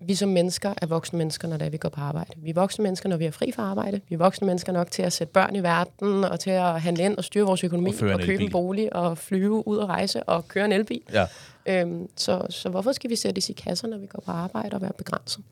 vi 0.00 0.14
som 0.14 0.28
mennesker 0.28 0.74
er 0.82 0.86
voksne 0.86 1.18
mennesker, 1.18 1.48
når 1.48 1.56
det 1.56 1.66
er, 1.66 1.70
vi 1.70 1.76
går 1.76 1.88
på 1.88 2.00
arbejde. 2.00 2.30
Vi 2.36 2.50
er 2.50 2.54
voksne 2.54 2.82
mennesker, 2.82 3.08
når 3.08 3.16
vi 3.16 3.24
er 3.24 3.30
fri 3.30 3.52
fra 3.52 3.62
arbejde. 3.62 4.00
Vi 4.08 4.14
er 4.14 4.18
voksne 4.18 4.46
mennesker 4.46 4.72
nok 4.72 4.90
til 4.90 5.02
at 5.02 5.12
sætte 5.12 5.32
børn 5.32 5.56
i 5.56 5.62
verden, 5.62 6.24
og 6.24 6.40
til 6.40 6.50
at 6.50 6.80
handle 6.80 7.04
ind 7.04 7.16
og 7.16 7.24
styre 7.24 7.44
vores 7.44 7.64
økonomi, 7.64 7.88
Og 7.88 7.94
og, 7.94 7.98
føre 7.98 8.14
en 8.14 8.20
og 8.20 8.26
købe 8.26 8.42
en 8.42 8.50
bolig, 8.50 8.96
og 8.96 9.18
flyve 9.18 9.68
ud 9.68 9.76
og 9.76 9.88
rejse, 9.88 10.22
og 10.22 10.48
køre 10.48 10.64
en 10.64 10.72
elbil. 10.72 11.02
Ja. 11.12 11.26
Øhm, 11.66 12.08
så, 12.16 12.46
så 12.50 12.68
hvorfor 12.68 12.92
skal 12.92 13.10
vi 13.10 13.16
sættes 13.16 13.48
i 13.48 13.52
kasser, 13.52 13.88
når 13.88 13.98
vi 13.98 14.06
går 14.06 14.22
på 14.26 14.30
arbejde 14.30 14.74
og 14.74 14.82
være 14.82 14.92
begrænset? 14.98 15.44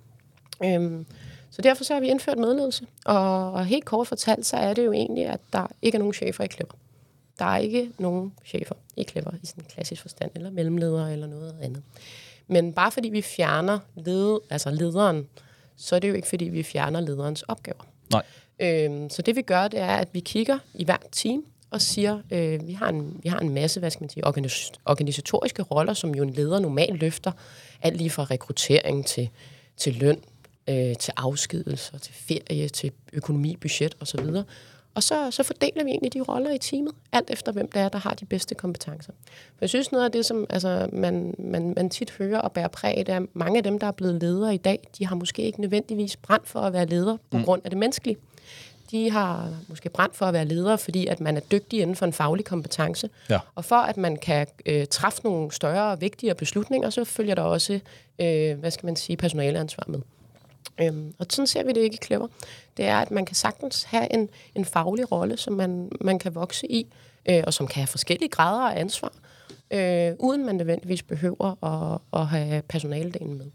Øhm, 0.65 1.07
så 1.51 1.63
derfor 1.63 1.85
så 1.85 1.93
har 1.93 2.01
vi 2.01 2.09
indført 2.09 2.39
medledelse. 2.39 2.87
Og, 3.05 3.53
og 3.53 3.67
helt 3.67 3.85
kort 3.85 4.07
fortalt, 4.07 4.47
så 4.47 4.57
er 4.57 4.75
det 4.75 4.85
jo 4.85 4.93
egentlig, 4.93 5.27
at 5.27 5.41
der 5.53 5.67
ikke 5.83 5.97
er 5.97 5.99
nogen 5.99 6.15
chefer 6.15 6.45
i 6.45 6.49
Clever. 6.49 6.73
Der 7.39 7.45
er 7.45 7.59
ikke 7.59 7.91
nogen 7.99 8.33
chefer 8.45 8.75
i 8.97 9.05
Clever 9.05 9.31
i 9.43 9.47
sådan 9.47 9.65
en 9.65 9.69
klassisk 9.75 10.03
forstand, 10.03 10.31
eller 10.35 10.51
mellemledere 10.51 11.13
eller 11.13 11.27
noget 11.27 11.55
andet. 11.63 11.83
Men 12.49 12.73
bare 12.73 12.91
fordi 12.93 13.09
vi 13.09 13.23
fjerner 13.23 13.79
led, 13.97 14.39
altså 14.51 14.71
lederen, 14.71 15.27
så 15.77 15.97
er 15.97 15.99
det 16.01 16.09
jo 16.09 16.15
ikke, 16.15 16.29
fordi 16.29 16.45
vi 16.45 16.63
fjerner 16.63 17.01
lederens 17.01 17.43
opgaver. 17.43 17.87
Nej. 18.13 18.23
Øhm, 18.61 19.11
så 19.11 19.23
det 19.23 19.37
vi 19.37 19.43
gør, 19.43 19.69
det 19.69 19.81
er, 19.81 19.97
at 19.97 20.09
vi 20.13 20.21
kigger 20.21 20.59
i 20.75 20.85
hvert 20.85 21.07
team 21.13 21.45
og 21.71 21.83
siger, 21.83 22.21
øh, 22.31 22.67
vi, 22.67 22.73
har 22.73 22.89
en, 22.89 23.21
vi 23.23 23.29
har 23.29 23.39
en 23.39 23.55
masse, 23.55 23.81
hvad 23.81 23.91
skal 23.91 24.03
man 24.03 24.11
sige, 24.11 24.27
organis- 24.27 24.73
organisatoriske 24.85 25.63
roller, 25.63 25.95
som 25.95 26.15
jo 26.15 26.23
en 26.23 26.31
leder 26.31 26.59
normalt 26.59 27.01
løfter. 27.01 27.33
Alt 27.83 27.97
lige 27.97 28.11
fra 28.11 28.25
rekruttering 28.25 29.07
til, 29.07 29.29
til 29.77 29.95
løn, 29.95 30.21
øh, 30.69 30.97
til 30.97 31.13
afskedelser, 31.17 31.99
til 31.99 32.15
ferie, 32.15 32.69
til 32.69 32.93
økonomi, 33.13 33.57
budget 33.57 33.97
osv. 34.01 34.21
Og 34.97 35.03
så, 35.03 35.31
så 35.31 35.43
fordeler 35.43 35.85
vi 35.85 35.91
egentlig 35.91 36.13
de 36.15 36.21
roller 36.21 36.51
i 36.51 36.59
teamet, 36.59 36.93
alt 37.13 37.31
efter 37.31 37.53
hvem 37.53 37.71
det 37.71 37.83
er, 37.83 37.89
der 37.89 37.99
har 37.99 38.15
de 38.15 38.25
bedste 38.25 38.55
kompetencer. 38.55 39.13
For 39.25 39.59
jeg 39.61 39.69
synes 39.69 39.93
noget 39.93 40.05
af 40.05 40.13
det, 40.13 40.27
som 40.27 40.47
altså, 40.51 40.89
man, 40.93 41.35
man, 41.39 41.73
man 41.77 41.91
tit 41.91 42.11
hører 42.19 42.39
og 42.39 42.53
bærer 42.53 42.69
præg 42.69 42.99
af, 42.99 43.05
det 43.05 43.13
er, 43.13 43.17
at 43.17 43.27
mange 43.33 43.57
af 43.57 43.65
dem, 43.65 43.79
der 43.79 43.87
er 43.87 43.93
blevet 43.93 44.23
ledere 44.23 44.55
i 44.55 44.59
dag, 44.59 44.89
de 44.99 45.07
har 45.07 45.17
måske 45.17 45.43
ikke 45.43 45.61
nødvendigvis 45.61 46.17
brændt 46.17 46.49
for 46.49 46.61
at 46.61 46.73
være 46.73 46.87
leder 46.87 47.17
på 47.31 47.39
mm. 47.39 47.45
grund 47.45 47.63
af 47.65 47.71
det 47.71 47.79
menneskelige. 47.79 48.17
De 48.91 49.11
har 49.11 49.51
måske 49.69 49.89
brændt 49.89 50.17
for 50.17 50.27
at 50.27 50.35
være 50.35 50.45
leder, 50.45 50.77
fordi 50.77 51.07
at 51.07 51.21
man 51.21 51.37
er 51.37 51.41
dygtig 51.41 51.81
inden 51.81 51.97
for 51.97 52.07
en 52.07 52.13
faglig 52.13 52.45
kompetence. 52.45 53.11
Ja. 53.31 53.39
Og 53.55 53.65
for 53.65 53.77
at 53.77 53.97
man 53.97 54.17
kan 54.17 54.47
øh, 54.67 54.87
træffe 54.87 55.21
nogle 55.25 55.53
større 55.53 55.93
og 55.93 56.01
vigtigere 56.01 56.35
beslutninger, 56.35 56.91
så 56.91 57.05
følger 57.05 57.35
der 57.35 57.43
også, 57.43 57.81
øh, 58.19 58.59
hvad 58.59 58.71
skal 58.71 58.87
man 58.87 58.97
sige, 58.97 59.17
personaleansvar 59.17 59.85
med. 59.89 60.01
Øhm, 60.81 61.15
og 61.19 61.27
sådan 61.31 61.47
ser 61.47 61.65
vi 61.65 61.73
det 61.73 61.81
ikke 61.81 61.95
i 61.95 62.05
Clever. 62.05 62.27
Det 62.77 62.85
er, 62.85 62.99
at 62.99 63.11
man 63.11 63.27
kan 63.27 63.37
sagtens 63.37 63.83
have 63.83 64.13
en, 64.15 64.29
en 64.55 64.65
faglig 64.65 65.13
rolle, 65.13 65.37
som 65.37 65.53
man, 65.53 65.91
man 66.01 66.19
kan 66.19 66.35
vokse 66.35 66.73
i, 66.73 66.87
øh, 67.29 67.43
og 67.47 67.55
som 67.55 67.67
kan 67.67 67.77
have 67.77 67.87
forskellige 67.87 68.29
grader 68.29 68.71
af 68.71 68.81
ansvar, 68.81 69.13
øh, 69.71 70.13
uden 70.19 70.47
man 70.47 70.55
nødvendigvis 70.55 71.03
behøver 71.03 71.65
at, 71.65 72.21
at 72.21 72.27
have 72.27 72.63
personaledelen 72.63 73.39
med. 73.39 73.47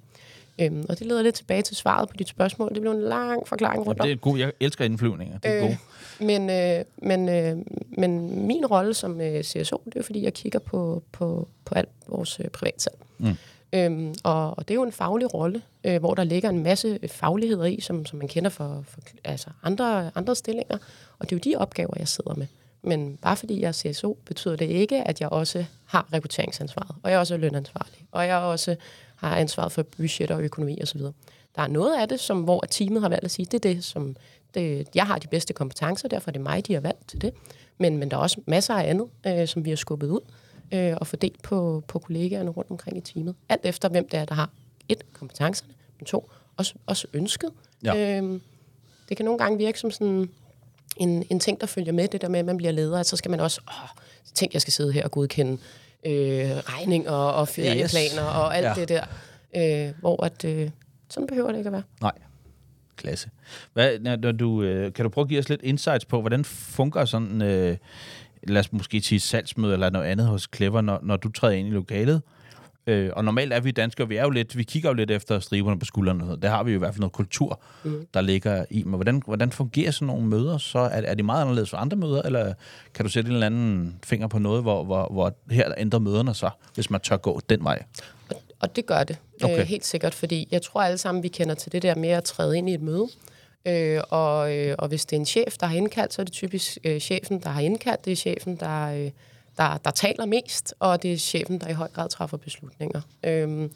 Øhm, 0.62 0.86
og 0.90 1.00
det 1.00 1.08
leder 1.08 1.22
lidt 1.22 1.36
tilbage 1.36 1.62
til 1.62 1.76
svaret 1.76 2.10
på 2.10 2.18
dit 2.18 2.30
spørgsmål. 2.30 2.70
Det 2.74 2.82
blev 2.82 2.92
en 2.92 3.02
lang 3.02 3.48
forklaring 3.48 3.88
rundt 3.88 4.02
Det 4.02 4.12
om. 4.12 4.12
er 4.12 4.16
god. 4.16 4.38
Jeg 4.38 4.52
elsker 4.60 4.86
indflyvninger. 4.86 5.38
Det 5.38 5.52
er 5.52 5.56
øh. 5.58 5.62
gode. 5.62 5.78
Men, 6.20 6.50
øh, 6.50 6.86
men, 6.98 7.30
øh, 7.30 7.58
men 7.98 8.46
min 8.48 8.66
rolle 8.66 8.94
som 8.94 9.22
øh, 9.22 9.44
CSO, 9.44 9.82
det 9.86 9.96
er 9.96 10.00
jo 10.00 10.04
fordi, 10.04 10.24
jeg 10.24 10.34
kigger 10.34 10.60
på, 10.60 11.04
på, 11.12 11.48
på 11.66 11.76
alt 11.76 11.90
vores 12.08 12.40
øh, 12.40 12.48
privatsalg. 12.48 12.96
Mm. 13.18 13.36
Øhm, 13.74 14.16
og, 14.24 14.58
og 14.58 14.68
det 14.68 14.74
er 14.74 14.76
jo 14.76 14.84
en 14.84 14.92
faglig 14.92 15.34
rolle, 15.34 15.62
øh, 15.84 16.00
hvor 16.00 16.14
der 16.14 16.24
ligger 16.24 16.50
en 16.50 16.64
masse 16.64 17.00
fagligheder 17.08 17.66
i, 17.66 17.80
som, 17.82 18.06
som 18.06 18.20
man 18.20 18.28
kender 18.28 18.50
fra 18.50 18.84
for, 18.88 19.00
altså 19.24 19.50
andre, 19.64 20.12
andre 20.16 20.36
stillinger. 20.36 20.78
Og 21.20 21.30
det 21.30 21.36
er 21.36 21.40
jo 21.46 21.52
de 21.52 21.62
opgaver, 21.62 21.94
jeg 21.98 22.08
sidder 22.08 22.36
med. 22.36 22.48
Men 22.84 23.18
bare 23.18 23.38
fordi 23.38 23.62
jeg 23.62 23.68
er 23.68 23.72
CSO, 23.72 24.18
betyder 24.26 24.56
det 24.56 24.66
ikke, 24.66 25.08
at 25.08 25.22
jeg 25.22 25.30
også 25.30 25.66
har 25.86 26.08
rekrutteringsansvaret, 26.14 26.96
og 27.04 27.12
jeg 27.12 27.20
også 27.20 27.34
er 27.34 27.38
lønansvarlig, 27.38 28.06
og 28.12 28.28
jeg 28.28 28.38
også 28.38 28.76
har 29.16 29.36
ansvaret 29.36 29.72
for 29.72 29.84
budget 29.84 30.32
og 30.32 30.42
økonomi 30.42 30.82
osv. 30.82 31.02
Der 31.56 31.62
er 31.62 31.68
noget 31.68 32.02
af 32.02 32.08
det, 32.10 32.20
som, 32.20 32.42
hvor 32.42 32.60
teamet 32.70 33.02
har 33.02 33.10
valgt 33.10 33.26
at 33.26 33.32
sige, 33.32 33.46
det 33.46 33.54
er 33.66 33.74
det, 33.74 33.84
som 33.84 34.16
det, 34.54 34.88
jeg 34.96 35.06
har 35.06 35.20
de 35.20 35.28
bedste 35.28 35.54
kompetencer, 35.54 36.08
derfor 36.08 36.30
er 36.30 36.32
det 36.32 36.42
mig, 36.42 36.68
de 36.68 36.74
har 36.74 36.82
valgt 36.82 37.08
til 37.08 37.22
det. 37.22 37.34
Men, 37.78 37.98
men 37.98 38.12
der 38.12 38.18
er 38.18 38.22
også 38.22 38.42
masser 38.48 38.74
af 38.74 38.90
andet, 38.90 39.08
øh, 39.28 39.48
som 39.48 39.66
vi 39.66 39.70
har 39.70 39.78
skubbet 39.78 40.08
ud 40.08 40.22
øh, 40.72 40.94
og 40.98 41.08
fordelt 41.08 41.42
på, 41.42 41.84
på 41.88 42.00
kollegaerne 42.00 42.50
rundt 42.50 42.72
omkring 42.72 42.98
i 42.98 43.02
teamet. 43.02 43.36
Alt 43.50 43.62
efter, 43.66 43.90
hvem 43.90 44.08
det 44.10 44.20
er, 44.20 44.26
der 44.26 44.36
har 44.36 44.50
et, 44.90 45.14
kompetencerne, 45.14 45.74
men 46.00 46.06
to, 46.06 46.32
også, 46.58 46.74
også 46.86 47.08
ønsket. 47.14 47.50
Ja. 47.84 48.18
Øhm, 48.18 48.42
det 49.10 49.18
kan 49.18 49.26
nogle 49.26 49.40
gange 49.40 49.58
virke 49.58 49.80
som 49.80 49.92
sådan 49.92 50.30
en, 50.98 51.24
en 51.30 51.40
ting, 51.40 51.62
der 51.62 51.68
følger 51.68 51.92
med, 51.92 52.08
det 52.08 52.22
der 52.22 52.28
med, 52.30 52.40
at 52.40 52.46
man 52.46 52.58
bliver 52.58 52.72
leder, 52.72 53.00
at 53.00 53.06
så 53.06 53.18
skal 53.18 53.32
man 53.32 53.40
også, 53.40 53.62
åh, 53.68 53.90
tænk, 54.34 54.54
jeg 54.54 54.62
skal 54.62 54.74
sidde 54.74 54.92
her 54.92 55.04
og 55.04 55.12
godkende 55.12 55.52
øh, 56.06 56.12
regninger 56.58 57.12
og 57.12 57.48
ferieplaner 57.48 58.24
og 58.24 58.58
alt 58.58 58.66
Ja. 58.66 58.74
det 58.76 58.90
der. 58.90 59.04
Øh, 59.88 59.94
hvor 60.00 60.24
at, 60.24 60.46
øh, 60.46 60.70
sådan 61.10 61.28
behøver 61.28 61.52
det 61.52 61.58
ikke 61.58 61.68
at 61.68 61.74
være. 61.74 61.84
Nej. 62.02 62.12
Klasse. 62.96 63.30
Hvad, 63.74 64.00
når, 64.00 64.16
når 64.16 64.32
du, 64.32 64.64
øh, 64.64 64.94
kan 64.94 65.04
du 65.04 65.10
prøve 65.10 65.24
at 65.26 65.30
give 65.30 65.40
os 65.40 65.50
lidt 65.50 65.62
insights 65.64 66.06
på, 66.06 66.20
hvordan 66.22 66.46
fungerer 66.46 67.06
sådan, 67.06 67.42
øh, 67.42 67.78
lad 68.48 68.60
os 68.60 68.74
måske 68.74 69.02
sige 69.02 69.20
salgsmøde 69.20 69.74
eller 69.74 69.90
noget 69.90 70.06
andet 70.06 70.28
hos 70.28 70.50
Clever, 70.56 70.82
når, 70.82 71.00
når 71.04 71.18
du 71.18 71.32
træder 71.32 71.54
ind 71.54 71.68
i 71.68 71.72
lokalet? 71.72 72.22
Øh, 72.88 73.10
og 73.16 73.26
normalt 73.26 73.54
er 73.54 73.60
vi 73.60 73.72
danskere, 73.72 74.08
vi 74.08 74.16
er 74.16 74.24
jo 74.24 74.30
lidt, 74.30 74.58
vi 74.58 74.64
kigger 74.64 74.90
jo 74.90 74.94
lidt 74.94 75.12
efter 75.12 75.40
striberne 75.40 75.80
på 75.80 75.86
skuldrene. 75.86 76.38
Det 76.42 76.50
har 76.50 76.64
vi 76.64 76.72
jo 76.72 76.76
i 76.76 76.80
hvert 76.80 76.94
fald 76.94 77.00
noget 77.00 77.14
kultur, 77.14 77.62
mm. 77.84 78.08
der 78.14 78.22
ligger 78.22 78.66
i. 78.70 78.84
Men 78.84 78.94
hvordan, 78.94 79.22
hvordan 79.26 79.52
fungerer 79.52 79.92
sådan 79.92 80.06
nogle 80.06 80.26
møder? 80.26 80.58
Så 80.58 80.80
er, 80.80 81.02
er 81.02 81.16
de 81.16 81.24
meget 81.24 81.42
anderledes 81.42 81.70
for 81.70 81.78
andre 81.78 81.98
møder, 81.98 82.22
eller 82.22 82.54
kan 82.94 83.06
du 83.06 83.12
sætte 83.12 83.28
en 83.30 83.34
eller 83.34 83.46
anden 83.46 84.00
finger 84.04 84.28
på 84.28 84.40
noget, 84.40 84.62
hvor, 84.62 84.84
hvor, 84.84 85.08
hvor 85.12 85.34
her 85.52 85.74
ændrer 85.78 86.00
møderne 86.00 86.34
sig, 86.34 86.52
hvis 86.76 86.90
man 86.90 87.02
tør 87.02 87.18
gå 87.18 87.42
den 87.50 87.64
vej? 87.64 87.84
Og, 88.30 88.42
og 88.60 88.76
det 88.76 88.86
gør 88.86 89.04
det, 89.04 89.18
okay. 89.44 89.60
øh, 89.60 89.66
helt 89.66 89.86
sikkert, 89.86 90.14
fordi 90.14 90.48
jeg 90.52 90.62
tror 90.62 90.82
alle 90.82 90.98
sammen, 90.98 91.24
vi 91.24 91.28
kender 91.28 91.56
til 91.56 91.72
det 91.72 91.82
der 91.82 91.96
med 91.96 92.10
at 92.10 92.24
træde 92.24 92.58
ind 92.58 92.70
i 92.70 92.74
et 92.74 92.82
møde. 92.82 93.08
Øh, 93.66 94.02
og, 94.10 94.58
øh, 94.58 94.76
og 94.80 94.88
hvis 94.88 95.06
det 95.06 95.16
er 95.16 95.20
en 95.20 95.26
chef, 95.26 95.58
der 95.60 95.66
har 95.66 95.76
indkaldt, 95.76 96.14
så 96.14 96.22
er 96.22 96.24
det 96.24 96.34
typisk 96.34 96.78
øh, 96.84 97.00
chefen, 97.00 97.40
der 97.40 97.50
har 97.50 97.62
indkaldt. 97.62 98.06
Det 98.06 98.12
er 98.12 98.16
chefen, 98.16 98.56
der, 98.56 98.88
øh, 98.88 99.12
der, 99.58 99.78
der 99.78 99.92
taler 99.92 100.26
mest, 100.26 100.74
og 100.80 101.04
det 101.04 101.14
er 101.14 101.18
chefen, 101.18 101.60
der 101.62 101.68
i 101.68 101.74
høj 101.74 101.88
grad 101.88 102.10
træffer 102.10 102.38
beslutninger. 102.38 103.02
Øh, 103.24 103.70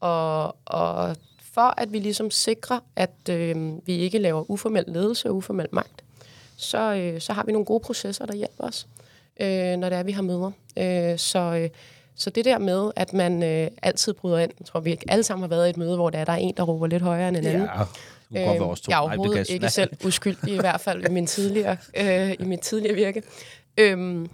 og, 0.00 0.56
og 0.64 1.16
for 1.54 1.80
at 1.80 1.92
vi 1.92 1.98
ligesom 1.98 2.30
sikrer, 2.30 2.80
at 2.96 3.28
øh, 3.30 3.86
vi 3.86 3.92
ikke 3.92 4.18
laver 4.18 4.50
uformel 4.50 4.84
ledelse 4.86 5.28
og 5.28 5.36
uformel 5.36 5.66
magt, 5.72 6.04
så, 6.56 6.94
øh, 6.94 7.20
så 7.20 7.32
har 7.32 7.44
vi 7.46 7.52
nogle 7.52 7.64
gode 7.64 7.80
processer, 7.80 8.26
der 8.26 8.34
hjælper 8.34 8.64
os, 8.64 8.86
øh, 9.40 9.76
når 9.76 9.88
det 9.88 9.98
er, 9.98 10.02
vi 10.02 10.12
har 10.12 10.22
møder. 10.22 10.50
Øh, 10.76 11.18
så, 11.18 11.38
øh, 11.38 11.70
så 12.16 12.30
det 12.30 12.44
der 12.44 12.58
med, 12.58 12.90
at 12.96 13.12
man 13.12 13.42
øh, 13.42 13.70
altid 13.82 14.12
bryder 14.12 14.38
ind, 14.38 14.50
jeg 14.58 14.66
tror 14.66 14.80
vi 14.80 14.98
alle 15.08 15.22
sammen 15.22 15.42
har 15.42 15.48
været 15.48 15.66
i 15.66 15.70
et 15.70 15.76
møde, 15.76 15.96
hvor 15.96 16.10
der 16.10 16.18
er, 16.18 16.24
der 16.24 16.32
er 16.32 16.36
en, 16.36 16.54
der 16.56 16.62
råber 16.62 16.86
lidt 16.86 17.02
højere 17.02 17.28
end 17.28 17.36
en 17.36 17.46
anden. 17.46 17.68
Ja. 18.32 18.54
Øh, 18.54 18.76
jeg 18.88 18.96
er 18.96 18.98
overhovedet 18.98 19.50
ikke 19.50 19.70
selv 19.70 19.90
uskyldig, 20.04 20.54
i 20.54 20.58
hvert 20.58 20.80
fald 20.80 21.08
i, 21.08 21.10
min 21.10 21.26
tidligere, 21.26 21.76
øh, 21.96 22.32
i 22.40 22.44
mit 22.44 22.60
tidligere 22.60 22.94
virke. 22.94 23.22
Øhm, 23.76 24.28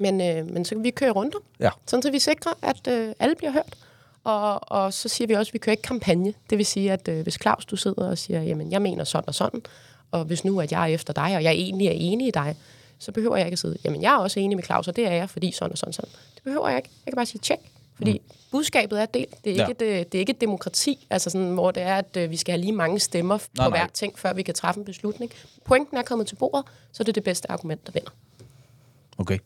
men, 0.00 0.20
øh, 0.20 0.46
men 0.46 0.64
så 0.64 0.74
kan 0.74 0.84
vi 0.84 0.90
køre 0.90 1.10
rundt, 1.10 1.34
ja. 1.60 1.70
sådan 1.86 2.02
så 2.02 2.10
vi 2.10 2.18
sikrer, 2.18 2.52
at 2.62 2.88
øh, 2.88 3.12
alle 3.18 3.34
bliver 3.34 3.52
hørt. 3.52 3.76
Og, 4.24 4.72
og 4.72 4.94
så 4.94 5.08
siger 5.08 5.28
vi 5.28 5.34
også, 5.34 5.50
at 5.50 5.54
vi 5.54 5.58
kører 5.58 5.72
ikke 5.72 5.82
kampagne. 5.82 6.34
Det 6.50 6.58
vil 6.58 6.66
sige, 6.66 6.92
at 6.92 7.08
øh, 7.08 7.22
hvis 7.22 7.38
Claus, 7.42 7.64
du 7.66 7.76
sidder 7.76 8.10
og 8.10 8.18
siger, 8.18 8.42
jamen 8.42 8.72
jeg 8.72 8.82
mener 8.82 9.04
sådan 9.04 9.28
og 9.28 9.34
sådan, 9.34 9.62
og 10.10 10.24
hvis 10.24 10.44
nu, 10.44 10.60
at 10.60 10.72
jeg 10.72 10.82
er 10.82 10.94
efter 10.94 11.12
dig, 11.12 11.36
og 11.36 11.42
jeg 11.42 11.52
egentlig 11.52 11.86
er 11.86 11.92
enig 11.92 12.28
i 12.28 12.30
dig, 12.30 12.56
så 12.98 13.12
behøver 13.12 13.36
jeg 13.36 13.46
ikke 13.46 13.54
at 13.54 13.58
sige, 13.58 13.76
jamen 13.84 14.02
jeg 14.02 14.12
er 14.12 14.18
også 14.18 14.40
enig 14.40 14.56
med 14.56 14.64
Claus, 14.64 14.88
og 14.88 14.96
det 14.96 15.06
er 15.06 15.12
jeg, 15.12 15.30
fordi 15.30 15.52
sådan 15.52 15.72
og 15.72 15.78
sådan 15.78 15.92
sådan. 15.92 16.10
Det 16.34 16.42
behøver 16.42 16.68
jeg 16.68 16.76
ikke. 16.76 16.90
Jeg 17.06 17.12
kan 17.12 17.16
bare 17.16 17.26
sige, 17.26 17.40
tjek. 17.40 17.58
Fordi 17.98 18.12
mm. 18.12 18.34
budskabet 18.50 19.02
er 19.02 19.06
delt. 19.06 19.44
Det 19.44 19.52
er, 19.52 19.56
ja. 19.56 19.68
ikke 19.68 19.84
et, 19.84 19.90
øh, 19.90 19.98
det 19.98 20.14
er 20.14 20.18
ikke 20.18 20.30
et 20.30 20.40
demokrati, 20.40 21.06
altså 21.10 21.30
sådan, 21.30 21.50
hvor 21.50 21.70
det 21.70 21.82
er, 21.82 21.94
at 21.94 22.16
øh, 22.16 22.30
vi 22.30 22.36
skal 22.36 22.52
have 22.52 22.60
lige 22.60 22.72
mange 22.72 22.98
stemmer 22.98 23.38
nej, 23.56 23.66
på 23.66 23.70
nej. 23.70 23.78
hver 23.78 23.86
ting, 23.86 24.18
før 24.18 24.32
vi 24.32 24.42
kan 24.42 24.54
træffe 24.54 24.78
en 24.78 24.84
beslutning. 24.84 25.32
Pointen 25.64 25.96
er 25.96 26.02
kommet 26.02 26.26
til 26.26 26.36
bordet, 26.36 26.64
så 26.92 27.02
det 27.02 27.08
er 27.08 27.12
det 27.12 27.24
bedste 27.24 27.50
argument, 27.50 27.86
der 27.86 27.92
vinder. 27.92 28.10
Okay. 29.18 29.38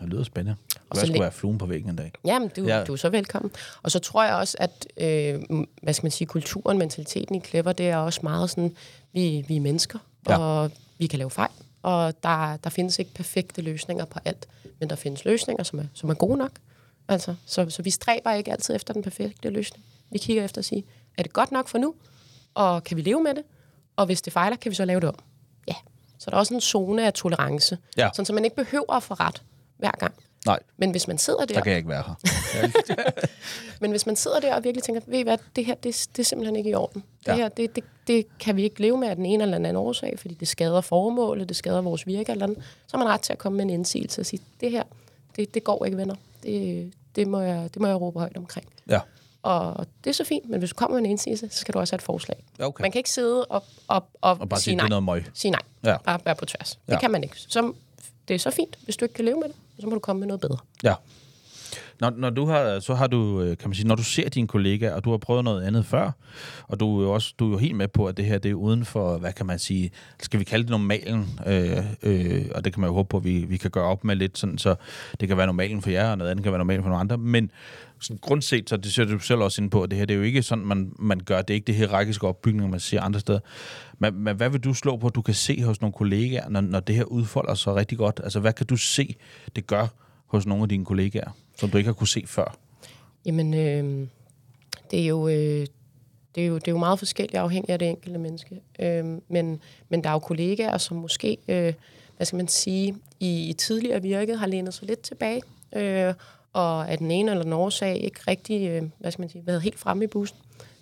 Det 0.00 0.08
lyder 0.08 0.24
spændende. 0.24 0.56
Og 0.90 0.96
så 0.96 1.06
skulle 1.06 1.20
være 1.20 1.32
fluen 1.32 1.58
på 1.58 1.66
væggen 1.66 1.90
en 1.90 1.96
dag. 1.96 2.12
Jamen, 2.24 2.50
du, 2.56 2.64
ja. 2.64 2.84
du 2.84 2.92
er 2.92 2.96
så 2.96 3.08
velkommen. 3.08 3.50
Og 3.82 3.90
så 3.90 3.98
tror 3.98 4.24
jeg 4.24 4.34
også, 4.34 4.56
at 4.60 4.86
øh, 4.96 5.40
hvad 5.82 5.92
skal 5.92 6.04
man 6.04 6.10
sige, 6.10 6.28
kulturen, 6.28 6.78
mentaliteten 6.78 7.34
i 7.34 7.40
Clever, 7.40 7.72
det 7.72 7.88
er 7.88 7.96
også 7.96 8.20
meget 8.22 8.50
sådan, 8.50 8.76
vi, 9.12 9.44
vi 9.48 9.56
er 9.56 9.60
mennesker, 9.60 9.98
ja. 10.28 10.38
og 10.38 10.70
vi 10.98 11.06
kan 11.06 11.18
lave 11.18 11.30
fejl. 11.30 11.50
Og 11.82 12.22
der, 12.22 12.56
der 12.56 12.70
findes 12.70 12.98
ikke 12.98 13.14
perfekte 13.14 13.62
løsninger 13.62 14.04
på 14.04 14.18
alt, 14.24 14.48
men 14.80 14.90
der 14.90 14.96
findes 14.96 15.24
løsninger, 15.24 15.62
som 15.62 15.78
er, 15.78 15.84
som 15.94 16.10
er 16.10 16.14
gode 16.14 16.38
nok. 16.38 16.52
Altså, 17.08 17.34
så, 17.46 17.70
så 17.70 17.82
vi 17.82 17.90
stræber 17.90 18.32
ikke 18.32 18.52
altid 18.52 18.74
efter 18.74 18.94
den 18.94 19.02
perfekte 19.02 19.50
løsning. 19.50 19.84
Vi 20.10 20.18
kigger 20.18 20.44
efter 20.44 20.58
at 20.58 20.64
sige, 20.64 20.84
er 21.18 21.22
det 21.22 21.32
godt 21.32 21.52
nok 21.52 21.68
for 21.68 21.78
nu? 21.78 21.94
Og 22.54 22.84
kan 22.84 22.96
vi 22.96 23.02
leve 23.02 23.22
med 23.22 23.34
det? 23.34 23.42
Og 23.96 24.06
hvis 24.06 24.22
det 24.22 24.32
fejler, 24.32 24.56
kan 24.56 24.70
vi 24.70 24.76
så 24.76 24.84
lave 24.84 25.00
det 25.00 25.08
om? 25.08 25.18
Ja. 25.68 25.74
Så 26.18 26.30
der 26.30 26.36
er 26.36 26.38
også 26.38 26.54
en 26.54 26.60
zone 26.60 27.06
af 27.06 27.12
tolerance. 27.12 27.78
Ja. 27.96 28.10
Sådan, 28.12 28.26
så 28.26 28.32
man 28.32 28.44
ikke 28.44 28.56
behøver 28.56 28.92
at 28.92 29.02
få 29.02 29.14
ret 29.14 29.42
hver 29.78 29.90
gang. 29.90 30.14
Nej. 30.46 30.58
Men 30.76 30.90
hvis 30.90 31.08
man 31.08 31.18
sidder 31.18 31.44
der... 31.44 31.54
Der 31.54 31.60
kan 31.60 31.70
jeg 31.70 31.76
ikke 31.76 31.88
være 31.88 32.04
her. 32.06 32.14
men 33.80 33.90
hvis 33.90 34.06
man 34.06 34.16
sidder 34.16 34.40
der 34.40 34.54
og 34.54 34.64
virkelig 34.64 34.82
tænker, 34.82 35.00
ved 35.06 35.18
I 35.18 35.22
hvad, 35.22 35.38
det 35.56 35.64
her, 35.64 35.74
det, 35.74 36.06
det 36.16 36.22
er 36.22 36.24
simpelthen 36.24 36.56
ikke 36.56 36.70
i 36.70 36.74
orden. 36.74 37.02
Ja. 37.26 37.32
Det 37.32 37.40
her, 37.40 37.48
det, 37.48 37.76
det, 37.76 37.84
det 38.06 38.38
kan 38.38 38.56
vi 38.56 38.62
ikke 38.62 38.80
leve 38.80 38.98
med 38.98 39.08
af 39.08 39.16
den 39.16 39.26
ene 39.26 39.42
eller 39.42 39.58
den 39.58 39.66
anden 39.66 39.82
årsag, 39.82 40.18
fordi 40.18 40.34
det 40.34 40.48
skader 40.48 40.80
formålet, 40.80 41.48
det 41.48 41.56
skader 41.56 41.80
vores 41.80 42.06
virke 42.06 42.32
eller 42.32 42.46
andet. 42.46 42.58
Så 42.86 42.96
har 42.96 43.04
man 43.04 43.12
ret 43.12 43.20
til 43.20 43.32
at 43.32 43.38
komme 43.38 43.56
med 43.56 43.64
en 43.64 43.70
indsigelse 43.70 44.20
og 44.20 44.26
sige, 44.26 44.42
det 44.60 44.70
her, 44.70 44.82
det, 45.36 45.54
det 45.54 45.64
går 45.64 45.84
ikke, 45.84 45.96
venner. 45.96 46.14
Det, 46.42 46.92
det, 47.16 47.28
må 47.28 47.40
jeg, 47.40 47.70
det 47.74 47.82
må 47.82 47.88
jeg 47.88 48.00
råbe 48.00 48.18
højt 48.18 48.36
omkring. 48.36 48.66
Ja. 48.88 49.00
Og 49.42 49.86
det 50.04 50.10
er 50.10 50.14
så 50.14 50.24
fint, 50.24 50.48
men 50.48 50.58
hvis 50.58 50.70
du 50.70 50.74
kommer 50.74 50.96
med 50.96 51.04
en 51.04 51.10
indsigelse, 51.10 51.48
så 51.50 51.58
skal 51.58 51.74
du 51.74 51.78
også 51.78 51.92
have 51.92 51.98
et 51.98 52.02
forslag. 52.02 52.44
Okay. 52.58 52.82
Man 52.82 52.92
kan 52.92 52.98
ikke 52.98 53.10
sidde 53.10 53.44
og, 53.44 53.64
og, 53.88 54.04
og, 54.20 54.36
og 54.40 54.48
bare 54.48 54.60
sige 54.60 54.76
nej. 54.76 54.88
Noget 54.88 55.02
møg. 55.02 55.26
Sige 55.34 55.50
nej. 55.50 55.62
Ja. 55.84 55.96
Bare 55.96 56.20
være 56.24 56.34
på 56.34 56.44
tværs. 56.44 56.78
Ja. 56.88 56.92
Det 56.92 57.00
kan 57.00 57.10
man 57.10 57.22
ikke. 57.22 57.36
Så, 57.38 57.72
det 58.28 58.34
er 58.34 58.38
så 58.38 58.50
fint, 58.50 58.78
hvis 58.84 58.96
du 58.96 59.04
ikke 59.04 59.14
kan 59.14 59.24
leve 59.24 59.36
med 59.36 59.48
det, 59.48 59.56
så 59.80 59.86
må 59.86 59.94
du 59.94 60.00
komme 60.00 60.20
med 60.20 60.26
noget 60.26 60.40
bedre. 60.40 60.58
Ja. 60.82 60.94
Når, 62.00 62.12
når 62.16 62.30
du 62.30 62.46
har, 62.46 62.80
så 62.80 62.94
har 62.94 63.06
du, 63.06 63.40
øh, 63.40 63.56
kan 63.56 63.68
man 63.68 63.74
sige, 63.74 63.88
når 63.88 63.94
du 63.94 64.04
ser 64.04 64.28
dine 64.28 64.48
kollegaer, 64.48 64.94
og 64.94 65.04
du 65.04 65.10
har 65.10 65.18
prøvet 65.18 65.44
noget 65.44 65.62
andet 65.62 65.86
før, 65.86 66.10
og 66.68 66.80
du 66.80 66.98
er 66.98 67.02
jo 67.02 67.12
også 67.12 67.34
du 67.38 67.46
er 67.46 67.50
jo 67.50 67.58
helt 67.58 67.76
med 67.76 67.88
på, 67.88 68.06
at 68.06 68.16
det 68.16 68.24
her 68.24 68.38
det 68.38 68.50
er 68.50 68.54
uden 68.54 68.84
for, 68.84 69.18
hvad 69.18 69.32
kan 69.32 69.46
man 69.46 69.58
sige, 69.58 69.90
skal 70.22 70.40
vi 70.40 70.44
kalde 70.44 70.62
det 70.62 70.70
normalen, 70.70 71.40
øh, 71.46 71.76
øh, 72.02 72.44
og 72.54 72.64
det 72.64 72.72
kan 72.72 72.80
man 72.80 72.88
jo 72.88 72.94
håbe 72.94 73.08
på, 73.08 73.16
at 73.16 73.24
vi, 73.24 73.38
vi 73.38 73.56
kan 73.56 73.70
gøre 73.70 73.84
op 73.84 74.04
med 74.04 74.16
lidt, 74.16 74.38
sådan, 74.38 74.58
så 74.58 74.74
det 75.20 75.28
kan 75.28 75.36
være 75.36 75.46
normalen 75.46 75.82
for 75.82 75.90
jer, 75.90 76.10
og 76.10 76.18
noget 76.18 76.30
andet 76.30 76.42
kan 76.42 76.52
være 76.52 76.58
normalen 76.58 76.82
for 76.82 76.88
nogle 76.88 77.00
andre, 77.00 77.18
men 77.18 77.50
sådan 78.00 78.18
grundset, 78.18 78.68
så 78.68 78.76
det 78.76 78.92
ser 78.92 79.04
du 79.04 79.18
selv 79.18 79.40
også 79.40 79.62
ind 79.62 79.70
på, 79.70 79.82
at 79.82 79.90
det 79.90 79.98
her 79.98 80.06
det 80.06 80.14
er 80.14 80.18
jo 80.18 80.24
ikke 80.24 80.42
sådan, 80.42 80.64
man, 80.64 80.92
man 80.98 81.20
gør, 81.20 81.42
det 81.42 81.50
er 81.50 81.54
ikke 81.54 81.66
det 81.66 81.74
hierarkiske 81.74 82.26
opbygning, 82.26 82.70
man 82.70 82.80
ser 82.80 83.00
andre 83.00 83.20
steder. 83.20 83.38
Men, 83.98 84.14
men 84.14 84.36
hvad 84.36 84.50
vil 84.50 84.60
du 84.60 84.74
slå 84.74 84.96
på, 84.96 85.06
at 85.06 85.14
du 85.14 85.22
kan 85.22 85.34
se 85.34 85.62
hos 85.62 85.80
nogle 85.80 85.92
kollegaer, 85.92 86.48
når, 86.48 86.60
når 86.60 86.80
det 86.80 86.94
her 86.94 87.04
udfolder 87.04 87.54
sig 87.54 87.74
rigtig 87.74 87.98
godt? 87.98 88.20
Altså, 88.24 88.40
hvad 88.40 88.52
kan 88.52 88.66
du 88.66 88.76
se, 88.76 89.16
det 89.56 89.66
gør 89.66 89.86
hos 90.26 90.46
nogle 90.46 90.62
af 90.62 90.68
dine 90.68 90.84
kollegaer? 90.84 91.30
Som 91.56 91.70
du 91.70 91.78
ikke 91.78 91.88
har 91.88 91.94
kunne 91.94 92.08
se 92.08 92.24
før? 92.26 92.56
Jamen, 93.26 93.54
øh, 93.54 94.08
det, 94.90 95.00
er 95.00 95.06
jo, 95.06 95.28
øh, 95.28 95.66
det, 96.34 96.42
er 96.42 96.46
jo, 96.46 96.54
det 96.54 96.68
er 96.68 96.72
jo 96.72 96.78
meget 96.78 96.98
forskelligt 96.98 97.36
afhængigt 97.36 97.70
af 97.70 97.78
det 97.78 97.88
enkelte 97.88 98.18
menneske. 98.18 98.60
Øh, 98.78 99.04
men, 99.28 99.60
men 99.88 100.04
der 100.04 100.08
er 100.10 100.12
jo 100.12 100.18
kollegaer, 100.18 100.78
som 100.78 100.96
måske, 100.96 101.36
øh, 101.48 101.72
hvad 102.16 102.26
skal 102.26 102.36
man 102.36 102.48
sige, 102.48 102.96
i, 103.20 103.48
i 103.48 103.52
tidligere 103.52 104.02
virket 104.02 104.38
har 104.38 104.46
lænet 104.46 104.74
sig 104.74 104.88
lidt 104.88 105.00
tilbage, 105.00 105.42
øh, 105.76 106.14
og 106.52 106.90
af 106.90 106.98
den 106.98 107.10
ene 107.10 107.30
eller 107.30 107.42
den 107.42 107.52
årsag 107.52 108.04
ikke 108.04 108.20
rigtig, 108.28 108.68
øh, 108.68 108.82
hvad 108.98 109.10
skal 109.10 109.22
man 109.22 109.28
sige, 109.28 109.46
været 109.46 109.62
helt 109.62 109.78
fremme 109.78 110.04
i 110.04 110.06
bussen. 110.06 110.38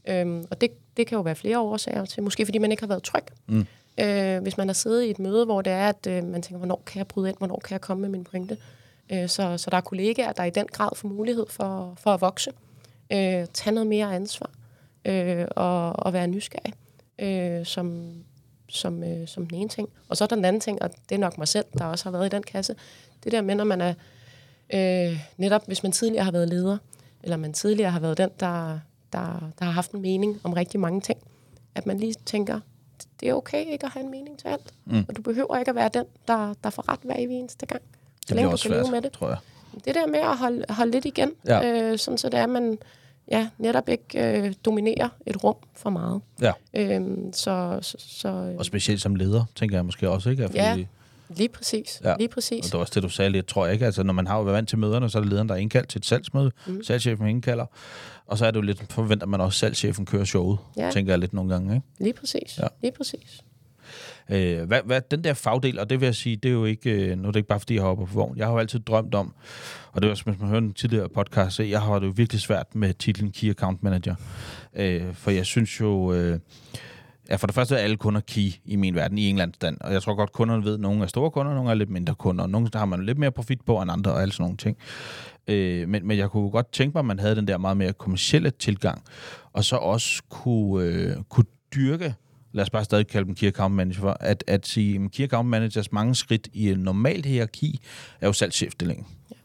Øh, 0.08 0.44
og 0.50 0.60
det, 0.60 0.70
det 0.96 1.06
kan 1.06 1.16
jo 1.16 1.22
være 1.22 1.34
flere 1.34 1.60
årsager 1.60 2.04
til. 2.04 2.22
Måske 2.22 2.46
fordi 2.46 2.58
man 2.58 2.70
ikke 2.70 2.82
har 2.82 2.88
været 2.88 3.02
tryg. 3.02 3.24
Mm. 3.46 3.66
Øh, 4.00 4.42
hvis 4.42 4.56
man 4.56 4.68
har 4.68 4.74
siddet 4.74 5.04
i 5.04 5.10
et 5.10 5.18
møde, 5.18 5.44
hvor 5.44 5.62
det 5.62 5.72
er, 5.72 5.88
at 5.88 6.06
øh, 6.06 6.24
man 6.24 6.42
tænker, 6.42 6.58
hvornår 6.58 6.82
kan 6.86 6.98
jeg 6.98 7.06
bryde 7.06 7.28
ind, 7.28 7.36
hvornår 7.38 7.60
kan 7.64 7.72
jeg 7.72 7.80
komme 7.80 8.00
med 8.00 8.08
min 8.08 8.24
pointe, 8.24 8.54
Øh, 8.54 8.83
så, 9.10 9.58
så 9.58 9.70
der 9.70 9.76
er 9.76 9.80
kollegaer, 9.80 10.32
der 10.32 10.44
i 10.44 10.50
den 10.50 10.66
grad 10.66 10.88
får 10.96 11.08
mulighed 11.08 11.46
for, 11.50 11.94
for 11.96 12.10
at 12.10 12.20
vokse, 12.20 12.50
øh, 13.12 13.46
tage 13.54 13.74
noget 13.74 13.86
mere 13.86 14.14
ansvar 14.14 14.50
øh, 15.04 15.46
og, 15.50 15.92
og 15.92 16.12
være 16.12 16.26
nysgerrig, 16.26 16.74
øh, 17.18 17.66
som, 17.66 18.12
som, 18.68 19.04
øh, 19.04 19.28
som 19.28 19.46
den 19.46 19.58
ene 19.58 19.68
ting. 19.68 19.88
Og 20.08 20.16
så 20.16 20.24
er 20.24 20.28
der 20.28 20.36
den 20.36 20.44
anden 20.44 20.60
ting, 20.60 20.82
og 20.82 20.90
det 21.08 21.14
er 21.14 21.18
nok 21.18 21.38
mig 21.38 21.48
selv, 21.48 21.64
der 21.78 21.84
også 21.84 22.04
har 22.04 22.10
været 22.10 22.26
i 22.26 22.36
den 22.36 22.42
kasse. 22.42 22.74
Det 23.24 23.32
der 23.32 23.42
med, 23.42 23.54
når 23.54 23.64
man 23.64 23.80
er, 23.80 23.94
øh, 24.74 25.18
netop 25.36 25.66
hvis 25.66 25.82
man 25.82 25.92
tidligere 25.92 26.24
har 26.24 26.32
været 26.32 26.48
leder, 26.48 26.78
eller 27.22 27.36
man 27.36 27.52
tidligere 27.52 27.90
har 27.90 28.00
været 28.00 28.18
den, 28.18 28.30
der, 28.40 28.78
der, 29.12 29.52
der 29.58 29.64
har 29.64 29.72
haft 29.72 29.90
en 29.90 30.02
mening 30.02 30.40
om 30.44 30.52
rigtig 30.52 30.80
mange 30.80 31.00
ting, 31.00 31.18
at 31.74 31.86
man 31.86 31.98
lige 31.98 32.14
tænker, 32.26 32.60
det 33.20 33.28
er 33.28 33.34
okay 33.34 33.66
ikke 33.66 33.86
at 33.86 33.92
have 33.92 34.04
en 34.04 34.10
mening 34.10 34.38
til 34.38 34.48
alt. 34.48 34.74
Mm. 34.84 35.04
Og 35.08 35.16
du 35.16 35.22
behøver 35.22 35.58
ikke 35.58 35.68
at 35.68 35.74
være 35.74 35.90
den, 35.94 36.04
der, 36.28 36.54
der 36.64 36.70
får 36.70 36.88
ret 36.88 37.00
hver 37.02 37.14
eneste 37.14 37.66
gang 37.66 37.82
det 38.28 38.36
bliver 38.36 38.48
også 38.48 38.68
svært, 38.68 38.90
med 38.90 39.02
det. 39.02 39.12
tror 39.12 39.28
jeg. 39.28 39.38
Det 39.84 39.94
der 39.94 40.06
med 40.06 40.20
at 40.20 40.36
holde, 40.36 40.64
holde 40.68 40.92
lidt 40.92 41.04
igen, 41.04 41.32
ja. 41.46 41.90
øh, 41.90 41.98
sådan 41.98 42.18
så 42.18 42.28
det 42.28 42.38
er, 42.38 42.44
at 42.44 42.50
man 42.50 42.78
ja, 43.30 43.48
netop 43.58 43.88
ikke 43.88 44.38
øh, 44.38 44.52
dominerer 44.64 45.08
et 45.26 45.44
rum 45.44 45.56
for 45.74 45.90
meget. 45.90 46.20
Ja. 46.40 46.52
Øhm, 46.74 47.32
så, 47.32 47.78
så, 47.82 47.96
så, 47.98 48.28
øh. 48.28 48.56
Og 48.58 48.64
specielt 48.64 49.00
som 49.00 49.14
leder, 49.14 49.44
tænker 49.54 49.76
jeg 49.76 49.84
måske 49.84 50.10
også, 50.10 50.30
ikke? 50.30 50.42
Fordi, 50.42 50.58
ja, 50.58 50.84
lige 51.28 51.48
præcis. 51.48 52.00
Ja. 52.04 52.14
Lige 52.18 52.28
præcis. 52.28 52.58
Og 52.58 52.64
det 52.64 52.72
var 52.72 52.78
også 52.78 52.92
det, 52.94 53.02
du 53.02 53.08
sagde 53.08 53.30
lidt, 53.30 53.46
tror 53.46 53.64
jeg 53.64 53.72
ikke. 53.72 53.86
Altså, 53.86 54.02
når 54.02 54.12
man 54.12 54.26
har 54.26 54.42
været 54.42 54.54
vant 54.54 54.68
til 54.68 54.78
møderne, 54.78 55.10
så 55.10 55.18
er 55.18 55.22
det 55.22 55.30
lederen, 55.30 55.48
der 55.48 55.54
er 55.54 55.58
indkaldt 55.58 55.88
til 55.88 55.98
et 55.98 56.06
salgsmøde. 56.06 56.50
Mm. 56.66 56.82
Salgschefen 56.82 57.26
indkalder. 57.26 57.66
Og 58.26 58.38
så 58.38 58.46
er 58.46 58.50
det 58.50 58.56
jo 58.56 58.62
lidt, 58.62 58.92
forventer 58.92 59.26
man 59.26 59.40
også, 59.40 59.56
at 59.56 59.60
salgschefen 59.60 60.06
kører 60.06 60.24
showet, 60.24 60.58
ja. 60.76 60.90
tænker 60.90 61.12
jeg 61.12 61.18
lidt 61.18 61.32
nogle 61.32 61.52
gange, 61.52 61.74
ikke? 61.74 61.86
Lige 61.98 62.12
præcis. 62.12 62.58
Ja. 62.58 62.66
Lige 62.82 62.92
præcis. 62.92 63.40
Øh, 64.30 64.62
hvad, 64.62 64.80
hvad, 64.84 65.00
den 65.10 65.24
der 65.24 65.34
fagdel, 65.34 65.78
og 65.78 65.90
det 65.90 66.00
vil 66.00 66.06
jeg 66.06 66.14
sige, 66.14 66.36
det 66.36 66.48
er 66.48 66.52
jo 66.52 66.64
ikke, 66.64 66.90
øh, 66.90 67.18
nu 67.18 67.28
er 67.28 67.32
det 67.32 67.38
ikke 67.38 67.48
bare 67.48 67.60
fordi, 67.60 67.74
jeg 67.74 67.82
hopper 67.82 68.06
på 68.06 68.14
vogn. 68.14 68.38
Jeg 68.38 68.46
har 68.46 68.52
jo 68.52 68.58
altid 68.58 68.80
drømt 68.80 69.14
om, 69.14 69.34
og 69.92 70.02
det 70.02 70.08
var, 70.08 70.14
hvis 70.14 70.40
man 70.40 70.48
hører 70.48 70.60
en 70.60 70.72
tidligere 70.72 71.08
podcast, 71.08 71.60
jeg 71.60 71.80
har 71.80 71.98
det 71.98 72.06
jo 72.06 72.12
virkelig 72.16 72.40
svært 72.40 72.74
med 72.74 72.94
titlen 72.94 73.32
Key 73.32 73.50
Account 73.50 73.82
Manager. 73.82 74.14
Øh, 74.76 75.14
for 75.14 75.30
jeg 75.30 75.46
synes 75.46 75.80
jo, 75.80 76.12
øh, 76.12 76.38
Ja, 77.28 77.36
for 77.36 77.46
det 77.46 77.54
første 77.54 77.74
er 77.74 77.78
alle 77.78 77.96
kunder 77.96 78.20
key 78.20 78.52
i 78.64 78.76
min 78.76 78.94
verden, 78.94 79.18
i 79.18 79.28
England 79.28 79.54
stand. 79.54 79.76
Og 79.80 79.92
jeg 79.92 80.02
tror 80.02 80.14
godt, 80.14 80.32
kunderne 80.32 80.64
ved, 80.64 80.74
at 80.74 80.80
nogle 80.80 81.02
er 81.02 81.06
store 81.06 81.30
kunder, 81.30 81.54
nogle 81.54 81.70
er 81.70 81.74
lidt 81.74 81.90
mindre 81.90 82.14
kunder. 82.14 82.46
Nogle 82.46 82.68
der 82.68 82.78
har 82.78 82.86
man 82.86 83.06
lidt 83.06 83.18
mere 83.18 83.30
profit 83.30 83.60
på 83.66 83.82
end 83.82 83.90
andre, 83.90 84.12
og 84.12 84.22
alle 84.22 84.32
sådan 84.32 84.42
nogle 84.42 84.56
ting. 84.56 84.76
Øh, 85.48 85.88
men, 85.88 86.06
men 86.06 86.18
jeg 86.18 86.30
kunne 86.30 86.50
godt 86.50 86.72
tænke 86.72 86.94
mig, 86.94 86.98
at 86.98 87.04
man 87.04 87.18
havde 87.18 87.36
den 87.36 87.48
der 87.48 87.58
meget 87.58 87.76
mere 87.76 87.92
kommercielle 87.92 88.50
tilgang, 88.50 89.02
og 89.52 89.64
så 89.64 89.76
også 89.76 90.22
kunne, 90.28 90.84
øh, 90.84 91.16
kunne 91.28 91.46
dyrke 91.74 92.14
lad 92.54 92.62
os 92.62 92.70
bare 92.70 92.84
stadig 92.84 93.06
kalde 93.06 93.26
dem 93.26 93.34
key 93.34 93.48
account 93.48 93.74
manager, 93.74 94.14
at, 94.20 94.44
at 94.46 94.66
sige, 94.66 95.04
at 95.04 95.10
key 95.10 95.24
account 95.24 95.48
managers 95.48 95.92
mange 95.92 96.14
skridt 96.14 96.48
i 96.52 96.70
en 96.70 96.78
normalt 96.78 97.26
hierarki 97.26 97.80
er 98.20 98.26
jo 98.26 98.32
salgschefstillingen. 98.32 99.06
Ja. 99.30 99.36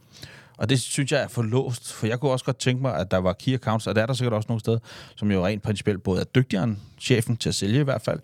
Og 0.57 0.69
det 0.69 0.79
synes 0.79 1.11
jeg 1.11 1.21
er 1.21 1.27
for 1.27 1.41
låst, 1.41 1.93
for 1.93 2.07
jeg 2.07 2.19
kunne 2.19 2.31
også 2.31 2.45
godt 2.45 2.59
tænke 2.59 2.81
mig, 2.81 2.95
at 2.95 3.11
der 3.11 3.17
var 3.17 3.33
key 3.33 3.53
accounts, 3.53 3.87
og 3.87 3.95
der 3.95 4.01
er 4.01 4.05
der 4.05 4.13
sikkert 4.13 4.33
også 4.33 4.47
nogle 4.49 4.59
steder, 4.59 4.79
som 5.15 5.31
jo 5.31 5.45
rent 5.45 5.63
principielt 5.63 6.03
både 6.03 6.21
er 6.21 6.25
dygtigere 6.25 6.63
end 6.63 6.77
chefen 6.99 7.37
til 7.37 7.49
at 7.49 7.55
sælge 7.55 7.79
i 7.79 7.83
hvert 7.83 8.01
fald, 8.01 8.19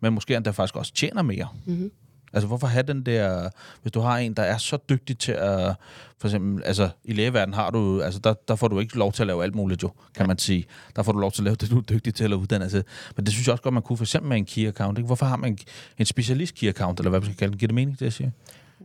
men 0.00 0.12
måske 0.12 0.36
endda 0.36 0.50
faktisk 0.50 0.76
også 0.76 0.92
tjener 0.94 1.22
mere. 1.22 1.48
Mm-hmm. 1.64 1.90
Altså, 2.32 2.46
hvorfor 2.46 2.66
have 2.66 2.82
den 2.82 3.02
der... 3.06 3.48
Hvis 3.82 3.92
du 3.92 4.00
har 4.00 4.18
en, 4.18 4.34
der 4.34 4.42
er 4.42 4.58
så 4.58 4.76
dygtig 4.88 5.18
til 5.18 5.32
at... 5.32 5.74
For 6.20 6.28
eksempel, 6.28 6.64
altså, 6.64 6.88
i 7.04 7.12
lægeverdenen 7.12 7.54
har 7.54 7.70
du... 7.70 8.00
Altså, 8.02 8.20
der, 8.20 8.34
der 8.48 8.56
får 8.56 8.68
du 8.68 8.78
ikke 8.80 8.96
lov 8.98 9.12
til 9.12 9.22
at 9.22 9.26
lave 9.26 9.42
alt 9.44 9.54
muligt, 9.54 9.82
jo, 9.82 9.90
kan 10.14 10.26
man 10.26 10.38
sige. 10.38 10.66
Der 10.96 11.02
får 11.02 11.12
du 11.12 11.18
lov 11.18 11.32
til 11.32 11.40
at 11.40 11.44
lave 11.44 11.56
det, 11.56 11.70
du 11.70 11.78
er 11.78 11.82
dygtig 11.82 12.14
til 12.14 12.24
at 12.24 12.32
uddanne 12.32 12.70
sig. 12.70 12.82
Men 13.16 13.24
det 13.26 13.32
synes 13.34 13.46
jeg 13.46 13.52
også 13.52 13.62
godt, 13.62 13.74
man 13.74 13.82
kunne 13.82 13.96
for 13.96 14.04
eksempel 14.04 14.28
med 14.28 14.36
en 14.36 14.44
key 14.44 14.68
account. 14.68 14.98
Ikke? 14.98 15.06
Hvorfor 15.06 15.26
har 15.26 15.36
man 15.36 15.50
en, 15.52 15.58
en 15.98 16.06
specialist 16.06 16.54
key 16.54 16.68
account, 16.68 17.00
eller 17.00 17.10
hvad 17.10 17.20
man 17.20 17.24
skal 17.26 17.36
kalde 17.36 17.52
det? 17.52 17.60
Giver 17.60 17.68
det 17.68 17.74
mening, 17.74 17.98
det 17.98 18.04
jeg 18.04 18.12
siger? 18.12 18.30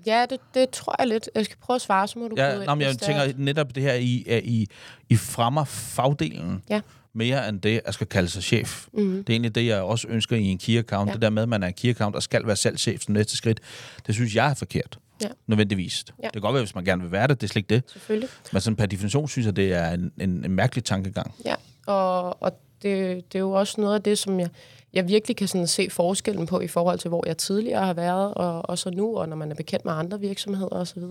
Ja, 0.06 0.26
det, 0.30 0.40
det 0.54 0.70
tror 0.70 0.96
jeg 1.00 1.08
lidt. 1.08 1.30
Jeg 1.36 1.46
skal 1.46 1.58
prøve 1.62 1.76
at 1.76 1.82
svare, 1.82 2.08
så 2.08 2.20
må 2.20 2.28
du 2.28 2.36
Ja, 2.38 2.66
nå, 2.66 2.76
men 2.76 2.82
jeg 2.88 2.98
tænker 2.98 3.22
er- 3.22 3.32
netop 3.38 3.76
det 3.76 3.84
her, 3.84 3.94
I, 3.94 4.40
I, 4.44 4.68
I 5.10 5.16
fremmer 5.16 5.64
fagdelen 5.64 6.64
Ja. 6.70 6.82
Mere 7.16 7.50
end 7.50 7.62
det, 7.62 7.82
at 7.86 7.94
skal 7.94 8.08
kalde 8.08 8.30
sig 8.30 8.44
chef. 8.44 8.88
Mm-hmm. 8.94 9.24
Det 9.24 9.30
er 9.30 9.34
egentlig 9.34 9.56
det, 9.56 9.66
jeg 9.66 9.82
også 9.82 10.08
ønsker 10.08 10.36
i 10.36 10.44
en 10.44 10.58
key 10.58 10.80
account. 10.80 11.08
Ja. 11.10 11.14
Det 11.14 11.22
der 11.22 11.30
med, 11.30 11.44
at 11.44 11.50
man 11.50 11.64
er 11.64 11.68
en 11.68 11.74
key 11.74 11.90
account 11.90 12.16
og 12.16 12.24
skal 12.24 12.48
være 12.48 12.56
salgschef 12.56 13.02
som 13.02 13.14
næste 13.14 13.38
skridt, 13.38 13.60
det 14.08 14.16
synes 14.16 14.36
jeg 14.36 14.50
er 14.50 14.54
forkert. 14.54 15.00
Ja. 15.22 15.28
Nødvendigvis. 15.48 16.06
Ja. 16.08 16.24
Det 16.24 16.34
kan 16.34 16.42
godt 16.42 16.54
være, 16.54 16.64
hvis 16.64 16.76
man 16.76 16.86
gerne 16.86 17.02
vil 17.02 17.12
være 17.12 17.28
det, 17.28 17.42
det 17.42 17.48
er 17.48 17.52
slet 17.52 17.60
ikke 17.60 17.76
det. 17.76 17.84
Selvfølgelig. 17.88 18.30
Men 18.52 18.62
sådan 18.62 18.76
per 18.76 18.86
definition 18.86 19.28
synes 19.28 19.46
jeg, 19.46 19.56
det 19.56 19.74
er 19.74 19.92
en, 19.92 20.12
en, 20.20 20.46
en 20.46 20.52
mærkelig 20.52 20.84
tankegang. 20.84 21.34
Ja, 21.46 21.56
og, 21.86 22.44
og 22.44 22.52
det, 22.82 23.34
det 23.34 23.36
er 23.36 23.40
jo 23.40 23.52
også 23.52 23.82
noget 23.82 23.96
af 23.96 24.02
det, 24.02 24.18
som 24.18 24.40
jeg, 24.40 24.50
jeg 24.94 25.08
virkelig 25.08 25.38
kan 25.38 25.48
sådan 25.48 25.68
se 25.68 25.90
forskellen 25.90 26.46
på 26.46 26.60
i 26.60 26.68
forhold 26.68 27.00
til, 27.00 27.10
hvor 27.10 27.24
jeg 27.28 27.38
tidligere 27.38 27.86
har 27.86 27.94
været, 27.94 28.34
og, 28.34 28.70
og 28.70 28.78
så 28.78 28.90
nu, 28.90 29.18
og 29.18 29.30
når 29.30 29.36
man 29.36 29.52
er 29.52 29.56
bekendt 29.56 29.86
med 29.86 29.94
andre 29.94 30.20
virksomheder 30.20 30.68
osv. 30.68 31.04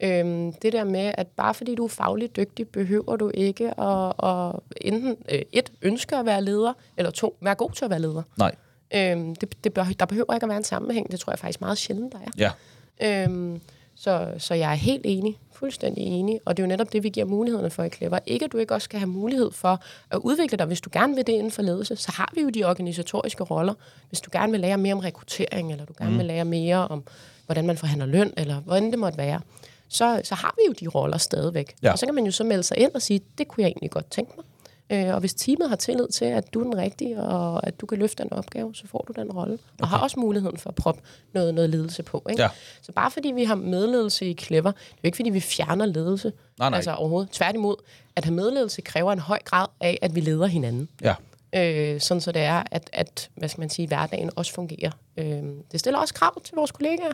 Øhm, 0.00 0.52
det 0.52 0.72
der 0.72 0.84
med, 0.84 1.12
at 1.14 1.26
bare 1.26 1.54
fordi 1.54 1.74
du 1.74 1.84
er 1.84 1.88
fagligt 1.88 2.36
dygtig, 2.36 2.68
behøver 2.68 3.16
du 3.16 3.30
ikke 3.34 3.80
at, 3.80 4.12
at 4.22 4.60
enten 4.80 5.16
øh, 5.32 5.42
et, 5.52 5.72
ønske 5.82 6.16
at 6.16 6.26
være 6.26 6.44
leder, 6.44 6.72
eller 6.96 7.10
to, 7.10 7.36
være 7.40 7.54
god 7.54 7.70
til 7.70 7.84
at 7.84 7.90
være 7.90 8.00
leder. 8.00 8.22
Nej. 8.38 8.54
Øhm, 8.94 9.34
det, 9.34 9.64
det 9.64 9.72
bør, 9.72 9.84
der 9.98 10.06
behøver 10.06 10.34
ikke 10.34 10.44
at 10.44 10.48
være 10.48 10.58
en 10.58 10.64
sammenhæng. 10.64 11.10
Det 11.10 11.20
tror 11.20 11.32
jeg 11.32 11.38
faktisk 11.38 11.60
meget 11.60 11.78
sjældent, 11.78 12.12
der 12.12 12.18
er. 12.18 12.52
Ja. 13.00 13.24
Øhm, 13.24 13.60
så, 13.94 14.28
så 14.38 14.54
jeg 14.54 14.70
er 14.70 14.74
helt 14.74 15.02
enig, 15.04 15.38
fuldstændig 15.52 16.04
enig, 16.04 16.40
og 16.44 16.56
det 16.56 16.62
er 16.62 16.66
jo 16.66 16.68
netop 16.68 16.92
det, 16.92 17.02
vi 17.02 17.08
giver 17.08 17.26
mulighederne 17.26 17.70
for 17.70 17.82
i 17.82 17.90
Clever. 17.90 18.18
Ikke 18.26 18.44
at 18.44 18.52
du 18.52 18.58
ikke 18.58 18.74
også 18.74 18.84
skal 18.84 18.98
have 18.98 19.08
mulighed 19.08 19.50
for 19.52 19.80
at 20.10 20.18
udvikle 20.18 20.58
dig, 20.58 20.66
hvis 20.66 20.80
du 20.80 20.90
gerne 20.92 21.14
vil 21.14 21.26
det 21.26 21.32
inden 21.32 21.50
for 21.50 21.62
ledelse, 21.62 21.96
så 21.96 22.12
har 22.12 22.32
vi 22.34 22.40
jo 22.40 22.48
de 22.48 22.64
organisatoriske 22.64 23.44
roller. 23.44 23.74
Hvis 24.08 24.20
du 24.20 24.30
gerne 24.32 24.52
vil 24.52 24.60
lære 24.60 24.78
mere 24.78 24.94
om 24.94 25.00
rekruttering, 25.00 25.72
eller 25.72 25.84
du 25.84 25.92
gerne 25.98 26.10
mm. 26.10 26.18
vil 26.18 26.26
lære 26.26 26.44
mere 26.44 26.88
om, 26.88 27.04
hvordan 27.46 27.66
man 27.66 27.76
forhandler 27.76 28.06
løn, 28.06 28.32
eller 28.36 28.60
hvordan 28.60 28.90
det 28.90 28.98
måtte 28.98 29.18
være, 29.18 29.40
så, 29.88 30.20
så 30.24 30.34
har 30.34 30.54
vi 30.56 30.62
jo 30.68 30.72
de 30.72 30.98
roller 30.98 31.18
stadigvæk. 31.18 31.74
Ja. 31.82 31.92
Og 31.92 31.98
så 31.98 32.06
kan 32.06 32.14
man 32.14 32.24
jo 32.24 32.30
så 32.30 32.44
melde 32.44 32.62
sig 32.62 32.78
ind 32.78 32.94
og 32.94 33.02
sige, 33.02 33.20
det 33.38 33.48
kunne 33.48 33.62
jeg 33.62 33.68
egentlig 33.68 33.90
godt 33.90 34.10
tænke 34.10 34.32
mig. 34.36 34.44
Øh, 34.90 35.14
og 35.14 35.20
hvis 35.20 35.34
teamet 35.34 35.68
har 35.68 35.76
tillid 35.76 36.08
til, 36.08 36.24
at 36.24 36.54
du 36.54 36.60
er 36.60 36.64
den 36.64 36.76
rigtige, 36.76 37.20
og 37.20 37.66
at 37.66 37.80
du 37.80 37.86
kan 37.86 37.98
løfte 37.98 38.22
den 38.22 38.32
opgave, 38.32 38.74
så 38.74 38.86
får 38.86 39.04
du 39.08 39.20
den 39.20 39.32
rolle. 39.32 39.54
Okay. 39.54 39.82
Og 39.82 39.88
har 39.88 39.98
også 39.98 40.20
muligheden 40.20 40.58
for 40.58 40.70
at 40.70 40.74
proppe 40.74 41.00
noget, 41.32 41.54
noget 41.54 41.70
ledelse 41.70 42.02
på. 42.02 42.26
Ikke? 42.30 42.42
Ja. 42.42 42.48
Så 42.82 42.92
bare 42.92 43.10
fordi 43.10 43.32
vi 43.32 43.44
har 43.44 43.54
medledelse 43.54 44.26
i 44.26 44.34
Clever, 44.34 44.70
det 44.70 44.78
er 44.78 44.98
jo 45.04 45.06
ikke 45.06 45.16
fordi, 45.16 45.30
vi 45.30 45.40
fjerner 45.40 45.86
ledelse. 45.86 46.32
Nej, 46.58 46.70
nej. 46.70 46.76
Altså 46.76 46.94
overhovedet. 46.94 47.30
Tværtimod, 47.30 47.76
at 48.16 48.24
have 48.24 48.34
medledelse 48.34 48.80
kræver 48.80 49.12
en 49.12 49.18
høj 49.18 49.38
grad 49.44 49.66
af, 49.80 49.98
at 50.02 50.14
vi 50.14 50.20
leder 50.20 50.46
hinanden. 50.46 50.88
Ja. 51.02 51.14
Øh, 51.54 52.00
sådan 52.00 52.20
så 52.20 52.32
det 52.32 52.42
er, 52.42 52.62
at, 52.70 52.90
at 52.92 53.30
hvad 53.34 53.48
skal 53.48 53.60
man 53.60 53.70
sige, 53.70 53.88
hverdagen 53.88 54.30
også 54.36 54.52
fungerer. 54.52 54.90
Øh, 55.16 55.42
det 55.72 55.80
stiller 55.80 55.98
også 55.98 56.14
krav 56.14 56.42
til 56.42 56.54
vores 56.54 56.72
kollegaer. 56.72 57.12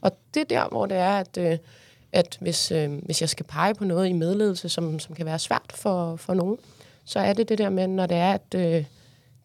Og 0.00 0.18
det 0.34 0.40
er 0.40 0.44
der, 0.44 0.68
hvor 0.68 0.86
det 0.86 0.96
er, 0.96 1.18
at, 1.18 1.38
øh, 1.38 1.58
at 2.14 2.38
hvis, 2.40 2.70
øh, 2.70 2.92
hvis 3.04 3.20
jeg 3.20 3.28
skal 3.28 3.46
pege 3.46 3.74
på 3.74 3.84
noget 3.84 4.08
i 4.08 4.12
medledelse, 4.12 4.68
som, 4.68 4.98
som 4.98 5.14
kan 5.14 5.26
være 5.26 5.38
svært 5.38 5.72
for, 5.74 6.16
for 6.16 6.34
nogen, 6.34 6.56
så 7.04 7.18
er 7.18 7.32
det 7.32 7.48
det 7.48 7.58
der 7.58 7.68
med, 7.70 7.86
når 7.86 8.06
det 8.06 8.16
er, 8.16 8.32
at 8.32 8.54
øh, 8.56 8.84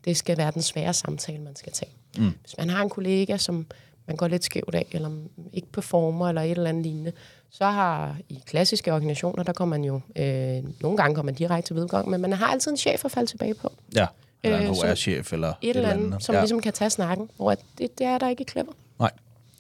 det 0.06 0.18
skal 0.18 0.38
være 0.38 0.52
den 0.52 0.62
svære 0.62 0.94
samtale, 0.94 1.40
man 1.42 1.56
skal 1.56 1.72
tage. 1.74 1.92
Mm. 2.18 2.34
Hvis 2.42 2.58
man 2.58 2.70
har 2.70 2.84
en 2.84 2.90
kollega, 2.90 3.38
som 3.38 3.66
man 4.08 4.16
går 4.18 4.28
lidt 4.28 4.44
skævt 4.44 4.76
af, 4.76 4.86
eller 4.92 5.10
ikke 5.54 5.72
performer, 5.72 6.30
eller 6.30 6.42
et 6.42 6.52
eller 6.52 6.70
andet 6.70 6.84
lignende, 6.84 7.12
så 7.52 7.64
har 7.66 8.18
i 8.30 8.40
klassiske 8.46 8.94
organisationer, 8.94 9.44
der 9.44 9.54
kommer 9.54 9.78
man 9.78 9.84
jo, 9.86 10.02
øh, 10.16 10.64
nogle 10.82 10.98
gange 10.98 11.16
kommer 11.16 11.32
man 11.32 11.36
direkte 11.36 11.68
til 11.70 11.76
vedgang, 11.76 12.10
men 12.10 12.22
man 12.22 12.34
har 12.34 12.48
altid 12.48 12.72
en 12.72 12.78
chef 12.78 13.06
at 13.06 13.12
falde 13.12 13.30
tilbage 13.30 13.54
på. 13.54 13.72
Ja. 13.96 14.06
Eller 14.44 14.58
en 14.60 14.68
Øh, 14.70 14.76
som- 14.76 14.88
HR-chef, 14.90 15.34
eller 15.34 15.54
Et 15.62 15.76
eller 15.76 15.90
andet, 15.90 16.24
som 16.24 16.36
ja. 16.36 16.42
ligesom 16.42 16.62
kan 16.62 16.74
tage 16.74 16.90
snakken, 16.90 17.30
hvor 17.36 17.56
det, 17.78 17.98
det 17.98 18.08
er 18.08 18.18
der 18.18 18.30
ikke 18.30 18.42
i 18.42 18.46
Clever. 18.52 18.72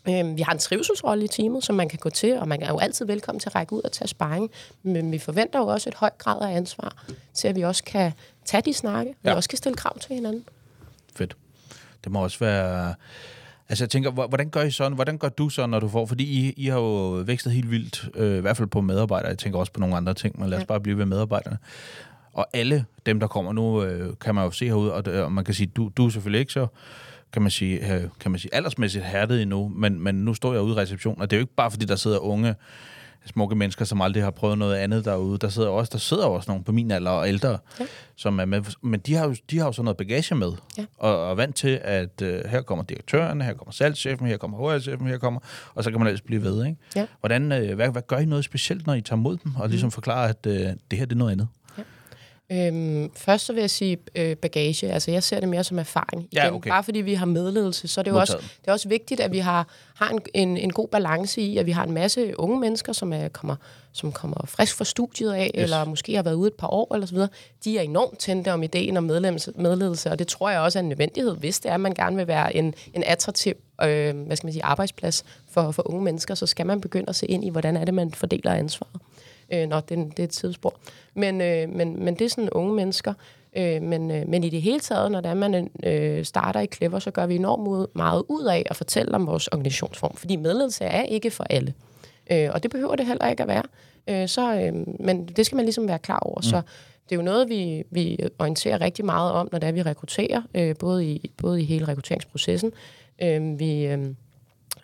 Øhm, 0.07 0.37
vi 0.37 0.41
har 0.41 0.51
en 0.53 0.59
trivselsrolle 0.59 1.25
i 1.25 1.27
teamet, 1.27 1.63
som 1.63 1.75
man 1.75 1.89
kan 1.89 1.99
gå 1.99 2.09
til, 2.09 2.37
og 2.39 2.47
man 2.47 2.61
er 2.63 2.67
jo 2.69 2.79
altid 2.79 3.05
velkommen 3.05 3.39
til 3.39 3.49
at 3.49 3.55
række 3.55 3.73
ud 3.73 3.81
og 3.81 3.91
tage 3.91 4.07
sparring. 4.07 4.51
Men 4.83 5.11
vi 5.11 5.17
forventer 5.17 5.59
jo 5.59 5.65
også 5.67 5.89
et 5.89 5.95
højt 5.95 6.17
grad 6.17 6.41
af 6.51 6.55
ansvar, 6.55 7.03
til 7.33 7.47
at 7.47 7.55
vi 7.55 7.61
også 7.61 7.83
kan 7.83 8.11
tage 8.45 8.61
de 8.65 8.73
snakke, 8.73 9.15
ja. 9.23 9.29
Vi 9.31 9.35
også 9.35 9.49
kan 9.49 9.57
stille 9.57 9.75
krav 9.75 9.99
til 9.99 10.15
hinanden. 10.15 10.43
Fedt. 11.15 11.35
Det 12.03 12.11
må 12.11 12.23
også 12.23 12.39
være... 12.39 12.93
Altså 13.69 13.83
jeg 13.83 13.89
tænker, 13.89 14.11
hvor- 14.11 14.27
hvordan 14.27 14.49
gør 14.49 14.61
I 14.61 14.71
sådan? 14.71 14.93
Hvordan 14.93 15.17
gør 15.17 15.29
du 15.29 15.49
så, 15.49 15.65
når 15.65 15.79
du 15.79 15.87
får... 15.89 16.05
Fordi 16.05 16.23
I, 16.23 16.53
I 16.57 16.67
har 16.67 16.79
jo 16.79 17.07
vækstet 17.09 17.53
helt 17.53 17.71
vildt, 17.71 18.09
øh, 18.15 18.37
i 18.37 18.41
hvert 18.41 18.57
fald 18.57 18.67
på 18.67 18.81
medarbejdere. 18.81 19.29
Jeg 19.29 19.37
tænker 19.37 19.59
også 19.59 19.71
på 19.71 19.79
nogle 19.79 19.95
andre 19.97 20.13
ting, 20.13 20.39
men 20.39 20.49
lad 20.49 20.57
os 20.57 20.61
Ja. 20.61 20.65
bare 20.65 20.79
blive 20.81 20.97
ved 20.97 21.05
medarbejderne. 21.05 21.57
Og 22.33 22.47
alle 22.53 22.85
dem, 23.05 23.19
der 23.19 23.27
kommer 23.27 23.53
nu, 23.53 23.83
øh, 23.83 24.13
kan 24.21 24.35
man 24.35 24.43
jo 24.45 24.51
se 24.51 24.65
herude, 24.65 24.93
og, 24.93 25.03
og 25.23 25.31
man 25.31 25.43
kan 25.45 25.53
sige, 25.53 25.67
du, 25.67 25.91
du 25.97 26.05
er 26.05 26.09
selvfølgelig 26.09 26.39
ikke 26.39 26.53
så 26.53 26.67
kan 27.33 27.41
man 27.41 27.51
sige, 27.51 27.93
øh, 27.95 28.03
kan 28.19 28.31
man 28.31 28.39
sige 28.39 28.55
aldersmæssigt 28.55 29.05
hærdet 29.05 29.41
endnu, 29.41 29.67
men, 29.75 30.01
men 30.01 30.15
nu 30.15 30.33
står 30.33 30.53
jeg 30.53 30.61
ude 30.61 30.73
i 30.73 30.77
receptionen, 30.77 31.21
og 31.21 31.29
det 31.29 31.35
er 31.35 31.39
jo 31.39 31.43
ikke 31.43 31.55
bare, 31.55 31.71
fordi 31.71 31.85
der 31.85 31.95
sidder 31.95 32.19
unge, 32.19 32.55
smukke 33.25 33.55
mennesker, 33.55 33.85
som 33.85 34.01
aldrig 34.01 34.23
har 34.23 34.31
prøvet 34.31 34.57
noget 34.57 34.75
andet 34.75 35.05
derude. 35.05 35.37
Der 35.37 35.49
sidder 35.49 35.69
også, 35.69 35.89
der 35.93 35.97
sidder 35.97 36.25
også 36.25 36.51
nogle 36.51 36.63
på 36.63 36.71
min 36.71 36.91
alder 36.91 37.11
og 37.11 37.27
ældre, 37.27 37.57
Ja. 37.79 37.85
som 38.15 38.39
er 38.39 38.45
med. 38.45 38.61
Men 38.81 38.99
de 38.99 39.13
har 39.15 39.25
jo, 39.27 39.35
de 39.51 39.57
har 39.59 39.65
jo 39.65 39.71
så 39.71 39.81
noget 39.83 39.97
bagage 39.97 40.35
med, 40.35 40.51
Ja. 40.77 40.85
og, 40.97 41.31
er 41.31 41.35
vant 41.35 41.55
til, 41.55 41.79
at 41.83 42.21
øh, 42.21 42.41
her 42.45 42.61
kommer 42.61 42.83
direktøren, 42.85 43.41
her 43.41 43.53
kommer 43.53 43.71
salgschefen, 43.71 44.27
her 44.27 44.37
kommer 44.37 44.57
HR-chefen, 44.57 45.07
her 45.07 45.17
kommer, 45.17 45.39
og 45.75 45.83
så 45.83 45.89
kan 45.91 45.99
man 45.99 46.07
ellers 46.07 46.21
blive 46.21 46.41
ved, 46.43 46.65
ikke? 46.65 46.77
Ja. 46.95 47.05
Hvordan, 47.19 47.51
øh, 47.51 47.75
hvad, 47.75 47.89
hvad 47.89 48.01
gør 48.07 48.17
I 48.17 48.25
noget 48.25 48.45
specielt, 48.45 48.87
når 48.87 48.93
I 48.93 49.01
tager 49.01 49.19
mod 49.19 49.37
dem, 49.43 49.55
og 49.55 49.69
ligesom 49.69 49.91
forklarer, 49.91 50.27
at 50.29 50.45
øh, 50.47 50.53
det 50.91 50.99
her 50.99 51.05
det 51.05 51.11
er 51.11 51.15
noget 51.15 51.31
andet? 51.31 51.47
Øhm, 52.51 53.11
først 53.15 53.45
så 53.45 53.53
vil 53.53 53.61
jeg 53.61 53.69
sige 53.69 53.97
øh, 54.15 54.35
bagage. 54.35 54.91
Altså 54.91 55.11
jeg 55.11 55.23
ser 55.23 55.39
det 55.39 55.49
mere 55.49 55.63
som 55.63 55.79
erfaring. 55.79 56.27
Ja, 56.33 56.43
Igen, 56.43 56.53
okay. 56.53 56.69
Bare 56.69 56.83
fordi 56.83 57.01
vi 57.01 57.13
har 57.13 57.25
medledelse, 57.25 57.87
så 57.87 58.01
er 58.01 58.03
det 58.03 58.11
jo 58.11 58.17
også, 58.17 58.37
det 58.37 58.67
er 58.67 58.71
også 58.71 58.89
vigtigt, 58.89 59.19
at 59.19 59.31
vi 59.31 59.39
har, 59.39 59.67
har 59.95 60.09
en, 60.09 60.19
en, 60.33 60.57
en 60.57 60.73
god 60.73 60.87
balance 60.87 61.41
i, 61.41 61.57
at 61.57 61.65
vi 61.65 61.71
har 61.71 61.83
en 61.83 61.91
masse 61.91 62.39
unge 62.39 62.59
mennesker, 62.59 62.93
som, 62.93 63.13
er, 63.13 63.27
kommer, 63.27 63.55
som 63.91 64.11
kommer 64.11 64.45
frisk 64.45 64.75
fra 64.75 64.85
studiet 64.85 65.31
af, 65.31 65.51
yes. 65.55 65.63
eller 65.63 65.85
måske 65.85 66.15
har 66.15 66.23
været 66.23 66.35
ude 66.35 66.47
et 66.47 66.53
par 66.53 66.67
år, 66.67 66.93
eller 66.93 67.07
så 67.07 67.13
videre. 67.13 67.29
De 67.63 67.77
er 67.77 67.81
enormt 67.81 68.19
tændte 68.19 68.53
om 68.53 68.63
ideen 68.63 68.97
om 68.97 69.03
medledelse, 69.03 69.51
medledelse, 69.55 70.11
og 70.11 70.19
det 70.19 70.27
tror 70.27 70.49
jeg 70.49 70.59
også 70.59 70.79
er 70.79 70.83
en 70.83 70.89
nødvendighed, 70.89 71.35
hvis 71.35 71.59
det 71.59 71.69
er, 71.69 71.73
at 71.73 71.81
man 71.81 71.93
gerne 71.93 72.15
vil 72.15 72.27
være 72.27 72.55
en, 72.55 72.73
en 72.93 73.03
attraktiv 73.03 73.53
øh, 73.83 74.17
hvad 74.25 74.35
skal 74.35 74.47
man 74.47 74.53
sige, 74.53 74.63
arbejdsplads 74.63 75.25
for, 75.51 75.71
for 75.71 75.89
unge 75.89 76.03
mennesker, 76.03 76.35
så 76.35 76.45
skal 76.45 76.65
man 76.65 76.81
begynde 76.81 77.09
at 77.09 77.15
se 77.15 77.25
ind 77.25 77.45
i, 77.45 77.49
hvordan 77.49 77.77
er 77.77 77.85
det, 77.85 77.93
man 77.93 78.11
fordeler 78.11 78.53
ansvaret. 78.53 79.01
Øh, 79.53 79.67
nå, 79.67 79.79
det, 79.79 79.99
er 79.99 80.03
det 80.03 80.19
er 80.19 80.23
et 80.23 80.29
tidsspor. 80.29 80.79
Men, 81.13 81.41
øh, 81.41 81.69
men, 81.69 82.03
men 82.03 82.15
det 82.15 82.25
er 82.25 82.29
sådan 82.29 82.49
unge 82.49 82.73
mennesker. 82.73 83.13
Øh, 83.57 83.81
men, 83.81 84.11
øh, 84.11 84.27
men 84.27 84.43
i 84.43 84.49
det 84.49 84.61
hele 84.61 84.79
taget, 84.79 85.11
når 85.11 85.21
det 85.21 85.29
er, 85.29 85.33
man 85.33 85.69
øh, 85.83 86.25
starter 86.25 86.59
i 86.59 86.67
Clever, 86.67 86.99
så 86.99 87.11
gør 87.11 87.25
vi 87.25 87.35
enormt 87.35 87.95
meget 87.95 88.23
ud 88.27 88.45
af 88.45 88.65
at 88.69 88.75
fortælle 88.75 89.15
om 89.15 89.27
vores 89.27 89.47
organisationsform. 89.47 90.15
Fordi 90.15 90.35
medledelse 90.35 90.83
er 90.83 91.03
ikke 91.03 91.31
for 91.31 91.43
alle. 91.43 91.73
Øh, 92.31 92.49
og 92.53 92.63
det 92.63 92.71
behøver 92.71 92.95
det 92.95 93.05
heller 93.05 93.27
ikke 93.27 93.43
at 93.43 93.49
være. 93.49 93.63
Øh, 94.07 94.27
så, 94.27 94.55
øh, 94.55 94.73
men 94.99 95.25
det 95.25 95.45
skal 95.45 95.55
man 95.55 95.65
ligesom 95.65 95.87
være 95.87 95.99
klar 95.99 96.19
over. 96.19 96.39
Mm. 96.39 96.43
Så 96.43 96.61
det 97.09 97.15
er 97.15 97.19
jo 97.19 97.21
noget, 97.21 97.49
vi, 97.49 97.83
vi 97.91 98.19
orienterer 98.39 98.81
rigtig 98.81 99.05
meget 99.05 99.31
om, 99.31 99.49
når 99.51 99.59
det 99.59 99.67
er, 99.67 99.71
vi 99.71 99.81
rekrutterer, 99.81 100.41
øh, 100.55 100.75
både, 100.79 101.05
i, 101.05 101.31
både 101.37 101.61
i 101.61 101.65
hele 101.65 101.87
rekrutteringsprocessen. 101.87 102.71
Øh, 103.21 103.59
vi... 103.59 103.85
Øh, 103.85 104.13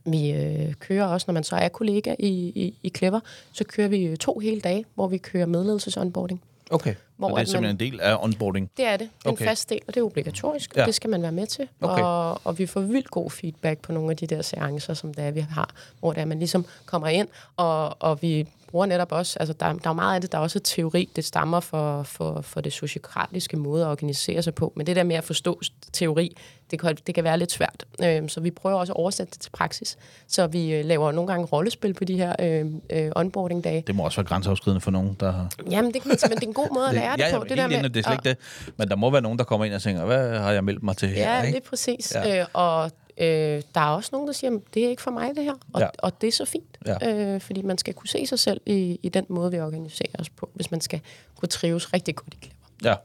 vi 0.05 0.31
øh, 0.31 0.73
kører 0.73 1.05
også, 1.05 1.25
når 1.27 1.33
man 1.33 1.43
så 1.43 1.55
er 1.55 1.67
kollega 1.69 2.15
i, 2.19 2.27
i, 2.55 2.77
i 2.83 2.89
Clever, 2.97 3.19
så 3.51 3.63
kører 3.63 3.87
vi 3.87 4.03
øh, 4.03 4.17
to 4.17 4.39
hele 4.39 4.61
dage, 4.61 4.85
hvor 4.95 5.07
vi 5.07 5.17
kører 5.17 5.45
medledelses-onboarding. 5.45 6.37
Okay. 6.71 6.95
Hvor 7.17 7.27
Hvor 7.27 7.27
det 7.27 7.33
er 7.35 7.35
at 7.35 7.37
man- 7.39 7.47
simpelthen 7.47 7.87
en 7.87 7.91
del 7.93 8.01
af 8.01 8.17
onboarding. 8.23 8.69
Det 8.77 8.85
er 8.85 8.97
det. 8.97 9.09
Det 9.19 9.25
er 9.25 9.29
Okay. 9.31 9.43
en 9.43 9.47
fast 9.49 9.69
del, 9.69 9.79
og 9.87 9.93
det 9.93 9.99
er 10.01 10.05
obligatorisk, 10.05 10.75
Ja. 10.75 10.81
og 10.81 10.87
det 10.87 10.95
skal 10.95 11.09
man 11.09 11.21
være 11.21 11.31
med 11.31 11.47
til. 11.47 11.67
Okay. 11.81 12.03
Og, 12.03 12.41
og 12.43 12.59
vi 12.59 12.65
får 12.65 12.79
vildt 12.81 13.11
god 13.11 13.29
feedback 13.31 13.79
på 13.81 13.91
nogle 13.91 14.11
af 14.11 14.17
de 14.17 14.27
der 14.27 14.41
seancer, 14.41 14.93
som 14.93 15.13
det 15.13 15.23
er, 15.23 15.31
vi 15.31 15.39
har, 15.39 15.69
hvor 15.99 16.13
det 16.13 16.21
er, 16.21 16.25
man 16.25 16.39
ligesom 16.39 16.65
kommer 16.85 17.07
ind, 17.07 17.27
og, 17.57 18.01
og 18.01 18.21
vi 18.21 18.47
bruger 18.75 18.85
netop 18.85 19.11
også, 19.11 19.39
altså 19.39 19.53
der, 19.53 19.65
der 19.65 19.73
er 19.73 19.89
jo 19.89 19.93
meget 19.93 20.15
af 20.15 20.21
det, 20.21 20.31
der 20.31 20.37
er 20.37 20.41
også 20.41 20.59
teori, 20.59 21.09
det 21.15 21.25
stammer 21.25 21.59
for, 21.59 22.03
for, 22.03 22.41
for 22.41 22.61
det 22.61 22.73
sociokratiske 22.73 23.57
måde 23.57 23.83
at 23.83 23.89
organisere 23.89 24.41
sig 24.43 24.55
på, 24.55 24.73
men 24.75 24.87
det 24.87 24.95
der 24.95 25.03
med 25.03 25.15
at 25.15 25.23
forstå 25.23 25.61
teori, 25.93 26.37
det 26.71 26.79
kan, 26.79 26.97
det 27.07 27.15
kan 27.15 27.23
være 27.23 27.37
lidt 27.37 27.51
svært. 27.51 27.85
Øhm, 28.03 28.29
så 28.29 28.39
vi 28.39 28.51
prøver 28.51 28.79
også 28.79 28.93
at 28.93 28.97
oversætte 28.97 29.31
det 29.31 29.39
til 29.39 29.49
praksis. 29.49 29.97
Så 30.27 30.47
vi 30.47 30.73
øh, 30.73 30.85
laver 30.85 31.11
nogle 31.11 31.31
gange 31.31 31.45
rollespil 31.45 31.93
på 31.93 32.03
de 32.03 32.17
her 32.17 32.35
øh, 32.39 32.65
øh, 32.89 33.11
onboarding-dage. 33.15 33.83
Det 33.87 33.95
må 33.95 34.03
også 34.03 34.17
være 34.17 34.27
grænseoverskridende 34.27 34.81
for 34.81 34.91
nogen, 34.91 35.17
der 35.19 35.31
har... 35.31 35.49
Jamen, 35.71 35.93
det, 35.93 36.01
kan 36.01 36.09
men 36.09 36.37
det 36.37 36.43
er 36.43 36.47
en 36.47 36.53
god 36.53 36.73
måde 36.73 36.87
at 36.87 36.95
lære 36.95 37.11
det, 37.11 37.19
ja, 37.19 37.27
ja, 37.27 37.37
på. 37.37 37.43
det, 37.43 37.49
det 37.49 37.57
der 37.57 37.67
med, 37.67 37.89
det 37.89 37.97
er 37.97 38.03
slet 38.03 38.13
ikke 38.13 38.29
det. 38.29 38.73
Men 38.77 38.89
der 38.89 38.95
må 38.95 39.09
være 39.09 39.21
nogen, 39.21 39.37
der 39.37 39.43
kommer 39.43 39.65
ind 39.65 39.73
og 39.73 39.81
tænker, 39.81 40.05
hvad 40.05 40.39
har 40.39 40.51
jeg 40.51 40.63
meldt 40.63 40.83
mig 40.83 40.97
til 40.97 41.09
her? 41.09 41.35
Ja, 41.35 41.41
ikke? 41.41 41.57
lige 41.57 41.69
præcis. 41.69 42.13
Ja. 42.15 42.39
Øh, 42.39 42.45
og 42.53 42.91
Øh, 43.17 43.61
der 43.75 43.81
er 43.81 43.89
også 43.89 44.09
nogen, 44.13 44.27
der 44.27 44.33
siger, 44.33 44.59
det 44.73 44.85
er 44.85 44.89
ikke 44.89 45.01
for 45.01 45.11
mig 45.11 45.31
det 45.35 45.43
her, 45.43 45.53
og, 45.73 45.81
Ja. 45.81 45.87
og 45.99 46.21
det 46.21 46.27
er 46.27 46.31
så 46.31 46.45
fint. 46.45 46.77
Ja. 46.85 47.33
Øh, 47.33 47.41
fordi 47.41 47.61
man 47.61 47.77
skal 47.77 47.93
kunne 47.93 48.07
se 48.07 48.27
sig 48.27 48.39
selv 48.39 48.61
i, 48.65 48.99
i 49.03 49.09
den 49.09 49.25
måde, 49.29 49.51
vi 49.51 49.59
organiserer 49.59 50.09
os 50.19 50.29
på, 50.29 50.49
hvis 50.53 50.71
man 50.71 50.81
skal 50.81 51.01
kunne 51.35 51.49
trives 51.49 51.93
rigtig 51.93 52.15
godt 52.15 52.33
i 52.33 52.37
Clever. 52.43 52.55
Ja. 52.91 52.95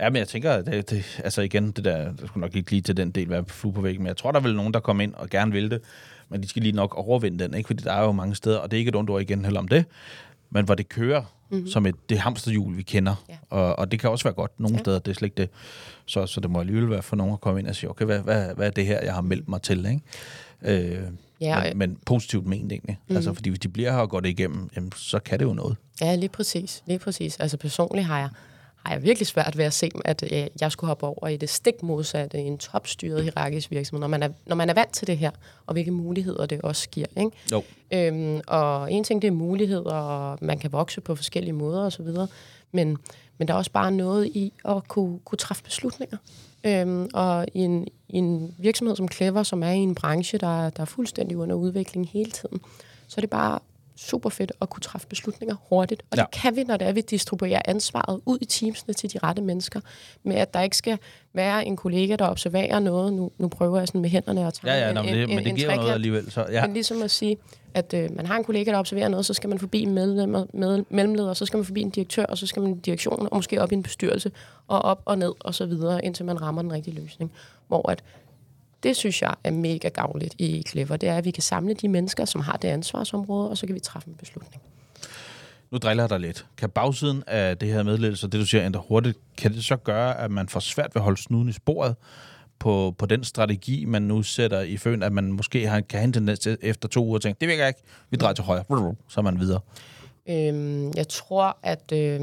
Ja, 0.00 0.10
men 0.10 0.16
jeg 0.16 0.28
tænker, 0.28 0.52
at 0.52 0.66
det, 0.66 0.90
det, 0.90 1.20
altså 1.24 1.42
igen, 1.42 1.70
det 1.70 1.84
der, 1.84 2.12
der 2.12 2.26
skulle 2.26 2.40
nok 2.40 2.56
ikke 2.56 2.70
lige 2.70 2.82
til 2.82 2.96
den 2.96 3.10
del 3.10 3.30
være 3.30 3.44
flue 3.46 3.72
på 3.72 3.80
væggen, 3.80 4.02
men 4.02 4.08
jeg 4.08 4.16
tror, 4.16 4.32
der 4.32 4.38
er 4.38 4.42
vel 4.42 4.56
nogen, 4.56 4.74
der 4.74 4.80
kommer 4.80 5.02
ind 5.02 5.14
og 5.14 5.30
gerne 5.30 5.52
vil 5.52 5.70
det, 5.70 5.80
men 6.28 6.42
de 6.42 6.48
skal 6.48 6.62
lige 6.62 6.72
nok 6.76 6.94
overvinde 6.94 7.44
den, 7.44 7.54
ikke? 7.54 7.66
fordi 7.66 7.82
der 7.82 7.92
er 7.92 8.02
jo 8.02 8.12
mange 8.12 8.34
steder, 8.34 8.58
og 8.58 8.70
det 8.70 8.76
er 8.76 8.78
ikke 8.78 8.88
et 8.88 8.96
ondt 8.96 9.10
ord 9.10 9.20
igen 9.22 9.44
heller 9.44 9.60
om 9.60 9.68
det, 9.68 9.84
men 10.50 10.64
hvor 10.64 10.74
det 10.74 10.88
kører 10.88 11.22
mm-hmm. 11.50 11.66
som 11.68 11.86
et 11.86 11.94
det 12.08 12.18
hamsterhjul, 12.18 12.76
vi 12.76 12.82
kender, 12.82 13.24
Ja. 13.28 13.36
og, 13.50 13.78
og 13.78 13.92
det 13.92 14.00
kan 14.00 14.10
også 14.10 14.24
være 14.24 14.34
godt 14.34 14.60
nogle 14.60 14.76
ja. 14.76 14.82
Steder, 14.82 14.98
det 14.98 15.10
er 15.10 15.14
slet 15.14 15.26
ikke 15.26 15.36
det. 15.36 15.48
Så, 16.06 16.26
så 16.26 16.40
det 16.40 16.50
må 16.50 16.60
alligevel 16.60 16.90
være 16.90 17.02
for 17.02 17.16
nogen 17.16 17.32
at 17.32 17.40
komme 17.40 17.60
ind 17.60 17.68
og 17.68 17.74
sige, 17.76 17.90
okay, 17.90 18.04
hvad, 18.04 18.18
hvad, 18.18 18.54
hvad 18.54 18.66
er 18.66 18.70
det 18.70 18.86
her, 18.86 19.00
jeg 19.04 19.14
har 19.14 19.20
meldt 19.20 19.48
mig 19.48 19.62
til, 19.62 19.86
ikke? 19.86 20.92
Øh, 20.96 21.02
Ja, 21.40 21.62
men, 21.62 21.78
men 21.78 21.98
positivt 22.06 22.46
ment 22.46 22.72
egentlig. 22.72 22.98
Mm. 23.08 23.16
Altså, 23.16 23.34
fordi 23.34 23.48
hvis 23.50 23.60
de 23.60 23.68
bliver 23.68 23.92
her 23.92 23.98
og 23.98 24.10
går 24.10 24.20
det 24.20 24.28
igennem, 24.28 24.70
jamen, 24.76 24.92
så 24.96 25.18
kan 25.18 25.38
det 25.38 25.44
jo 25.44 25.52
noget. 25.54 25.76
Ja, 26.00 26.14
lige 26.14 26.28
præcis. 26.28 26.82
Lige 26.86 26.98
præcis. 26.98 27.36
Altså 27.40 27.56
personligt 27.56 28.06
har 28.06 28.18
jeg, 28.18 28.28
har 28.84 28.94
jeg 28.94 29.02
virkelig 29.02 29.26
svært 29.26 29.58
ved 29.58 29.64
at 29.64 29.72
se, 29.72 29.90
at 30.04 30.22
øh, 30.32 30.46
jeg 30.60 30.72
skulle 30.72 30.88
hoppe 30.88 31.06
over 31.06 31.28
i 31.28 31.36
det 31.36 31.50
stik 31.50 31.82
modsatte, 31.82 32.38
i 32.38 32.46
en 32.46 32.58
topstyret 32.58 33.22
hierarkisk 33.22 33.70
virksomhed, 33.70 34.00
når 34.00 34.08
man, 34.08 34.22
er, 34.22 34.28
når 34.46 34.56
man 34.56 34.70
er 34.70 34.74
vant 34.74 34.92
til 34.92 35.06
det 35.06 35.18
her, 35.18 35.30
og 35.66 35.72
hvilke 35.72 35.90
muligheder 35.90 36.46
det 36.46 36.60
også 36.60 36.88
giver. 36.88 37.06
Ikke? 37.16 37.30
Jo. 37.52 37.62
Øhm, 37.90 38.40
og 38.46 38.92
en 38.92 39.04
ting, 39.04 39.22
det 39.22 39.28
er 39.28 39.32
muligheder, 39.32 39.94
og 39.94 40.38
man 40.40 40.58
kan 40.58 40.72
vokse 40.72 41.00
på 41.00 41.14
forskellige 41.14 41.52
måder 41.52 41.80
osv., 41.80 42.06
men, 42.72 42.98
men 43.38 43.48
der 43.48 43.54
er 43.54 43.58
også 43.58 43.70
bare 43.70 43.92
noget 43.92 44.26
i 44.26 44.52
at 44.64 44.88
kunne, 44.88 45.18
kunne 45.24 45.38
træffe 45.38 45.62
beslutninger. 45.62 46.16
Øhm, 46.64 47.08
og 47.14 47.46
i 47.54 47.60
en, 47.60 47.88
i 48.08 48.18
en 48.18 48.54
virksomhed 48.58 48.96
som 48.96 49.08
Clever, 49.08 49.42
som 49.42 49.62
er 49.62 49.70
i 49.70 49.78
en 49.78 49.94
branche, 49.94 50.38
der, 50.38 50.70
der 50.70 50.80
er 50.80 50.84
fuldstændig 50.84 51.36
under 51.36 51.56
udvikling 51.56 52.08
hele 52.08 52.30
tiden, 52.30 52.60
så 53.08 53.14
er 53.16 53.20
det 53.20 53.30
bare 53.30 53.58
super 53.96 54.30
fedt 54.30 54.52
at 54.60 54.70
kunne 54.70 54.80
træffe 54.80 55.06
beslutninger 55.06 55.54
hurtigt. 55.68 56.02
Og 56.10 56.16
Ja. 56.18 56.22
det 56.22 56.30
kan 56.30 56.56
vi, 56.56 56.62
når 56.64 56.76
det 56.76 56.88
er, 56.88 56.92
vi 56.92 57.00
distribuerer 57.00 57.62
ansvaret 57.64 58.20
ud 58.26 58.38
i 58.40 58.44
teamsene 58.44 58.94
til 58.94 59.12
de 59.12 59.18
rette 59.22 59.42
mennesker, 59.42 59.80
med 60.22 60.36
at 60.36 60.54
der 60.54 60.60
ikke 60.60 60.76
skal 60.76 60.98
være 61.32 61.66
en 61.66 61.76
kollega, 61.76 62.16
der 62.16 62.28
observerer 62.28 62.78
noget. 62.78 63.12
Nu, 63.12 63.30
nu 63.38 63.48
prøver 63.48 63.78
jeg 63.78 63.88
sådan 63.88 64.00
med 64.00 64.10
hænderne 64.10 64.46
at 64.46 64.54
tegne 64.54 64.72
Ja, 64.72 64.82
ja, 64.84 64.88
en, 64.88 64.94
nå, 64.94 65.02
men 65.02 65.14
en, 65.14 65.20
det, 65.20 65.28
men 65.28 65.38
en, 65.38 65.44
det 65.44 65.50
en 65.50 65.56
giver 65.56 65.70
jo 65.70 65.76
noget 65.76 65.92
alligevel. 65.92 66.30
Så, 66.30 66.46
ja. 66.50 66.66
Men 66.66 66.74
ligesom 66.74 67.02
at 67.02 67.10
sige, 67.10 67.36
at 67.74 67.94
øh, 67.94 68.16
man 68.16 68.26
har 68.26 68.36
en 68.36 68.44
kollega, 68.44 68.70
der 68.70 68.78
observerer 68.78 69.08
noget, 69.08 69.26
så 69.26 69.34
skal 69.34 69.48
man 69.48 69.58
forbi 69.58 69.82
en 69.82 69.94
medlem, 69.94 70.28
med, 70.52 70.84
mellemleder, 70.90 71.34
så 71.34 71.46
skal 71.46 71.56
man 71.56 71.64
forbi 71.64 71.80
en 71.80 71.90
direktør, 71.90 72.24
og 72.24 72.38
så 72.38 72.46
skal 72.46 72.62
man 72.62 72.72
i 72.72 72.80
direktionen, 72.80 73.28
og 73.30 73.36
måske 73.36 73.62
op 73.62 73.72
i 73.72 73.74
en 73.74 73.82
bestyrelse, 73.82 74.30
og 74.68 74.82
op 74.82 75.02
og 75.04 75.18
ned, 75.18 75.32
og 75.40 75.54
så 75.54 75.66
videre, 75.66 76.04
indtil 76.04 76.24
man 76.24 76.42
rammer 76.42 76.62
den 76.62 76.72
rigtige 76.72 77.00
løsning. 77.00 77.32
Hvor 77.68 77.90
at, 77.90 78.02
det 78.84 78.96
synes 78.96 79.22
jeg 79.22 79.34
er 79.44 79.50
mega 79.50 79.88
gavnligt 79.88 80.34
i 80.38 80.62
Clever, 80.68 80.96
det 80.96 81.08
er, 81.08 81.16
at 81.16 81.24
vi 81.24 81.30
kan 81.30 81.42
samle 81.42 81.74
de 81.74 81.88
mennesker, 81.88 82.24
som 82.24 82.40
har 82.40 82.56
det 82.56 82.68
ansvarsområde, 82.68 83.50
og 83.50 83.58
så 83.58 83.66
kan 83.66 83.74
vi 83.74 83.80
træffe 83.80 84.08
en 84.08 84.14
beslutning. 84.14 84.62
Nu 85.70 85.78
driller 85.78 86.02
jeg 86.02 86.10
dig 86.10 86.20
lidt. 86.20 86.46
Kan 86.56 86.70
bagsiden 86.70 87.22
af 87.26 87.58
det 87.58 87.68
her 87.68 87.82
medledelse, 87.82 88.26
det 88.26 88.40
du 88.40 88.46
siger, 88.46 88.66
ændre 88.66 88.82
hurtigt, 88.88 89.18
kan 89.36 89.52
det 89.52 89.64
så 89.64 89.76
gøre, 89.76 90.18
at 90.20 90.30
man 90.30 90.48
får 90.48 90.60
svært 90.60 90.94
ved 90.94 91.00
at 91.00 91.04
holde 91.04 91.22
snuden 91.22 91.48
i 91.48 91.52
sporet 91.52 91.96
på, 92.58 92.94
på 92.98 93.06
den 93.06 93.24
strategi, 93.24 93.84
man 93.84 94.02
nu 94.02 94.22
sætter 94.22 94.60
i 94.60 94.76
føn, 94.76 95.02
at 95.02 95.12
man 95.12 95.32
måske 95.32 95.68
har, 95.68 95.80
kan 95.80 95.98
have 95.98 96.04
en 96.04 96.12
tendens 96.12 96.46
efter 96.46 96.88
to 96.88 97.04
uger 97.04 97.16
at 97.16 97.22
tænke, 97.22 97.40
det 97.40 97.48
virker 97.48 97.66
ikke, 97.66 97.80
vi 98.10 98.16
drejer 98.16 98.34
til 98.34 98.44
højre, 98.44 98.94
så 99.08 99.20
er 99.20 99.22
man 99.22 99.40
videre. 99.40 99.60
Øhm, 100.28 100.92
jeg 100.96 101.08
tror, 101.08 101.58
at 101.62 101.92
øh, 101.92 102.20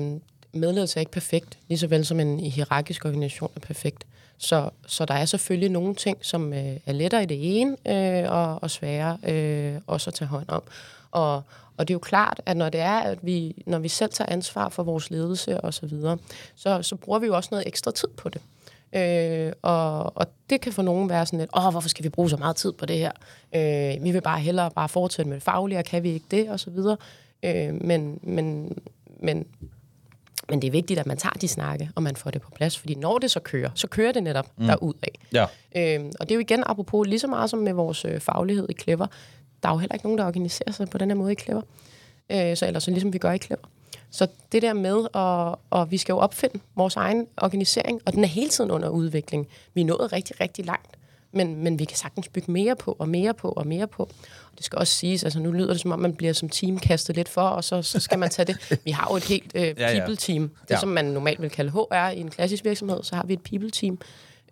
medledelse 0.54 0.98
er 0.98 1.00
ikke 1.00 1.12
perfekt, 1.12 1.60
lige 1.68 1.78
så 1.78 1.88
vel 1.88 2.06
som 2.06 2.20
en 2.20 2.40
hierarkisk 2.40 3.06
organisation 3.06 3.52
er 3.56 3.60
perfekt. 3.60 4.06
Så, 4.42 4.70
så 4.88 5.06
der 5.06 5.14
er 5.14 5.26
selvfølgelig 5.26 5.70
nogle 5.70 5.96
ting, 5.96 6.18
som 6.22 6.54
øh, 6.54 6.78
er 6.86 6.92
lettere 6.92 7.24
i 7.24 7.26
det 7.26 7.62
ene, 7.62 7.78
øh, 7.88 8.32
og, 8.32 8.64
og 8.64 8.72
sværere 8.72 9.18
øh, 9.24 9.82
også 9.88 10.10
at 10.10 10.14
tage 10.14 10.28
hånd 10.28 10.46
om. 10.48 10.64
Og, 11.12 11.44
og 11.78 11.88
det 11.88 11.90
er 11.90 11.96
jo 11.96 12.00
klart, 12.00 12.42
at 12.46 12.58
når 12.58 12.70
det 12.70 12.80
er, 12.80 13.00
at 13.00 13.18
vi, 13.22 13.64
når 13.66 13.80
vi 13.80 13.88
selv 13.88 14.12
tager 14.12 14.32
ansvar 14.32 14.70
for 14.70 14.84
vores 14.84 15.10
ledelse 15.10 15.62
og 15.62 15.74
så 15.74 15.86
videre, 15.86 16.18
så, 16.56 16.82
så 16.82 16.96
bruger 16.96 17.20
vi 17.20 17.26
jo 17.26 17.36
også 17.36 17.50
noget 17.52 17.68
ekstra 17.68 17.92
tid 17.92 18.08
på 18.18 18.30
det. 18.30 18.42
Øh, 18.96 19.54
og, 19.62 20.18
og 20.18 20.28
det 20.50 20.62
kan 20.62 20.74
for 20.74 20.82
nogen 20.82 21.10
være 21.10 21.26
sådan 21.26 21.40
lidt, 21.40 21.50
åh, 21.58 21.72
hvorfor 21.72 21.90
skal 21.90 22.04
vi 22.04 22.10
bruge 22.10 22.30
så 22.30 22.38
meget 22.38 22.56
tid 22.56 22.72
på 22.72 22.86
det 22.86 22.98
her? 22.98 23.12
Øh, 23.56 24.04
vi 24.04 24.12
vil 24.12 24.22
bare 24.22 24.40
hellere 24.40 24.72
bare 24.72 24.90
fortsætte 24.90 25.30
med 25.30 25.36
det 25.36 25.44
faglige, 25.44 25.80
og 25.80 25.86
kan 25.86 26.04
vi 26.04 26.10
ikke 26.10 26.26
det, 26.32 26.50
og 26.50 26.60
så 26.60 26.70
videre. 26.70 26.98
Øh, 27.44 27.84
men, 27.84 28.20
men, 28.24 28.78
men, 29.20 29.46
men 30.52 30.62
det 30.62 30.68
er 30.68 30.72
vigtigt, 30.72 31.00
at 31.00 31.06
man 31.06 31.18
tager 31.18 31.34
de 31.34 31.48
snakke, 31.48 31.90
og 31.96 32.04
man 32.04 32.16
får 32.16 32.32
det 32.32 32.42
på 32.42 32.52
plads, 32.56 32.78
fordi 32.78 32.96
når 32.96 33.18
det 33.18 33.32
så 33.32 33.40
kører, 33.40 33.70
så 33.76 33.88
kører 33.88 34.12
det 34.12 34.24
netop 34.24 34.48
mm. 34.58 34.66
derudad. 34.66 35.10
Ja. 35.34 35.46
Øh, 35.76 36.06
og 36.20 36.30
det 36.30 36.32
er 36.32 36.36
jo 36.36 36.40
igen 36.40 36.64
apropos 36.66 37.08
lige 37.08 37.20
så 37.20 37.28
meget 37.28 37.50
som 37.50 37.60
med 37.60 37.74
vores 37.74 38.06
øh, 38.06 38.20
faglighed 38.20 38.68
i 38.70 38.74
Clever. 38.74 39.08
Der 39.64 39.70
er 39.70 39.74
jo 39.74 39.78
heller 39.78 39.96
ikke 39.96 40.06
nogen, 40.06 40.18
der 40.18 40.26
organiserer 40.26 40.72
sig 40.72 40.90
på 40.90 40.98
den 40.98 41.10
her 41.10 41.16
måde 41.16 41.32
i 41.32 41.36
Clever. 41.36 41.62
Øh, 42.32 42.58
så 42.58 42.68
ellers 42.68 42.84
så 42.84 42.92
ligesom 42.92 43.14
vi 43.14 43.18
gør 43.18 43.32
i 43.32 43.38
Clever. 43.38 43.70
Så 44.12 44.28
det 44.52 44.62
der 44.62 44.74
med, 44.74 44.98
at, 45.14 45.56
og 45.70 45.92
vi 45.92 45.98
skal 45.98 46.14
jo 46.14 46.20
opfinde 46.20 46.60
vores 46.76 46.96
egen 46.96 47.28
organisering, 47.38 48.02
og 48.06 48.14
den 48.14 48.24
er 48.24 48.28
hele 48.28 48.50
tiden 48.50 48.72
under 48.72 48.90
udvikling. 48.90 49.48
Vi 49.74 49.82
er 49.82 49.86
nået 49.86 50.14
rigtig, 50.14 50.42
rigtig 50.42 50.66
langt, 50.66 50.98
men, 51.32 51.64
men 51.64 51.80
vi 51.80 51.86
kan 51.86 51.98
sagtens 51.98 52.28
bygge 52.30 52.52
mere 52.52 52.76
på, 52.76 52.96
og 53.00 53.10
mere 53.10 53.34
på, 53.34 53.50
og 53.50 53.68
mere 53.68 53.88
på. 53.88 54.04
Og 54.52 54.58
det 54.58 54.66
skal 54.66 54.80
også 54.80 54.94
siges, 54.94 55.24
altså 55.24 55.40
nu 55.40 55.52
lyder 55.52 55.68
det 55.74 55.82
som 55.82 55.92
om, 55.92 56.00
man 56.00 56.14
bliver 56.16 56.34
som 56.34 56.50
team 56.50 56.80
kastet 56.80 57.16
lidt 57.16 57.30
for, 57.30 57.42
og 57.42 57.64
så, 57.64 57.82
så 57.82 58.00
skal 58.00 58.20
man 58.20 58.30
tage 58.30 58.46
det. 58.46 58.80
Vi 58.86 58.92
har 58.92 59.08
jo 59.12 59.16
et 59.18 59.24
helt 59.24 59.52
øh, 59.56 59.76
people-team. 59.76 60.42
Det, 60.62 60.70
Ja. 60.70 60.80
som 60.80 60.90
man 60.90 61.06
normalt 61.06 61.42
vil 61.42 61.50
kalde 61.50 61.72
HR 61.72 62.10
i 62.10 62.20
en 62.20 62.30
klassisk 62.30 62.66
virksomhed, 62.66 63.04
så 63.04 63.16
har 63.16 63.24
vi 63.26 63.34
et 63.34 63.42
people-team 63.42 64.00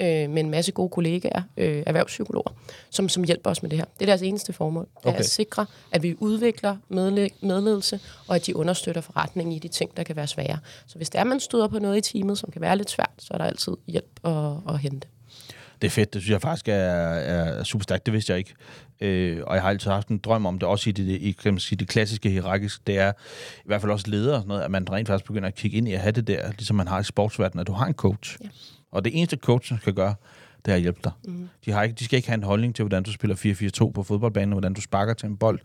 øh, 0.02 0.30
med 0.30 0.40
en 0.44 0.50
masse 0.50 0.72
gode 0.72 0.90
kollegaer, 0.90 1.42
øh, 1.58 1.84
erhvervspsykologer, 1.86 2.52
som, 2.90 3.10
som 3.10 3.24
hjælper 3.24 3.50
os 3.50 3.62
med 3.62 3.70
det 3.70 3.78
her. 3.78 3.86
Det 3.86 4.02
er 4.02 4.06
deres 4.06 4.22
eneste 4.22 4.54
formål. 4.54 4.88
Det 4.98 5.06
er 5.06 5.10
Okay. 5.10 5.20
at 5.20 5.26
sikre, 5.30 5.66
at 5.92 6.04
vi 6.04 6.16
udvikler 6.20 6.78
medle- 6.90 7.48
medledelse, 7.48 8.00
og 8.28 8.36
at 8.36 8.46
de 8.46 8.56
understøtter 8.56 9.02
forretningen 9.02 9.56
i 9.56 9.60
de 9.60 9.68
ting, 9.68 9.98
der 9.98 10.04
kan 10.04 10.16
være 10.16 10.28
svære. 10.28 10.60
Så 10.88 10.96
hvis 10.96 11.10
det 11.10 11.20
er, 11.20 11.24
man 11.24 11.40
støder 11.40 11.68
på 11.68 11.80
noget 11.80 11.98
i 11.98 12.02
teamet, 12.14 12.38
som 12.38 12.52
kan 12.52 12.62
være 12.62 12.78
lidt 12.78 12.90
svært, 12.92 13.12
så 13.18 13.34
er 13.34 13.38
der 13.38 13.46
altid 13.46 13.74
hjælp 13.88 14.20
at, 14.24 14.34
at 14.70 14.80
hente. 14.80 15.08
Det 15.82 15.88
er 15.88 15.92
fedt, 15.92 16.14
det 16.14 16.22
synes 16.22 16.32
jeg 16.32 16.42
faktisk 16.42 16.68
er, 16.68 16.74
er 16.74 17.64
super 17.64 17.84
stærkt, 17.84 18.06
det 18.06 18.14
vidste 18.14 18.32
jeg 18.32 18.38
ikke. 18.38 18.54
Øh, 19.02 19.44
og 19.48 19.56
jeg 19.56 19.62
har 19.62 19.70
altid 19.70 19.92
haft 19.92 20.08
en 20.08 20.18
drøm 20.18 20.46
om 20.46 20.60
det, 20.60 20.70
også 20.70 20.90
i 20.90 20.94
det, 20.94 21.04
i, 21.22 21.32
kan 21.32 21.54
man 21.54 21.60
sige, 21.60 21.78
det 21.78 21.88
klassiske 21.88 22.30
hierarkisk, 22.30 22.88
det 22.88 22.98
er 22.98 23.12
i 23.58 23.66
hvert 23.66 23.82
fald 23.82 23.92
også 23.92 24.06
ledere 24.10 24.36
og 24.36 24.42
sådan 24.42 24.48
noget, 24.48 24.62
at 24.62 24.72
man 24.72 24.92
rent 24.92 25.08
faktisk 25.08 25.28
begynder 25.28 25.48
at 25.48 25.56
kigge 25.56 25.78
ind 25.78 25.88
i 25.88 25.94
at 25.94 26.00
have 26.00 26.12
det 26.12 26.28
der, 26.28 26.52
ligesom 26.52 26.76
man 26.76 26.88
har 26.88 27.00
i 27.00 27.04
sportsverdenen, 27.04 27.62
at 27.62 27.68
du 27.68 27.74
har 27.74 27.86
en 27.86 27.94
coach. 27.94 28.38
Ja. 28.44 28.50
Og 28.92 29.06
det 29.06 29.18
eneste 29.18 29.38
coachen 29.38 29.80
kan 29.84 29.94
gøre, 29.94 30.16
det 30.66 30.72
er 30.72 30.76
at 30.76 30.82
hjælpe 30.82 31.00
dig. 31.04 31.12
Mm. 31.26 31.50
De, 31.66 31.72
har 31.72 31.84
ikke, 31.84 31.96
de 31.96 32.06
skal 32.06 32.18
ikke 32.18 32.28
have 32.28 32.38
en 32.38 32.44
holdning 32.44 32.76
til, 32.76 32.84
hvordan 32.84 33.04
du 33.04 33.12
spiller 33.12 33.36
4-4-2 33.86 33.92
på 33.92 34.04
fodboldbanen, 34.04 34.52
hvordan 34.52 34.74
du 34.74 34.82
sparker 34.82 35.14
til 35.14 35.28
en 35.28 35.38
bold 35.38 35.60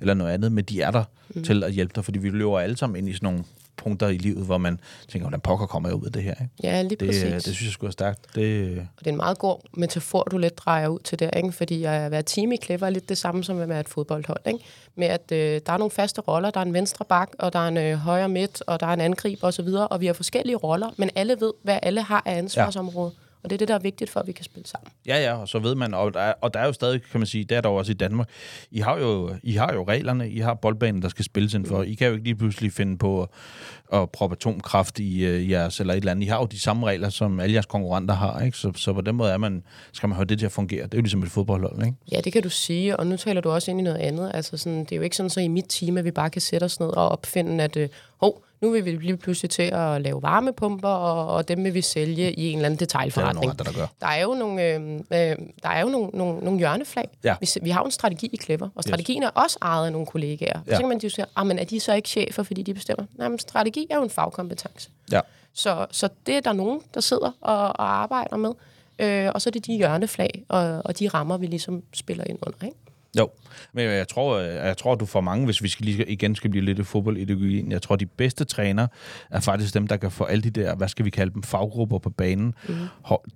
eller 0.00 0.14
noget 0.14 0.32
andet, 0.32 0.52
men 0.52 0.64
de 0.64 0.82
er 0.82 0.90
der 0.90 1.04
mm. 1.34 1.44
til 1.44 1.64
at 1.64 1.72
hjælpe 1.72 1.92
dig, 1.94 2.04
fordi 2.04 2.18
vi 2.18 2.30
løber 2.30 2.58
alle 2.58 2.76
sammen 2.76 2.96
ind 2.96 3.08
i 3.08 3.12
sådan 3.12 3.26
nogle 3.26 3.44
punkter 3.82 4.08
i 4.08 4.16
livet, 4.18 4.46
hvor 4.46 4.58
man 4.58 4.80
tænker, 5.08 5.24
hvordan 5.24 5.40
pokker 5.40 5.66
kommer 5.66 5.88
jeg 5.88 5.96
ud 5.96 6.06
af 6.06 6.12
det 6.12 6.22
her? 6.22 6.30
Ikke? 6.40 6.48
Ja, 6.62 6.82
lige 6.82 6.96
Det, 6.96 7.08
præcis. 7.08 7.22
det 7.32 7.42
synes 7.42 7.62
jeg 7.62 7.72
skulle 7.72 7.88
er 7.88 7.92
stærkt. 7.92 8.26
Det, 8.34 8.78
Og 8.78 8.98
det 8.98 9.06
er 9.06 9.10
en 9.10 9.16
meget 9.16 9.38
god 9.38 9.56
metafor, 9.76 10.22
du 10.22 10.38
lidt 10.38 10.58
drejer 10.58 10.88
ud 10.88 10.98
til 10.98 11.18
der, 11.18 11.30
ikke? 11.30 11.52
fordi 11.52 11.84
at 11.84 12.10
være 12.10 12.22
team 12.22 12.52
i 12.52 12.56
Clever 12.56 12.86
er 12.86 12.90
lidt 12.90 13.08
det 13.08 13.18
samme 13.18 13.44
som 13.44 13.60
at 13.60 13.68
være 13.68 13.80
et 13.80 13.88
fodboldhold. 13.88 14.40
Ikke? 14.46 14.58
Med 14.96 15.06
at 15.06 15.32
øh, 15.32 15.60
der 15.66 15.72
er 15.72 15.76
nogle 15.76 15.90
faste 15.90 16.20
roller, 16.20 16.50
der 16.50 16.60
er 16.60 16.64
en 16.64 16.74
venstre 16.74 17.04
bak, 17.04 17.30
og 17.38 17.52
der 17.52 17.58
er 17.58 17.68
en 17.68 17.76
øh, 17.76 17.94
højre 17.96 18.28
midt, 18.28 18.62
og 18.66 18.80
der 18.80 18.86
er 18.86 18.92
en 18.92 19.00
angriber 19.00 19.46
osv., 19.48 19.68
og 19.90 20.00
vi 20.00 20.06
har 20.06 20.12
forskellige 20.12 20.56
roller, 20.56 20.90
men 20.96 21.10
alle 21.14 21.36
ved, 21.40 21.52
hvad 21.62 21.78
alle 21.82 22.02
har 22.02 22.22
af 22.26 22.38
ansvarsområde. 22.38 23.12
Ja. 23.14 23.29
Og 23.42 23.50
det 23.50 23.56
er 23.56 23.58
det, 23.58 23.68
der 23.68 23.74
er 23.74 23.78
vigtigt 23.78 24.10
for, 24.10 24.20
at 24.20 24.26
vi 24.26 24.32
kan 24.32 24.44
spille 24.44 24.66
sammen. 24.66 24.92
Ja, 25.06 25.22
ja, 25.22 25.34
og 25.34 25.48
så 25.48 25.58
ved 25.58 25.74
man, 25.74 25.94
og 25.94 26.14
der, 26.14 26.20
er, 26.20 26.32
og 26.40 26.54
der 26.54 26.60
er 26.60 26.66
jo 26.66 26.72
stadig, 26.72 27.02
kan 27.02 27.20
man 27.20 27.26
sige, 27.26 27.44
der 27.44 27.56
er 27.56 27.60
der 27.60 27.68
også 27.68 27.92
i 27.92 27.94
Danmark, 27.94 28.28
I 28.70 28.80
har 28.80 28.98
jo, 28.98 29.36
I 29.42 29.52
har 29.52 29.72
jo 29.72 29.84
reglerne, 29.84 30.30
I 30.30 30.38
har 30.38 30.54
boldbanen, 30.54 31.02
der 31.02 31.08
skal 31.08 31.24
spilles 31.24 31.54
ind 31.54 31.66
for. 31.66 31.82
I 31.82 31.94
kan 31.94 32.06
jo 32.06 32.12
ikke 32.12 32.24
lige 32.24 32.34
pludselig 32.34 32.72
finde 32.72 32.98
på 32.98 33.22
at, 33.22 33.28
at 34.00 34.10
proppe 34.10 34.36
atomkraft 34.36 34.98
i 34.98 35.28
uh, 35.28 35.50
jeres, 35.50 35.80
eller 35.80 35.94
et 35.94 35.98
eller 35.98 36.10
andet. 36.10 36.24
I 36.24 36.28
har 36.28 36.38
jo 36.38 36.46
de 36.46 36.60
samme 36.60 36.86
regler, 36.86 37.08
som 37.08 37.40
alle 37.40 37.52
jeres 37.52 37.66
konkurrenter 37.66 38.14
har, 38.14 38.40
ikke? 38.40 38.58
Så, 38.58 38.72
så 38.76 38.92
på 38.92 39.00
den 39.00 39.14
måde 39.14 39.30
er 39.30 39.36
man, 39.36 39.62
skal 39.92 40.08
man 40.08 40.16
have 40.16 40.24
det 40.24 40.38
til 40.38 40.46
at 40.46 40.52
fungere. 40.52 40.82
Det 40.82 40.94
er 40.94 40.98
jo 40.98 41.02
ligesom 41.02 41.22
et 41.22 41.30
fodboldhold, 41.30 41.84
ikke? 41.84 41.96
Ja, 42.12 42.20
det 42.20 42.32
kan 42.32 42.42
du 42.42 42.50
sige, 42.50 42.96
og 42.96 43.06
nu 43.06 43.16
taler 43.16 43.40
du 43.40 43.50
også 43.50 43.70
ind 43.70 43.80
i 43.80 43.82
noget 43.82 43.98
andet. 43.98 44.30
Altså 44.34 44.56
sådan, 44.56 44.80
det 44.80 44.92
er 44.92 44.96
jo 44.96 45.02
ikke 45.02 45.16
sådan, 45.16 45.30
så 45.30 45.40
i 45.40 45.48
mit 45.48 45.66
team, 45.68 45.96
at 45.96 46.04
vi 46.04 46.10
bare 46.10 46.30
kan 46.30 46.42
sætte 46.42 46.64
os 46.64 46.80
ned 46.80 46.88
og 46.88 47.08
opfinde, 47.08 47.64
at 47.64 47.76
øh, 47.76 47.88
hov, 48.20 48.44
nu 48.60 48.70
vil 48.70 48.84
vi 48.84 48.90
lige 48.90 49.16
pludselig 49.16 49.50
til 49.50 49.62
at 49.62 50.02
lave 50.02 50.22
varmepumper, 50.22 50.88
og, 50.88 51.34
og 51.34 51.48
dem 51.48 51.64
vil 51.64 51.74
vi 51.74 51.80
sælge 51.80 52.32
i 52.32 52.50
en 52.50 52.58
eller 52.58 52.66
anden 52.66 52.78
Det 52.78 53.60
er 53.60 53.64
der 53.64 53.80
der. 53.80 53.86
Der 54.00 54.06
er 54.06 54.22
jo 54.22 54.34
nogle, 54.34 54.64
øh, 54.64 54.94
øh, 54.94 55.36
der 55.62 55.68
er 55.68 55.80
jo 55.80 55.88
nogle, 55.88 56.10
nogle, 56.14 56.38
nogle 56.38 56.58
hjørneflag. 56.58 57.08
Ja. 57.24 57.34
Vi, 57.40 57.48
vi 57.62 57.70
har 57.70 57.80
jo 57.80 57.84
en 57.84 57.90
strategi 57.90 58.30
i 58.32 58.36
Clever, 58.36 58.68
og 58.74 58.82
strategien 58.82 59.22
er 59.22 59.28
også 59.28 59.58
ejet 59.62 59.86
af 59.86 59.92
nogle 59.92 60.06
kollegaer. 60.06 60.60
Ja. 60.66 60.70
Ja. 60.70 60.74
Så 60.76 60.80
kan 60.80 60.88
man 60.88 60.98
jo 60.98 61.08
sige, 61.08 61.24
ah, 61.36 61.46
men 61.46 61.58
er 61.58 61.64
de 61.64 61.80
så 61.80 61.94
ikke 61.94 62.08
chefer, 62.08 62.42
fordi 62.42 62.62
de 62.62 62.74
bestemmer? 62.74 63.04
Nej, 63.14 63.28
men 63.28 63.38
strategi 63.38 63.86
er 63.90 63.96
jo 63.96 64.02
en 64.02 64.10
fagkompetence. 64.10 64.90
Ja. 65.12 65.20
Så, 65.52 65.86
så 65.90 66.08
det 66.26 66.36
er 66.36 66.40
der 66.40 66.52
nogen, 66.52 66.80
der 66.94 67.00
sidder 67.00 67.32
og, 67.40 67.58
og 67.58 67.92
arbejder 68.02 68.36
med. 68.36 68.52
Øh, 68.98 69.30
og 69.34 69.42
så 69.42 69.48
er 69.48 69.52
det 69.52 69.66
de 69.66 69.76
hjørneflag 69.76 70.44
og, 70.48 70.82
og 70.84 70.98
de 70.98 71.08
rammer, 71.08 71.36
vi 71.36 71.46
ligesom 71.46 71.82
spiller 71.92 72.24
ind 72.26 72.38
under. 72.42 72.66
Ikke? 72.66 72.76
Jo, 73.18 73.30
men 73.72 73.84
jeg 73.84 74.08
tror, 74.08 74.36
øh, 74.36 74.54
jeg 74.54 74.76
tror, 74.76 74.94
du 74.94 75.06
får 75.06 75.20
mange, 75.20 75.44
hvis 75.44 75.62
vi 75.62 75.68
skal 75.68 75.86
lige, 75.86 76.06
igen 76.06 76.34
skal 76.34 76.50
blive 76.50 76.64
lidt 76.64 76.78
i 76.78 76.82
fodboldideologien. 76.82 77.72
Jeg 77.72 77.82
tror, 77.82 77.96
de 77.96 78.06
bedste 78.06 78.44
træner 78.44 78.86
er 79.30 79.40
faktisk 79.40 79.74
dem, 79.74 79.86
der 79.86 79.96
kan 79.96 80.10
få 80.10 80.24
alle 80.24 80.42
de 80.42 80.50
der, 80.50 80.74
hvad 80.74 80.88
skal 80.88 81.04
vi 81.04 81.10
kalde 81.10 81.34
dem, 81.34 81.42
faggrupper 81.42 81.98
på 81.98 82.10
banen, 82.10 82.54
mm. 82.68 82.74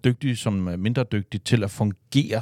dygtige 0.05 0.37
som 0.37 0.55
mindre 0.55 1.05
dygtige 1.13 1.41
til 1.45 1.65
at 1.65 1.71
fungere 1.71 2.41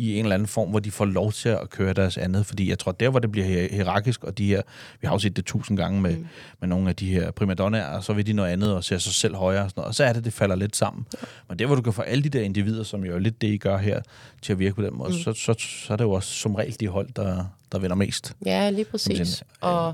i 0.00 0.18
en 0.18 0.24
eller 0.24 0.34
anden 0.34 0.48
form, 0.48 0.68
hvor 0.70 0.78
de 0.78 0.90
får 0.90 1.04
lov 1.04 1.32
til 1.32 1.48
at 1.48 1.70
køre 1.70 1.92
deres 1.92 2.18
andet. 2.18 2.46
Fordi 2.46 2.70
jeg 2.70 2.78
tror, 2.78 2.92
der 2.92 3.08
hvor 3.08 3.18
det 3.18 3.32
bliver 3.32 3.46
hier- 3.46 3.74
hierarkisk, 3.74 4.24
og 4.24 4.38
de 4.38 4.46
her, 4.46 4.62
vi 5.00 5.06
har 5.06 5.14
jo 5.14 5.18
set 5.18 5.36
det 5.36 5.44
tusind 5.44 5.76
gange 5.76 6.00
med, 6.00 6.16
mm. 6.16 6.26
med 6.60 6.68
nogle 6.68 6.88
af 6.88 6.96
de 6.96 7.06
her 7.12 7.30
primadonnaer, 7.30 7.86
og 7.86 8.04
så 8.04 8.12
vil 8.12 8.26
de 8.26 8.32
noget 8.32 8.50
andet 8.50 8.74
og 8.74 8.84
ser 8.84 8.98
sig 8.98 9.12
selv 9.12 9.34
højere 9.34 9.62
og 9.62 9.70
sådan 9.70 9.80
noget. 9.80 9.88
Og 9.88 9.94
så 9.94 10.04
er 10.04 10.12
det, 10.12 10.24
det 10.24 10.32
falder 10.32 10.56
lidt 10.56 10.76
sammen. 10.76 11.06
Ja. 11.12 11.26
Men 11.48 11.58
der 11.58 11.66
hvor 11.66 11.74
du 11.74 11.82
kan 11.82 11.92
få 11.92 12.02
alle 12.02 12.24
de 12.24 12.28
der 12.28 12.40
individer, 12.40 12.82
som 12.82 13.04
jo 13.04 13.14
er 13.14 13.18
lidt 13.18 13.40
det, 13.40 13.48
I 13.48 13.56
gør 13.56 13.78
her, 13.78 14.00
til 14.42 14.52
at 14.52 14.58
virke 14.58 14.74
på 14.74 14.82
den 14.82 14.94
måde, 14.96 15.10
mm. 15.10 15.18
så, 15.18 15.32
så, 15.32 15.54
så 15.58 15.92
er 15.92 15.96
det 15.96 16.04
jo 16.04 16.12
også 16.12 16.32
som 16.32 16.54
regel 16.54 16.76
de 16.80 16.88
hold, 16.88 17.08
der, 17.16 17.44
der 17.72 17.78
vinder 17.78 17.96
mest. 17.96 18.32
Ja, 18.46 18.70
lige 18.70 18.84
præcis. 18.84 19.42
Og, 19.60 19.86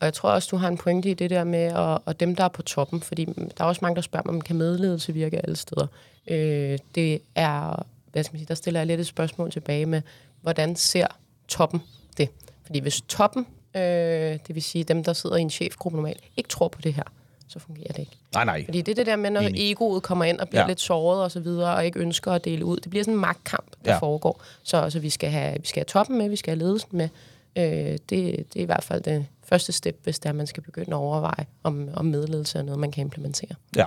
og 0.00 0.04
jeg 0.04 0.14
tror 0.14 0.30
også, 0.30 0.48
du 0.50 0.56
har 0.56 0.68
en 0.68 0.76
pointe 0.76 1.10
i 1.10 1.14
det 1.14 1.30
der 1.30 1.44
med, 1.44 1.72
og, 1.72 2.02
og 2.04 2.20
dem, 2.20 2.36
der 2.36 2.44
er 2.44 2.48
på 2.48 2.62
toppen, 2.62 3.00
fordi 3.00 3.24
der 3.24 3.64
er 3.64 3.64
også 3.64 3.78
mange, 3.82 3.96
der 3.96 4.02
spørger 4.02 4.22
mig, 4.26 4.34
om 4.34 4.40
kan 4.40 4.56
medledelse 4.56 5.12
virke 5.14 5.38
alle 5.38 5.56
steder. 5.56 5.86
Øh, 6.30 6.78
det 6.94 7.20
er, 7.34 7.86
hvad 8.18 8.24
skal 8.24 8.34
man 8.34 8.38
sige, 8.38 8.48
der 8.48 8.54
stiller 8.54 8.80
jeg 8.80 8.86
lidt 8.86 9.00
et 9.00 9.06
spørgsmål 9.06 9.50
tilbage 9.50 9.86
med, 9.86 10.02
hvordan 10.40 10.76
ser 10.76 11.06
toppen 11.48 11.82
det? 12.16 12.28
Fordi 12.66 12.78
hvis 12.80 13.00
toppen, 13.00 13.46
øh, 13.74 13.80
det 13.82 14.54
vil 14.54 14.62
sige 14.62 14.84
dem, 14.84 15.04
der 15.04 15.12
sidder 15.12 15.36
i 15.36 15.40
en 15.40 15.50
chefgruppe 15.50 15.96
normalt, 15.96 16.20
ikke 16.36 16.48
tror 16.48 16.68
på 16.68 16.80
det 16.82 16.94
her, 16.94 17.02
så 17.48 17.58
fungerer 17.58 17.88
det 17.92 17.98
ikke. 17.98 18.16
Nej, 18.34 18.44
nej. 18.44 18.64
Fordi 18.64 18.82
det 18.82 18.92
er 18.92 18.94
det 18.96 19.06
der 19.06 19.16
med, 19.16 19.30
når 19.30 19.40
Enig. 19.40 19.70
egoet 19.70 20.02
kommer 20.02 20.24
ind 20.24 20.38
og 20.38 20.48
bliver 20.48 20.62
Ja. 20.62 20.66
lidt 20.68 20.80
såret 20.80 21.22
og 21.22 21.30
så 21.30 21.40
videre, 21.40 21.74
og 21.76 21.84
ikke 21.86 22.00
ønsker 22.00 22.32
at 22.32 22.44
dele 22.44 22.64
ud. 22.64 22.76
Det 22.76 22.90
bliver 22.90 23.02
sådan 23.04 23.14
en 23.14 23.20
magtkamp, 23.20 23.66
der 23.84 23.92
Ja. 23.92 23.98
foregår. 23.98 24.42
Så 24.62 24.76
altså, 24.76 24.98
vi, 25.00 25.10
skal 25.10 25.30
have, 25.30 25.60
vi 25.60 25.66
skal 25.66 25.80
have 25.80 25.84
toppen 25.84 26.18
med, 26.18 26.28
vi 26.28 26.36
skal 26.36 26.50
have 26.56 26.58
ledelsen 26.66 26.88
med. 26.92 27.08
Øh, 27.56 27.64
det, 27.64 28.00
det 28.10 28.56
er 28.56 28.60
i 28.60 28.64
hvert 28.64 28.84
fald 28.84 29.02
det 29.02 29.26
første 29.44 29.72
step, 29.72 29.98
hvis 30.04 30.18
det 30.18 30.28
er, 30.28 30.32
man 30.32 30.46
skal 30.46 30.62
begynde 30.62 30.90
at 30.90 30.94
overveje, 30.94 31.46
om, 31.62 31.88
om 31.94 32.04
medledelse 32.04 32.58
er 32.58 32.62
noget, 32.62 32.78
man 32.80 32.90
kan 32.90 33.00
implementere. 33.00 33.54
Ja. 33.76 33.84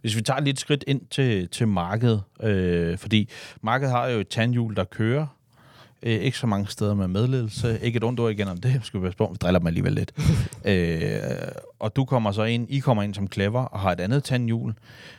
Hvis 0.00 0.16
vi 0.16 0.22
tager 0.22 0.40
lidt 0.40 0.60
skridt 0.60 0.84
ind 0.86 1.00
til, 1.10 1.48
til 1.48 1.68
markedet, 1.68 2.22
øh, 2.42 2.98
fordi 2.98 3.30
markedet 3.62 3.92
har 3.92 4.08
jo 4.08 4.20
et 4.20 4.28
tandhjul, 4.28 4.76
der 4.76 4.84
kører, 4.84 5.26
øh, 6.02 6.12
ikke 6.12 6.38
så 6.38 6.46
mange 6.46 6.66
steder 6.66 6.94
med 6.94 7.08
medledelse, 7.08 7.78
ikke 7.82 7.96
et 7.96 8.04
ondt 8.04 8.20
ord 8.20 8.30
igen 8.30 8.48
om 8.48 8.56
det, 8.56 8.80
skal 8.82 9.00
vi 9.00 9.04
passe 9.04 9.18
på, 9.18 9.28
vi 9.32 9.36
driller 9.36 9.58
dem 9.58 9.66
alligevel 9.66 9.92
lidt. 9.92 10.12
øh, 10.64 11.20
og 11.78 11.96
du 11.96 12.04
kommer 12.04 12.32
så 12.32 12.44
ind, 12.44 12.66
I 12.70 12.78
kommer 12.78 13.02
ind 13.02 13.14
som 13.14 13.32
clever 13.32 13.64
og 13.64 13.80
har 13.80 13.92
et 13.92 14.00
andet 14.00 14.24
tandhjul. 14.24 14.74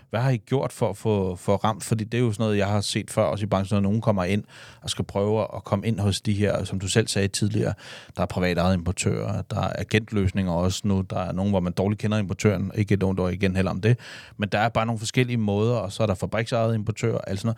Hvad 0.09 0.19
har 0.19 0.29
I 0.29 0.37
gjort 0.37 0.71
for 0.71 0.89
at 0.89 0.97
få 0.97 1.35
for 1.35 1.55
ramt? 1.55 1.83
Fordi 1.83 2.03
det 2.03 2.17
er 2.17 2.21
jo 2.21 2.31
sådan 2.31 2.43
noget, 2.43 2.57
jeg 2.57 2.67
har 2.67 2.81
set 2.81 3.11
før, 3.11 3.23
også 3.23 3.43
i 3.43 3.47
branchen, 3.47 3.75
når 3.75 3.81
nogen 3.81 4.01
kommer 4.01 4.23
ind 4.23 4.43
og 4.81 4.89
skal 4.89 5.05
prøve 5.05 5.41
at 5.55 5.63
komme 5.63 5.87
ind 5.87 5.99
hos 5.99 6.21
de 6.21 6.33
her, 6.33 6.63
som 6.63 6.79
du 6.79 6.87
selv 6.87 7.07
sagde 7.07 7.27
tidligere, 7.27 7.73
der 8.15 8.21
er 8.21 8.25
privat 8.25 8.57
ejet 8.57 8.73
importører, 8.73 9.41
der 9.41 9.61
er 9.61 9.73
agentløsninger 9.77 10.51
også 10.51 10.81
nu, 10.83 11.01
der 11.01 11.19
er 11.19 11.31
nogen, 11.31 11.51
hvor 11.51 11.59
man 11.59 11.73
dårligt 11.73 12.01
kender 12.01 12.17
importøren, 12.17 12.71
ikke 12.75 12.93
et 12.93 13.03
ondt 13.03 13.19
ord 13.19 13.31
igen 13.31 13.55
heller 13.55 13.71
om 13.71 13.81
det, 13.81 13.99
men 14.37 14.49
der 14.49 14.59
er 14.59 14.69
bare 14.69 14.85
nogle 14.85 14.99
forskellige 14.99 15.37
måder, 15.37 15.75
og 15.75 15.91
så 15.91 16.03
er 16.03 16.07
der 16.07 16.15
fabriksejede 16.15 16.75
importører, 16.75 17.17
altså 17.17 17.47
noget. 17.47 17.57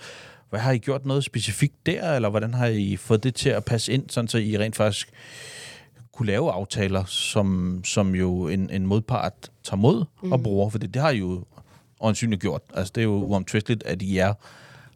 Hvad 0.54 0.62
har 0.62 0.72
I 0.72 0.78
gjort 0.78 1.06
noget 1.06 1.24
specifikt 1.24 1.86
der, 1.86 2.16
eller 2.16 2.30
hvordan 2.30 2.54
har 2.54 2.68
I 2.68 2.96
fået 2.96 3.24
det 3.24 3.36
til 3.36 3.50
at 3.50 3.66
passe 3.66 3.94
ind, 3.94 4.10
sådan 4.10 4.28
så 4.28 4.38
I 4.38 4.58
rent 4.58 4.76
faktisk 4.76 5.10
kunne 6.12 6.26
lave 6.26 6.52
aftaler, 6.52 7.06
som, 7.06 7.82
som 7.86 8.16
jo 8.16 8.48
en, 8.48 8.70
en 8.70 8.88
modpart 8.88 9.34
tager 9.64 9.78
mod 9.78 10.06
mm. 10.24 10.32
og 10.32 10.44
bruger, 10.44 10.70
for 10.70 10.78
det 10.78 10.96
har 10.96 11.10
I 11.10 11.18
jo 11.18 11.44
øjensynligt 12.02 12.42
gjort. 12.42 12.62
Altså, 12.74 12.92
det 12.96 13.02
er 13.02 13.06
jo 13.06 13.24
uomtvisteligt, 13.24 13.84
at 13.84 14.02
I 14.02 14.18
er 14.18 14.34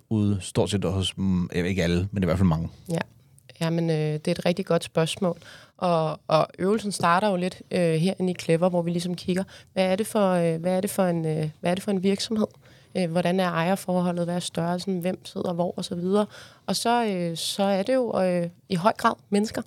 ude 0.09 0.37
stort 0.41 0.69
set 0.69 0.85
hos, 0.85 1.17
mm, 1.17 1.49
ikke 1.53 1.83
alle, 1.83 2.07
men 2.11 2.23
i 2.23 2.25
hvert 2.25 2.37
fald 2.37 2.47
mange. 2.47 2.69
Ja, 2.89 2.99
Jamen, 3.61 3.89
øh, 3.89 4.13
det 4.13 4.27
er 4.27 4.31
et 4.31 4.45
rigtig 4.45 4.65
godt 4.65 4.83
spørgsmål. 4.83 5.37
Og, 5.77 6.19
og 6.27 6.47
øvelsen 6.59 6.91
starter 6.91 7.29
jo 7.29 7.35
lidt 7.35 7.61
øh, 7.71 7.93
herinde 7.93 8.31
i 8.31 8.35
Clever, 8.41 8.69
hvor 8.69 8.81
vi 8.81 8.91
ligesom 8.91 9.15
kigger, 9.15 9.43
hvad 9.73 9.85
er 9.85 9.95
det 9.95 10.07
for, 10.07 10.31
øh, 10.31 10.61
hvad 10.61 10.77
er 10.77 10.81
det 10.81 10.89
for, 10.89 11.03
en, 11.03 11.25
øh, 11.25 11.49
hvad 11.59 11.71
er 11.71 11.75
det 11.75 11.83
for 11.83 11.91
en 11.91 12.03
virksomhed? 12.03 12.47
Øh, 12.95 13.11
hvordan 13.11 13.39
er 13.39 13.49
ejerforholdet? 13.49 14.25
Hvad 14.25 14.35
er 14.35 14.39
størrelsen? 14.39 14.99
Hvem 14.99 15.25
sidder 15.25 15.53
hvor? 15.53 15.73
Og 15.77 15.85
så 15.85 15.95
videre. 15.95 16.25
Og 16.65 16.75
så, 16.75 17.05
øh, 17.05 17.37
så 17.37 17.63
er 17.63 17.83
det 17.83 17.93
jo 17.93 18.21
øh, 18.21 18.49
i 18.69 18.75
høj 18.75 18.93
grad 18.97 19.13
mennesker. 19.29 19.61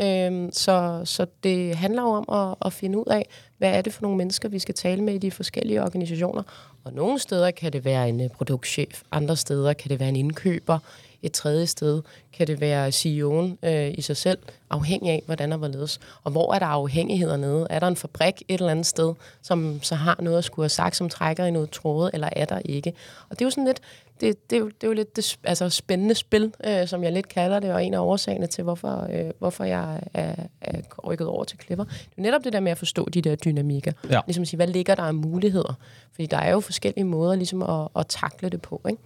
Øhm, 0.00 0.52
så, 0.52 1.02
så 1.04 1.26
det 1.42 1.76
handler 1.76 2.02
jo 2.02 2.08
om 2.08 2.50
at, 2.50 2.66
at 2.66 2.72
finde 2.72 2.98
ud 2.98 3.04
af, 3.06 3.26
hvad 3.58 3.70
er 3.70 3.82
det 3.82 3.92
for 3.92 4.02
nogle 4.02 4.16
mennesker, 4.16 4.48
vi 4.48 4.58
skal 4.58 4.74
tale 4.74 5.02
med 5.02 5.14
i 5.14 5.18
de 5.18 5.30
forskellige 5.30 5.82
organisationer. 5.82 6.42
Og 6.84 6.92
nogle 6.92 7.18
steder 7.18 7.50
kan 7.50 7.72
det 7.72 7.84
være 7.84 8.08
en 8.08 8.20
øh, 8.20 8.28
produktchef, 8.28 9.02
andre 9.12 9.36
steder 9.36 9.72
kan 9.72 9.88
det 9.88 10.00
være 10.00 10.08
en 10.08 10.16
indkøber, 10.16 10.78
et 11.24 11.32
tredje 11.32 11.66
sted 11.66 12.02
kan 12.32 12.46
det 12.46 12.60
være 12.60 12.88
CEO'en 12.88 13.68
øh, 13.68 13.94
i 13.98 14.00
sig 14.00 14.16
selv, 14.16 14.38
afhængig 14.70 15.10
af, 15.10 15.22
hvordan 15.26 15.52
og 15.52 15.58
hvorledes. 15.58 16.00
Og 16.24 16.32
hvor 16.32 16.54
er 16.54 16.58
der 16.58 16.66
afhængigheder 16.66 17.36
nede? 17.36 17.66
Er 17.70 17.78
der 17.78 17.86
en 17.86 17.96
fabrik 17.96 18.42
et 18.48 18.60
eller 18.60 18.70
andet 18.70 18.86
sted, 18.86 19.14
som 19.42 19.82
så 19.82 19.94
har 19.94 20.18
noget 20.20 20.38
at 20.38 20.44
skulle 20.44 20.64
have 20.64 20.68
sagt, 20.68 20.96
som 20.96 21.08
trækker 21.08 21.44
i 21.44 21.50
noget 21.50 21.70
tråde, 21.70 22.10
eller 22.14 22.28
er 22.32 22.44
der 22.44 22.58
ikke? 22.64 22.92
Og 23.28 23.38
det 23.38 23.40
er 23.40 23.46
jo 23.46 23.50
sådan 23.50 23.64
lidt, 23.64 23.80
det, 24.20 24.50
det, 24.50 24.56
er, 24.56 24.60
jo, 24.60 24.66
det 24.66 24.82
er 24.82 24.86
jo 24.86 24.92
lidt 24.92 25.16
det 25.16 25.38
altså, 25.44 25.68
spændende 25.68 26.14
spil, 26.14 26.52
øh, 26.66 26.88
som 26.88 27.04
jeg 27.04 27.12
lidt 27.12 27.28
kalder 27.28 27.60
det, 27.60 27.72
og 27.72 27.84
en 27.84 27.94
af 27.94 27.98
årsagerne 27.98 28.46
til, 28.46 28.64
hvorfor, 28.64 29.06
øh, 29.12 29.30
hvorfor 29.38 29.64
jeg 29.64 30.00
er, 30.14 30.34
er 30.60 30.80
rykket 31.06 31.26
over 31.26 31.44
til 31.44 31.58
Clipper. 31.64 31.84
Det 31.84 32.16
er 32.16 32.22
netop 32.22 32.44
det 32.44 32.52
der 32.52 32.60
med 32.60 32.72
at 32.72 32.78
forstå 32.78 33.08
de 33.08 33.22
der 33.22 33.36
dynamikker. 33.36 33.92
Ja. 34.10 34.20
Ligesom 34.26 34.42
at 34.42 34.48
sige, 34.48 34.58
hvad 34.58 34.66
ligger 34.66 34.94
der 34.94 35.02
af 35.02 35.14
muligheder? 35.14 35.74
Fordi 36.12 36.26
der 36.26 36.38
er 36.38 36.52
jo 36.52 36.60
forskellige 36.60 37.04
måder 37.04 37.34
ligesom 37.34 37.62
at, 37.62 37.88
at 37.96 38.06
takle 38.06 38.48
det 38.48 38.62
på, 38.62 38.80
ikke? 38.88 39.02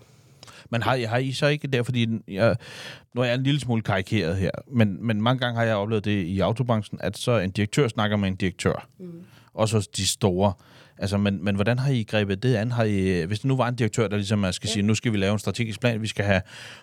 Men 0.70 0.82
har, 0.82 1.06
har 1.06 1.18
I 1.18 1.32
så 1.32 1.46
ikke 1.46 1.68
der, 1.68 1.82
fordi 1.82 2.06
jeg, 2.28 2.56
nu 3.14 3.20
er 3.20 3.24
jeg 3.24 3.34
en 3.34 3.42
lille 3.42 3.60
smule 3.60 3.82
karikeret 3.82 4.36
her, 4.36 4.50
men, 4.72 5.06
men 5.06 5.22
mange 5.22 5.40
gange 5.40 5.58
har 5.58 5.64
jeg 5.64 5.76
oplevet 5.76 6.04
det 6.04 6.24
i 6.24 6.40
autobranchen, 6.40 6.98
at 7.02 7.18
så 7.18 7.38
en 7.38 7.50
direktør 7.50 7.88
snakker 7.88 8.16
med 8.16 8.28
en 8.28 8.36
direktør. 8.36 8.88
Mm. 9.00 9.06
Også 9.54 9.88
de 9.96 10.06
store. 10.06 10.52
Altså, 10.98 11.18
men, 11.18 11.44
men 11.44 11.54
hvordan 11.54 11.78
har 11.78 11.90
I 11.90 12.02
grebet 12.02 12.42
det 12.42 12.54
an? 12.54 12.72
Har 12.72 12.84
I, 12.84 13.24
hvis 13.24 13.38
det 13.38 13.48
nu 13.48 13.56
var 13.56 13.68
en 13.68 13.74
direktør, 13.74 14.08
der 14.08 14.16
ligesom 14.16 14.52
skal 14.52 14.68
ja. 14.68 14.72
sige, 14.72 14.82
nu 14.82 14.94
skal 14.94 15.12
vi 15.12 15.16
lave 15.16 15.32
en 15.32 15.38
strategisk 15.38 15.80
plan, 15.80 16.02
vi 16.02 16.06
skal 16.06 16.24
have 16.24 16.40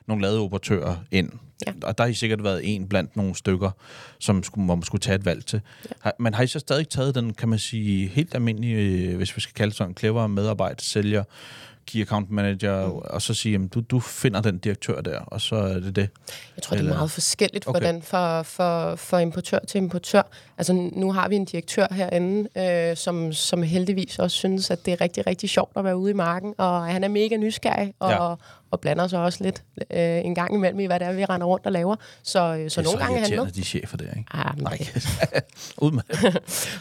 nogle 0.07 0.21
ladeoperatører 0.21 0.95
ind. 1.11 1.31
Ja. 1.67 1.73
Og 1.83 1.97
der 1.97 2.03
har 2.03 2.09
I 2.09 2.13
sikkert 2.13 2.43
været 2.43 2.75
en 2.75 2.87
blandt 2.87 3.15
nogle 3.15 3.35
stykker, 3.35 3.71
som 4.19 4.43
skulle, 4.43 4.65
hvor 4.65 4.75
man 4.75 4.83
skulle 4.83 5.01
tage 5.01 5.15
et 5.15 5.25
valg 5.25 5.45
til. 5.45 5.61
Ja. 5.85 5.95
Har, 6.01 6.13
men 6.19 6.33
har 6.33 6.43
I 6.43 6.47
så 6.47 6.59
stadig 6.59 6.89
taget 6.89 7.15
den, 7.15 7.33
kan 7.33 7.49
man 7.49 7.59
sige, 7.59 8.07
helt 8.07 8.35
almindelige, 8.35 9.09
øh, 9.09 9.17
hvis 9.17 9.35
vi 9.35 9.41
skal 9.41 9.53
kalde 9.53 9.69
det 9.69 9.77
sådan, 9.77 9.95
clever 9.97 10.27
medarbejder, 10.27 10.75
sælger, 10.79 11.23
key 11.87 12.01
account 12.01 12.29
manager, 12.31 12.87
mm. 12.87 12.93
og 12.93 13.21
så 13.21 13.33
sige, 13.33 13.51
jamen, 13.51 13.67
du, 13.67 13.79
du 13.79 13.99
finder 13.99 14.41
den 14.41 14.57
direktør 14.57 15.01
der, 15.01 15.19
og 15.19 15.41
så 15.41 15.55
er 15.55 15.73
det 15.79 15.95
det. 15.95 16.09
Jeg 16.55 16.63
tror, 16.63 16.73
det 16.75 16.79
Eller- 16.79 16.93
er 16.93 16.97
meget 16.97 17.11
forskelligt 17.11 17.67
Okay. 17.67 17.79
hvordan 17.79 18.01
for, 18.01 18.43
for, 18.43 18.95
for 18.95 19.17
importør 19.17 19.59
til 19.67 19.77
importør. 19.77 20.21
Altså, 20.57 20.73
nu 20.73 21.11
har 21.11 21.27
vi 21.29 21.35
en 21.35 21.45
direktør 21.45 21.87
herinde, 21.91 22.49
øh, 22.91 22.97
som, 22.97 23.33
som 23.33 23.63
heldigvis 23.63 24.19
også 24.19 24.37
synes, 24.37 24.71
at 24.71 24.85
det 24.85 24.91
er 24.93 25.01
rigtig, 25.01 25.27
rigtig 25.27 25.49
sjovt 25.49 25.71
at 25.75 25.83
være 25.83 25.97
ude 25.97 26.11
i 26.11 26.13
marken, 26.13 26.53
og 26.57 26.85
han 26.85 27.03
er 27.03 27.07
mega 27.07 27.35
nysgerrig, 27.37 27.93
og, 27.99 28.09
Ja. 28.11 28.29
ja. 28.29 28.35
Og 28.71 28.79
blander 28.79 29.07
sig 29.07 29.19
også 29.19 29.43
lidt 29.43 29.63
øh, 29.91 30.25
en 30.25 30.35
gang 30.35 30.53
imellem 30.53 30.79
i, 30.79 30.85
hvad 30.85 30.99
det 30.99 31.07
er, 31.07 31.13
vi 31.13 31.25
render 31.25 31.47
rundt 31.47 31.65
og 31.65 31.71
laver. 31.71 31.95
Så, 32.23 32.55
øh, 32.55 32.69
så 32.69 32.81
nogle 32.81 32.99
gange 32.99 33.19
er 33.19 33.27
han 33.29 33.37
med. 33.45 33.51
de 33.51 33.63
chefer 33.63 33.97
der, 33.97 34.05
ikke? 34.17 34.25
Ah, 34.31 34.57
Nej, 34.61 34.77
ud 35.77 35.91
med. 35.91 36.01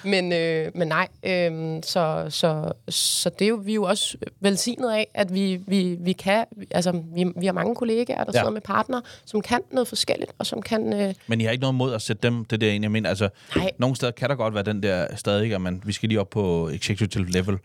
Men, 0.11 0.33
øh, 0.33 0.71
men 0.75 0.89
nej, 0.89 1.09
øh, 1.23 1.83
så, 1.83 2.27
så, 2.29 2.73
så 2.89 3.31
det 3.39 3.45
er 3.45 3.49
jo, 3.49 3.61
vi 3.65 3.71
er 3.71 3.75
jo 3.75 3.83
også 3.85 4.17
velsignet 4.41 4.91
af, 4.93 5.07
at 5.15 5.35
vi, 5.35 5.61
vi, 5.67 5.97
vi 6.01 6.13
kan, 6.13 6.45
altså 6.71 7.03
vi, 7.15 7.25
vi 7.37 7.47
har 7.47 7.53
mange 7.53 7.75
kollegaer, 7.75 8.25
der 8.25 8.33
Ja. 8.35 8.39
sidder 8.41 8.51
med 8.51 8.61
partnere, 8.61 9.03
som 9.25 9.41
kan 9.41 9.61
noget 9.73 9.89
forskelligt, 9.89 10.33
og 10.39 10.47
som 10.47 10.63
kan, 10.63 10.93
øh, 10.93 11.15
Men 11.27 11.41
I 11.41 11.45
har 11.45 11.51
ikke 11.51 11.61
noget 11.63 11.75
mod 11.75 11.95
at 11.95 12.03
sætte 12.03 12.23
dem, 12.23 12.45
det 12.45 12.61
der 12.61 12.71
ind. 12.71 12.85
Jeg 12.85 12.91
mener, 12.91 13.09
altså, 13.09 13.29
Nej. 13.57 13.71
nogle 13.79 13.97
steder 13.97 14.13
kan 14.13 14.29
der 14.29 14.35
godt 14.35 14.55
være 14.55 14.63
den 14.65 14.83
der 14.83 15.17
stadig, 15.17 15.55
at 15.55 15.61
man, 15.61 15.83
vi 15.85 15.93
skal 15.93 16.09
lige 16.09 16.21
op 16.21 16.31
på 16.31 16.69
executive 16.69 17.31
level, 17.31 17.59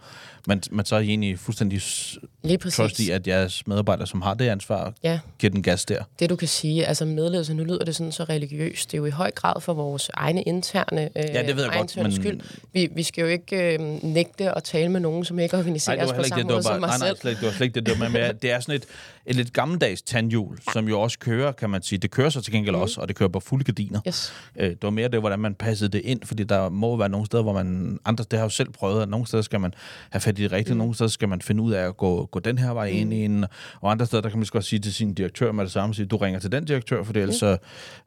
men, 0.47 0.61
men 0.71 0.85
så 0.85 0.95
er 0.95 0.99
I 0.99 1.07
egentlig 1.07 1.39
fuldstændig 1.39 1.81
lige 2.43 2.57
trust 2.57 2.77
præcis. 2.77 3.07
i, 3.07 3.11
at 3.11 3.27
jeres 3.27 3.67
medarbejdere, 3.67 4.07
som 4.07 4.18
har 4.21 4.33
det 4.33 4.47
ansvar, 4.49 4.93
Ja, 5.03 5.19
giver 5.39 5.51
den 5.51 5.63
gas 5.63 5.85
der. 5.85 6.03
det 6.19 6.29
du 6.29 6.35
kan 6.35 6.47
sige, 6.47 6.85
altså 6.85 7.05
medledelse, 7.05 7.53
nu 7.53 7.63
lyder 7.63 7.85
det 7.85 7.95
sådan 7.95 8.11
så 8.11 8.23
religiøst, 8.23 8.91
det 8.91 8.97
er 8.97 8.99
jo 8.99 9.05
i 9.05 9.09
høj 9.09 9.31
grad 9.31 9.61
for 9.61 9.73
vores 9.73 10.09
egne 10.13 10.41
interne 10.43 11.01
øh, 11.15 11.23
Ja, 11.33 11.43
det 11.47 11.55
ved 11.55 11.63
jeg 11.63 11.73
godt, 11.77 11.97
men- 11.97 12.11
skyld. 12.11 12.39
Vi, 12.73 12.89
vi 12.95 13.03
skal 13.03 13.21
jo 13.21 13.27
ikke 13.27 13.73
øh, 13.73 14.03
nægte 14.03 14.51
at 14.51 14.63
tale 14.63 14.89
med 14.89 14.99
nogen, 14.99 15.25
som 15.25 15.39
ikke 15.39 15.53
Nej, 15.53 15.59
organiserer 15.61 16.03
os 16.05 16.13
på 16.13 16.23
samme 16.23 16.43
det. 16.43 16.51
Måde 16.51 16.63
som 16.63 16.71
nej, 16.71 16.79
mig 16.79 16.89
nej, 16.99 17.07
selv. 17.07 17.17
slet 17.17 17.31
ikke, 17.31 17.39
det 17.41 17.45
var 17.47 17.53
slet 17.53 17.65
ikke 17.65 17.75
det. 17.75 17.85
Det, 17.85 17.99
var 17.99 18.09
med, 18.09 18.33
det 18.33 18.51
er 18.51 18.59
sådan 18.59 18.75
et, 18.75 18.85
et 19.25 19.35
lidt 19.35 19.53
gammeldags 19.53 20.01
tandhjul, 20.01 20.57
som 20.73 20.87
jo 20.87 21.01
også 21.01 21.19
kører, 21.19 21.51
kan 21.51 21.69
man 21.69 21.81
sige. 21.81 21.99
Det 21.99 22.11
kører 22.11 22.29
så 22.29 22.41
til 22.41 22.53
gengæld 22.53 22.75
Mhm. 22.75 22.81
også, 22.81 23.01
og 23.01 23.07
det 23.07 23.15
kører 23.15 23.29
på 23.29 23.39
fulde 23.39 23.63
gardiner. 23.63 23.99
Yes. 24.07 24.33
Øh, 24.55 24.69
det 24.69 24.77
var 24.81 24.89
mere 24.89 25.07
det, 25.07 25.19
hvordan 25.19 25.39
man 25.39 25.55
passede 25.55 25.89
det 25.89 26.01
ind, 26.05 26.19
fordi 26.25 26.43
der 26.43 26.69
må 26.69 26.97
være 26.97 27.09
nogle 27.09 27.25
steder, 27.25 27.43
hvor 27.43 27.53
man... 27.53 27.99
Andre, 28.05 28.25
det 28.31 28.39
har 28.39 28.45
jo 28.45 28.49
selv 28.49 28.69
prøvet, 28.71 29.01
at 29.01 29.09
nogle 29.09 29.27
steder 29.27 29.43
skal 29.43 29.59
man 29.59 29.73
have 30.09 30.19
fat 30.21 30.39
i 30.39 30.43
det 30.43 30.51
rigtige, 30.51 30.73
mm. 30.73 30.77
nogle 30.77 30.95
steder 30.95 31.09
skal 31.09 31.29
man 31.29 31.41
finde 31.41 31.63
ud 31.63 31.71
af 31.73 31.87
at 31.87 31.97
gå, 31.97 32.25
gå 32.25 32.39
den 32.39 32.57
her 32.57 32.71
vej 32.73 32.85
ind 32.85 33.13
i 33.13 33.25
en, 33.25 33.45
og 33.81 33.91
andre 33.99 34.07
steder, 34.07 34.21
der 34.21 34.29
kan 34.29 34.39
man 34.39 34.47
godt 34.51 34.65
sige 34.65 34.79
til 34.79 34.93
sin 34.93 35.13
direktør 35.13 35.51
med 35.51 35.63
det 35.63 35.71
samme, 35.71 35.95
sige, 35.95 36.05
du 36.05 36.17
ringer 36.17 36.39
til 36.39 36.51
den 36.51 36.65
direktør, 36.65 37.03
for 37.03 37.13
det 37.13 37.21
ellers 37.21 37.37
så... 37.37 37.57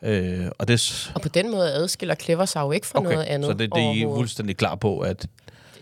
Øh, 0.02 0.46
og 0.58 0.68
det, 0.68 1.10
Og 1.14 1.20
på 1.20 1.28
den 1.28 1.50
måde 1.50 1.72
adskiller 1.72 2.14
Clever 2.14 2.44
sig 2.44 2.60
jo 2.60 2.72
ikke 2.72 2.86
fra 2.86 3.02
noget 3.02 3.22
andet 3.22 3.46
så 3.46 3.52
det, 3.52 3.74
det 3.74 3.82
er 3.82 3.92
I 3.92 4.02
fuldstændig 4.02 4.56
klar 4.56 4.74
på, 4.74 4.98
at 4.98 5.22
det 5.22 5.28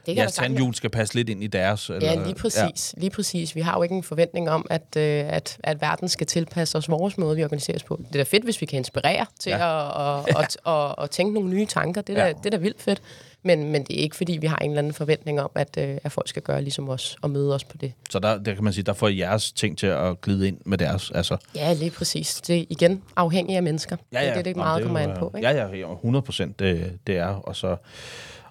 kan 0.07 0.17
jeres 0.17 0.33
tandhjul 0.33 0.75
skal 0.75 0.91
passe 0.91 1.15
lidt 1.15 1.29
ind 1.29 1.45
i 1.45 1.47
deres... 1.47 1.91
Eller, 1.91 2.13
Ja, 2.13 2.25
lige 2.25 2.35
præcis. 2.35 2.95
Ja. 2.97 3.01
Lige 3.01 3.11
præcis. 3.11 3.55
Vi 3.55 3.61
har 3.61 3.77
jo 3.77 3.83
ikke 3.83 3.95
en 3.95 4.03
forventning 4.03 4.51
om, 4.51 4.67
at, 4.71 4.97
øh, 4.97 5.25
at, 5.29 5.59
at 5.65 5.81
verden 5.81 6.09
skal 6.09 6.27
tilpasse 6.27 6.79
os 6.79 6.89
vores 6.89 7.19
måde, 7.19 7.37
vi 7.37 7.45
organiserer 7.45 7.77
os 7.77 7.83
på. 7.85 7.97
Det 8.09 8.15
er 8.15 8.19
da 8.19 8.23
fedt, 8.23 8.45
hvis 8.45 8.61
vi 8.61 8.67
kan 8.67 8.77
inspirere 8.77 9.27
til 9.41 9.51
Ja. 9.51 9.57
ja. 9.59 10.19
at, 10.19 10.25
at, 10.29 10.37
at, 10.67 10.73
at, 10.75 10.95
at 11.05 11.11
tænke 11.11 11.35
nogle 11.35 11.49
nye 11.49 11.67
tanker. 11.67 12.01
Det 12.01 12.13
er, 12.19 12.21
da, 12.23 12.27
Ja. 12.27 12.33
det 12.33 12.47
er 12.47 12.51
da 12.51 12.57
vildt 12.57 12.83
fedt. 12.83 13.03
Men, 13.43 13.73
men 13.73 13.85
det 13.85 13.99
er 13.99 14.03
ikke, 14.03 14.17
fordi 14.17 14.33
vi 14.33 14.47
har 14.47 14.57
en 14.57 14.71
eller 14.71 14.79
anden 14.79 14.93
forventning 14.93 15.41
om, 15.41 15.51
at, 15.55 15.77
øh, 15.79 15.99
at 16.05 16.13
folk 16.13 16.29
skal 16.29 16.43
gøre 16.43 16.63
ligesom 16.63 16.89
os 16.89 17.17
og 17.23 17.31
møde 17.31 17.55
os 17.55 17.65
på 17.65 17.77
det. 17.77 17.93
Så 18.11 18.19
der, 18.19 18.39
der 18.39 18.55
kan 18.55 18.65
man 18.65 18.73
sige, 18.73 18.85
der 18.85 18.93
får 18.93 19.09
jeres 19.09 19.53
ting 19.53 19.79
til 19.79 19.87
at 19.87 20.21
glide 20.21 20.49
ind 20.49 20.59
med 20.67 20.79
deres. 20.79 21.11
Altså. 21.11 21.37
Ja, 21.55 21.73
lige 21.73 21.91
præcis. 21.91 22.41
Det 22.41 22.59
er 22.59 22.65
igen 22.69 23.03
afhængigt 23.17 23.57
af 23.57 23.63
mennesker. 23.63 23.97
Ja, 24.13 24.21
ja. 24.21 24.25
Det 24.25 24.31
er 24.31 24.35
det, 24.35 24.45
det 24.45 24.57
meget 24.57 24.83
kommer 24.83 24.99
an 25.01 25.17
på. 25.19 25.33
Ikke? 25.37 25.49
Ja, 25.49 25.67
ja, 25.67 25.93
100 25.93 26.23
procent 26.23 26.59
det, 26.59 26.99
det 27.07 27.17
er. 27.17 27.27
Og 27.27 27.57
så, 27.57 27.77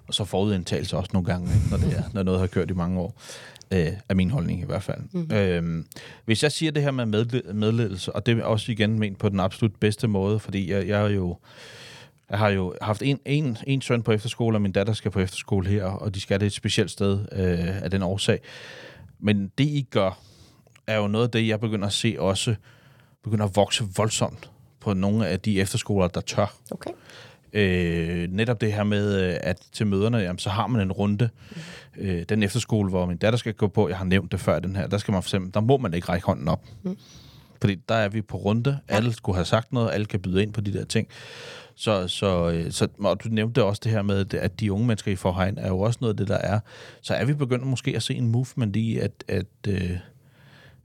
og 0.06 0.14
så 0.14 0.24
forudindtagelse 0.24 0.96
også 0.96 1.10
nogle 1.12 1.26
gange? 1.26 1.48
Når, 1.70 1.76
det 1.76 1.96
er, 1.96 2.02
når 2.12 2.22
noget 2.22 2.40
har 2.40 2.46
kørt 2.46 2.70
i 2.70 2.74
mange 2.74 3.00
år. 3.00 3.14
Øh, 3.72 3.92
er 4.08 4.14
min 4.14 4.30
holdning 4.30 4.60
i 4.60 4.64
hvert 4.64 4.82
fald. 4.82 5.00
Mm. 5.12 5.30
Øhm, 5.32 5.86
hvis 6.24 6.42
jeg 6.42 6.52
siger 6.52 6.72
det 6.72 6.82
her 6.82 6.90
med 6.90 7.06
medledelse, 7.52 8.12
og 8.12 8.26
det 8.26 8.38
er 8.38 8.44
også 8.44 8.72
igen 8.72 8.98
ment 8.98 9.18
på 9.18 9.28
den 9.28 9.40
absolut 9.40 9.76
bedste 9.80 10.08
måde, 10.08 10.38
fordi 10.38 10.72
jeg, 10.72 10.88
jeg 10.88 11.02
er 11.02 11.08
jo 11.08 11.36
jeg 12.30 12.38
har 12.38 12.48
jo 12.48 12.74
haft 12.82 13.02
en, 13.02 13.20
en, 13.24 13.56
en 13.66 13.82
søn 13.82 14.02
på 14.02 14.12
efterskole, 14.12 14.56
og 14.56 14.62
min 14.62 14.72
datter 14.72 14.92
skal 14.92 15.10
på 15.10 15.20
efterskole 15.20 15.68
her, 15.68 15.84
og 15.84 16.14
de 16.14 16.20
skal 16.20 16.40
det 16.40 16.46
et 16.46 16.52
specielt 16.52 16.90
sted 16.90 17.20
øh, 17.32 17.82
af 17.82 17.90
den 17.90 18.02
årsag. 18.02 18.40
Men 19.18 19.52
det, 19.58 19.64
I 19.64 19.86
gør, 19.90 20.18
er 20.86 20.96
jo 20.96 21.06
noget 21.06 21.24
af 21.24 21.30
det, 21.30 21.48
jeg 21.48 21.60
begynder 21.60 21.86
at 21.86 21.92
se 21.92 22.16
også 22.18 22.54
begynder 23.24 23.44
at 23.44 23.56
vokse 23.56 23.84
voldsomt 23.96 24.50
på 24.80 24.94
nogle 24.94 25.28
af 25.28 25.40
de 25.40 25.60
efterskoler, 25.60 26.08
der 26.08 26.20
tør. 26.20 26.54
Okay. 26.70 26.90
Øh, 27.52 28.28
netop 28.30 28.60
det 28.60 28.72
her 28.72 28.84
med, 28.84 29.22
øh, 29.22 29.36
at 29.40 29.58
til 29.72 29.86
møderne, 29.86 30.18
jamen, 30.18 30.38
så 30.38 30.50
har 30.50 30.66
man 30.66 30.80
en 30.80 30.92
runde. 30.92 31.28
Mm. 31.96 32.02
Øh, 32.02 32.22
den 32.28 32.42
efterskole, 32.42 32.90
hvor 32.90 33.06
min 33.06 33.16
datter 33.16 33.36
skal 33.36 33.54
gå 33.54 33.68
på, 33.68 33.88
jeg 33.88 33.98
har 33.98 34.04
nævnt 34.04 34.32
det 34.32 34.40
før 34.40 34.58
den 34.58 34.76
her, 34.76 34.86
der 34.86 34.98
skal 34.98 35.12
man 35.12 35.22
for 35.22 35.28
eksempel, 35.28 35.54
der 35.54 35.60
må 35.60 35.76
man 35.76 35.94
ikke 35.94 36.08
række 36.08 36.26
hånden 36.26 36.48
op. 36.48 36.64
Mm. 36.82 36.96
Fordi 37.60 37.74
der 37.88 37.94
er 37.94 38.08
vi 38.08 38.22
på 38.22 38.36
runde. 38.36 38.78
Alle 38.88 39.12
skulle 39.12 39.36
have 39.36 39.44
sagt 39.44 39.72
noget, 39.72 39.90
alle 39.92 40.06
kan 40.06 40.20
byde 40.20 40.42
ind 40.42 40.52
på 40.52 40.60
de 40.60 40.72
der 40.72 40.84
ting. 40.84 41.08
Så, 41.80 42.08
så, 42.08 42.50
øh, 42.50 42.72
så 42.72 42.88
og 42.98 43.24
du 43.24 43.28
nævnte 43.28 43.64
også 43.64 43.80
det 43.84 43.92
her 43.92 44.02
med, 44.02 44.34
at 44.34 44.60
de 44.60 44.72
unge 44.72 44.86
mennesker 44.86 45.12
i 45.12 45.16
forhegn 45.16 45.58
er 45.58 45.68
jo 45.68 45.80
også 45.80 45.98
noget 46.00 46.14
af 46.14 46.16
det, 46.16 46.28
der 46.28 46.36
er. 46.36 46.60
Så 47.00 47.14
er 47.14 47.24
vi 47.24 47.34
begyndt 47.34 47.66
måske 47.66 47.96
at 47.96 48.02
se 48.02 48.14
en 48.14 48.28
movement 48.28 48.76
i, 48.76 48.98
at, 48.98 49.24
at, 49.28 49.46
øh, 49.68 49.90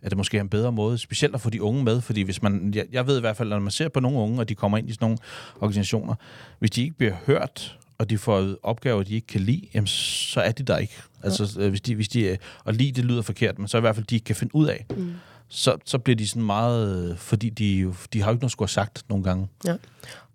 at 0.02 0.12
det 0.12 0.18
måske 0.18 0.38
er 0.38 0.41
en 0.41 0.50
bedre 0.50 0.72
måde, 0.72 0.98
specielt 0.98 1.36
at 1.36 1.41
få 1.41 1.50
de 1.50 1.62
unge 1.62 1.84
med, 1.84 2.02
fordi 2.02 2.22
hvis 2.22 2.41
man, 2.41 2.74
jeg, 2.76 2.86
jeg 2.91 3.08
ved 3.08 3.18
i 3.18 3.20
hvert 3.20 3.38
fald, 3.38 3.50
når 3.50 3.60
man 3.60 3.72
ser 3.72 3.89
på 3.89 4.00
nogle 4.00 4.18
unge, 4.18 4.39
og 4.39 4.50
de 4.50 4.56
kommer 4.56 4.78
ind 4.78 4.89
i 4.89 4.93
sådan 4.93 5.06
nogle 5.06 5.18
organisationer, 5.56 6.16
hvis 6.60 6.72
de 6.72 6.82
ikke 6.82 6.98
bliver 6.98 7.16
hørt, 7.26 7.78
og 7.98 8.10
de 8.10 8.18
får 8.18 8.56
opgaver, 8.64 9.04
de 9.04 9.16
ikke 9.16 9.28
kan 9.28 9.41
lide, 9.41 9.68
jamen, 9.74 9.88
så 9.88 10.41
er 10.41 10.52
de 10.52 10.64
der 10.64 10.78
ikke. 10.78 11.02
Altså, 11.24 11.60
ja. 11.60 11.70
hvis 11.70 11.82
de, 11.82 11.96
hvis 11.96 12.10
de, 12.10 12.38
og 12.64 12.74
lide, 12.74 12.91
det 12.91 13.06
lyder 13.06 13.22
forkert, 13.22 13.60
men 13.60 13.68
så 13.68 13.78
i 13.78 13.82
hvert 13.82 13.96
fald, 13.96 14.06
de 14.06 14.16
ikke 14.16 14.26
kan 14.26 14.36
finde 14.36 14.56
ud 14.56 14.68
af. 14.68 14.86
Mm 14.89 15.14
så, 15.48 15.78
så 15.86 15.98
bliver 15.98 16.16
de 16.16 16.28
sådan 16.28 16.43
meget... 16.43 17.20
Fordi 17.20 17.50
de, 17.50 17.93
de 18.14 18.22
har 18.22 18.30
jo 18.30 18.34
ikke 18.34 18.43
noget 18.43 18.52
skulle 18.52 18.68
have 18.68 18.86
sagt 18.86 19.04
nogle 19.10 19.24
gange. 19.24 19.48
Ja, 19.66 19.76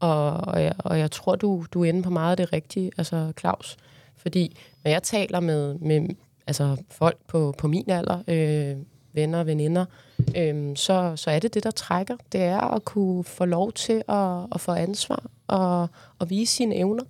og, 0.01 0.33
og, 0.33 0.63
jeg, 0.63 0.75
og 0.79 0.99
jeg 0.99 1.11
tror, 1.11 1.37
du, 1.37 1.65
du 1.73 1.85
er 1.85 1.89
inde 1.89 2.03
på 2.03 2.11
meget 2.11 2.31
af 2.31 2.37
det 2.37 2.53
rigtige, 2.53 2.91
altså 2.97 3.33
Claus. 3.41 3.77
Fordi 4.17 4.57
når 4.85 4.91
jeg 4.91 5.03
taler 5.03 5.41
med, 5.41 5.75
med 5.75 6.09
altså 6.47 6.77
folk 6.91 7.19
på, 7.29 7.55
på 7.59 7.69
min 7.69 7.91
alder, 7.91 8.23
øh, 8.29 8.77
venner 9.13 9.39
og 9.39 9.47
veninder, 9.47 9.85
øh, 10.37 10.77
så, 10.77 11.13
så 11.17 11.31
er 11.31 11.39
det 11.39 11.55
det, 11.55 11.65
der 11.65 11.71
trækker. 11.71 12.17
Det 12.33 12.41
er 12.41 12.61
at 12.61 12.85
kunne 12.85 13.25
få 13.25 13.45
lov 13.45 13.73
til 13.73 14.03
at, 14.09 14.47
at 14.55 14.61
få 14.61 14.73
ansvar 14.73 15.23
og, 15.47 15.89
og 16.19 16.31
vise 16.31 16.55
sine 16.55 16.75
evner. 16.75 17.05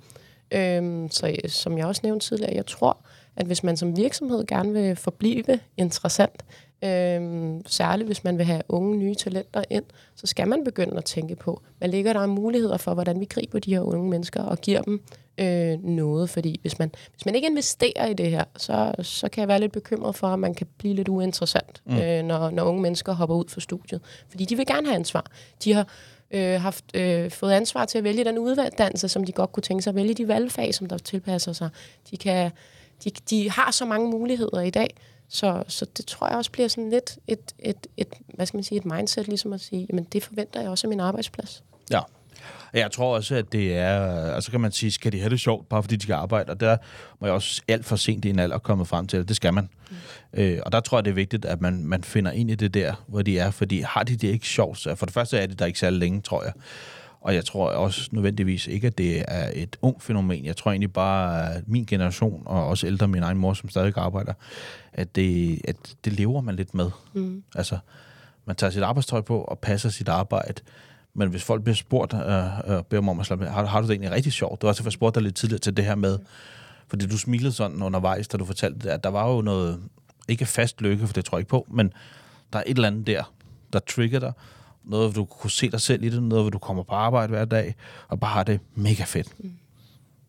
Øh, 0.50 1.10
så 1.10 1.36
som 1.48 1.78
jeg 1.78 1.86
også 1.86 2.00
nævnte 2.04 2.26
tidligere, 2.26 2.54
jeg 2.54 2.66
tror, 2.66 2.98
at 3.36 3.46
hvis 3.46 3.62
man 3.62 3.76
som 3.76 3.96
virksomhed 3.96 4.46
gerne 4.46 4.72
vil 4.72 4.96
forblive 4.96 5.60
interessant, 5.76 6.44
Øhm, 6.84 7.62
særligt 7.66 8.08
hvis 8.08 8.24
man 8.24 8.38
vil 8.38 8.46
have 8.46 8.62
unge, 8.68 8.96
nye 8.96 9.14
talenter 9.14 9.62
ind, 9.70 9.84
så 10.16 10.26
skal 10.26 10.48
man 10.48 10.64
begynde 10.64 10.96
at 10.96 11.04
tænke 11.04 11.36
på, 11.36 11.62
hvad 11.78 11.88
ligger 11.88 12.12
der 12.12 12.20
af 12.20 12.28
muligheder 12.28 12.76
for, 12.76 12.94
hvordan 12.94 13.20
vi 13.20 13.24
griber 13.24 13.58
de 13.58 13.74
her 13.74 13.80
unge 13.80 14.10
mennesker 14.10 14.42
og 14.42 14.58
giver 14.58 14.82
dem 14.82 15.02
øh, 15.38 15.84
noget. 15.84 16.30
Fordi 16.30 16.58
hvis 16.60 16.78
man, 16.78 16.92
hvis 17.12 17.26
man 17.26 17.34
ikke 17.34 17.48
investerer 17.48 18.06
i 18.06 18.14
det 18.14 18.30
her, 18.30 18.44
så, 18.56 18.94
så 19.02 19.28
kan 19.28 19.40
jeg 19.40 19.48
være 19.48 19.60
lidt 19.60 19.72
bekymret 19.72 20.16
for, 20.16 20.26
at 20.26 20.38
man 20.38 20.54
kan 20.54 20.66
blive 20.78 20.94
lidt 20.94 21.08
uinteressant, 21.08 21.82
mm. 21.86 21.96
øh, 21.96 22.22
når, 22.24 22.50
når 22.50 22.64
unge 22.64 22.82
mennesker 22.82 23.12
hopper 23.12 23.36
ud 23.36 23.44
fra 23.48 23.60
studiet. 23.60 24.00
Fordi 24.28 24.44
de 24.44 24.56
vil 24.56 24.66
gerne 24.66 24.86
have 24.86 24.96
ansvar. 24.96 25.26
De 25.64 25.72
har 25.72 25.86
øh, 26.30 26.60
haft 26.60 26.84
øh, 26.96 27.30
fået 27.30 27.52
ansvar 27.52 27.84
til 27.84 27.98
at 27.98 28.04
vælge 28.04 28.24
den 28.24 28.38
uddannelse, 28.38 29.08
som 29.08 29.24
de 29.24 29.32
godt 29.32 29.52
kunne 29.52 29.62
tænke 29.62 29.82
sig 29.82 29.90
at 29.90 29.94
vælge 29.94 30.14
de 30.14 30.28
valgfag, 30.28 30.74
som 30.74 30.86
der 30.86 30.98
tilpasser 30.98 31.52
sig. 31.52 31.68
De, 32.10 32.16
kan, 32.16 32.50
de, 33.04 33.10
de 33.30 33.50
har 33.50 33.70
så 33.70 33.84
mange 33.84 34.10
muligheder 34.10 34.60
i 34.60 34.70
dag, 34.70 34.96
så, 35.30 35.62
så 35.68 35.86
det 35.96 36.06
tror 36.06 36.28
jeg 36.28 36.36
også 36.36 36.50
bliver 36.50 36.68
sådan 36.68 36.90
lidt 36.90 37.18
et, 37.26 37.54
et, 37.58 37.86
et, 37.96 38.08
hvad 38.34 38.46
skal 38.46 38.56
man 38.56 38.64
sige, 38.64 38.78
et 38.78 38.84
mindset, 38.84 39.28
ligesom 39.28 39.52
at 39.52 39.60
sige, 39.60 39.86
jamen 39.90 40.04
det 40.04 40.22
forventer 40.22 40.60
jeg 40.60 40.70
også 40.70 40.86
af 40.86 40.88
min 40.88 41.00
arbejdsplads. 41.00 41.64
Ja. 41.90 42.00
Jeg 42.72 42.90
tror 42.90 43.14
også, 43.14 43.34
at 43.34 43.52
det 43.52 43.76
er, 43.76 44.24
altså 44.34 44.50
kan 44.50 44.60
man 44.60 44.72
sige, 44.72 44.92
skal 44.92 45.12
de 45.12 45.18
have 45.18 45.30
det 45.30 45.40
sjovt, 45.40 45.68
bare 45.68 45.82
fordi 45.82 45.96
de 45.96 46.02
skal 46.02 46.12
arbejde, 46.12 46.50
og 46.50 46.60
der 46.60 46.76
må 47.20 47.26
jeg 47.26 47.34
også 47.34 47.62
alt 47.68 47.84
for 47.86 47.96
sent 47.96 48.24
i 48.24 48.30
en 48.30 48.38
alder 48.38 48.58
komme 48.58 48.86
frem 48.86 49.06
til, 49.06 49.16
at 49.16 49.28
det 49.28 49.36
skal 49.36 49.54
man. 49.54 49.68
Mm. 49.90 49.96
Øh, 50.34 50.58
og 50.66 50.72
der 50.72 50.80
tror 50.80 50.98
jeg, 50.98 51.04
det 51.04 51.10
er 51.10 51.14
vigtigt, 51.14 51.44
at 51.44 51.60
man, 51.60 51.84
man 51.84 52.04
finder 52.04 52.30
ind 52.30 52.50
i 52.50 52.54
det 52.54 52.74
der, 52.74 53.04
hvor 53.06 53.22
de 53.22 53.38
er, 53.38 53.50
fordi 53.50 53.80
har 53.80 54.02
de 54.02 54.16
det 54.16 54.28
ikke 54.28 54.46
sjovt, 54.46 54.78
så 54.78 54.94
for 54.94 55.06
det 55.06 55.12
første 55.12 55.38
er 55.38 55.46
det 55.46 55.58
der 55.58 55.66
ikke 55.66 55.78
særlig 55.78 55.98
længe, 55.98 56.20
tror 56.20 56.42
jeg. 56.42 56.52
Og 57.20 57.34
jeg 57.34 57.44
tror 57.44 57.70
også 57.70 58.08
nødvendigvis 58.12 58.66
ikke, 58.66 58.86
at 58.86 58.98
det 58.98 59.24
er 59.28 59.50
et 59.54 59.76
ung 59.82 60.02
fænomen. 60.02 60.44
Jeg 60.44 60.56
tror 60.56 60.70
egentlig 60.70 60.92
bare, 60.92 61.54
at 61.54 61.68
min 61.68 61.84
generation, 61.84 62.42
og 62.46 62.66
også 62.66 62.86
ældre 62.86 63.08
min 63.08 63.22
egen 63.22 63.38
mor, 63.38 63.54
som 63.54 63.68
stadig 63.68 63.92
arbejder, 63.96 64.32
at 64.92 65.16
det, 65.16 65.60
at 65.64 65.76
det 66.04 66.12
lever 66.12 66.40
man 66.40 66.56
lidt 66.56 66.74
med. 66.74 66.90
Mm. 67.12 67.42
Altså, 67.54 67.78
man 68.44 68.56
tager 68.56 68.70
sit 68.70 68.82
arbejdstøj 68.82 69.20
på 69.20 69.40
og 69.40 69.58
passer 69.58 69.88
sit 69.88 70.08
arbejde. 70.08 70.62
Men 71.14 71.28
hvis 71.28 71.44
folk 71.44 71.62
bliver 71.62 71.76
spurgt, 71.76 72.14
øh, 72.14 72.74
øh, 72.76 72.82
beder 72.82 73.08
om 73.08 73.20
at 73.20 73.26
slappe 73.26 73.46
har, 73.46 73.64
har 73.64 73.80
du 73.80 73.86
det 73.86 73.92
egentlig 73.92 74.10
rigtig 74.10 74.32
sjovt? 74.32 74.62
Du 74.62 74.66
har 74.66 74.72
også 74.72 74.90
spurgt 74.90 75.14
dig 75.14 75.22
lidt 75.22 75.34
tidligere 75.34 75.60
til 75.60 75.76
det 75.76 75.84
her 75.84 75.94
med, 75.94 76.18
fordi 76.88 77.06
du 77.06 77.18
smilede 77.18 77.52
sådan 77.52 77.82
undervejs, 77.82 78.28
da 78.28 78.36
du 78.36 78.44
fortalte 78.44 78.78
det, 78.78 78.88
at 78.88 79.04
der 79.04 79.10
var 79.10 79.28
jo 79.28 79.40
noget, 79.40 79.80
ikke 80.28 80.46
fast 80.46 80.80
lykke, 80.80 81.06
for 81.06 81.14
det 81.14 81.24
tror 81.24 81.38
jeg 81.38 81.40
ikke 81.40 81.50
på, 81.50 81.66
men 81.70 81.92
der 82.52 82.58
er 82.58 82.62
et 82.66 82.74
eller 82.76 82.88
andet 82.88 83.06
der, 83.06 83.32
der 83.72 83.78
trigger 83.78 84.20
dig, 84.20 84.32
noget, 84.84 85.12
hvor 85.12 85.22
du 85.22 85.24
kunne 85.24 85.50
se 85.50 85.70
dig 85.70 85.80
selv 85.80 86.04
i 86.04 86.08
det, 86.08 86.22
noget, 86.22 86.44
hvor 86.44 86.50
du 86.50 86.58
kommer 86.58 86.82
på 86.82 86.94
arbejde 86.94 87.30
hver 87.30 87.44
dag, 87.44 87.74
og 88.08 88.20
bare 88.20 88.30
har 88.30 88.42
det 88.42 88.60
mega 88.74 89.04
fedt. 89.04 89.28
Mm. 89.38 89.52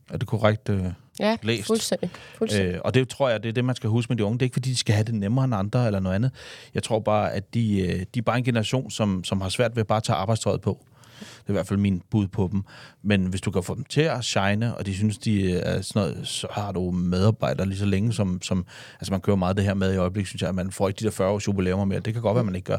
Er 0.09 0.17
det 0.17 0.27
korrekt 0.27 0.69
øh, 0.69 0.85
ja, 1.19 1.37
læst? 1.43 1.67
fuldstændig. 1.67 2.09
fuldstændig. 2.37 2.75
Øh, 2.75 2.81
og 2.85 2.93
det 2.93 3.09
tror 3.09 3.29
jeg, 3.29 3.43
det 3.43 3.49
er 3.49 3.53
det, 3.53 3.65
man 3.65 3.75
skal 3.75 3.89
huske 3.89 4.11
med 4.11 4.17
de 4.17 4.25
unge. 4.25 4.39
Det 4.39 4.41
er 4.41 4.45
ikke, 4.45 4.53
fordi 4.53 4.69
de 4.69 4.77
skal 4.77 4.95
have 4.95 5.03
det 5.03 5.15
nemmere 5.15 5.45
end 5.45 5.55
andre 5.55 5.85
eller 5.85 5.99
noget 5.99 6.15
andet. 6.15 6.31
Jeg 6.73 6.83
tror 6.83 6.99
bare, 6.99 7.31
at 7.33 7.53
de, 7.53 7.79
øh, 7.81 8.05
de 8.13 8.19
er 8.19 8.21
bare 8.21 8.37
en 8.37 8.43
generation, 8.43 8.91
som, 8.91 9.23
som 9.23 9.41
har 9.41 9.49
svært 9.49 9.75
ved 9.75 9.81
at 9.81 9.87
bare 9.87 10.01
tage 10.01 10.15
arbejdstøjet 10.15 10.61
på. 10.61 10.85
Det 11.19 11.47
er 11.47 11.51
i 11.51 11.53
hvert 11.53 11.67
fald 11.67 11.79
min 11.79 12.01
bud 12.09 12.27
på 12.27 12.49
dem. 12.51 12.63
Men 13.01 13.25
hvis 13.25 13.41
du 13.41 13.51
kan 13.51 13.63
få 13.63 13.75
dem 13.75 13.83
til 13.83 14.01
at 14.01 14.25
shine, 14.25 14.75
og 14.75 14.85
de 14.85 14.95
synes, 14.95 15.17
de 15.17 15.57
er 15.57 15.81
sådan 15.81 16.01
noget, 16.01 16.27
så 16.27 16.47
har 16.51 16.71
du 16.71 16.91
medarbejdere 16.91 17.67
lige 17.67 17.79
så 17.79 17.85
længe, 17.85 18.13
som, 18.13 18.41
som 18.41 18.65
altså 18.99 19.13
man 19.13 19.21
kører 19.21 19.37
meget 19.37 19.57
det 19.57 19.65
her 19.65 19.73
med 19.73 19.93
i 19.93 19.97
øjeblikket, 19.97 20.27
synes 20.27 20.41
jeg, 20.41 20.49
at 20.49 20.55
man 20.55 20.71
får 20.71 20.87
ikke 20.87 20.99
de 20.99 21.05
der 21.05 21.11
40 21.11 21.29
års 21.29 21.47
jubilæumer 21.47 21.85
mere. 21.85 21.99
Det 21.99 22.13
kan 22.13 22.21
godt 22.21 22.35
være, 22.35 22.41
at 22.41 22.45
man 22.45 22.55
ikke 22.55 22.65
gør. 22.65 22.77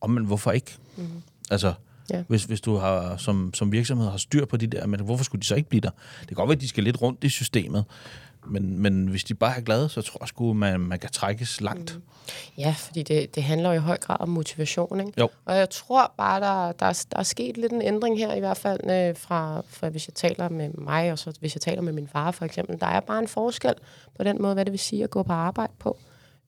Og 0.00 0.10
men 0.10 0.24
hvorfor 0.24 0.52
ikke? 0.52 0.76
Mm. 0.96 1.22
Altså, 1.50 1.74
Ja. 2.10 2.22
Hvis, 2.28 2.44
hvis 2.44 2.60
du 2.60 2.76
har, 2.76 3.16
som, 3.16 3.54
som 3.54 3.72
virksomhed 3.72 4.10
har 4.10 4.18
styr 4.18 4.44
på 4.44 4.56
de 4.56 4.66
der, 4.66 4.86
men 4.86 5.00
hvorfor 5.00 5.24
skulle 5.24 5.40
de 5.40 5.46
så 5.46 5.54
ikke 5.54 5.68
blive 5.68 5.80
der? 5.80 5.90
Det 6.20 6.28
kan 6.28 6.34
godt 6.34 6.48
være, 6.48 6.56
at 6.56 6.60
de 6.60 6.68
skal 6.68 6.84
lidt 6.84 7.02
rundt 7.02 7.24
i 7.24 7.28
systemet, 7.28 7.84
men, 8.46 8.78
men 8.78 9.06
hvis 9.06 9.24
de 9.24 9.34
bare 9.34 9.56
er 9.56 9.60
glade, 9.60 9.88
så 9.88 10.02
tror 10.02 10.18
jeg 10.20 10.28
sgu, 10.28 10.52
man, 10.52 10.80
man 10.80 10.98
kan 10.98 11.10
trækkes 11.10 11.60
langt. 11.60 11.94
Mm. 11.94 12.02
Ja, 12.58 12.74
fordi 12.78 13.02
det, 13.02 13.34
det 13.34 13.42
handler 13.42 13.72
jo 13.72 13.74
i 13.74 13.78
høj 13.78 13.96
grad 13.96 14.16
om 14.20 14.28
motivation. 14.28 15.00
Ikke? 15.00 15.12
Jo. 15.18 15.28
Og 15.44 15.56
jeg 15.56 15.70
tror 15.70 16.14
bare, 16.16 16.40
der, 16.40 16.72
der, 16.72 17.04
der 17.12 17.18
er 17.18 17.22
sket 17.22 17.56
lidt 17.56 17.72
en 17.72 17.82
ændring 17.82 18.18
her, 18.18 18.34
i 18.34 18.40
hvert 18.40 18.56
fald 18.56 18.80
øh, 18.90 19.16
fra, 19.16 19.62
fra, 19.68 19.88
hvis 19.88 20.08
jeg 20.08 20.14
taler 20.14 20.48
med 20.48 20.70
mig, 20.70 21.12
og 21.12 21.18
så 21.18 21.32
hvis 21.40 21.54
jeg 21.54 21.60
taler 21.60 21.82
med 21.82 21.92
min 21.92 22.08
far 22.08 22.30
for 22.30 22.44
eksempel. 22.44 22.80
Der 22.80 22.86
er 22.86 23.00
bare 23.00 23.18
en 23.18 23.28
forskel 23.28 23.74
på 24.16 24.24
den 24.24 24.42
måde, 24.42 24.54
hvad 24.54 24.64
det 24.64 24.72
vil 24.72 24.78
sige 24.78 25.04
at 25.04 25.10
gå 25.10 25.22
på 25.22 25.32
arbejde 25.32 25.72
på. 25.78 25.98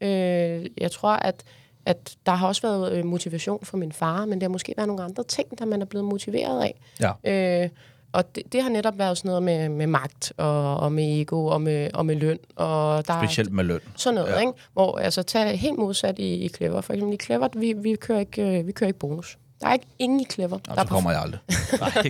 Øh, 0.00 0.66
jeg 0.78 0.90
tror, 0.92 1.12
at 1.12 1.44
at 1.86 2.16
der 2.26 2.32
har 2.32 2.48
også 2.48 2.62
været 2.62 2.92
øh, 2.92 3.04
motivation 3.04 3.64
for 3.64 3.76
min 3.76 3.92
far, 3.92 4.24
men 4.24 4.32
det 4.32 4.42
har 4.42 4.48
måske 4.48 4.74
været 4.76 4.86
nogle 4.86 5.02
andre 5.02 5.24
ting, 5.24 5.58
der 5.58 5.64
man 5.64 5.82
er 5.82 5.86
blevet 5.86 6.04
motiveret 6.04 6.62
af. 6.62 6.80
Ja. 7.24 7.62
Øh, 7.64 7.68
og 8.12 8.34
det, 8.34 8.52
det 8.52 8.62
har 8.62 8.70
netop 8.70 8.98
været 8.98 9.18
sådan 9.18 9.28
noget 9.28 9.42
med, 9.42 9.68
med 9.68 9.86
magt 9.86 10.32
og, 10.36 10.76
og 10.76 10.92
med 10.92 11.20
ego 11.20 11.46
og 11.46 11.62
med, 11.62 11.90
og 11.94 12.06
med 12.06 12.16
løn. 12.16 12.38
Og 12.56 13.06
der 13.06 13.24
Specielt 13.24 13.52
med 13.52 13.64
løn. 13.64 13.80
Sådan 13.96 14.14
noget, 14.14 14.32
ja. 14.32 14.38
ikke? 14.38 14.52
Hvor 14.72 14.98
altså, 14.98 15.22
tag 15.22 15.58
helt 15.58 15.78
modsat 15.78 16.18
i, 16.18 16.34
i 16.34 16.48
Clever. 16.48 16.80
For 16.80 16.92
eksempel 16.92 17.14
i 17.14 17.18
Clever, 17.24 17.48
vi, 17.56 17.72
vi, 17.72 17.94
kører 17.94 18.20
ikke, 18.20 18.58
øh, 18.58 18.66
vi 18.66 18.72
kører 18.72 18.88
ikke 18.88 18.98
bonus. 18.98 19.38
Der 19.60 19.68
er 19.68 19.72
ikke 19.72 19.86
ingen 19.98 20.20
i 20.20 20.24
Clever. 20.24 20.58
Nå, 20.68 20.74
der 20.74 20.82
så 20.82 20.88
kommer 20.88 21.10
jeg 21.10 21.20
aldrig. 21.20 21.40
Nej, 21.80 22.02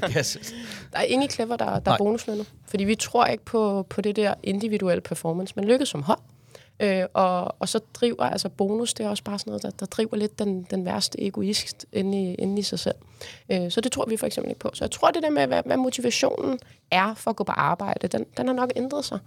Der 0.93 0.99
er 0.99 1.03
ingen 1.03 1.29
i 1.29 1.29
Clever, 1.29 1.57
der, 1.57 1.79
der 1.79 1.93
er 1.93 1.99
bonuslønnet. 1.99 2.47
Fordi 2.67 2.85
vi 2.85 2.95
tror 2.95 3.27
ikke 3.27 3.45
på, 3.45 3.87
på 3.89 4.01
det 4.01 4.17
der 4.17 4.35
individuelle 4.43 5.01
performance. 5.01 5.53
Man 5.57 5.65
lykkes 5.65 5.89
som 5.89 6.03
hold. 6.03 6.19
Øh, 6.81 7.05
og, 7.15 7.55
og 7.59 7.69
så 7.69 7.81
driver, 7.95 8.25
altså 8.25 8.49
bonus, 8.49 8.95
det 8.95 9.07
er 9.07 9.11
også 9.11 9.25
bare 9.25 9.39
sådan 9.39 9.51
noget, 9.51 9.63
der, 9.63 9.71
der 9.71 9.87
driver 9.87 10.17
lidt 10.17 10.39
den, 10.39 10.67
den 10.71 10.85
værste 10.85 11.23
egoist 11.23 11.87
inde 11.93 12.23
i, 12.23 12.35
inde 12.35 12.59
i 12.59 12.63
sig 12.63 12.79
selv. 12.79 12.95
Øh, 13.51 13.71
så 13.71 13.81
det 13.81 13.93
tror 13.93 14.05
vi 14.09 14.17
for 14.17 14.27
eksempel 14.27 14.51
ikke 14.51 14.61
på. 14.61 14.71
Så 14.75 14.85
jeg 14.85 14.91
tror, 14.91 15.11
det 15.11 15.23
der 15.23 15.31
med, 15.31 15.47
hvad, 15.47 15.63
hvad 15.67 15.77
motivationen 15.77 16.59
er 16.91 17.15
for 17.15 17.31
at 17.31 17.37
gå 17.37 17.45
på 17.45 17.53
arbejde, 17.53 18.09
den, 18.09 18.27
den 18.37 18.47
har 18.47 18.55
nok 18.55 18.73
ændret 18.77 19.05
sig. 19.05 19.19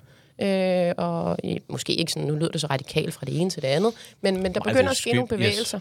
Øh, 0.42 0.94
og 0.98 1.38
i, 1.44 1.60
måske 1.68 1.94
ikke 1.94 2.12
sådan, 2.12 2.28
nu 2.28 2.36
lyder 2.36 2.52
det 2.52 2.62
så 2.62 2.68
radikalt 2.68 3.14
fra 3.14 3.26
det 3.26 3.42
ene 3.42 3.50
til 3.50 3.62
det 3.62 3.68
andet, 3.68 3.94
men, 4.22 4.44
men 4.44 4.54
der 4.54 4.60
begynder 4.60 4.90
at 4.90 4.98
ske 4.98 5.14
nogle 5.14 5.28
bevægelser 5.28 5.80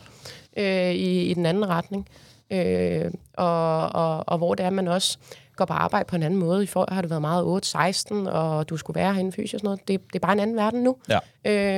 yes. 0.58 0.64
øh, 0.64 0.90
i, 0.94 1.22
i 1.30 1.34
den 1.34 1.46
anden 1.46 1.68
retning. 1.68 2.08
Øh, 2.50 3.10
og, 3.32 3.88
og, 3.88 4.24
og 4.28 4.38
hvor 4.38 4.54
det 4.54 4.66
er, 4.66 4.70
man 4.70 4.88
også 4.88 5.18
går 5.56 5.64
på 5.64 5.72
arbejde 5.72 6.04
på 6.04 6.16
en 6.16 6.22
anden 6.22 6.40
måde. 6.40 6.62
I 6.62 6.66
for 6.66 6.88
har 6.92 7.00
det 7.00 7.10
været 7.10 7.22
meget 7.22 7.64
8-16, 7.66 8.30
og 8.30 8.68
du 8.68 8.76
skulle 8.76 8.94
være 8.94 9.14
herinde 9.14 9.32
fysisk 9.32 9.54
og 9.54 9.60
sådan 9.60 9.66
noget. 9.66 9.88
Det, 9.88 10.00
det 10.06 10.14
er 10.14 10.20
bare 10.20 10.32
en 10.32 10.40
anden 10.40 10.56
verden 10.56 10.82
nu. 10.82 10.96
Ja. 11.08 11.18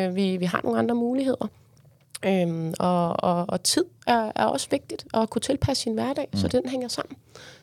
Øh, 0.08 0.16
vi, 0.16 0.36
vi 0.36 0.44
har 0.44 0.60
nogle 0.64 0.78
andre 0.78 0.94
muligheder. 0.94 1.48
Øhm, 2.26 2.74
og, 2.78 3.24
og, 3.24 3.44
og 3.48 3.62
tid 3.62 3.84
er, 4.06 4.32
er 4.34 4.44
også 4.44 4.68
vigtigt 4.70 5.06
at 5.14 5.30
kunne 5.30 5.42
tilpasse 5.42 5.82
sin 5.82 5.94
hverdag, 5.94 6.28
mm. 6.32 6.38
så 6.38 6.48
den 6.48 6.68
hænger 6.68 6.88
sammen. 6.88 7.16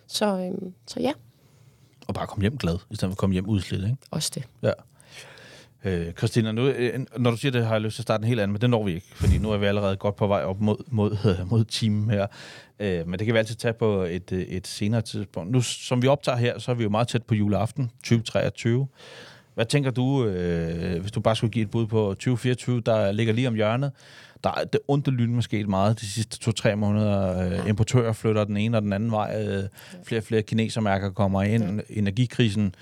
Så, 0.07 0.25
øhm, 0.25 0.73
så 0.87 0.99
ja, 0.99 1.11
Og 2.07 2.13
bare 2.13 2.27
komme 2.27 2.41
hjem 2.41 2.57
glad, 2.57 2.77
i 2.89 2.95
stedet 2.95 3.11
for 3.11 3.13
at 3.13 3.17
komme 3.17 3.33
hjem 3.33 3.47
udslidt, 3.47 3.83
ikke? 3.83 3.97
også 4.11 4.31
det. 4.35 4.43
Ja. 4.61 4.71
Øh, 5.85 6.11
Christina, 6.13 6.51
nu, 6.51 6.67
øh, 6.67 6.99
når 7.17 7.31
du 7.31 7.37
siger 7.37 7.51
det, 7.51 7.65
har 7.65 7.73
jeg 7.73 7.81
lyst 7.81 7.95
til 7.95 8.01
at 8.01 8.03
starte 8.03 8.21
en 8.21 8.27
helt 8.27 8.39
anden, 8.39 8.53
men 8.53 8.61
det 8.61 8.69
når 8.69 8.83
vi 8.83 8.93
ikke, 8.93 9.07
fordi 9.15 9.37
nu 9.37 9.51
er 9.51 9.57
vi 9.57 9.65
allerede 9.65 9.95
godt 9.95 10.15
på 10.15 10.27
vej 10.27 10.43
op 10.43 10.61
mod, 10.61 10.77
mod, 10.87 11.17
mod 11.51 11.65
timen 11.65 12.09
her. 12.09 12.27
Øh, 12.79 13.07
men 13.07 13.19
det 13.19 13.25
kan 13.25 13.33
vi 13.33 13.39
altid 13.39 13.55
tage 13.55 13.73
på 13.73 14.01
et, 14.01 14.31
øh, 14.31 14.41
et 14.41 14.67
senere 14.67 15.01
tidspunkt. 15.01 15.51
Nu, 15.51 15.61
som 15.61 16.01
vi 16.01 16.07
optager 16.07 16.37
her, 16.37 16.59
så 16.59 16.71
er 16.71 16.75
vi 16.75 16.83
jo 16.83 16.89
meget 16.89 17.07
tæt 17.07 17.23
på 17.23 17.35
juleaften 17.35 17.91
2023. 18.03 18.87
Hvad 19.53 19.65
tænker 19.65 19.91
du, 19.91 20.25
øh, 20.25 21.01
hvis 21.01 21.11
du 21.11 21.19
bare 21.19 21.35
skulle 21.35 21.51
give 21.51 21.63
et 21.63 21.71
bud 21.71 21.87
på 21.87 22.09
2024, 22.09 22.81
der 22.81 23.11
ligger 23.11 23.33
lige 23.33 23.47
om 23.47 23.55
hjørnet? 23.55 23.91
Der 24.43 24.49
er 24.49 24.63
det 24.63 24.79
onde 24.87 25.11
lyn 25.11 25.35
måske 25.35 25.63
meget 25.63 25.99
de 25.99 26.05
sidste 26.05 26.39
to-tre 26.39 26.75
måneder. 26.75 27.51
Øh, 27.61 27.69
importører 27.69 28.13
flytter 28.13 28.43
den 28.43 28.57
ene 28.57 28.77
og 28.77 28.81
den 28.81 28.93
anden 28.93 29.11
vej. 29.11 29.45
Øh, 29.47 29.63
flere 30.03 30.19
og 30.19 30.23
flere 30.23 30.41
kinesermærker 30.41 31.09
kommer 31.09 31.41
ind. 31.43 31.81
Energikrisen 31.89 32.75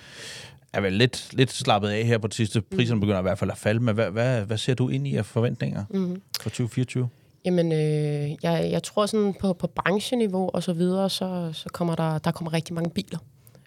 er 0.74 0.82
vel 0.82 0.94
lidt, 0.94 1.30
lidt 1.34 1.52
slappet 1.52 1.90
af 1.90 2.06
her 2.06 2.18
på 2.18 2.28
det 2.28 2.36
sidste. 2.36 2.62
Priserne 2.62 3.00
begynder 3.00 3.20
i 3.20 3.22
hvert 3.22 3.40
fald 3.40 3.52
at 3.52 3.58
falde. 3.58 3.80
Men 3.80 3.96
hvad, 3.96 4.12
hvad, 4.12 4.42
hvad 4.42 4.58
ser 4.58 4.74
du 4.74 4.90
ind 4.90 5.08
i 5.08 5.16
af 5.16 5.26
forventninger 5.26 5.84
mm. 5.90 6.22
for 6.42 6.50
2024? 6.50 7.10
Jamen, 7.46 7.72
øh, 7.72 8.30
jeg, 8.44 8.70
jeg 8.72 8.84
tror 8.84 9.06
sådan 9.06 9.34
på, 9.40 9.54
på 9.54 9.68
brancheniveau 9.68 10.50
og 10.54 10.64
så 10.64 10.74
videre, 10.74 11.10
så, 11.10 11.50
så 11.54 11.70
kommer 11.74 11.96
der, 11.96 12.18
der 12.18 12.32
kommer 12.32 12.54
rigtig 12.54 12.74
mange 12.74 12.90
biler. 12.90 13.18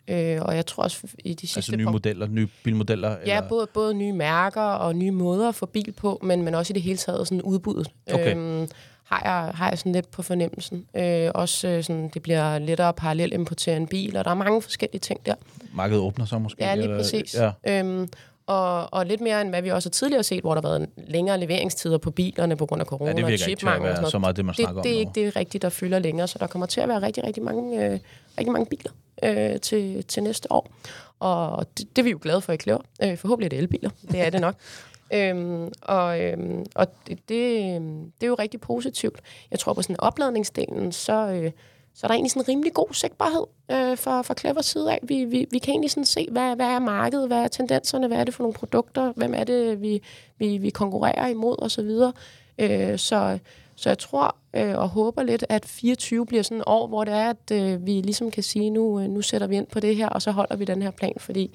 Øh, 0.08 0.42
og 0.42 0.56
jeg 0.56 0.66
tror 0.66 0.82
også 0.82 1.06
i 1.24 1.34
de 1.34 1.40
sidste 1.40 1.58
Altså 1.58 1.76
nye 1.76 1.84
modeller, 1.84 2.26
nye 2.26 2.48
bilmodeller? 2.64 3.10
Ja, 3.10 3.16
eller? 3.36 3.48
både, 3.48 3.66
både 3.74 3.94
nye 3.94 4.12
mærker 4.12 4.60
og 4.60 4.96
nye 4.96 5.10
måder 5.10 5.48
at 5.48 5.54
få 5.54 5.66
bil 5.66 5.92
på, 5.92 6.20
men, 6.22 6.42
men 6.42 6.54
også 6.54 6.72
i 6.72 6.74
det 6.74 6.82
hele 6.82 6.96
taget 6.96 7.28
sådan 7.28 7.42
udbuddet. 7.42 7.88
Okay. 8.12 8.36
Øhm, 8.36 8.68
har, 9.12 9.44
jeg, 9.44 9.54
har 9.54 9.68
jeg 9.68 9.78
sådan 9.78 9.92
lidt 9.92 10.10
på 10.10 10.22
fornemmelsen. 10.22 10.86
Øh, 10.96 11.30
også 11.34 11.68
øh, 11.68 11.84
sådan, 11.84 12.10
det 12.14 12.22
bliver 12.22 12.58
lettere 12.58 12.88
at 12.88 12.94
parallelt 12.94 13.34
importere 13.34 13.76
en 13.76 13.86
bil, 13.86 14.16
og 14.16 14.24
der 14.24 14.30
er 14.30 14.34
mange 14.34 14.62
forskellige 14.62 15.00
ting 15.00 15.26
der. 15.26 15.34
Markedet 15.74 16.02
åbner 16.02 16.24
sig 16.24 16.40
måske? 16.40 16.64
Ja, 16.64 16.74
lige 16.74 16.84
eller- 16.84 16.98
præcis. 16.98 17.34
Ja. 17.34 17.50
Øhm, 17.68 18.08
og, 18.46 18.92
og 18.92 19.06
lidt 19.06 19.20
mere 19.20 19.40
end 19.40 19.48
hvad 19.48 19.62
vi 19.62 19.70
også 19.70 19.88
har 19.88 19.90
tidligere 19.90 20.22
set, 20.22 20.40
hvor 20.40 20.54
der 20.54 20.62
har 20.62 20.68
været 20.68 20.88
længere 21.08 21.40
leveringstider 21.40 21.98
på 21.98 22.10
bilerne 22.10 22.56
på 22.56 22.66
grund 22.66 22.80
af 22.80 22.86
corona 22.86 23.10
Ja, 23.10 23.16
det 23.16 23.24
og 23.24 23.38
chipmangel 23.38 23.90
og 23.90 23.96
sådan 23.96 24.10
så 24.10 24.18
meget 24.18 24.36
det, 24.36 24.44
man 24.44 24.52
det, 24.54 24.56
snakker 24.64 24.80
om 24.80 24.82
det 24.86 24.94
er 24.94 24.98
ikke 24.98 25.12
det 25.14 25.36
rigtige, 25.36 25.60
der 25.60 25.68
fylder 25.68 25.98
længere, 25.98 26.28
så 26.28 26.38
der 26.38 26.46
kommer 26.46 26.66
til 26.66 26.80
at 26.80 26.88
være 26.88 27.02
rigtig, 27.02 27.24
rigtig 27.24 27.42
mange, 27.42 27.86
øh, 27.86 27.98
rigtig 28.38 28.52
mange 28.52 28.66
biler 28.66 28.90
øh, 29.24 29.60
til, 29.60 30.04
til 30.04 30.22
næste 30.22 30.52
år. 30.52 30.70
Og 31.20 31.66
det, 31.78 31.96
det 31.96 32.02
er 32.02 32.04
vi 32.04 32.10
jo 32.10 32.18
glade 32.22 32.40
for 32.40 32.52
i 32.52 32.56
Kløver. 32.56 32.80
Øh, 33.02 33.16
forhåbentlig 33.16 33.46
er 33.46 33.50
det 33.50 33.58
elbiler. 33.58 33.90
Det 34.12 34.20
er 34.26 34.30
det 34.30 34.40
nok. 34.40 34.54
øhm, 35.12 35.72
og 35.82 36.20
øhm, 36.20 36.66
og 36.74 36.86
det, 37.06 37.28
det, 37.28 37.74
øhm, 37.74 38.12
det 38.20 38.22
er 38.22 38.28
jo 38.28 38.34
rigtig 38.34 38.60
positivt. 38.60 39.20
Jeg 39.50 39.58
tror 39.58 39.72
på 39.72 39.82
sådan 39.82 40.00
opladningsdelen, 40.00 40.92
så, 40.92 41.12
øh, 41.12 41.50
så 41.94 42.06
er 42.06 42.08
der 42.08 42.14
egentlig 42.14 42.30
sådan 42.30 42.42
en 42.42 42.48
rimelig 42.48 42.74
god 42.74 42.94
sigtbarhed 42.94 43.44
øh, 43.70 43.96
for, 43.96 44.22
for 44.22 44.34
Clevers 44.34 44.66
side 44.66 44.92
af. 44.92 44.98
Vi, 45.02 45.24
vi, 45.24 45.46
vi 45.50 45.58
kan 45.58 45.72
egentlig 45.72 45.90
sådan 45.90 46.04
se, 46.04 46.28
hvad, 46.30 46.56
hvad 46.56 46.66
er 46.66 46.78
markedet, 46.78 47.26
hvad 47.26 47.38
er 47.38 47.48
tendenserne, 47.48 48.06
hvad 48.06 48.18
er 48.18 48.24
det 48.24 48.34
for 48.34 48.42
nogle 48.42 48.54
produkter, 48.54 49.12
hvem 49.16 49.34
er 49.34 49.44
det, 49.44 49.82
vi, 49.82 50.02
vi, 50.38 50.58
vi 50.58 50.70
konkurrerer 50.70 51.28
imod 51.28 51.56
osv. 51.58 51.90
Øh, 52.58 52.98
så, 52.98 53.38
så 53.76 53.90
jeg 53.90 53.98
tror 53.98 54.36
øh, 54.54 54.78
og 54.78 54.88
håber 54.88 55.22
lidt, 55.22 55.44
at 55.48 55.66
24 55.66 56.26
bliver 56.26 56.42
sådan 56.42 56.58
et 56.58 56.64
år, 56.66 56.86
hvor 56.86 57.04
det 57.04 57.14
er, 57.14 57.30
at 57.30 57.50
øh, 57.52 57.86
vi 57.86 57.92
ligesom 57.92 58.30
kan 58.30 58.42
sige, 58.42 58.70
nu, 58.70 59.00
øh, 59.00 59.08
nu 59.08 59.22
sætter 59.22 59.46
vi 59.46 59.56
ind 59.56 59.66
på 59.66 59.80
det 59.80 59.96
her, 59.96 60.08
og 60.08 60.22
så 60.22 60.30
holder 60.30 60.56
vi 60.56 60.64
den 60.64 60.82
her 60.82 60.90
plan, 60.90 61.14
fordi 61.18 61.54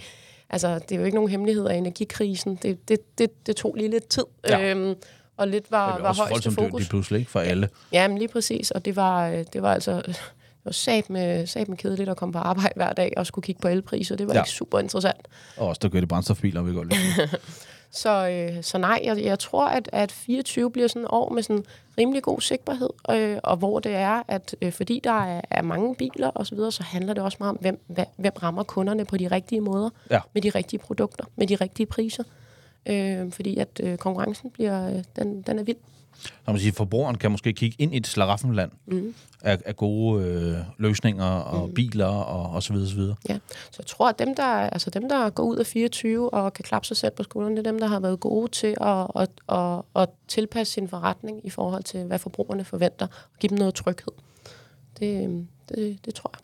altså, 0.49 0.79
det 0.79 0.91
er 0.91 0.99
jo 0.99 1.05
ikke 1.05 1.15
nogen 1.15 1.29
hemmelighed 1.29 1.65
af 1.67 1.75
energikrisen. 1.75 2.55
Det, 2.61 2.89
det, 2.89 3.17
det, 3.17 3.47
det 3.47 3.55
tog 3.55 3.75
lige 3.75 3.89
lidt 3.89 4.07
tid. 4.07 4.23
Ja. 4.49 4.69
Øhm, 4.71 4.95
og 5.37 5.47
lidt 5.47 5.71
var, 5.71 5.93
Det 5.93 6.03
var 6.03 6.09
også 6.09 6.21
højeste 6.21 6.33
voldsomt 6.33 6.57
dyrt 6.59 6.65
fokus. 6.69 6.79
lige 6.81 6.89
pludselig, 6.89 7.19
ikke? 7.19 7.31
For 7.31 7.39
alle. 7.39 7.69
Ja, 7.93 8.07
men 8.07 8.17
lige 8.17 8.27
præcis. 8.27 8.71
Og 8.71 8.85
det 8.85 8.95
var, 8.95 9.27
øh, 9.29 9.45
det 9.53 9.61
var 9.61 9.73
altså 9.73 10.01
det 10.05 10.15
var 10.65 10.71
sat 10.71 11.09
med, 11.09 11.47
sat 11.47 11.67
med 11.69 11.77
kedeligt 11.77 12.09
at 12.09 12.17
komme 12.17 12.33
på 12.33 12.39
arbejde 12.39 12.73
hver 12.75 12.93
dag 12.93 13.13
og 13.17 13.27
skulle 13.27 13.43
kigge 13.43 13.61
på 13.61 13.67
elpriser. 13.67 14.15
Det 14.15 14.27
var 14.27 14.33
Ja. 14.33 14.37
ja. 14.39 14.43
ikke 14.43 14.49
super 14.51 14.79
interessant. 14.79 15.27
Og 15.57 15.67
også 15.67 15.79
der 15.81 15.89
gør 15.89 15.99
det 15.99 16.09
brændstofbiler, 16.09 16.61
vi 16.61 16.73
godt 16.73 16.93
lide. 16.93 17.29
Så, 17.97 18.29
øh, 18.29 18.63
så 18.63 18.77
nej, 18.77 19.01
jeg, 19.03 19.23
jeg 19.23 19.39
tror, 19.39 19.67
at, 19.67 19.89
at 19.93 20.11
24 20.11 20.71
bliver 20.71 20.87
sådan 20.87 21.01
et 21.01 21.07
år 21.11 21.29
med 21.33 21.43
sådan 21.43 21.63
rimelig 21.97 22.23
god 22.23 22.41
sigtbarhed, 22.41 22.89
øh, 23.11 23.37
og 23.43 23.57
hvor 23.57 23.79
det 23.79 23.95
er, 23.95 24.23
at 24.27 24.55
øh, 24.61 24.71
fordi 24.71 25.01
der 25.03 25.11
er, 25.23 25.41
er 25.49 25.61
mange 25.61 25.95
biler 25.95 26.27
og 26.27 26.47
så 26.47 26.55
videre, 26.55 26.71
så 26.71 26.83
handler 26.83 27.13
det 27.13 27.23
også 27.23 27.37
meget 27.39 27.49
om, 27.51 27.57
hvem, 27.61 27.79
hvem, 27.87 28.05
hvem 28.17 28.33
rammer 28.43 28.63
kunderne 28.63 29.05
på 29.05 29.17
de 29.17 29.27
rigtige 29.27 29.61
måder, 29.61 29.89
Ja. 30.11 30.19
med 30.33 30.41
de 30.41 30.49
rigtige 30.49 30.79
produkter, 30.79 31.25
med 31.35 31.47
de 31.47 31.55
rigtige 31.55 31.85
priser. 31.85 32.23
Øh, 32.85 33.31
fordi 33.31 33.57
at 33.57 33.79
øh, 33.83 33.97
konkurrencen 33.97 34.49
bliver, 34.51 34.89
øh, 34.89 35.03
den, 35.15 35.41
den 35.41 35.59
er 35.59 35.63
vild. 35.63 35.77
Når 36.45 36.53
man 36.53 36.59
siger, 36.61 36.71
forbrugeren 36.71 37.17
kan 37.17 37.31
måske 37.31 37.53
kigge 37.53 37.75
ind 37.79 37.93
i 37.93 37.97
et 37.97 38.07
slaraffenland 38.07 38.71
mm. 38.85 39.13
af, 39.41 39.57
af 39.65 39.75
gode 39.75 40.25
øh, 40.25 40.57
løsninger 40.77 41.25
og 41.25 41.67
mm. 41.67 41.73
biler 41.73 42.05
og, 42.05 42.49
og 42.49 42.63
så 42.63 42.73
videre, 42.73 42.89
så 42.89 42.95
videre. 42.95 43.15
Ja, 43.29 43.39
så 43.71 43.75
jeg 43.79 43.85
tror, 43.85 44.09
at 44.09 44.19
dem 44.19 44.35
der, 44.35 44.43
altså 44.43 44.89
dem, 44.89 45.09
der 45.09 45.29
går 45.29 45.43
ud 45.43 45.57
af 45.57 45.65
24 45.65 46.33
og 46.33 46.53
kan 46.53 46.63
klappe 46.63 46.87
sig 46.87 46.97
selv 46.97 47.13
på 47.13 47.23
skolen, 47.23 47.57
det 47.57 47.67
er 47.67 47.71
dem, 47.71 47.79
der 47.79 47.87
har 47.87 47.99
været 47.99 48.19
gode 48.19 48.51
til 48.51 48.75
at, 48.81 49.07
at, 49.15 49.29
at, 49.49 49.81
at 49.95 50.09
tilpasse 50.27 50.73
sin 50.73 50.87
forretning 50.87 51.45
i 51.45 51.49
forhold 51.49 51.83
til, 51.83 52.03
hvad 52.03 52.19
forbrugerne 52.19 52.63
forventer, 52.63 53.07
og 53.07 53.39
give 53.39 53.49
dem 53.49 53.57
noget 53.57 53.73
tryghed. 53.73 54.13
Det, 54.99 55.47
det, 55.69 56.05
det 56.05 56.15
tror 56.15 56.31
jeg. 56.33 56.39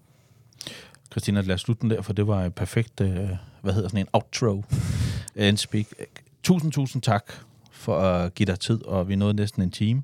Christina, 1.11 1.41
lad 1.41 1.55
os 1.55 1.61
slutte 1.61 1.81
den 1.81 1.89
der, 1.89 2.01
for 2.01 2.13
det 2.13 2.27
var 2.27 2.45
et 2.45 2.55
perfekt, 2.55 3.01
øh, 3.01 3.29
hvad 3.61 3.73
hedder 3.73 3.89
sådan 3.89 3.99
en 3.99 4.07
outro, 4.13 4.63
end 5.35 5.57
speak. 5.57 5.85
Tusind, 6.43 6.71
tusind 6.71 7.01
tak 7.01 7.33
for 7.83 7.99
at 7.99 8.35
give 8.35 8.45
dig 8.45 8.59
tid, 8.59 8.85
og 8.85 9.09
vi 9.09 9.15
nåede 9.15 9.33
næsten 9.33 9.61
en 9.61 9.71
time. 9.71 10.03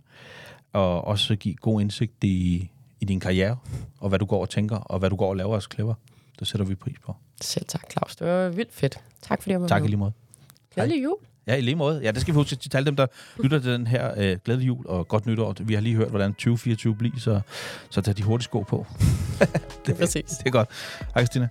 Og 0.73 1.07
også 1.07 1.35
give 1.35 1.55
god 1.55 1.81
indsigt 1.81 2.23
i, 2.23 2.69
i 2.99 3.05
din 3.05 3.19
karriere, 3.19 3.57
og 3.99 4.09
hvad 4.09 4.19
du 4.19 4.25
går 4.25 4.41
og 4.41 4.49
tænker, 4.49 4.77
og 4.77 4.99
hvad 4.99 5.09
du 5.09 5.15
går 5.15 5.29
og 5.29 5.35
laver 5.35 5.55
og 5.55 5.61
skriver. 5.61 5.93
Det 6.39 6.47
sætter 6.47 6.65
vi 6.65 6.75
pris 6.75 6.95
på. 7.05 7.15
Selv 7.41 7.65
tak, 7.65 7.91
Claus. 7.91 8.15
Det 8.15 8.27
var 8.27 8.49
vildt 8.49 8.73
fedt. 8.73 8.99
Tak 9.21 9.41
fordi 9.41 9.51
jeg 9.51 9.61
var 9.61 9.67
tak 9.67 9.75
med. 9.75 9.81
Tak 9.81 9.85
i 9.85 9.87
lige 9.87 9.97
måde. 9.97 10.11
Glædelig 10.73 11.03
jul. 11.03 11.17
Ja, 11.47 11.55
i 11.55 11.61
lige 11.61 11.75
måde. 11.75 12.01
Ja, 12.03 12.11
det 12.11 12.21
skal 12.21 12.33
vi 12.33 12.35
huske 12.35 12.55
til 12.55 12.77
alle 12.77 12.85
dem, 12.85 12.95
der 12.95 13.07
lytter 13.43 13.59
til 13.59 13.71
den 13.71 13.87
her 13.87 14.13
øh, 14.17 14.37
glædelig 14.45 14.67
jul 14.67 14.87
og 14.87 15.07
godt 15.07 15.25
nytår. 15.25 15.55
Vi 15.59 15.73
har 15.73 15.81
lige 15.81 15.95
hørt, 15.95 16.09
hvordan 16.09 16.33
2024 16.33 16.95
bliver, 16.95 17.19
så, 17.19 17.41
så 17.89 18.01
tag 18.01 18.17
de 18.17 18.23
hurtigt 18.23 18.43
sko 18.43 18.61
på. 18.61 18.85
det, 19.85 19.93
er, 19.93 19.97
Præcis. 19.97 20.29
Det 20.29 20.47
er 20.47 20.51
godt. 20.51 20.69
Hej, 21.13 21.23
Christina. 21.23 21.49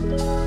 thank 0.00 0.20
you 0.20 0.39